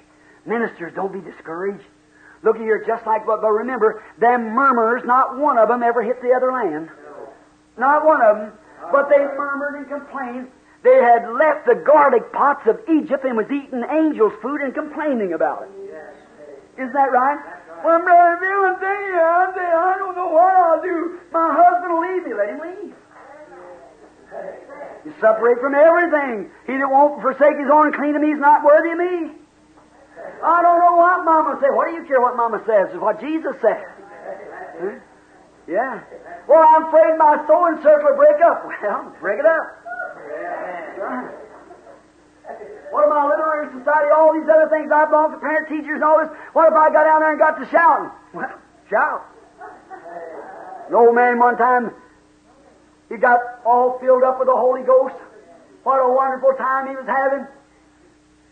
Ministers, 0.46 0.94
don't 0.96 1.14
be 1.14 1.22
discouraged. 1.22 1.84
Look 2.44 2.56
at 2.58 2.62
here, 2.62 2.84
just 2.86 3.06
like 3.06 3.26
what, 3.28 3.42
but 3.42 3.52
remember, 3.52 4.04
them 4.20 4.54
murmurs, 4.54 5.04
not 5.06 5.38
one 5.38 5.58
of 5.58 5.68
them 5.70 5.82
ever 5.82 6.04
hit 6.04 6.22
the 6.22 6.34
other 6.34 6.52
land. 6.52 6.90
Not 7.78 8.06
one 8.06 8.22
of 8.22 8.38
them. 8.38 8.52
But 8.92 9.10
they 9.10 9.18
murmured 9.18 9.76
and 9.76 9.88
complained. 9.88 10.52
They 10.84 10.96
had 11.02 11.32
left 11.34 11.66
the 11.66 11.76
garlic 11.76 12.32
pots 12.32 12.68
of 12.68 12.80
Egypt 12.88 13.26
and 13.26 13.36
was 13.36 13.50
eating 13.50 13.84
angels' 13.90 14.34
food 14.42 14.62
and 14.62 14.74
complaining 14.74 15.34
about 15.34 15.64
it. 15.64 15.72
Isn't 16.78 16.94
that 16.94 17.12
right? 17.12 17.40
Well, 17.84 18.00
Brother 18.00 18.78
saying, 18.82 19.16
I 19.18 19.96
don't 19.98 20.16
know 20.16 20.30
what 20.30 20.54
I'll 20.56 20.82
do. 20.82 21.20
My 21.32 21.50
husband 21.54 21.94
will 21.94 22.02
leave 22.02 22.26
me. 22.28 22.34
Let 25.06 25.14
him 25.14 25.14
leave. 25.14 25.14
You 25.14 25.14
separate 25.22 25.60
from 25.60 25.76
everything. 25.76 26.50
He 26.68 26.78
that 26.78 26.90
won't 26.90 27.22
forsake 27.22 27.58
his 27.60 27.70
own 27.72 27.88
and 27.88 27.96
clean 27.96 28.20
me 28.22 28.32
is 28.32 28.40
not 28.40 28.64
worthy 28.64 28.92
of 28.92 28.98
me. 28.98 29.32
I 30.44 30.62
don't 30.62 30.80
know 30.80 30.96
what 30.96 31.26
Mama 31.26 31.58
said. 31.62 31.70
What 31.76 31.88
do 31.88 31.94
you 31.94 32.06
care 32.06 32.22
what 32.22 32.36
Mama 32.36 32.62
says? 32.66 32.90
It's 32.92 33.02
what 33.02 33.20
Jesus 33.22 33.56
said. 33.62 33.84
Huh? 34.80 35.00
Yeah. 35.68 36.02
Well, 36.48 36.62
I'm 36.62 36.86
afraid 36.86 37.18
my 37.18 37.42
sewing 37.48 37.82
circle 37.82 38.10
will 38.10 38.18
break 38.18 38.42
up. 38.42 38.66
Well, 38.82 39.16
break 39.20 39.40
it 39.40 39.46
up. 39.46 39.82
What 42.92 43.06
about 43.06 43.30
literary 43.30 43.68
society, 43.74 44.10
all 44.16 44.34
these 44.34 44.48
other 44.48 44.70
things 44.70 44.92
I 44.92 45.06
belong 45.06 45.32
to, 45.32 45.38
parent 45.40 45.68
teachers 45.68 45.96
and 45.96 46.04
all 46.04 46.20
this? 46.22 46.30
What 46.54 46.72
if 46.72 46.78
I 46.78 46.90
got 46.94 47.04
down 47.04 47.22
there 47.22 47.32
and 47.32 47.40
got 47.40 47.58
to 47.60 47.66
shouting? 47.70 48.12
Well, 48.34 48.52
shout. 48.90 49.26
An 50.88 50.94
old 50.96 51.16
man 51.16 51.40
one 51.40 51.58
time, 51.58 51.92
he 53.10 53.18
got 53.18 53.40
all 53.66 54.00
filled 54.00 54.24
up 54.24 54.40
with 54.40 54.48
the 54.48 54.56
Holy 54.56 54.82
Ghost. 54.84 55.16
What 55.84 56.02
a 56.02 56.10
wonderful 56.10 56.54
time 56.58 56.90
he 56.90 56.96
was 56.96 57.06
having. 57.06 57.46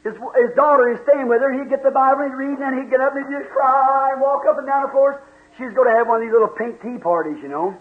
his, 0.05 0.13
his 0.13 0.55
daughter 0.55 0.93
is 0.93 0.99
staying 1.09 1.27
with 1.27 1.41
her. 1.41 1.51
He'd 1.51 1.69
get 1.69 1.81
the 1.81 1.91
Bible 1.91 2.21
and 2.23 2.37
read, 2.37 2.59
and 2.59 2.77
he'd 2.77 2.89
get 2.91 3.01
up 3.01 3.15
and 3.15 3.25
he'd 3.25 3.33
just 3.41 3.49
cry 3.49 4.11
and 4.13 4.21
walk 4.21 4.45
up 4.45 4.57
and 4.57 4.67
down 4.67 4.83
the 4.83 4.91
floors. 4.93 5.17
She's 5.57 5.73
going 5.73 5.89
to 5.89 5.95
have 5.97 6.07
one 6.07 6.21
of 6.21 6.23
these 6.25 6.33
little 6.33 6.53
pink 6.53 6.81
tea 6.81 6.97
parties, 7.01 7.41
you 7.41 7.49
know. 7.49 7.77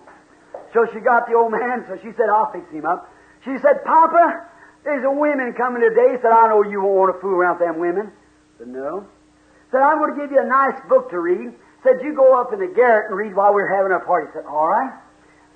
So 0.73 0.87
she 0.93 1.01
got 1.01 1.29
the 1.29 1.35
old 1.35 1.53
man, 1.53 1.85
so 1.89 1.97
she 2.01 2.17
said, 2.17 2.29
I'll 2.33 2.51
fix 2.53 2.65
him 2.73 2.87
up. 2.87 3.13
She 3.45 3.57
said, 3.61 3.85
Papa, 3.85 4.49
there's 4.85 5.05
a 5.05 5.11
women 5.13 5.53
coming 5.53 5.83
today. 5.83 6.17
Said, 6.23 6.33
I 6.33 6.49
know 6.49 6.65
you 6.65 6.81
won't 6.81 6.97
want 6.97 7.17
to 7.17 7.21
fool 7.21 7.37
around 7.37 7.61
with 7.61 7.69
them 7.69 7.79
women. 7.79 8.13
Said, 8.59 8.69
no. 8.69 9.07
Said, 9.71 9.81
I'm 9.81 9.99
going 9.99 10.15
to 10.15 10.21
give 10.21 10.33
you 10.33 10.41
a 10.41 10.49
nice 10.49 10.81
book 10.89 11.11
to 11.11 11.19
read. 11.21 11.53
Said, 11.83 12.01
you 12.03 12.15
go 12.15 12.39
up 12.41 12.53
in 12.53 12.61
the 12.61 12.73
garret 12.73 13.11
and 13.11 13.17
read 13.19 13.35
while 13.35 13.53
we're 13.53 13.69
having 13.75 13.93
our 13.93 14.05
party. 14.05 14.31
Said, 14.33 14.45
all 14.47 14.69
right. 14.69 14.93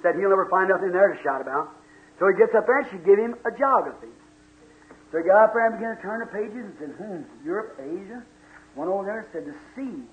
Said, 0.03 0.17
he'll 0.17 0.31
never 0.31 0.49
find 0.51 0.69
nothing 0.69 0.93
there 0.93 1.13
to 1.13 1.19
shout 1.23 1.41
about. 1.41 1.73
So 2.19 2.29
he 2.29 2.35
gets 2.39 2.55
up 2.57 2.67
there 2.67 2.79
and 2.79 2.89
she 2.91 2.99
give 3.05 3.19
him 3.19 3.35
a 3.45 3.53
geography. 3.57 4.13
So 5.13 5.19
he 5.19 5.25
got 5.25 5.45
up 5.45 5.53
there 5.55 5.67
and 5.67 5.77
began 5.79 5.97
to 5.97 6.03
turn 6.03 6.21
the 6.21 6.31
pages 6.33 6.65
and 6.65 6.75
said, 6.79 6.91
hmm, 6.97 7.21
Europe, 7.45 7.79
Asia. 7.81 8.23
One 8.75 8.89
over 8.89 9.05
there 9.05 9.27
said, 9.33 9.47
the 9.47 9.57
sea. 9.75 10.05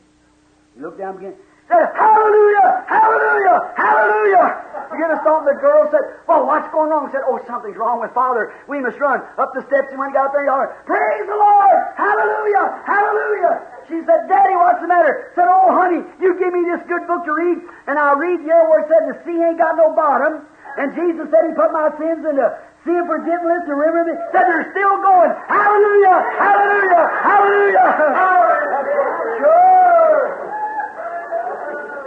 He 0.76 0.81
looked 0.81 0.99
down 0.99 1.18
again. 1.18 1.35
Said, 1.74 1.90
hallelujah, 1.98 2.86
hallelujah, 2.86 3.58
hallelujah. 3.74 4.45
Began 4.94 5.10
to 5.10 5.18
stop. 5.26 5.41
The 5.41 5.58
girl 5.58 5.90
said, 5.90 6.22
well, 6.30 6.45
what's 6.45 6.70
going 6.70 6.94
on? 6.94 7.10
Said, 7.10 7.26
oh, 7.26 7.41
something's 7.50 7.74
wrong 7.82 7.98
with 7.98 8.14
father. 8.14 8.54
We 8.70 8.78
must 8.78 9.02
run. 9.02 9.26
Up 9.41 9.50
the 9.58 9.66
steps 9.66 9.90
and 9.90 9.98
when 9.98 10.10
he 10.10 10.14
got 10.14 10.30
up 10.30 10.38
there, 10.38 10.45
he 10.45 10.50
hollered, 10.54 10.70
praise 10.86 11.26
the 11.26 11.34
Lord, 11.34 11.78
hallelujah, 11.98 12.66
hallelujah. 12.86 13.54
She 13.90 13.98
said, 14.06 14.30
Daddy, 14.30 14.54
what's 14.54 14.86
the 14.86 14.88
matter? 14.88 15.34
Said, 15.34 15.50
oh, 15.50 15.74
honey, 15.74 16.06
you 16.22 16.38
give 16.38 16.54
me 16.54 16.62
this 16.70 16.86
good 16.86 17.10
book 17.10 17.26
to 17.26 17.34
read, 17.34 17.58
and 17.90 17.98
I'll 17.98 18.22
read 18.22 18.45
here 18.45 18.62
where 18.70 18.86
it 18.86 18.88
said 18.94 19.10
the 19.10 19.18
sea 19.26 19.41
ain't 19.41 19.58
got 19.58 19.74
no 19.74 19.98
bottom. 19.98 20.45
And 20.78 20.94
Jesus 20.94 21.26
said 21.34 21.41
he 21.50 21.58
put 21.58 21.74
my 21.74 21.90
sins 21.98 22.22
in 22.22 22.38
the 22.38 22.50
sea 22.86 22.94
of 23.02 23.10
forgiveness 23.10 23.66
and 23.66 23.78
remember 23.78 24.14
me. 24.14 24.16
Said 24.30 24.45
they're 24.45 24.70
still 24.78 25.02
going. 25.02 25.34
Hallelujah! 25.50 26.18
Hallelujah! 26.38 27.04
Hallelujah! 27.18 27.90
Sure! 29.44 30.52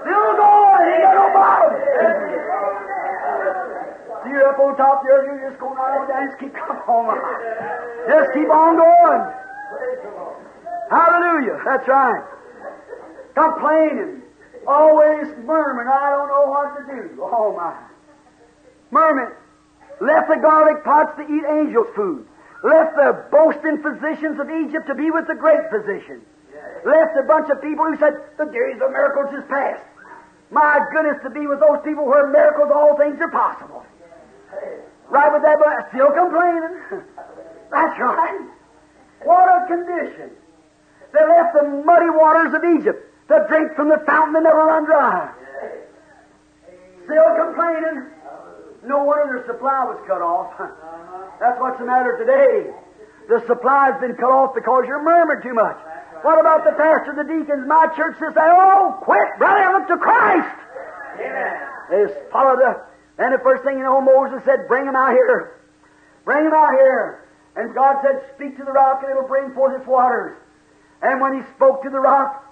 Still 0.07 0.39
going. 0.39 0.87
Ain't 0.87 1.03
got 1.03 1.19
no 1.19 1.27
bottom. 1.35 1.74
See 4.23 4.31
you 4.31 4.43
up 4.47 4.59
on 4.62 4.77
top 4.78 5.03
there. 5.03 5.27
You 5.27 5.51
just 5.51 5.59
go 5.59 5.74
right 5.74 5.99
on 5.99 6.07
down. 6.07 6.31
Just 6.31 6.39
keep 6.39 6.55
on. 6.55 7.19
Just 8.07 8.31
keep 8.31 8.47
on 8.47 8.78
going. 8.78 9.23
Hallelujah. 10.95 11.59
That's 11.66 11.89
right. 11.91 12.23
Complaining. 13.35 14.23
Always 14.66 15.27
murmuring. 15.43 15.91
I 15.91 16.11
don't 16.15 16.31
know 16.31 16.55
what 16.55 16.78
to 16.78 16.83
do. 16.87 17.19
Oh, 17.23 17.59
my. 17.59 17.74
Murmuring. 18.93 19.35
Left 20.01 20.28
the 20.28 20.39
garlic 20.39 20.85
pots 20.85 21.19
to 21.19 21.23
eat 21.27 21.43
angels' 21.51 21.91
food. 21.97 22.27
Left 22.62 22.95
the 22.95 23.27
boasting 23.31 23.83
physicians 23.83 24.39
of 24.39 24.47
Egypt 24.51 24.87
to 24.87 24.95
be 24.95 25.11
with 25.11 25.27
the 25.27 25.35
great 25.35 25.66
physician. 25.70 26.23
Left 26.85 27.19
a 27.19 27.27
bunch 27.27 27.51
of 27.51 27.61
people 27.61 27.85
who 27.85 27.99
said, 27.99 28.15
the 28.39 28.47
days 28.47 28.78
of 28.81 28.91
miracles 28.93 29.35
is 29.35 29.45
past. 29.51 29.83
My 30.51 30.78
goodness, 30.93 31.18
to 31.24 31.31
be 31.31 31.47
with 31.47 31.60
those 31.60 31.82
people 31.85 32.06
where 32.06 32.27
miracles, 32.28 32.70
all 32.74 32.97
things 32.97 33.18
are 33.20 33.31
possible. 33.31 33.85
Right 35.09 35.32
with 35.32 35.43
that, 35.43 35.59
but 35.59 35.89
still 35.90 36.10
complaining. 36.10 36.77
That's 37.70 37.98
right. 37.98 38.47
What 39.24 39.48
a 39.48 39.66
condition. 39.66 40.31
They 41.12 41.24
left 41.27 41.55
the 41.55 41.82
muddy 41.85 42.10
waters 42.10 42.55
of 42.55 42.62
Egypt 42.78 43.02
to 43.28 43.47
drink 43.48 43.74
from 43.74 43.89
the 43.89 44.02
fountain 44.06 44.35
that 44.35 44.43
never 44.43 44.66
run 44.66 44.85
dry. 44.85 45.32
Still 47.05 47.31
complaining. 47.39 48.10
No 48.85 49.02
wonder 49.02 49.39
their 49.39 49.47
supply 49.47 49.85
was 49.85 49.98
cut 50.06 50.23
off. 50.23 50.55
That's 51.40 51.59
what's 51.60 51.78
the 51.78 51.86
matter 51.86 52.18
today. 52.18 52.70
The 53.28 53.43
supply's 53.47 54.01
been 54.01 54.14
cut 54.14 54.31
off 54.31 54.55
because 54.55 54.85
you're 54.86 55.02
murmuring 55.02 55.43
too 55.43 55.55
much. 55.55 55.77
What 56.23 56.41
about 56.41 56.65
the 56.65 56.73
pastor, 56.73 57.15
the 57.15 57.25
deacons? 57.25 57.67
My 57.67 57.87
church 57.97 58.17
says, 58.19 58.35
"Oh, 58.37 58.99
quit, 59.03 59.39
brother, 59.39 59.73
look 59.73 59.89
to 59.89 59.99
Christ." 59.99 60.57
Amen. 61.21 61.61
They 61.91 62.07
just 62.07 62.31
followed 62.31 62.59
the. 62.59 62.81
And 63.19 63.33
the 63.33 63.39
first 63.39 63.65
thing 63.65 63.79
you 63.79 63.85
know, 63.85 64.01
Moses 64.01 64.45
said, 64.45 64.69
"Bring 64.69 64.87
him 64.87 64.97
out 64.97 65.13
here, 65.13 65.53
bring 66.25 66.45
him 66.45 66.53
out 66.53 66.73
here." 66.73 67.23
And 67.57 67.75
God 67.75 68.03
said, 68.03 68.23
"Speak 68.35 68.57
to 68.59 68.65
the 68.65 68.73
rock, 68.73 69.03
and 69.03 69.11
it'll 69.11 69.29
bring 69.29 69.53
forth 69.55 69.75
its 69.75 69.87
waters." 69.87 70.37
And 71.03 71.21
when 71.21 71.35
He 71.35 71.43
spoke 71.55 71.83
to 71.83 71.91
the 71.91 72.01
rock, 72.01 72.45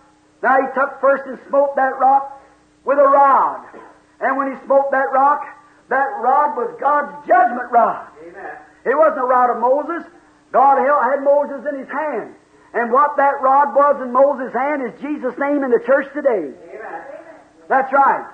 now 0.42 0.60
He 0.60 0.66
took 0.74 1.00
first 1.00 1.24
and 1.26 1.38
smote 1.48 1.76
that 1.76 1.98
rock 1.98 2.40
with 2.84 2.98
a 2.98 3.08
rod. 3.08 3.66
And 4.20 4.36
when 4.36 4.52
He 4.52 4.64
smote 4.64 4.90
that 4.92 5.12
rock, 5.12 5.46
that 5.88 6.08
rod 6.20 6.56
was 6.56 6.74
God's 6.80 7.26
judgment 7.26 7.70
rod. 7.70 8.06
Amen. 8.22 8.56
It 8.84 8.96
wasn't 8.96 9.20
a 9.20 9.26
rod 9.26 9.50
of 9.50 9.58
Moses. 9.58 10.04
God 10.52 10.78
had 10.78 11.22
Moses 11.22 11.66
in 11.66 11.78
his 11.80 11.88
hand. 11.88 12.34
And 12.74 12.90
what 12.90 13.16
that 13.16 13.40
rod 13.40 13.74
was 13.74 14.02
in 14.02 14.10
Moses' 14.10 14.52
hand 14.52 14.82
is 14.82 14.92
Jesus' 15.00 15.38
name 15.38 15.62
in 15.62 15.70
the 15.70 15.82
church 15.86 16.10
today. 16.12 16.50
Amen. 16.50 17.02
That's 17.68 17.92
right. 17.92 18.26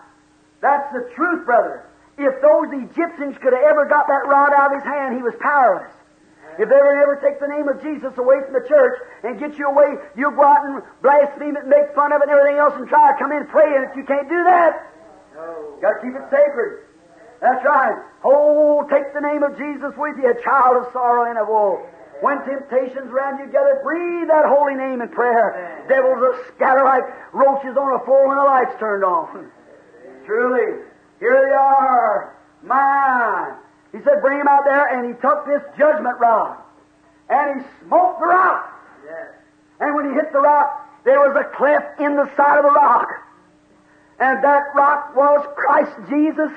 That's 0.61 0.93
the 0.93 1.13
truth, 1.15 1.45
brother. 1.45 1.85
If 2.17 2.41
those 2.41 2.69
Egyptians 2.73 3.37
could 3.41 3.53
have 3.53 3.65
ever 3.69 3.85
got 3.85 4.09
that 4.09 4.25
rod 4.27 4.53
out 4.57 4.73
of 4.73 4.81
his 4.81 4.89
hand, 4.89 5.17
he 5.17 5.23
was 5.23 5.35
powerless. 5.41 5.93
If 6.59 6.69
they 6.69 6.77
would 6.77 6.99
ever 7.01 7.21
take 7.23 7.41
the 7.41 7.49
name 7.49 7.69
of 7.69 7.81
Jesus 7.81 8.13
away 8.19 8.37
from 8.45 8.53
the 8.53 8.67
church 8.67 9.01
and 9.23 9.39
get 9.39 9.57
you 9.57 9.69
away, 9.69 9.97
you'll 10.17 10.37
go 10.37 10.45
out 10.45 10.65
and 10.67 10.83
blaspheme 11.01 11.57
it 11.57 11.65
and 11.65 11.71
make 11.71 11.95
fun 11.95 12.13
of 12.13 12.21
it 12.21 12.29
and 12.29 12.33
everything 12.33 12.59
else 12.59 12.75
and 12.77 12.89
try 12.89 13.13
to 13.13 13.19
come 13.19 13.33
in 13.33 13.45
and 13.45 13.49
pray, 13.49 13.77
and 13.77 13.89
if 13.89 13.97
you 13.97 14.05
can't 14.05 14.29
do 14.29 14.41
that, 14.45 14.89
No. 15.37 15.79
Got 15.81 16.01
to 16.01 16.01
keep 16.05 16.17
it 16.17 16.27
sacred. 16.29 16.85
That's 17.41 17.65
right. 17.65 17.97
Oh, 18.25 18.85
take 18.91 19.15
the 19.15 19.21
name 19.21 19.43
of 19.43 19.57
Jesus 19.57 19.97
with 19.97 20.17
you, 20.21 20.29
a 20.29 20.43
child 20.43 20.77
of 20.85 20.93
sorrow 20.93 21.25
and 21.31 21.39
of 21.39 21.49
woe. 21.49 21.87
When 22.21 22.39
temptations 22.45 23.11
round 23.11 23.41
you 23.41 23.51
gather, 23.51 23.81
breathe 23.83 24.29
that 24.29 24.45
holy 24.47 24.75
name 24.75 25.01
in 25.01 25.09
prayer. 25.09 25.85
Devils 25.89 26.21
will 26.21 26.37
scatter 26.55 26.85
like 26.85 27.05
roaches 27.33 27.77
on 27.77 28.01
a 28.01 28.05
floor 28.05 28.29
when 28.29 28.37
the 28.37 28.45
light's 28.45 28.79
turned 28.79 29.05
on. 29.05 29.27
Hmm. 29.27 30.27
Truly, 30.27 30.85
here 31.19 31.33
they 31.33 31.55
are. 31.55 32.37
My. 32.63 33.57
He 33.93 33.99
said, 34.05 34.21
bring 34.21 34.39
him 34.39 34.49
out 34.49 34.65
there, 34.65 34.87
and 34.87 35.09
he 35.09 35.21
took 35.21 35.47
this 35.47 35.63
judgment 35.77 36.21
rod, 36.21 36.59
and 37.29 37.61
he 37.61 37.67
smote 37.83 38.21
the 38.21 38.27
rock. 38.27 38.71
Yes. 39.05 39.35
And 39.81 39.95
when 39.97 40.11
he 40.11 40.13
hit 40.13 40.33
the 40.33 40.41
rock, 40.41 41.03
there 41.05 41.19
was 41.19 41.35
a 41.35 41.57
cleft 41.57 42.01
in 42.01 42.17
the 42.17 42.31
side 42.37 42.59
of 42.59 42.65
the 42.65 42.71
rock. 42.71 43.09
And 44.21 44.45
that 44.45 44.75
rock 44.75 45.17
was 45.17 45.47
Christ 45.57 45.97
Jesus. 46.11 46.53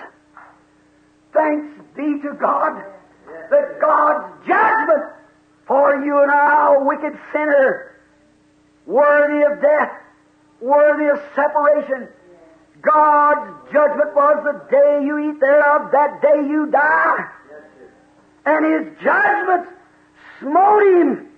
Thanks 1.33 1.81
be 1.95 2.19
to 2.21 2.33
God 2.39 2.83
that 3.49 3.79
God's 3.79 4.47
judgment 4.47 5.13
for 5.67 6.03
you 6.03 6.21
and 6.21 6.31
I, 6.31 6.75
a 6.75 6.83
wicked 6.83 7.17
sinner, 7.31 7.95
worthy 8.85 9.43
of 9.45 9.61
death, 9.61 9.91
worthy 10.59 11.05
of 11.07 11.21
separation. 11.35 12.09
God's 12.81 13.71
judgment 13.71 14.13
was 14.13 14.43
the 14.43 14.67
day 14.69 15.05
you 15.05 15.31
eat 15.31 15.39
thereof, 15.39 15.91
that 15.91 16.21
day 16.21 16.47
you 16.47 16.67
die. 16.69 17.29
And 18.45 18.65
his 18.65 18.93
judgment 19.01 19.69
smote 20.39 20.83
him 20.83 21.29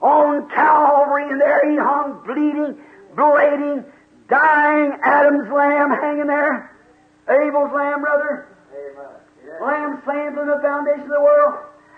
on 0.00 0.48
Calvary, 0.50 1.30
and 1.30 1.40
there 1.40 1.70
he 1.70 1.76
hung 1.76 2.22
bleeding, 2.24 2.78
bleeding, 3.14 3.84
dying, 4.28 4.92
Adam's 5.02 5.52
lamb 5.52 5.90
hanging 5.90 6.28
there. 6.28 6.72
Abel's 7.28 7.72
lamb, 7.74 8.00
brother. 8.00 8.48
Amen. 8.72 9.60
Lamb 9.60 10.02
slain 10.04 10.34
from 10.34 10.48
the 10.48 10.60
foundation 10.62 11.02
of 11.02 11.08
the 11.08 11.20
world. 11.20 11.54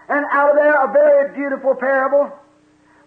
And 0.08 0.24
out 0.32 0.50
of 0.50 0.56
there, 0.56 0.84
a 0.84 0.92
very 0.92 1.34
beautiful 1.34 1.74
parable. 1.74 2.32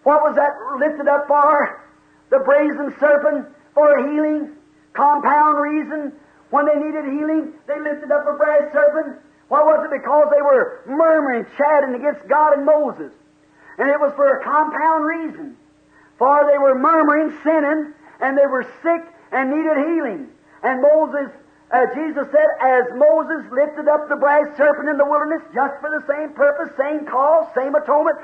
What 0.04 0.22
was 0.22 0.36
that 0.36 0.52
lifted 0.78 1.08
up 1.08 1.26
for? 1.26 1.82
The 2.30 2.38
brazen 2.40 2.94
serpent 2.98 3.48
for 3.74 3.98
healing. 4.10 4.54
Compound 4.92 5.58
reason. 5.58 6.12
When 6.50 6.66
they 6.66 6.76
needed 6.76 7.04
healing, 7.04 7.54
they 7.66 7.80
lifted 7.80 8.12
up 8.12 8.26
a 8.28 8.36
brass 8.36 8.72
serpent. 8.72 9.18
Why 9.48 9.62
was 9.62 9.84
it? 9.84 9.90
Because 9.90 10.28
they 10.30 10.42
were 10.42 10.82
murmuring, 10.86 11.46
chatting 11.56 11.94
against 11.94 12.28
God 12.28 12.56
and 12.56 12.66
Moses. 12.66 13.12
And 13.78 13.88
it 13.88 13.98
was 13.98 14.12
for 14.14 14.38
a 14.38 14.44
compound 14.44 15.04
reason. 15.04 15.56
For 16.18 16.46
they 16.50 16.58
were 16.58 16.78
murmuring, 16.78 17.36
sinning, 17.42 17.94
and 18.20 18.38
they 18.38 18.46
were 18.46 18.64
sick 18.82 19.02
and 19.32 19.50
needed 19.50 19.76
healing. 19.76 20.28
And 20.62 20.82
Moses, 20.82 21.32
uh, 21.72 21.86
Jesus 21.94 22.28
said, 22.30 22.48
as 22.60 22.84
Moses 22.94 23.48
lifted 23.50 23.88
up 23.88 24.08
the 24.08 24.16
brass 24.16 24.46
serpent 24.56 24.88
in 24.88 24.98
the 24.98 25.04
wilderness, 25.04 25.42
just 25.54 25.74
for 25.80 25.88
the 25.88 26.04
same 26.06 26.36
purpose, 26.36 26.68
same 26.76 27.06
cause, 27.06 27.48
same 27.56 27.74
atonement, 27.74 28.18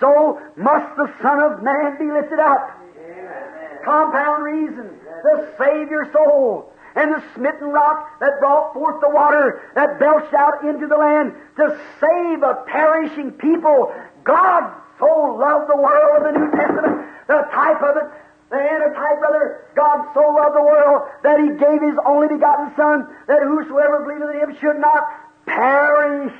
so 0.00 0.40
must 0.56 0.96
the 0.96 1.12
Son 1.20 1.38
of 1.40 1.62
Man 1.62 1.98
be 1.98 2.10
lifted 2.10 2.40
up. 2.40 2.80
Amen. 2.96 3.84
Compound 3.84 4.44
reason 4.44 4.90
the 5.24 5.54
save 5.58 5.90
your 5.90 6.10
soul. 6.12 6.70
And 6.94 7.12
the 7.12 7.22
smitten 7.34 7.68
rock 7.74 8.20
that 8.20 8.38
brought 8.38 8.72
forth 8.72 9.00
the 9.00 9.10
water 9.10 9.60
that 9.74 9.98
belched 9.98 10.32
out 10.32 10.62
into 10.62 10.86
the 10.86 10.94
land 10.94 11.34
to 11.56 11.80
save 11.98 12.42
a 12.44 12.62
perishing 12.68 13.32
people. 13.32 13.92
God 14.22 14.70
so 15.00 15.34
loved 15.34 15.68
the 15.68 15.76
world 15.76 16.22
of 16.22 16.22
the 16.22 16.38
New 16.38 16.50
Testament, 16.54 17.02
the 17.26 17.42
type 17.50 17.82
of 17.82 17.96
it, 17.96 18.06
the 18.54 18.62
antitype, 18.62 19.18
brother. 19.18 19.66
God 19.74 20.06
so 20.14 20.22
loved 20.30 20.54
the 20.54 20.62
world 20.62 21.02
that 21.22 21.40
He 21.42 21.50
gave 21.58 21.82
His 21.82 21.98
only 22.06 22.28
begotten 22.28 22.70
Son, 22.76 23.06
that 23.26 23.42
whosoever 23.42 24.06
believeth 24.06 24.30
in 24.30 24.40
Him 24.40 24.56
should 24.60 24.78
not 24.78 25.02
perish, 25.44 26.32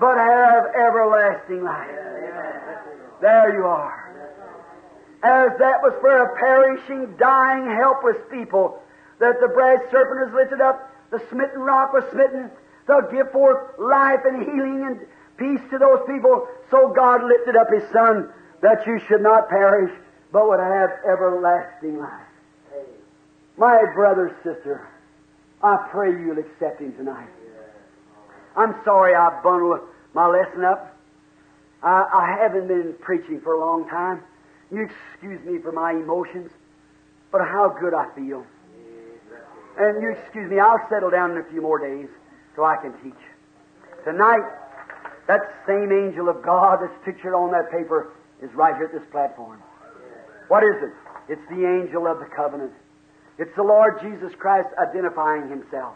but 0.00 0.16
have 0.16 0.72
everlasting 0.74 1.62
life. 1.62 1.90
There 3.20 3.56
you 3.56 3.66
are. 3.66 4.08
as 5.22 5.50
that 5.58 5.82
was 5.82 5.94
for 6.00 6.14
a 6.14 6.36
perishing, 6.38 7.16
dying, 7.18 7.66
helpless 7.66 8.16
people, 8.30 8.80
that 9.18 9.40
the 9.40 9.48
brass 9.48 9.80
serpent 9.90 10.28
is 10.28 10.34
lifted 10.34 10.60
up, 10.60 10.78
the 11.10 11.18
smitten 11.28 11.60
rock 11.60 11.92
was 11.92 12.04
smitten, 12.12 12.50
to 12.86 13.02
give 13.10 13.30
forth 13.32 13.78
life 13.78 14.20
and 14.24 14.42
healing 14.42 14.86
and 14.86 15.00
peace 15.36 15.60
to 15.70 15.78
those 15.78 16.00
people. 16.06 16.46
So 16.70 16.92
God 16.94 17.24
lifted 17.24 17.56
up 17.56 17.66
His 17.72 17.82
Son 17.92 18.30
that 18.62 18.86
you 18.86 19.00
should 19.08 19.22
not 19.22 19.48
perish, 19.48 19.90
but 20.32 20.48
would 20.48 20.60
have 20.60 20.90
everlasting 21.08 21.98
life. 21.98 22.26
My 23.56 23.82
brother, 23.94 24.36
sister, 24.44 24.88
I 25.62 25.88
pray 25.90 26.10
you'll 26.10 26.38
accept 26.38 26.80
Him 26.80 26.92
tonight. 26.94 27.28
I'm 28.56 28.74
sorry 28.84 29.14
I 29.14 29.40
bundled 29.42 29.80
my 30.14 30.26
lesson 30.26 30.64
up. 30.64 30.96
I, 31.82 32.06
I 32.12 32.36
haven't 32.40 32.68
been 32.68 32.94
preaching 33.00 33.40
for 33.40 33.54
a 33.54 33.60
long 33.60 33.88
time. 33.88 34.22
You 34.70 34.82
excuse 34.82 35.44
me 35.44 35.58
for 35.58 35.72
my 35.72 35.92
emotions, 35.92 36.50
but 37.30 37.40
how 37.40 37.76
good 37.80 37.94
I 37.94 38.12
feel. 38.14 38.44
And 39.78 40.02
you 40.02 40.10
excuse 40.10 40.50
me, 40.50 40.58
I'll 40.58 40.84
settle 40.90 41.10
down 41.10 41.32
in 41.32 41.38
a 41.38 41.44
few 41.44 41.62
more 41.62 41.78
days 41.78 42.08
so 42.56 42.64
I 42.64 42.76
can 42.76 42.92
teach. 43.02 43.22
Tonight, 44.04 44.42
that 45.28 45.54
same 45.66 45.92
angel 45.92 46.28
of 46.28 46.42
God 46.42 46.80
that's 46.82 47.04
pictured 47.04 47.34
on 47.34 47.52
that 47.52 47.70
paper 47.70 48.12
is 48.42 48.52
right 48.54 48.74
here 48.76 48.86
at 48.86 48.92
this 48.92 49.08
platform. 49.10 49.62
What 50.48 50.64
is 50.64 50.82
it? 50.82 50.92
It's 51.28 51.48
the 51.48 51.64
angel 51.64 52.06
of 52.06 52.18
the 52.18 52.26
covenant. 52.34 52.72
It's 53.38 53.54
the 53.54 53.62
Lord 53.62 54.00
Jesus 54.02 54.32
Christ 54.38 54.68
identifying 54.80 55.48
himself. 55.48 55.94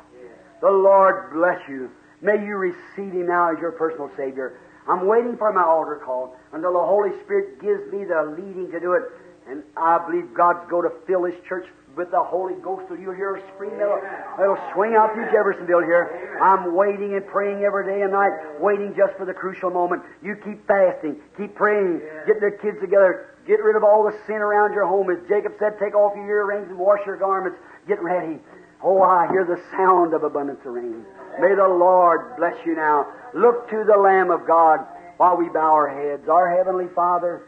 The 0.61 0.71
Lord 0.71 1.33
bless 1.33 1.59
you. 1.69 1.91
May 2.21 2.39
you 2.39 2.55
receive 2.57 3.13
him 3.13 3.27
now 3.27 3.51
as 3.53 3.59
your 3.59 3.73
personal 3.73 4.11
Savior. 4.17 4.61
I'm 4.87 5.07
waiting 5.07 5.37
for 5.37 5.53
my 5.53 5.63
altar 5.63 6.01
call 6.05 6.37
until 6.53 6.73
the 6.73 6.87
Holy 6.87 7.11
Spirit 7.25 7.61
gives 7.61 7.91
me 7.93 8.05
the 8.05 8.37
leading 8.39 8.71
to 8.71 8.79
do 8.79 8.93
it. 8.93 9.03
And 9.49 9.63
I 9.77 9.99
believe 10.07 10.33
God's 10.35 10.69
going 10.71 10.89
to 10.89 10.95
fill 11.07 11.23
this 11.23 11.35
church 11.49 11.67
with 11.97 12.11
the 12.11 12.23
Holy 12.23 12.55
Ghost 12.63 12.87
till 12.89 12.97
you'll 12.97 13.15
hear 13.15 13.37
a 13.37 13.43
scream. 13.55 13.75
It'll, 13.75 14.01
it'll 14.39 14.63
swing 14.73 14.95
out 14.95 15.13
through 15.15 15.27
Jeffersonville 15.35 15.83
here. 15.83 16.39
I'm 16.41 16.75
waiting 16.75 17.15
and 17.15 17.27
praying 17.27 17.65
every 17.65 17.85
day 17.87 18.03
and 18.03 18.13
night, 18.13 18.61
waiting 18.61 18.95
just 18.97 19.19
for 19.19 19.27
the 19.27 19.35
crucial 19.35 19.71
moment. 19.71 20.03
You 20.23 20.37
keep 20.37 20.67
fasting, 20.67 21.21
keep 21.37 21.55
praying, 21.55 22.01
get 22.27 22.41
the 22.41 22.57
kids 22.63 22.79
together, 22.81 23.32
get 23.47 23.63
rid 23.63 23.77
of 23.77 23.85
all 23.85 24.05
the 24.05 24.17
sin 24.27 24.37
around 24.37 24.73
your 24.73 24.87
home. 24.87 25.11
As 25.11 25.19
Jacob 25.29 25.53
said, 25.59 25.79
take 25.79 25.95
off 25.95 26.15
your 26.17 26.27
earrings 26.27 26.69
and 26.69 26.79
wash 26.79 27.01
your 27.07 27.17
garments. 27.17 27.59
Get 27.87 28.03
ready. 28.03 28.39
Oh, 28.83 29.03
I 29.03 29.29
hear 29.31 29.45
the 29.45 29.61
sound 29.77 30.15
of 30.15 30.25
abundance 30.25 30.61
of 30.65 30.73
rain. 30.73 31.05
May 31.41 31.55
the 31.55 31.69
Lord 31.69 32.37
bless 32.37 32.55
you 32.67 32.75
now. 32.75 33.07
Look 33.35 33.71
to 33.71 33.85
the 33.87 33.97
Lamb 33.97 34.31
of 34.31 34.47
God 34.47 34.81
while 35.17 35.37
we 35.37 35.49
bow 35.49 35.73
our 35.73 35.89
heads. 35.89 36.29
Our 36.29 36.57
Heavenly 36.57 36.87
Father, 36.95 37.43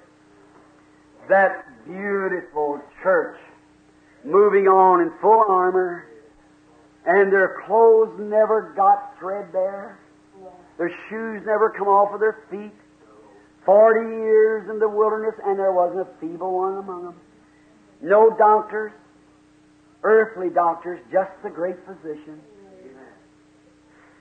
that 1.29 1.67
beautiful 1.85 2.81
church 3.03 3.37
moving 4.25 4.69
on 4.69 5.01
in 5.03 5.13
full 5.21 5.45
armor, 5.49 6.07
and 7.05 7.33
their 7.33 7.63
clothes 7.67 8.15
never 8.19 8.73
got 8.77 9.19
threadbare. 9.19 9.99
Their 10.79 10.91
shoes 11.09 11.43
never 11.45 11.71
come 11.71 11.89
off 11.89 12.15
of 12.15 12.21
their 12.21 12.45
feet. 12.51 12.73
Forty 13.65 14.07
years 14.17 14.69
in 14.69 14.79
the 14.79 14.89
wilderness, 14.89 15.35
and 15.45 15.59
there 15.59 15.73
wasn't 15.73 16.01
a 16.01 16.09
feeble 16.21 16.55
one 16.55 16.79
among 16.79 17.05
them. 17.05 17.15
No 18.03 18.31
doctors, 18.37 18.93
earthly 20.03 20.51
doctors, 20.51 21.01
just 21.11 21.31
the 21.43 21.51
great 21.51 21.77
physician. 21.87 22.41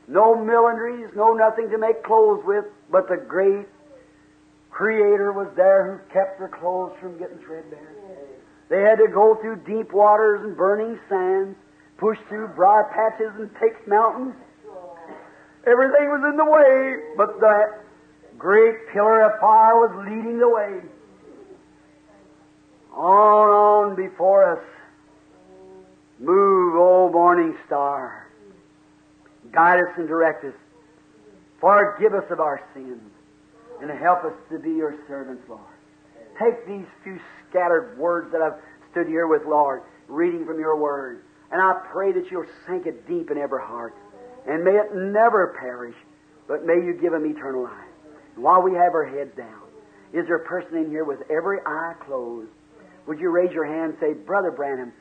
No 0.07 0.35
millineries, 0.35 1.13
no 1.15 1.33
nothing 1.33 1.69
to 1.69 1.77
make 1.77 2.03
clothes 2.03 2.43
with, 2.45 2.65
but 2.89 3.07
the 3.07 3.17
great 3.17 3.67
Creator 4.73 5.33
was 5.33 5.47
there 5.55 5.85
who 5.85 6.13
kept 6.13 6.39
their 6.39 6.49
clothes 6.49 6.93
from 6.99 7.17
getting 7.19 7.37
threadbare. 7.45 7.93
They 8.69 8.81
had 8.81 8.97
to 8.97 9.07
go 9.07 9.35
through 9.39 9.57
deep 9.67 9.93
waters 9.93 10.41
and 10.43 10.57
burning 10.57 10.99
sands, 11.07 11.55
push 11.97 12.17
through 12.27 12.47
briar 12.55 12.89
patches 12.89 13.31
and 13.37 13.51
take 13.61 13.87
mountains. 13.87 14.33
Everything 15.67 16.09
was 16.09 16.25
in 16.27 16.37
the 16.37 16.43
way, 16.43 16.97
but 17.15 17.39
that 17.39 17.82
great 18.43 18.75
pillar 18.91 19.23
of 19.23 19.39
fire 19.39 19.75
was 19.77 20.05
leading 20.05 20.37
the 20.37 20.49
way. 20.49 20.81
On, 22.93 23.49
on 23.49 23.95
before 23.95 24.43
us. 24.57 24.63
Move, 26.19 26.75
O 26.75 27.09
morning 27.09 27.55
star. 27.65 28.27
Guide 29.53 29.79
us 29.79 29.97
and 29.97 30.09
direct 30.09 30.43
us. 30.43 30.53
Forgive 31.61 32.13
us 32.13 32.25
of 32.29 32.41
our 32.41 32.61
sins 32.73 32.99
and 33.81 33.89
help 33.89 34.25
us 34.25 34.33
to 34.51 34.59
be 34.59 34.71
your 34.71 34.97
servants, 35.07 35.43
Lord. 35.47 35.61
Take 36.37 36.67
these 36.67 36.85
few 37.01 37.19
scattered 37.49 37.97
words 37.97 38.29
that 38.33 38.41
I've 38.41 38.59
stood 38.91 39.07
here 39.07 39.27
with, 39.27 39.43
Lord, 39.47 39.83
reading 40.09 40.45
from 40.45 40.59
your 40.59 40.75
word, 40.75 41.23
and 41.49 41.61
I 41.61 41.79
pray 41.93 42.11
that 42.11 42.29
you'll 42.29 42.45
sink 42.67 42.87
it 42.87 43.07
deep 43.07 43.31
in 43.31 43.37
every 43.37 43.61
heart, 43.61 43.95
and 44.45 44.65
may 44.65 44.71
it 44.71 44.93
never 44.93 45.55
perish, 45.59 45.95
but 46.45 46.65
may 46.65 46.75
you 46.75 46.97
give 47.01 47.13
them 47.13 47.25
eternal 47.25 47.63
life. 47.63 47.92
While 48.35 48.61
we 48.61 48.73
have 48.73 48.93
our 48.93 49.05
heads 49.05 49.35
down, 49.37 49.61
is 50.13 50.25
there 50.27 50.37
a 50.37 50.45
person 50.45 50.77
in 50.77 50.89
here 50.89 51.05
with 51.05 51.19
every 51.29 51.59
eye 51.65 51.93
closed? 52.05 52.49
Would 53.07 53.19
you 53.19 53.29
raise 53.29 53.51
your 53.51 53.65
hand 53.65 53.93
and 53.93 53.99
say, 53.99 54.13
Brother 54.13 54.51
Branham, 54.51 54.93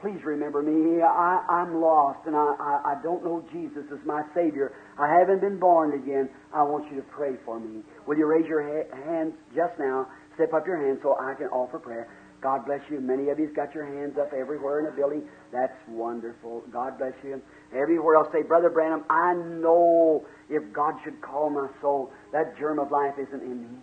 please 0.00 0.22
remember 0.24 0.62
me. 0.62 1.02
I, 1.02 1.44
I'm 1.48 1.80
lost 1.80 2.26
and 2.26 2.36
I, 2.36 2.54
I, 2.58 2.92
I 2.92 3.02
don't 3.02 3.24
know 3.24 3.44
Jesus 3.52 3.84
as 3.92 3.98
my 4.04 4.22
Savior. 4.34 4.72
I 4.98 5.08
haven't 5.08 5.40
been 5.40 5.58
born 5.58 5.94
again. 5.94 6.28
I 6.52 6.62
want 6.62 6.90
you 6.90 6.96
to 6.96 7.06
pray 7.08 7.34
for 7.44 7.58
me. 7.58 7.82
Will 8.06 8.16
you 8.16 8.26
raise 8.26 8.46
your 8.46 8.62
ha- 8.62 8.96
hands 9.04 9.34
just 9.54 9.78
now? 9.78 10.06
Step 10.34 10.52
up 10.52 10.66
your 10.66 10.84
hands 10.84 11.00
so 11.02 11.16
I 11.18 11.34
can 11.34 11.46
offer 11.46 11.78
prayer. 11.78 12.08
God 12.42 12.66
bless 12.66 12.80
you. 12.90 13.00
Many 13.00 13.30
of 13.30 13.38
you's 13.38 13.54
got 13.56 13.74
your 13.74 13.86
hands 13.86 14.18
up 14.20 14.32
everywhere 14.34 14.80
in 14.80 14.84
the 14.84 14.90
building. 14.90 15.22
That's 15.50 15.72
wonderful. 15.88 16.62
God 16.70 16.98
bless 16.98 17.14
you. 17.24 17.40
Everywhere 17.74 18.16
else, 18.16 18.28
say, 18.32 18.42
Brother 18.42 18.68
Branham, 18.68 19.04
I 19.08 19.32
know 19.32 20.26
if 20.50 20.62
God 20.74 20.94
should 21.02 21.22
call 21.22 21.48
my 21.48 21.68
soul, 21.80 22.12
that 22.34 22.58
germ 22.58 22.80
of 22.80 22.90
life 22.90 23.14
isn't 23.16 23.42
in 23.42 23.62
me. 23.62 23.78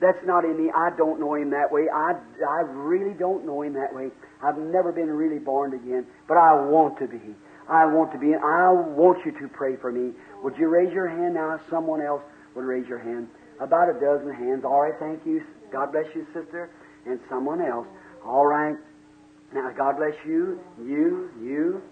That's 0.00 0.18
not 0.24 0.44
in 0.44 0.56
me. 0.56 0.72
I 0.74 0.90
don't 0.96 1.20
know 1.20 1.34
Him 1.34 1.50
that 1.50 1.70
way. 1.70 1.86
I, 1.92 2.16
I 2.48 2.60
really 2.64 3.12
don't 3.12 3.44
know 3.44 3.60
Him 3.60 3.74
that 3.74 3.94
way. 3.94 4.08
I've 4.42 4.56
never 4.56 4.90
been 4.90 5.10
really 5.10 5.38
born 5.38 5.74
again, 5.74 6.06
but 6.26 6.36
I 6.38 6.54
want 6.54 6.98
to 6.98 7.06
be. 7.06 7.20
I 7.68 7.84
want 7.84 8.12
to 8.12 8.18
be. 8.18 8.32
And 8.32 8.42
I 8.42 8.72
want 8.72 9.24
you 9.24 9.32
to 9.32 9.48
pray 9.48 9.76
for 9.76 9.92
me. 9.92 10.12
Would 10.42 10.56
you 10.56 10.68
raise 10.68 10.92
your 10.92 11.08
hand 11.08 11.34
now? 11.34 11.60
Someone 11.70 12.00
else 12.00 12.22
would 12.54 12.64
raise 12.64 12.88
your 12.88 12.98
hand. 12.98 13.28
About 13.60 13.88
a 13.88 14.00
dozen 14.00 14.32
hands. 14.32 14.64
All 14.64 14.80
right, 14.80 14.94
thank 14.98 15.24
you. 15.26 15.42
God 15.70 15.92
bless 15.92 16.06
you, 16.14 16.26
sister. 16.32 16.70
And 17.04 17.20
someone 17.28 17.60
else. 17.60 17.86
All 18.24 18.46
right. 18.46 18.76
Now, 19.52 19.70
God 19.76 19.96
bless 19.96 20.14
you, 20.26 20.58
you, 20.82 21.30
you. 21.40 21.82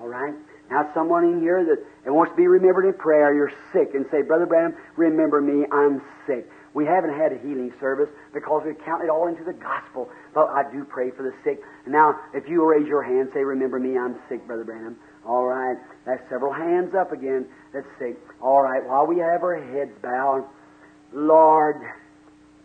All 0.00 0.08
right. 0.08 0.34
Now, 0.70 0.90
someone 0.94 1.24
in 1.24 1.40
here 1.40 1.64
that, 1.64 2.12
wants 2.12 2.32
to 2.32 2.36
be 2.36 2.46
remembered 2.46 2.86
in 2.86 2.94
prayer, 2.94 3.34
you're 3.34 3.52
sick, 3.72 3.94
and 3.94 4.06
say, 4.10 4.22
Brother 4.22 4.46
Branham, 4.46 4.74
remember 4.96 5.40
me, 5.40 5.66
I'm 5.70 6.00
sick. 6.26 6.48
We 6.74 6.86
haven't 6.86 7.16
had 7.16 7.32
a 7.32 7.38
healing 7.38 7.72
service 7.78 8.08
because 8.32 8.62
we 8.66 8.74
count 8.84 9.04
it 9.04 9.08
all 9.08 9.28
into 9.28 9.44
the 9.44 9.52
gospel. 9.52 10.10
But 10.34 10.48
I 10.48 10.64
do 10.72 10.84
pray 10.84 11.12
for 11.12 11.22
the 11.22 11.32
sick. 11.44 11.62
Now, 11.86 12.18
if 12.34 12.48
you 12.48 12.68
raise 12.68 12.88
your 12.88 13.02
hand, 13.02 13.30
say, 13.32 13.44
Remember 13.44 13.78
me, 13.78 13.96
I'm 13.96 14.16
sick, 14.28 14.44
Brother 14.46 14.64
Branham. 14.64 14.96
All 15.24 15.44
right. 15.44 15.76
That's 16.04 16.22
several 16.28 16.52
hands 16.52 16.94
up 16.94 17.12
again. 17.12 17.46
That's 17.72 17.86
sick. 17.98 18.18
All 18.40 18.60
right. 18.60 18.84
While 18.84 19.06
we 19.06 19.18
have 19.18 19.42
our 19.42 19.56
heads 19.56 19.92
bowed, 20.02 20.44
Lord, 21.12 21.80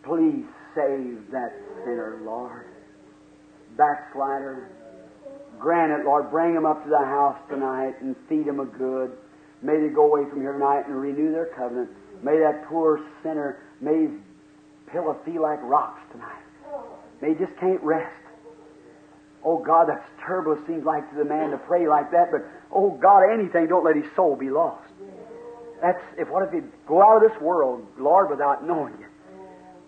please 0.04 0.46
save 0.76 1.30
that 1.32 1.54
sinner, 1.86 2.20
Lord. 2.24 2.66
Backslider. 3.78 4.70
Grant 5.60 5.92
it, 5.92 6.06
Lord. 6.06 6.32
Bring 6.32 6.54
them 6.54 6.66
up 6.66 6.84
to 6.84 6.90
the 6.90 6.98
house 6.98 7.38
tonight 7.50 7.96
and 8.02 8.16
feed 8.28 8.46
them 8.46 8.60
a 8.60 8.66
good. 8.66 9.12
May 9.62 9.80
they 9.80 9.90
go 9.90 10.06
away 10.06 10.30
from 10.30 10.42
here 10.42 10.54
tonight 10.54 10.88
and 10.88 10.96
renew 10.96 11.32
their 11.32 11.48
covenant. 11.48 11.90
May 12.24 12.40
that 12.40 12.66
poor 12.68 13.02
sinner, 13.22 13.60
may 13.82 14.08
pillow 14.92 15.18
feel 15.26 15.42
like 15.42 15.60
rocks 15.62 16.02
tonight. 16.12 16.42
May 17.22 17.30
he 17.30 17.36
just 17.36 17.58
can't 17.60 17.82
rest. 17.84 18.16
Oh 19.44 19.58
God, 19.58 19.88
that's 19.90 20.06
terrible. 20.26 20.54
It 20.54 20.66
seems 20.68 20.86
like 20.86 21.10
to 21.12 21.18
the 21.18 21.26
man 21.26 21.52
to 21.52 21.58
pray 21.58 21.88
like 21.88 22.12
that, 22.12 22.32
but 22.32 22.46
oh 22.72 22.92
God, 22.92 23.24
anything, 23.32 23.68
don't 23.68 23.86
let 23.86 23.96
his 23.96 24.06
soul 24.16 24.36
be 24.36 24.50
lost. 24.50 24.90
That's 25.82 26.02
if 26.18 26.30
what 26.30 26.44
if 26.48 26.54
he'd 26.54 26.72
go 26.88 27.02
out 27.02 27.24
of 27.24 27.32
this 27.32 27.42
world, 27.42 27.86
Lord, 27.98 28.30
without 28.30 28.66
knowing 28.66 28.94
you. 29.00 29.06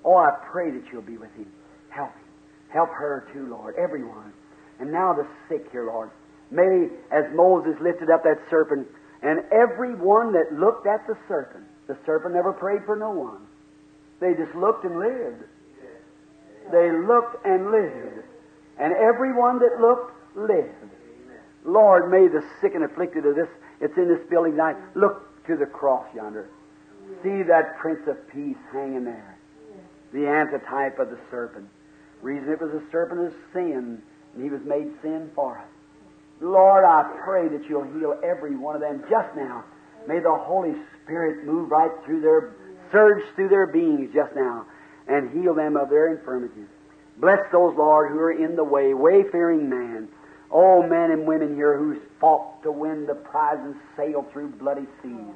Oh, 0.03 0.15
I 0.15 0.31
pray 0.52 0.72
that 0.72 0.84
you'll 0.91 1.02
be 1.02 1.18
with 1.18 1.34
him. 1.35 1.52
Help 1.89 2.14
him. 2.14 2.23
Help 2.69 2.89
her 2.89 3.27
too, 3.34 3.48
Lord. 3.48 3.76
Everyone. 3.76 4.34
And 4.82 4.91
now 4.91 5.14
the 5.14 5.28
sick 5.48 5.70
here, 5.72 5.86
Lord. 5.86 6.10
May, 6.49 6.90
as 7.12 7.24
Moses 7.34 7.80
lifted 7.80 8.10
up 8.10 8.24
that 8.24 8.40
serpent, 8.49 8.88
and 9.22 9.40
every 9.53 9.94
one 9.94 10.34
that 10.34 10.52
looked 10.52 10.88
at 10.88 11.06
the 11.08 11.16
serpent, 11.28 11.66
the 11.88 11.95
serpent 12.06 12.34
never 12.34 12.52
prayed 12.52 12.82
for 12.86 12.95
no 12.95 13.12
one. 13.12 13.45
They 14.20 14.34
just 14.34 14.56
looked 14.56 14.84
and 14.84 14.99
lived. 14.99 15.44
They 16.72 16.91
looked 16.91 17.45
and 17.45 17.72
lived. 17.72 18.26
And 18.80 18.94
everyone 18.94 19.60
that 19.60 19.80
looked 19.80 20.14
lived. 20.36 20.91
Lord, 21.64 22.10
may 22.10 22.28
the 22.28 22.41
sick 22.60 22.74
and 22.74 22.84
afflicted 22.84 23.26
of 23.26 23.36
this, 23.36 23.48
it's 23.80 23.95
in 23.98 24.08
this 24.08 24.28
building 24.30 24.53
tonight, 24.53 24.78
look 24.95 25.45
to 25.45 25.56
the 25.56 25.68
cross 25.68 26.06
yonder. 26.16 26.49
See 27.24 27.44
that 27.44 27.78
Prince 27.78 28.08
of 28.08 28.18
Peace 28.30 28.58
hanging 28.72 29.06
there. 29.06 29.38
The 30.12 30.28
antitype 30.28 30.98
of 30.98 31.10
the 31.10 31.20
serpent. 31.30 31.68
Reason 32.22 32.49
it 32.49 32.62
was 32.62 32.72
the 32.72 32.84
serpent 32.91 33.28
of 33.28 33.34
sin, 33.53 34.02
and 34.34 34.44
he 34.44 34.49
was 34.49 34.62
made 34.66 34.91
sin 35.02 35.30
for 35.36 35.58
us. 35.58 35.68
Lord, 36.40 36.84
I 36.84 37.03
pray 37.24 37.48
that 37.49 37.70
you'll 37.70 37.84
heal 37.84 38.20
every 38.24 38.56
one 38.56 38.76
of 38.76 38.82
them 38.82 39.03
just 39.10 39.36
now. 39.36 39.64
May 40.08 40.20
the 40.20 40.34
Holy 40.34 40.74
Spirit 41.03 41.45
move 41.45 41.70
right 41.70 41.91
through 42.06 42.22
their, 42.22 42.56
surge 42.91 43.24
through 43.36 43.49
their 43.49 43.68
beings 43.68 44.10
just 44.14 44.36
now, 44.36 44.66
and 45.08 45.30
heal 45.32 45.53
them 45.53 45.78
of 45.78 45.90
their 45.90 46.16
infirmities. 46.16 46.68
Bless 47.18 47.40
those, 47.52 47.76
Lord, 47.78 48.12
who 48.12 48.18
are 48.18 48.32
in 48.32 48.56
the 48.56 48.64
way, 48.64 48.94
wayfaring 48.94 49.70
man. 49.70 50.08
Oh, 50.52 50.82
men 50.82 51.12
and 51.12 51.28
women 51.28 51.56
here 51.56 51.78
who's 51.78 51.99
fought 52.20 52.64
to 52.64 52.72
win 52.72 53.06
the 53.06 53.16
prize 53.16 53.60
and 53.60 53.76
sail 53.95 54.26
through 54.34 54.49
bloody 54.49 54.88
seas, 55.02 55.34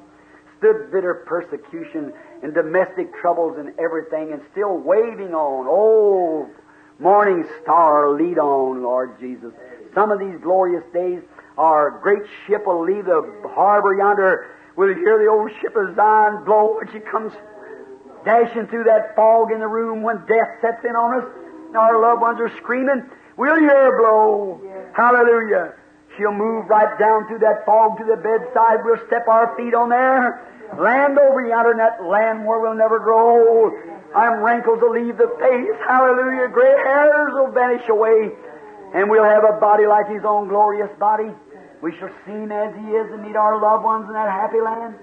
stood 0.58 0.90
bitter 0.90 1.24
persecution 1.26 2.12
and 2.42 2.52
domestic 2.52 3.14
troubles 3.20 3.56
and 3.58 3.72
everything, 3.78 4.32
and 4.32 4.42
still 4.52 4.76
waving 4.76 5.32
on. 5.34 5.66
Oh, 5.68 6.50
morning 6.98 7.44
star, 7.62 8.10
lead 8.10 8.38
on, 8.38 8.82
Lord 8.82 9.18
Jesus. 9.20 9.52
Some 9.94 10.10
of 10.10 10.18
these 10.18 10.38
glorious 10.42 10.84
days, 10.92 11.22
our 11.58 11.90
great 12.02 12.22
ship 12.46 12.66
will 12.66 12.84
leave 12.84 13.06
the 13.06 13.22
harbor 13.54 13.96
yonder. 13.96 14.50
We'll 14.76 14.94
hear 14.94 15.18
the 15.18 15.28
old 15.28 15.50
ship 15.60 15.74
of 15.76 15.94
Zion 15.96 16.44
blow 16.44 16.76
when 16.76 16.92
she 16.92 17.00
comes 17.00 17.32
dashing 18.24 18.66
through 18.66 18.84
that 18.84 19.14
fog 19.16 19.52
in 19.52 19.60
the 19.60 19.68
room 19.68 20.02
when 20.02 20.18
death 20.26 20.60
sets 20.60 20.84
in 20.84 20.96
on 20.96 21.22
us. 21.22 21.28
And 21.68 21.76
our 21.76 22.00
loved 22.00 22.20
ones 22.20 22.40
are 22.40 22.52
screaming. 22.58 23.08
We'll 23.36 23.56
hear 23.56 23.68
her 23.70 23.98
blow. 23.98 24.60
Hallelujah. 24.94 25.74
She'll 26.16 26.32
move 26.32 26.68
right 26.68 26.98
down 26.98 27.28
through 27.28 27.40
that 27.40 27.64
fog 27.64 27.98
to 27.98 28.04
the 28.04 28.16
bedside. 28.16 28.84
We'll 28.84 29.00
step 29.06 29.28
our 29.28 29.54
feet 29.56 29.74
on 29.74 29.90
there. 29.90 30.40
Land 30.78 31.18
over 31.18 31.46
yonder 31.46 31.70
in 31.72 31.76
that 31.78 32.02
land 32.04 32.44
where 32.44 32.60
we'll 32.60 32.74
never 32.74 32.98
grow 32.98 33.64
old. 33.64 33.72
Our 34.14 34.44
wrinkles 34.44 34.78
will 34.80 34.92
leave 34.92 35.16
the 35.16 35.28
face. 35.38 35.78
Hallelujah. 35.86 36.48
Gray 36.48 36.76
hairs 36.84 37.32
will 37.34 37.50
vanish 37.52 37.88
away. 37.88 38.30
And 38.94 39.10
we'll 39.10 39.24
have 39.24 39.44
a 39.44 39.58
body 39.60 39.86
like 39.86 40.08
His 40.08 40.24
own 40.24 40.48
glorious 40.48 40.90
body. 40.98 41.30
We 41.82 41.92
shall 41.98 42.10
see 42.24 42.32
Him 42.32 42.52
as 42.52 42.74
He 42.74 42.92
is 42.92 43.12
and 43.12 43.22
meet 43.22 43.36
our 43.36 43.60
loved 43.60 43.84
ones 43.84 44.06
in 44.06 44.14
that 44.14 44.30
happy 44.30 44.60
land. 44.60 44.94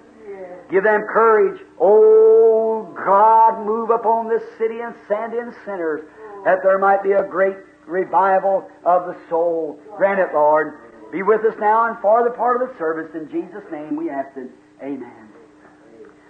Give 0.71 0.83
them 0.83 1.01
courage. 1.11 1.61
Oh, 1.79 2.91
God, 3.05 3.65
move 3.65 3.89
upon 3.89 4.29
this 4.29 4.41
city 4.57 4.79
and 4.79 4.95
send 5.07 5.33
in 5.33 5.53
sinners 5.65 6.01
that 6.45 6.59
there 6.63 6.79
might 6.79 7.03
be 7.03 7.11
a 7.11 7.23
great 7.23 7.57
revival 7.85 8.67
of 8.85 9.05
the 9.05 9.15
soul. 9.29 9.79
Grant 9.97 10.19
it, 10.19 10.33
Lord. 10.33 10.79
Be 11.11 11.21
with 11.21 11.45
us 11.45 11.53
now 11.59 11.87
and 11.87 11.97
for 12.01 12.23
the 12.23 12.31
part 12.31 12.61
of 12.61 12.69
the 12.69 12.77
service. 12.77 13.13
In 13.13 13.29
Jesus' 13.29 13.63
name 13.71 13.95
we 13.95 14.09
ask 14.09 14.35
it. 14.35 14.49
Amen. 14.81 15.29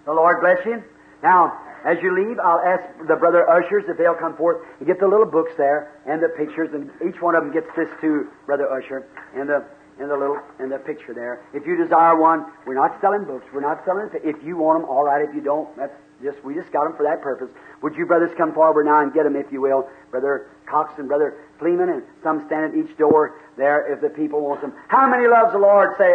The 0.06 0.12
Lord 0.12 0.42
bless 0.42 0.66
you. 0.66 0.84
Now, 1.24 1.58
as 1.86 1.98
you 2.04 2.14
leave, 2.14 2.38
I'll 2.40 2.60
ask 2.60 2.84
the 3.08 3.16
brother 3.16 3.50
ushers 3.50 3.86
if 3.88 3.98
they'll 3.98 4.14
come 4.14 4.36
forth 4.36 4.62
and 4.80 4.88
get 4.88 5.00
the 5.00 5.08
little 5.08 5.26
books 5.26 5.52
there 5.58 5.92
and 6.06 6.22
the 6.22 6.30
pictures, 6.30 6.70
and 6.74 6.92
each 7.02 7.22
one 7.22 7.36
of 7.36 7.44
them 7.44 7.54
gets 7.54 7.68
this 7.76 7.90
too, 8.00 8.28
brother 8.46 8.70
usher, 8.70 9.08
and 9.36 9.50
the 9.50 9.64
and 10.00 10.10
the 10.10 10.18
little 10.18 10.40
and 10.60 10.72
the 10.72 10.80
picture 10.80 11.14
there. 11.14 11.42
If 11.54 11.68
you 11.68 11.78
desire 11.78 12.20
one, 12.20 12.46
we're 12.66 12.74
not 12.74 13.00
selling 13.00 13.26
books. 13.26 13.46
We're 13.54 13.62
not 13.62 13.86
selling. 13.86 14.10
If 14.24 14.44
you 14.44 14.58
want 14.58 14.82
them, 14.82 14.90
all 14.90 15.04
right. 15.06 15.22
If 15.28 15.36
you 15.36 15.42
don't, 15.42 15.70
that's 15.78 15.94
just 16.24 16.44
we 16.44 16.56
just 16.56 16.72
got 16.72 16.86
them 16.86 16.98
for 16.98 17.04
that 17.04 17.22
purpose. 17.22 17.50
Would 17.82 17.96
you 17.96 18.06
brothers 18.06 18.32
come 18.38 18.54
forward 18.54 18.86
now 18.86 19.02
and 19.02 19.14
get 19.14 19.24
them, 19.24 19.36
if 19.36 19.52
you 19.52 19.62
will, 19.62 19.88
brother 20.14 20.46
Cox 20.70 20.94
and 21.00 21.08
brother 21.08 21.42
Fleeman, 21.60 21.90
and 21.90 22.04
some 22.22 22.46
stand 22.46 22.72
at 22.72 22.78
each 22.78 22.96
door 22.98 23.42
there 23.58 23.92
if 23.92 24.00
the 24.00 24.10
people 24.10 24.42
want 24.42 24.62
them. 24.62 24.72
How 24.88 25.10
many 25.10 25.28
loves 25.28 25.52
the 25.52 25.60
Lord? 25.60 25.98
Say 25.98 26.06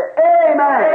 Amen. 0.49 0.87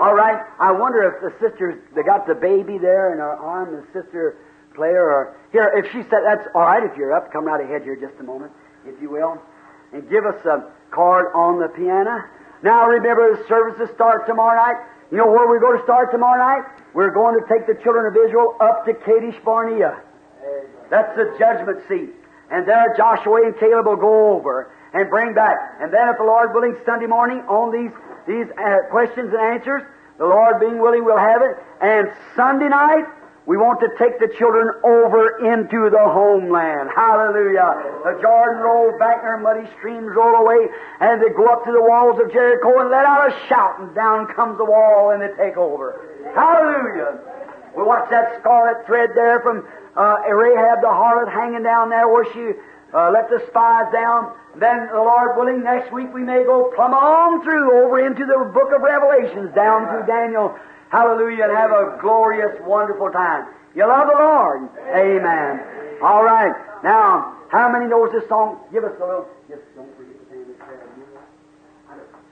All 0.00 0.14
right. 0.14 0.38
I 0.60 0.70
wonder 0.70 1.02
if 1.02 1.20
the 1.20 1.34
sisters 1.42 1.82
they 1.94 2.02
got 2.02 2.26
the 2.26 2.34
baby 2.34 2.78
there 2.78 3.12
in 3.12 3.18
her 3.18 3.34
arm, 3.34 3.74
the 3.74 3.84
sister 3.92 4.38
player, 4.74 5.10
or 5.10 5.36
here. 5.50 5.72
If 5.74 5.90
she 5.90 6.02
said 6.08 6.22
that's 6.24 6.46
all 6.54 6.62
right, 6.62 6.82
if 6.82 6.96
you're 6.96 7.12
up, 7.12 7.32
come 7.32 7.44
right 7.44 7.62
ahead 7.62 7.82
here 7.82 7.96
just 7.96 8.14
a 8.20 8.24
moment, 8.24 8.52
if 8.86 8.94
you 9.02 9.10
will, 9.10 9.42
and 9.92 10.08
give 10.08 10.24
us 10.24 10.38
a 10.46 10.70
card 10.90 11.26
on 11.34 11.58
the 11.60 11.68
piano. 11.68 12.24
Now 12.62 12.86
remember, 12.86 13.36
the 13.36 13.44
services 13.48 13.90
start 13.94 14.26
tomorrow 14.26 14.56
night. 14.56 14.80
You 15.10 15.18
know 15.18 15.26
where 15.26 15.46
we're 15.48 15.60
going 15.60 15.78
to 15.78 15.84
start 15.84 16.10
tomorrow 16.10 16.38
night? 16.38 16.64
We're 16.94 17.10
going 17.10 17.38
to 17.38 17.44
take 17.50 17.66
the 17.66 17.74
children 17.82 18.06
of 18.06 18.16
Israel 18.16 18.56
up 18.60 18.86
to 18.86 18.94
Kadesh 18.94 19.36
Barnea. 19.44 20.00
That's 20.90 21.14
the 21.16 21.34
judgment 21.38 21.80
seat. 21.88 22.10
And 22.50 22.68
there 22.68 22.94
Joshua 22.96 23.46
and 23.46 23.58
Caleb 23.58 23.86
will 23.86 23.96
go 23.96 24.32
over 24.36 24.70
and 24.92 25.10
bring 25.10 25.34
back. 25.34 25.56
And 25.80 25.92
then, 25.92 26.08
if 26.08 26.18
the 26.18 26.24
Lord 26.24 26.54
willing, 26.54 26.76
Sunday 26.86 27.06
morning 27.06 27.38
on 27.48 27.72
these 27.72 27.92
these 28.26 28.46
uh, 28.56 28.88
questions 28.90 29.32
and 29.32 29.40
answers, 29.40 29.82
the 30.18 30.24
Lord 30.24 30.60
being 30.60 30.80
willing, 30.80 31.04
we'll 31.04 31.18
have 31.18 31.42
it. 31.42 31.56
And 31.80 32.08
Sunday 32.36 32.68
night, 32.68 33.04
we 33.44 33.58
want 33.58 33.80
to 33.80 33.92
take 34.00 34.16
the 34.20 34.32
children 34.38 34.72
over 34.80 35.44
into 35.44 35.90
the 35.92 36.00
homeland. 36.00 36.88
Hallelujah. 36.96 38.00
The 38.04 38.16
Jordan 38.22 38.64
rolled 38.64 38.98
back 38.98 39.20
and 39.20 39.28
their 39.28 39.36
muddy 39.36 39.68
streams 39.76 40.08
roll 40.16 40.40
away, 40.40 40.72
and 41.00 41.20
they 41.20 41.28
go 41.36 41.44
up 41.52 41.64
to 41.68 41.72
the 41.72 41.82
walls 41.82 42.16
of 42.20 42.32
Jericho 42.32 42.80
and 42.80 42.88
let 42.88 43.04
out 43.04 43.28
a 43.28 43.32
shout, 43.48 43.80
and 43.80 43.94
down 43.94 44.32
comes 44.32 44.56
the 44.56 44.64
wall 44.64 45.10
and 45.12 45.20
they 45.20 45.28
take 45.36 45.58
over. 45.58 46.00
Hallelujah. 46.32 47.20
We 47.76 47.82
watch 47.82 48.08
that 48.08 48.40
scarlet 48.40 48.86
thread 48.86 49.10
there 49.14 49.40
from 49.40 49.66
uh, 49.96 50.16
Rahab 50.28 50.80
the 50.80 50.90
harlot 50.90 51.32
hanging 51.32 51.62
down 51.62 51.88
there 51.88 52.08
where 52.08 52.26
she 52.32 52.58
uh, 52.94 53.10
let 53.10 53.28
the 53.30 53.42
spies 53.48 53.92
down. 53.92 54.32
Then, 54.56 54.86
the 54.92 55.02
Lord 55.02 55.36
willing, 55.36 55.62
next 55.64 55.92
week 55.92 56.14
we 56.14 56.22
may 56.22 56.44
go 56.44 56.70
plumb 56.74 56.94
on 56.94 57.42
through 57.42 57.84
over 57.84 58.06
into 58.06 58.24
the 58.24 58.50
book 58.54 58.70
of 58.74 58.82
Revelations, 58.82 59.54
down 59.54 59.88
through 59.90 60.06
Daniel. 60.06 60.54
Hallelujah, 60.90 61.44
and 61.44 61.52
have 61.56 61.70
a 61.72 61.98
glorious, 62.00 62.54
wonderful 62.62 63.10
time. 63.10 63.46
You 63.74 63.88
love 63.88 64.06
the 64.06 64.14
Lord? 64.14 64.70
Amen. 64.94 65.98
All 66.02 66.22
right. 66.22 66.54
Now, 66.84 67.34
how 67.50 67.68
many 67.68 67.86
knows 67.86 68.12
this 68.12 68.28
song? 68.28 68.60
Give 68.72 68.84
us 68.84 68.92
a 69.00 69.04
little. 69.04 69.26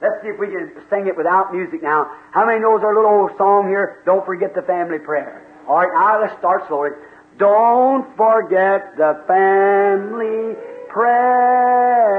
Let's 0.01 0.21
see 0.21 0.29
if 0.29 0.39
we 0.39 0.47
can 0.47 0.71
sing 0.89 1.07
it 1.07 1.15
without 1.15 1.53
music 1.53 1.81
now. 1.81 2.11
How 2.31 2.45
many 2.45 2.59
knows 2.59 2.83
our 2.83 2.93
little 2.93 3.09
old 3.09 3.31
song 3.37 3.67
here? 3.67 4.03
Don't 4.05 4.25
forget 4.25 4.53
the 4.53 4.61
family 4.61 4.99
prayer. 4.99 5.47
All 5.67 5.77
right, 5.77 5.91
now 5.93 6.19
let's 6.21 6.37
start 6.39 6.67
slowly. 6.67 6.91
Don't 7.37 8.05
forget 8.15 8.95
the 8.95 9.23
family 9.27 10.55
prayer. 10.89 12.13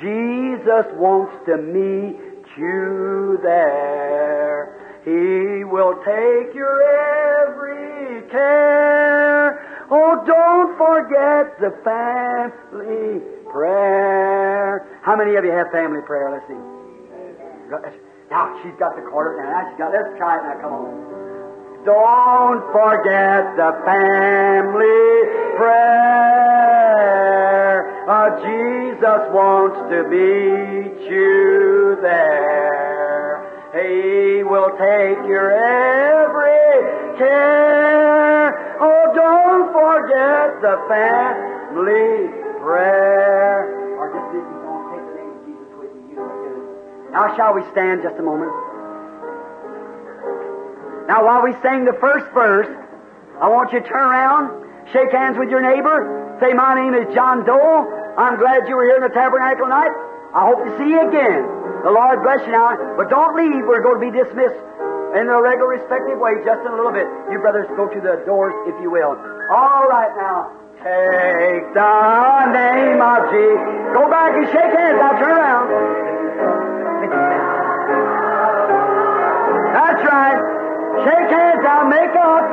Jesus 0.00 0.86
wants 0.96 1.32
to 1.46 1.56
meet 1.58 2.16
you 2.56 3.38
there. 3.42 4.76
He 5.04 5.64
will 5.64 5.94
take 6.04 6.54
your 6.54 6.82
every 7.42 8.22
care. 8.30 9.58
Oh, 9.90 10.22
don't 10.24 10.78
forget 10.78 11.58
the 11.58 11.70
family 11.82 13.20
prayer. 13.50 14.86
How 15.02 15.16
many 15.16 15.34
of 15.34 15.44
you 15.44 15.50
have 15.50 15.70
family 15.72 16.00
prayer? 16.06 16.30
Let's 16.30 16.46
see. 16.46 16.54
Now 18.30 18.54
she's 18.62 18.78
got 18.78 18.94
the 18.94 19.02
quarter. 19.10 19.42
Now 19.42 19.68
she's 19.68 19.78
got. 19.78 19.90
Let's 19.92 20.16
try 20.16 20.38
it 20.38 20.44
now. 20.44 20.60
Come 20.62 20.72
on. 20.72 21.39
Don't 21.84 22.60
forget 22.72 23.56
the 23.56 23.72
family 23.88 25.12
prayer. 25.56 26.10
Uh, 28.06 28.36
Jesus 28.44 29.22
wants 29.32 29.78
to 29.88 30.04
meet 30.12 31.08
you 31.08 31.96
there. 32.02 33.40
He 33.72 34.44
will 34.44 34.70
take 34.76 35.24
your 35.24 35.52
every 35.56 37.16
care. 37.16 38.76
Oh, 38.78 39.12
don't 39.14 39.72
forget 39.72 40.60
the 40.60 40.76
family 40.86 42.28
prayer. 42.60 43.76
You. 46.10 47.08
Now, 47.12 47.34
shall 47.36 47.54
we 47.54 47.62
stand 47.72 48.02
just 48.02 48.18
a 48.18 48.22
moment? 48.22 48.52
Now, 51.10 51.26
while 51.26 51.42
we 51.42 51.50
sing 51.58 51.82
the 51.82 51.98
first 51.98 52.30
verse, 52.30 52.70
I 53.42 53.50
want 53.50 53.74
you 53.74 53.82
to 53.82 53.86
turn 53.90 53.98
around, 53.98 54.62
shake 54.94 55.10
hands 55.10 55.34
with 55.34 55.50
your 55.50 55.58
neighbor, 55.58 56.38
say, 56.38 56.54
My 56.54 56.78
name 56.78 56.94
is 56.94 57.10
John 57.10 57.42
Dole. 57.42 57.82
I'm 58.14 58.38
glad 58.38 58.70
you 58.70 58.78
were 58.78 58.86
here 58.86 59.02
in 59.02 59.02
the 59.02 59.10
tabernacle 59.10 59.66
tonight. 59.66 59.90
I 60.30 60.46
hope 60.46 60.62
to 60.62 60.70
see 60.78 60.86
you 60.86 61.02
again. 61.02 61.42
The 61.82 61.90
Lord 61.90 62.22
bless 62.22 62.46
you 62.46 62.54
now. 62.54 62.94
But 62.94 63.10
don't 63.10 63.34
leave. 63.34 63.58
We're 63.66 63.82
going 63.82 63.98
to 63.98 64.06
be 64.06 64.14
dismissed 64.14 64.62
in 65.18 65.26
a 65.26 65.34
regular, 65.42 65.82
respective 65.82 66.22
way 66.22 66.38
just 66.46 66.62
in 66.62 66.70
a 66.70 66.78
little 66.78 66.94
bit. 66.94 67.10
You 67.34 67.42
brothers 67.42 67.66
go 67.74 67.90
to 67.90 67.98
the 67.98 68.22
doors, 68.22 68.54
if 68.70 68.78
you 68.78 68.94
will. 68.94 69.18
All 69.50 69.90
right 69.90 70.14
now. 70.14 70.54
Take 70.78 71.74
the 71.74 72.54
name 72.54 73.02
of 73.02 73.34
Jesus. 73.34 73.66
Go 73.98 74.06
back 74.06 74.30
and 74.38 74.46
shake 74.46 74.72
hands. 74.78 75.02
Now 75.02 75.18
turn 75.18 75.34
around. 75.34 76.09
Shake 81.04 81.30
hands 81.32 81.62
now, 81.64 81.84
make 81.88 82.14
up. 82.16 82.44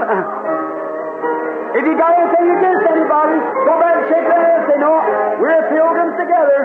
If 1.75 1.83
you 1.85 1.95
got 1.97 2.15
anything 2.15 2.47
against 2.57 2.85
anybody, 2.89 3.37
go 3.67 3.73
back 3.79 3.95
and 3.99 4.07
shake 4.07 4.23
their 4.23 4.39
hands. 4.39 4.63
Say, 4.71 4.77
no, 4.79 5.03
we're 5.39 5.67
pilgrims 5.67 6.15
together. 6.15 6.61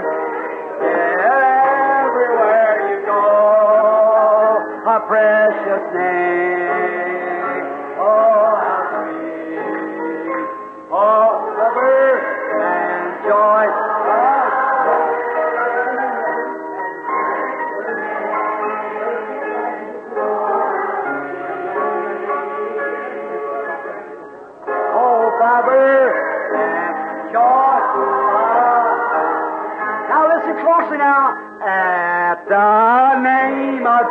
Everywhere 1.98 2.74
you 2.86 2.98
go, 3.06 3.18
a 4.86 4.96
precious 5.10 5.84
name. 5.94 6.51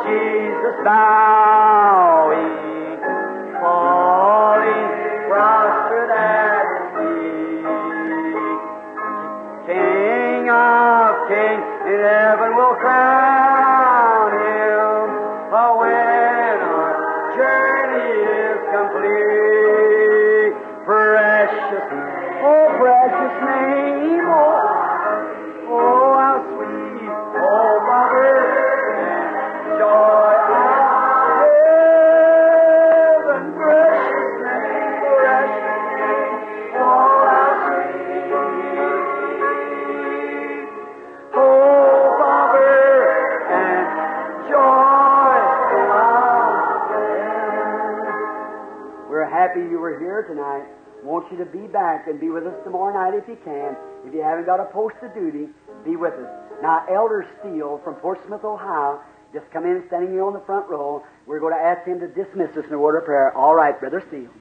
Jesus 0.03 0.75
bowing, 0.83 2.55
falling, 3.59 4.89
prostrate 5.27 6.11
at 6.11 6.67
His. 6.95 7.65
King 9.67 10.49
of 10.49 11.27
kings 11.27 11.69
in 11.91 11.99
heaven 12.01 12.55
will 12.55 12.75
crown 12.81 13.20
tonight. 51.11 51.21
Want 51.21 51.31
you 51.31 51.37
to 51.37 51.51
be 51.51 51.67
back 51.71 52.07
and 52.07 52.19
be 52.19 52.29
with 52.29 52.45
us 52.47 52.55
tomorrow 52.63 52.93
night 52.93 53.17
if 53.17 53.27
you 53.27 53.37
can. 53.43 53.75
If 54.05 54.13
you 54.13 54.21
haven't 54.21 54.45
got 54.45 54.59
a 54.59 54.65
post 54.65 54.95
of 55.01 55.13
duty, 55.13 55.47
be 55.83 55.95
with 55.95 56.13
us. 56.13 56.29
Now, 56.61 56.85
Elder 56.89 57.27
Steele 57.39 57.81
from 57.83 57.95
Portsmouth, 57.95 58.43
Ohio, 58.43 59.01
just 59.33 59.49
come 59.51 59.65
in 59.65 59.83
standing 59.87 60.11
here 60.11 60.23
on 60.23 60.33
the 60.33 60.43
front 60.45 60.69
row. 60.69 61.03
We're 61.25 61.39
going 61.39 61.53
to 61.53 61.59
ask 61.61 61.87
him 61.87 61.99
to 61.99 62.07
dismiss 62.07 62.55
us 62.57 62.65
in 62.67 62.73
a 62.73 62.79
word 62.79 62.97
of 62.97 63.05
prayer. 63.05 63.35
All 63.35 63.55
right, 63.55 63.79
Brother 63.79 64.03
Steele. 64.07 64.31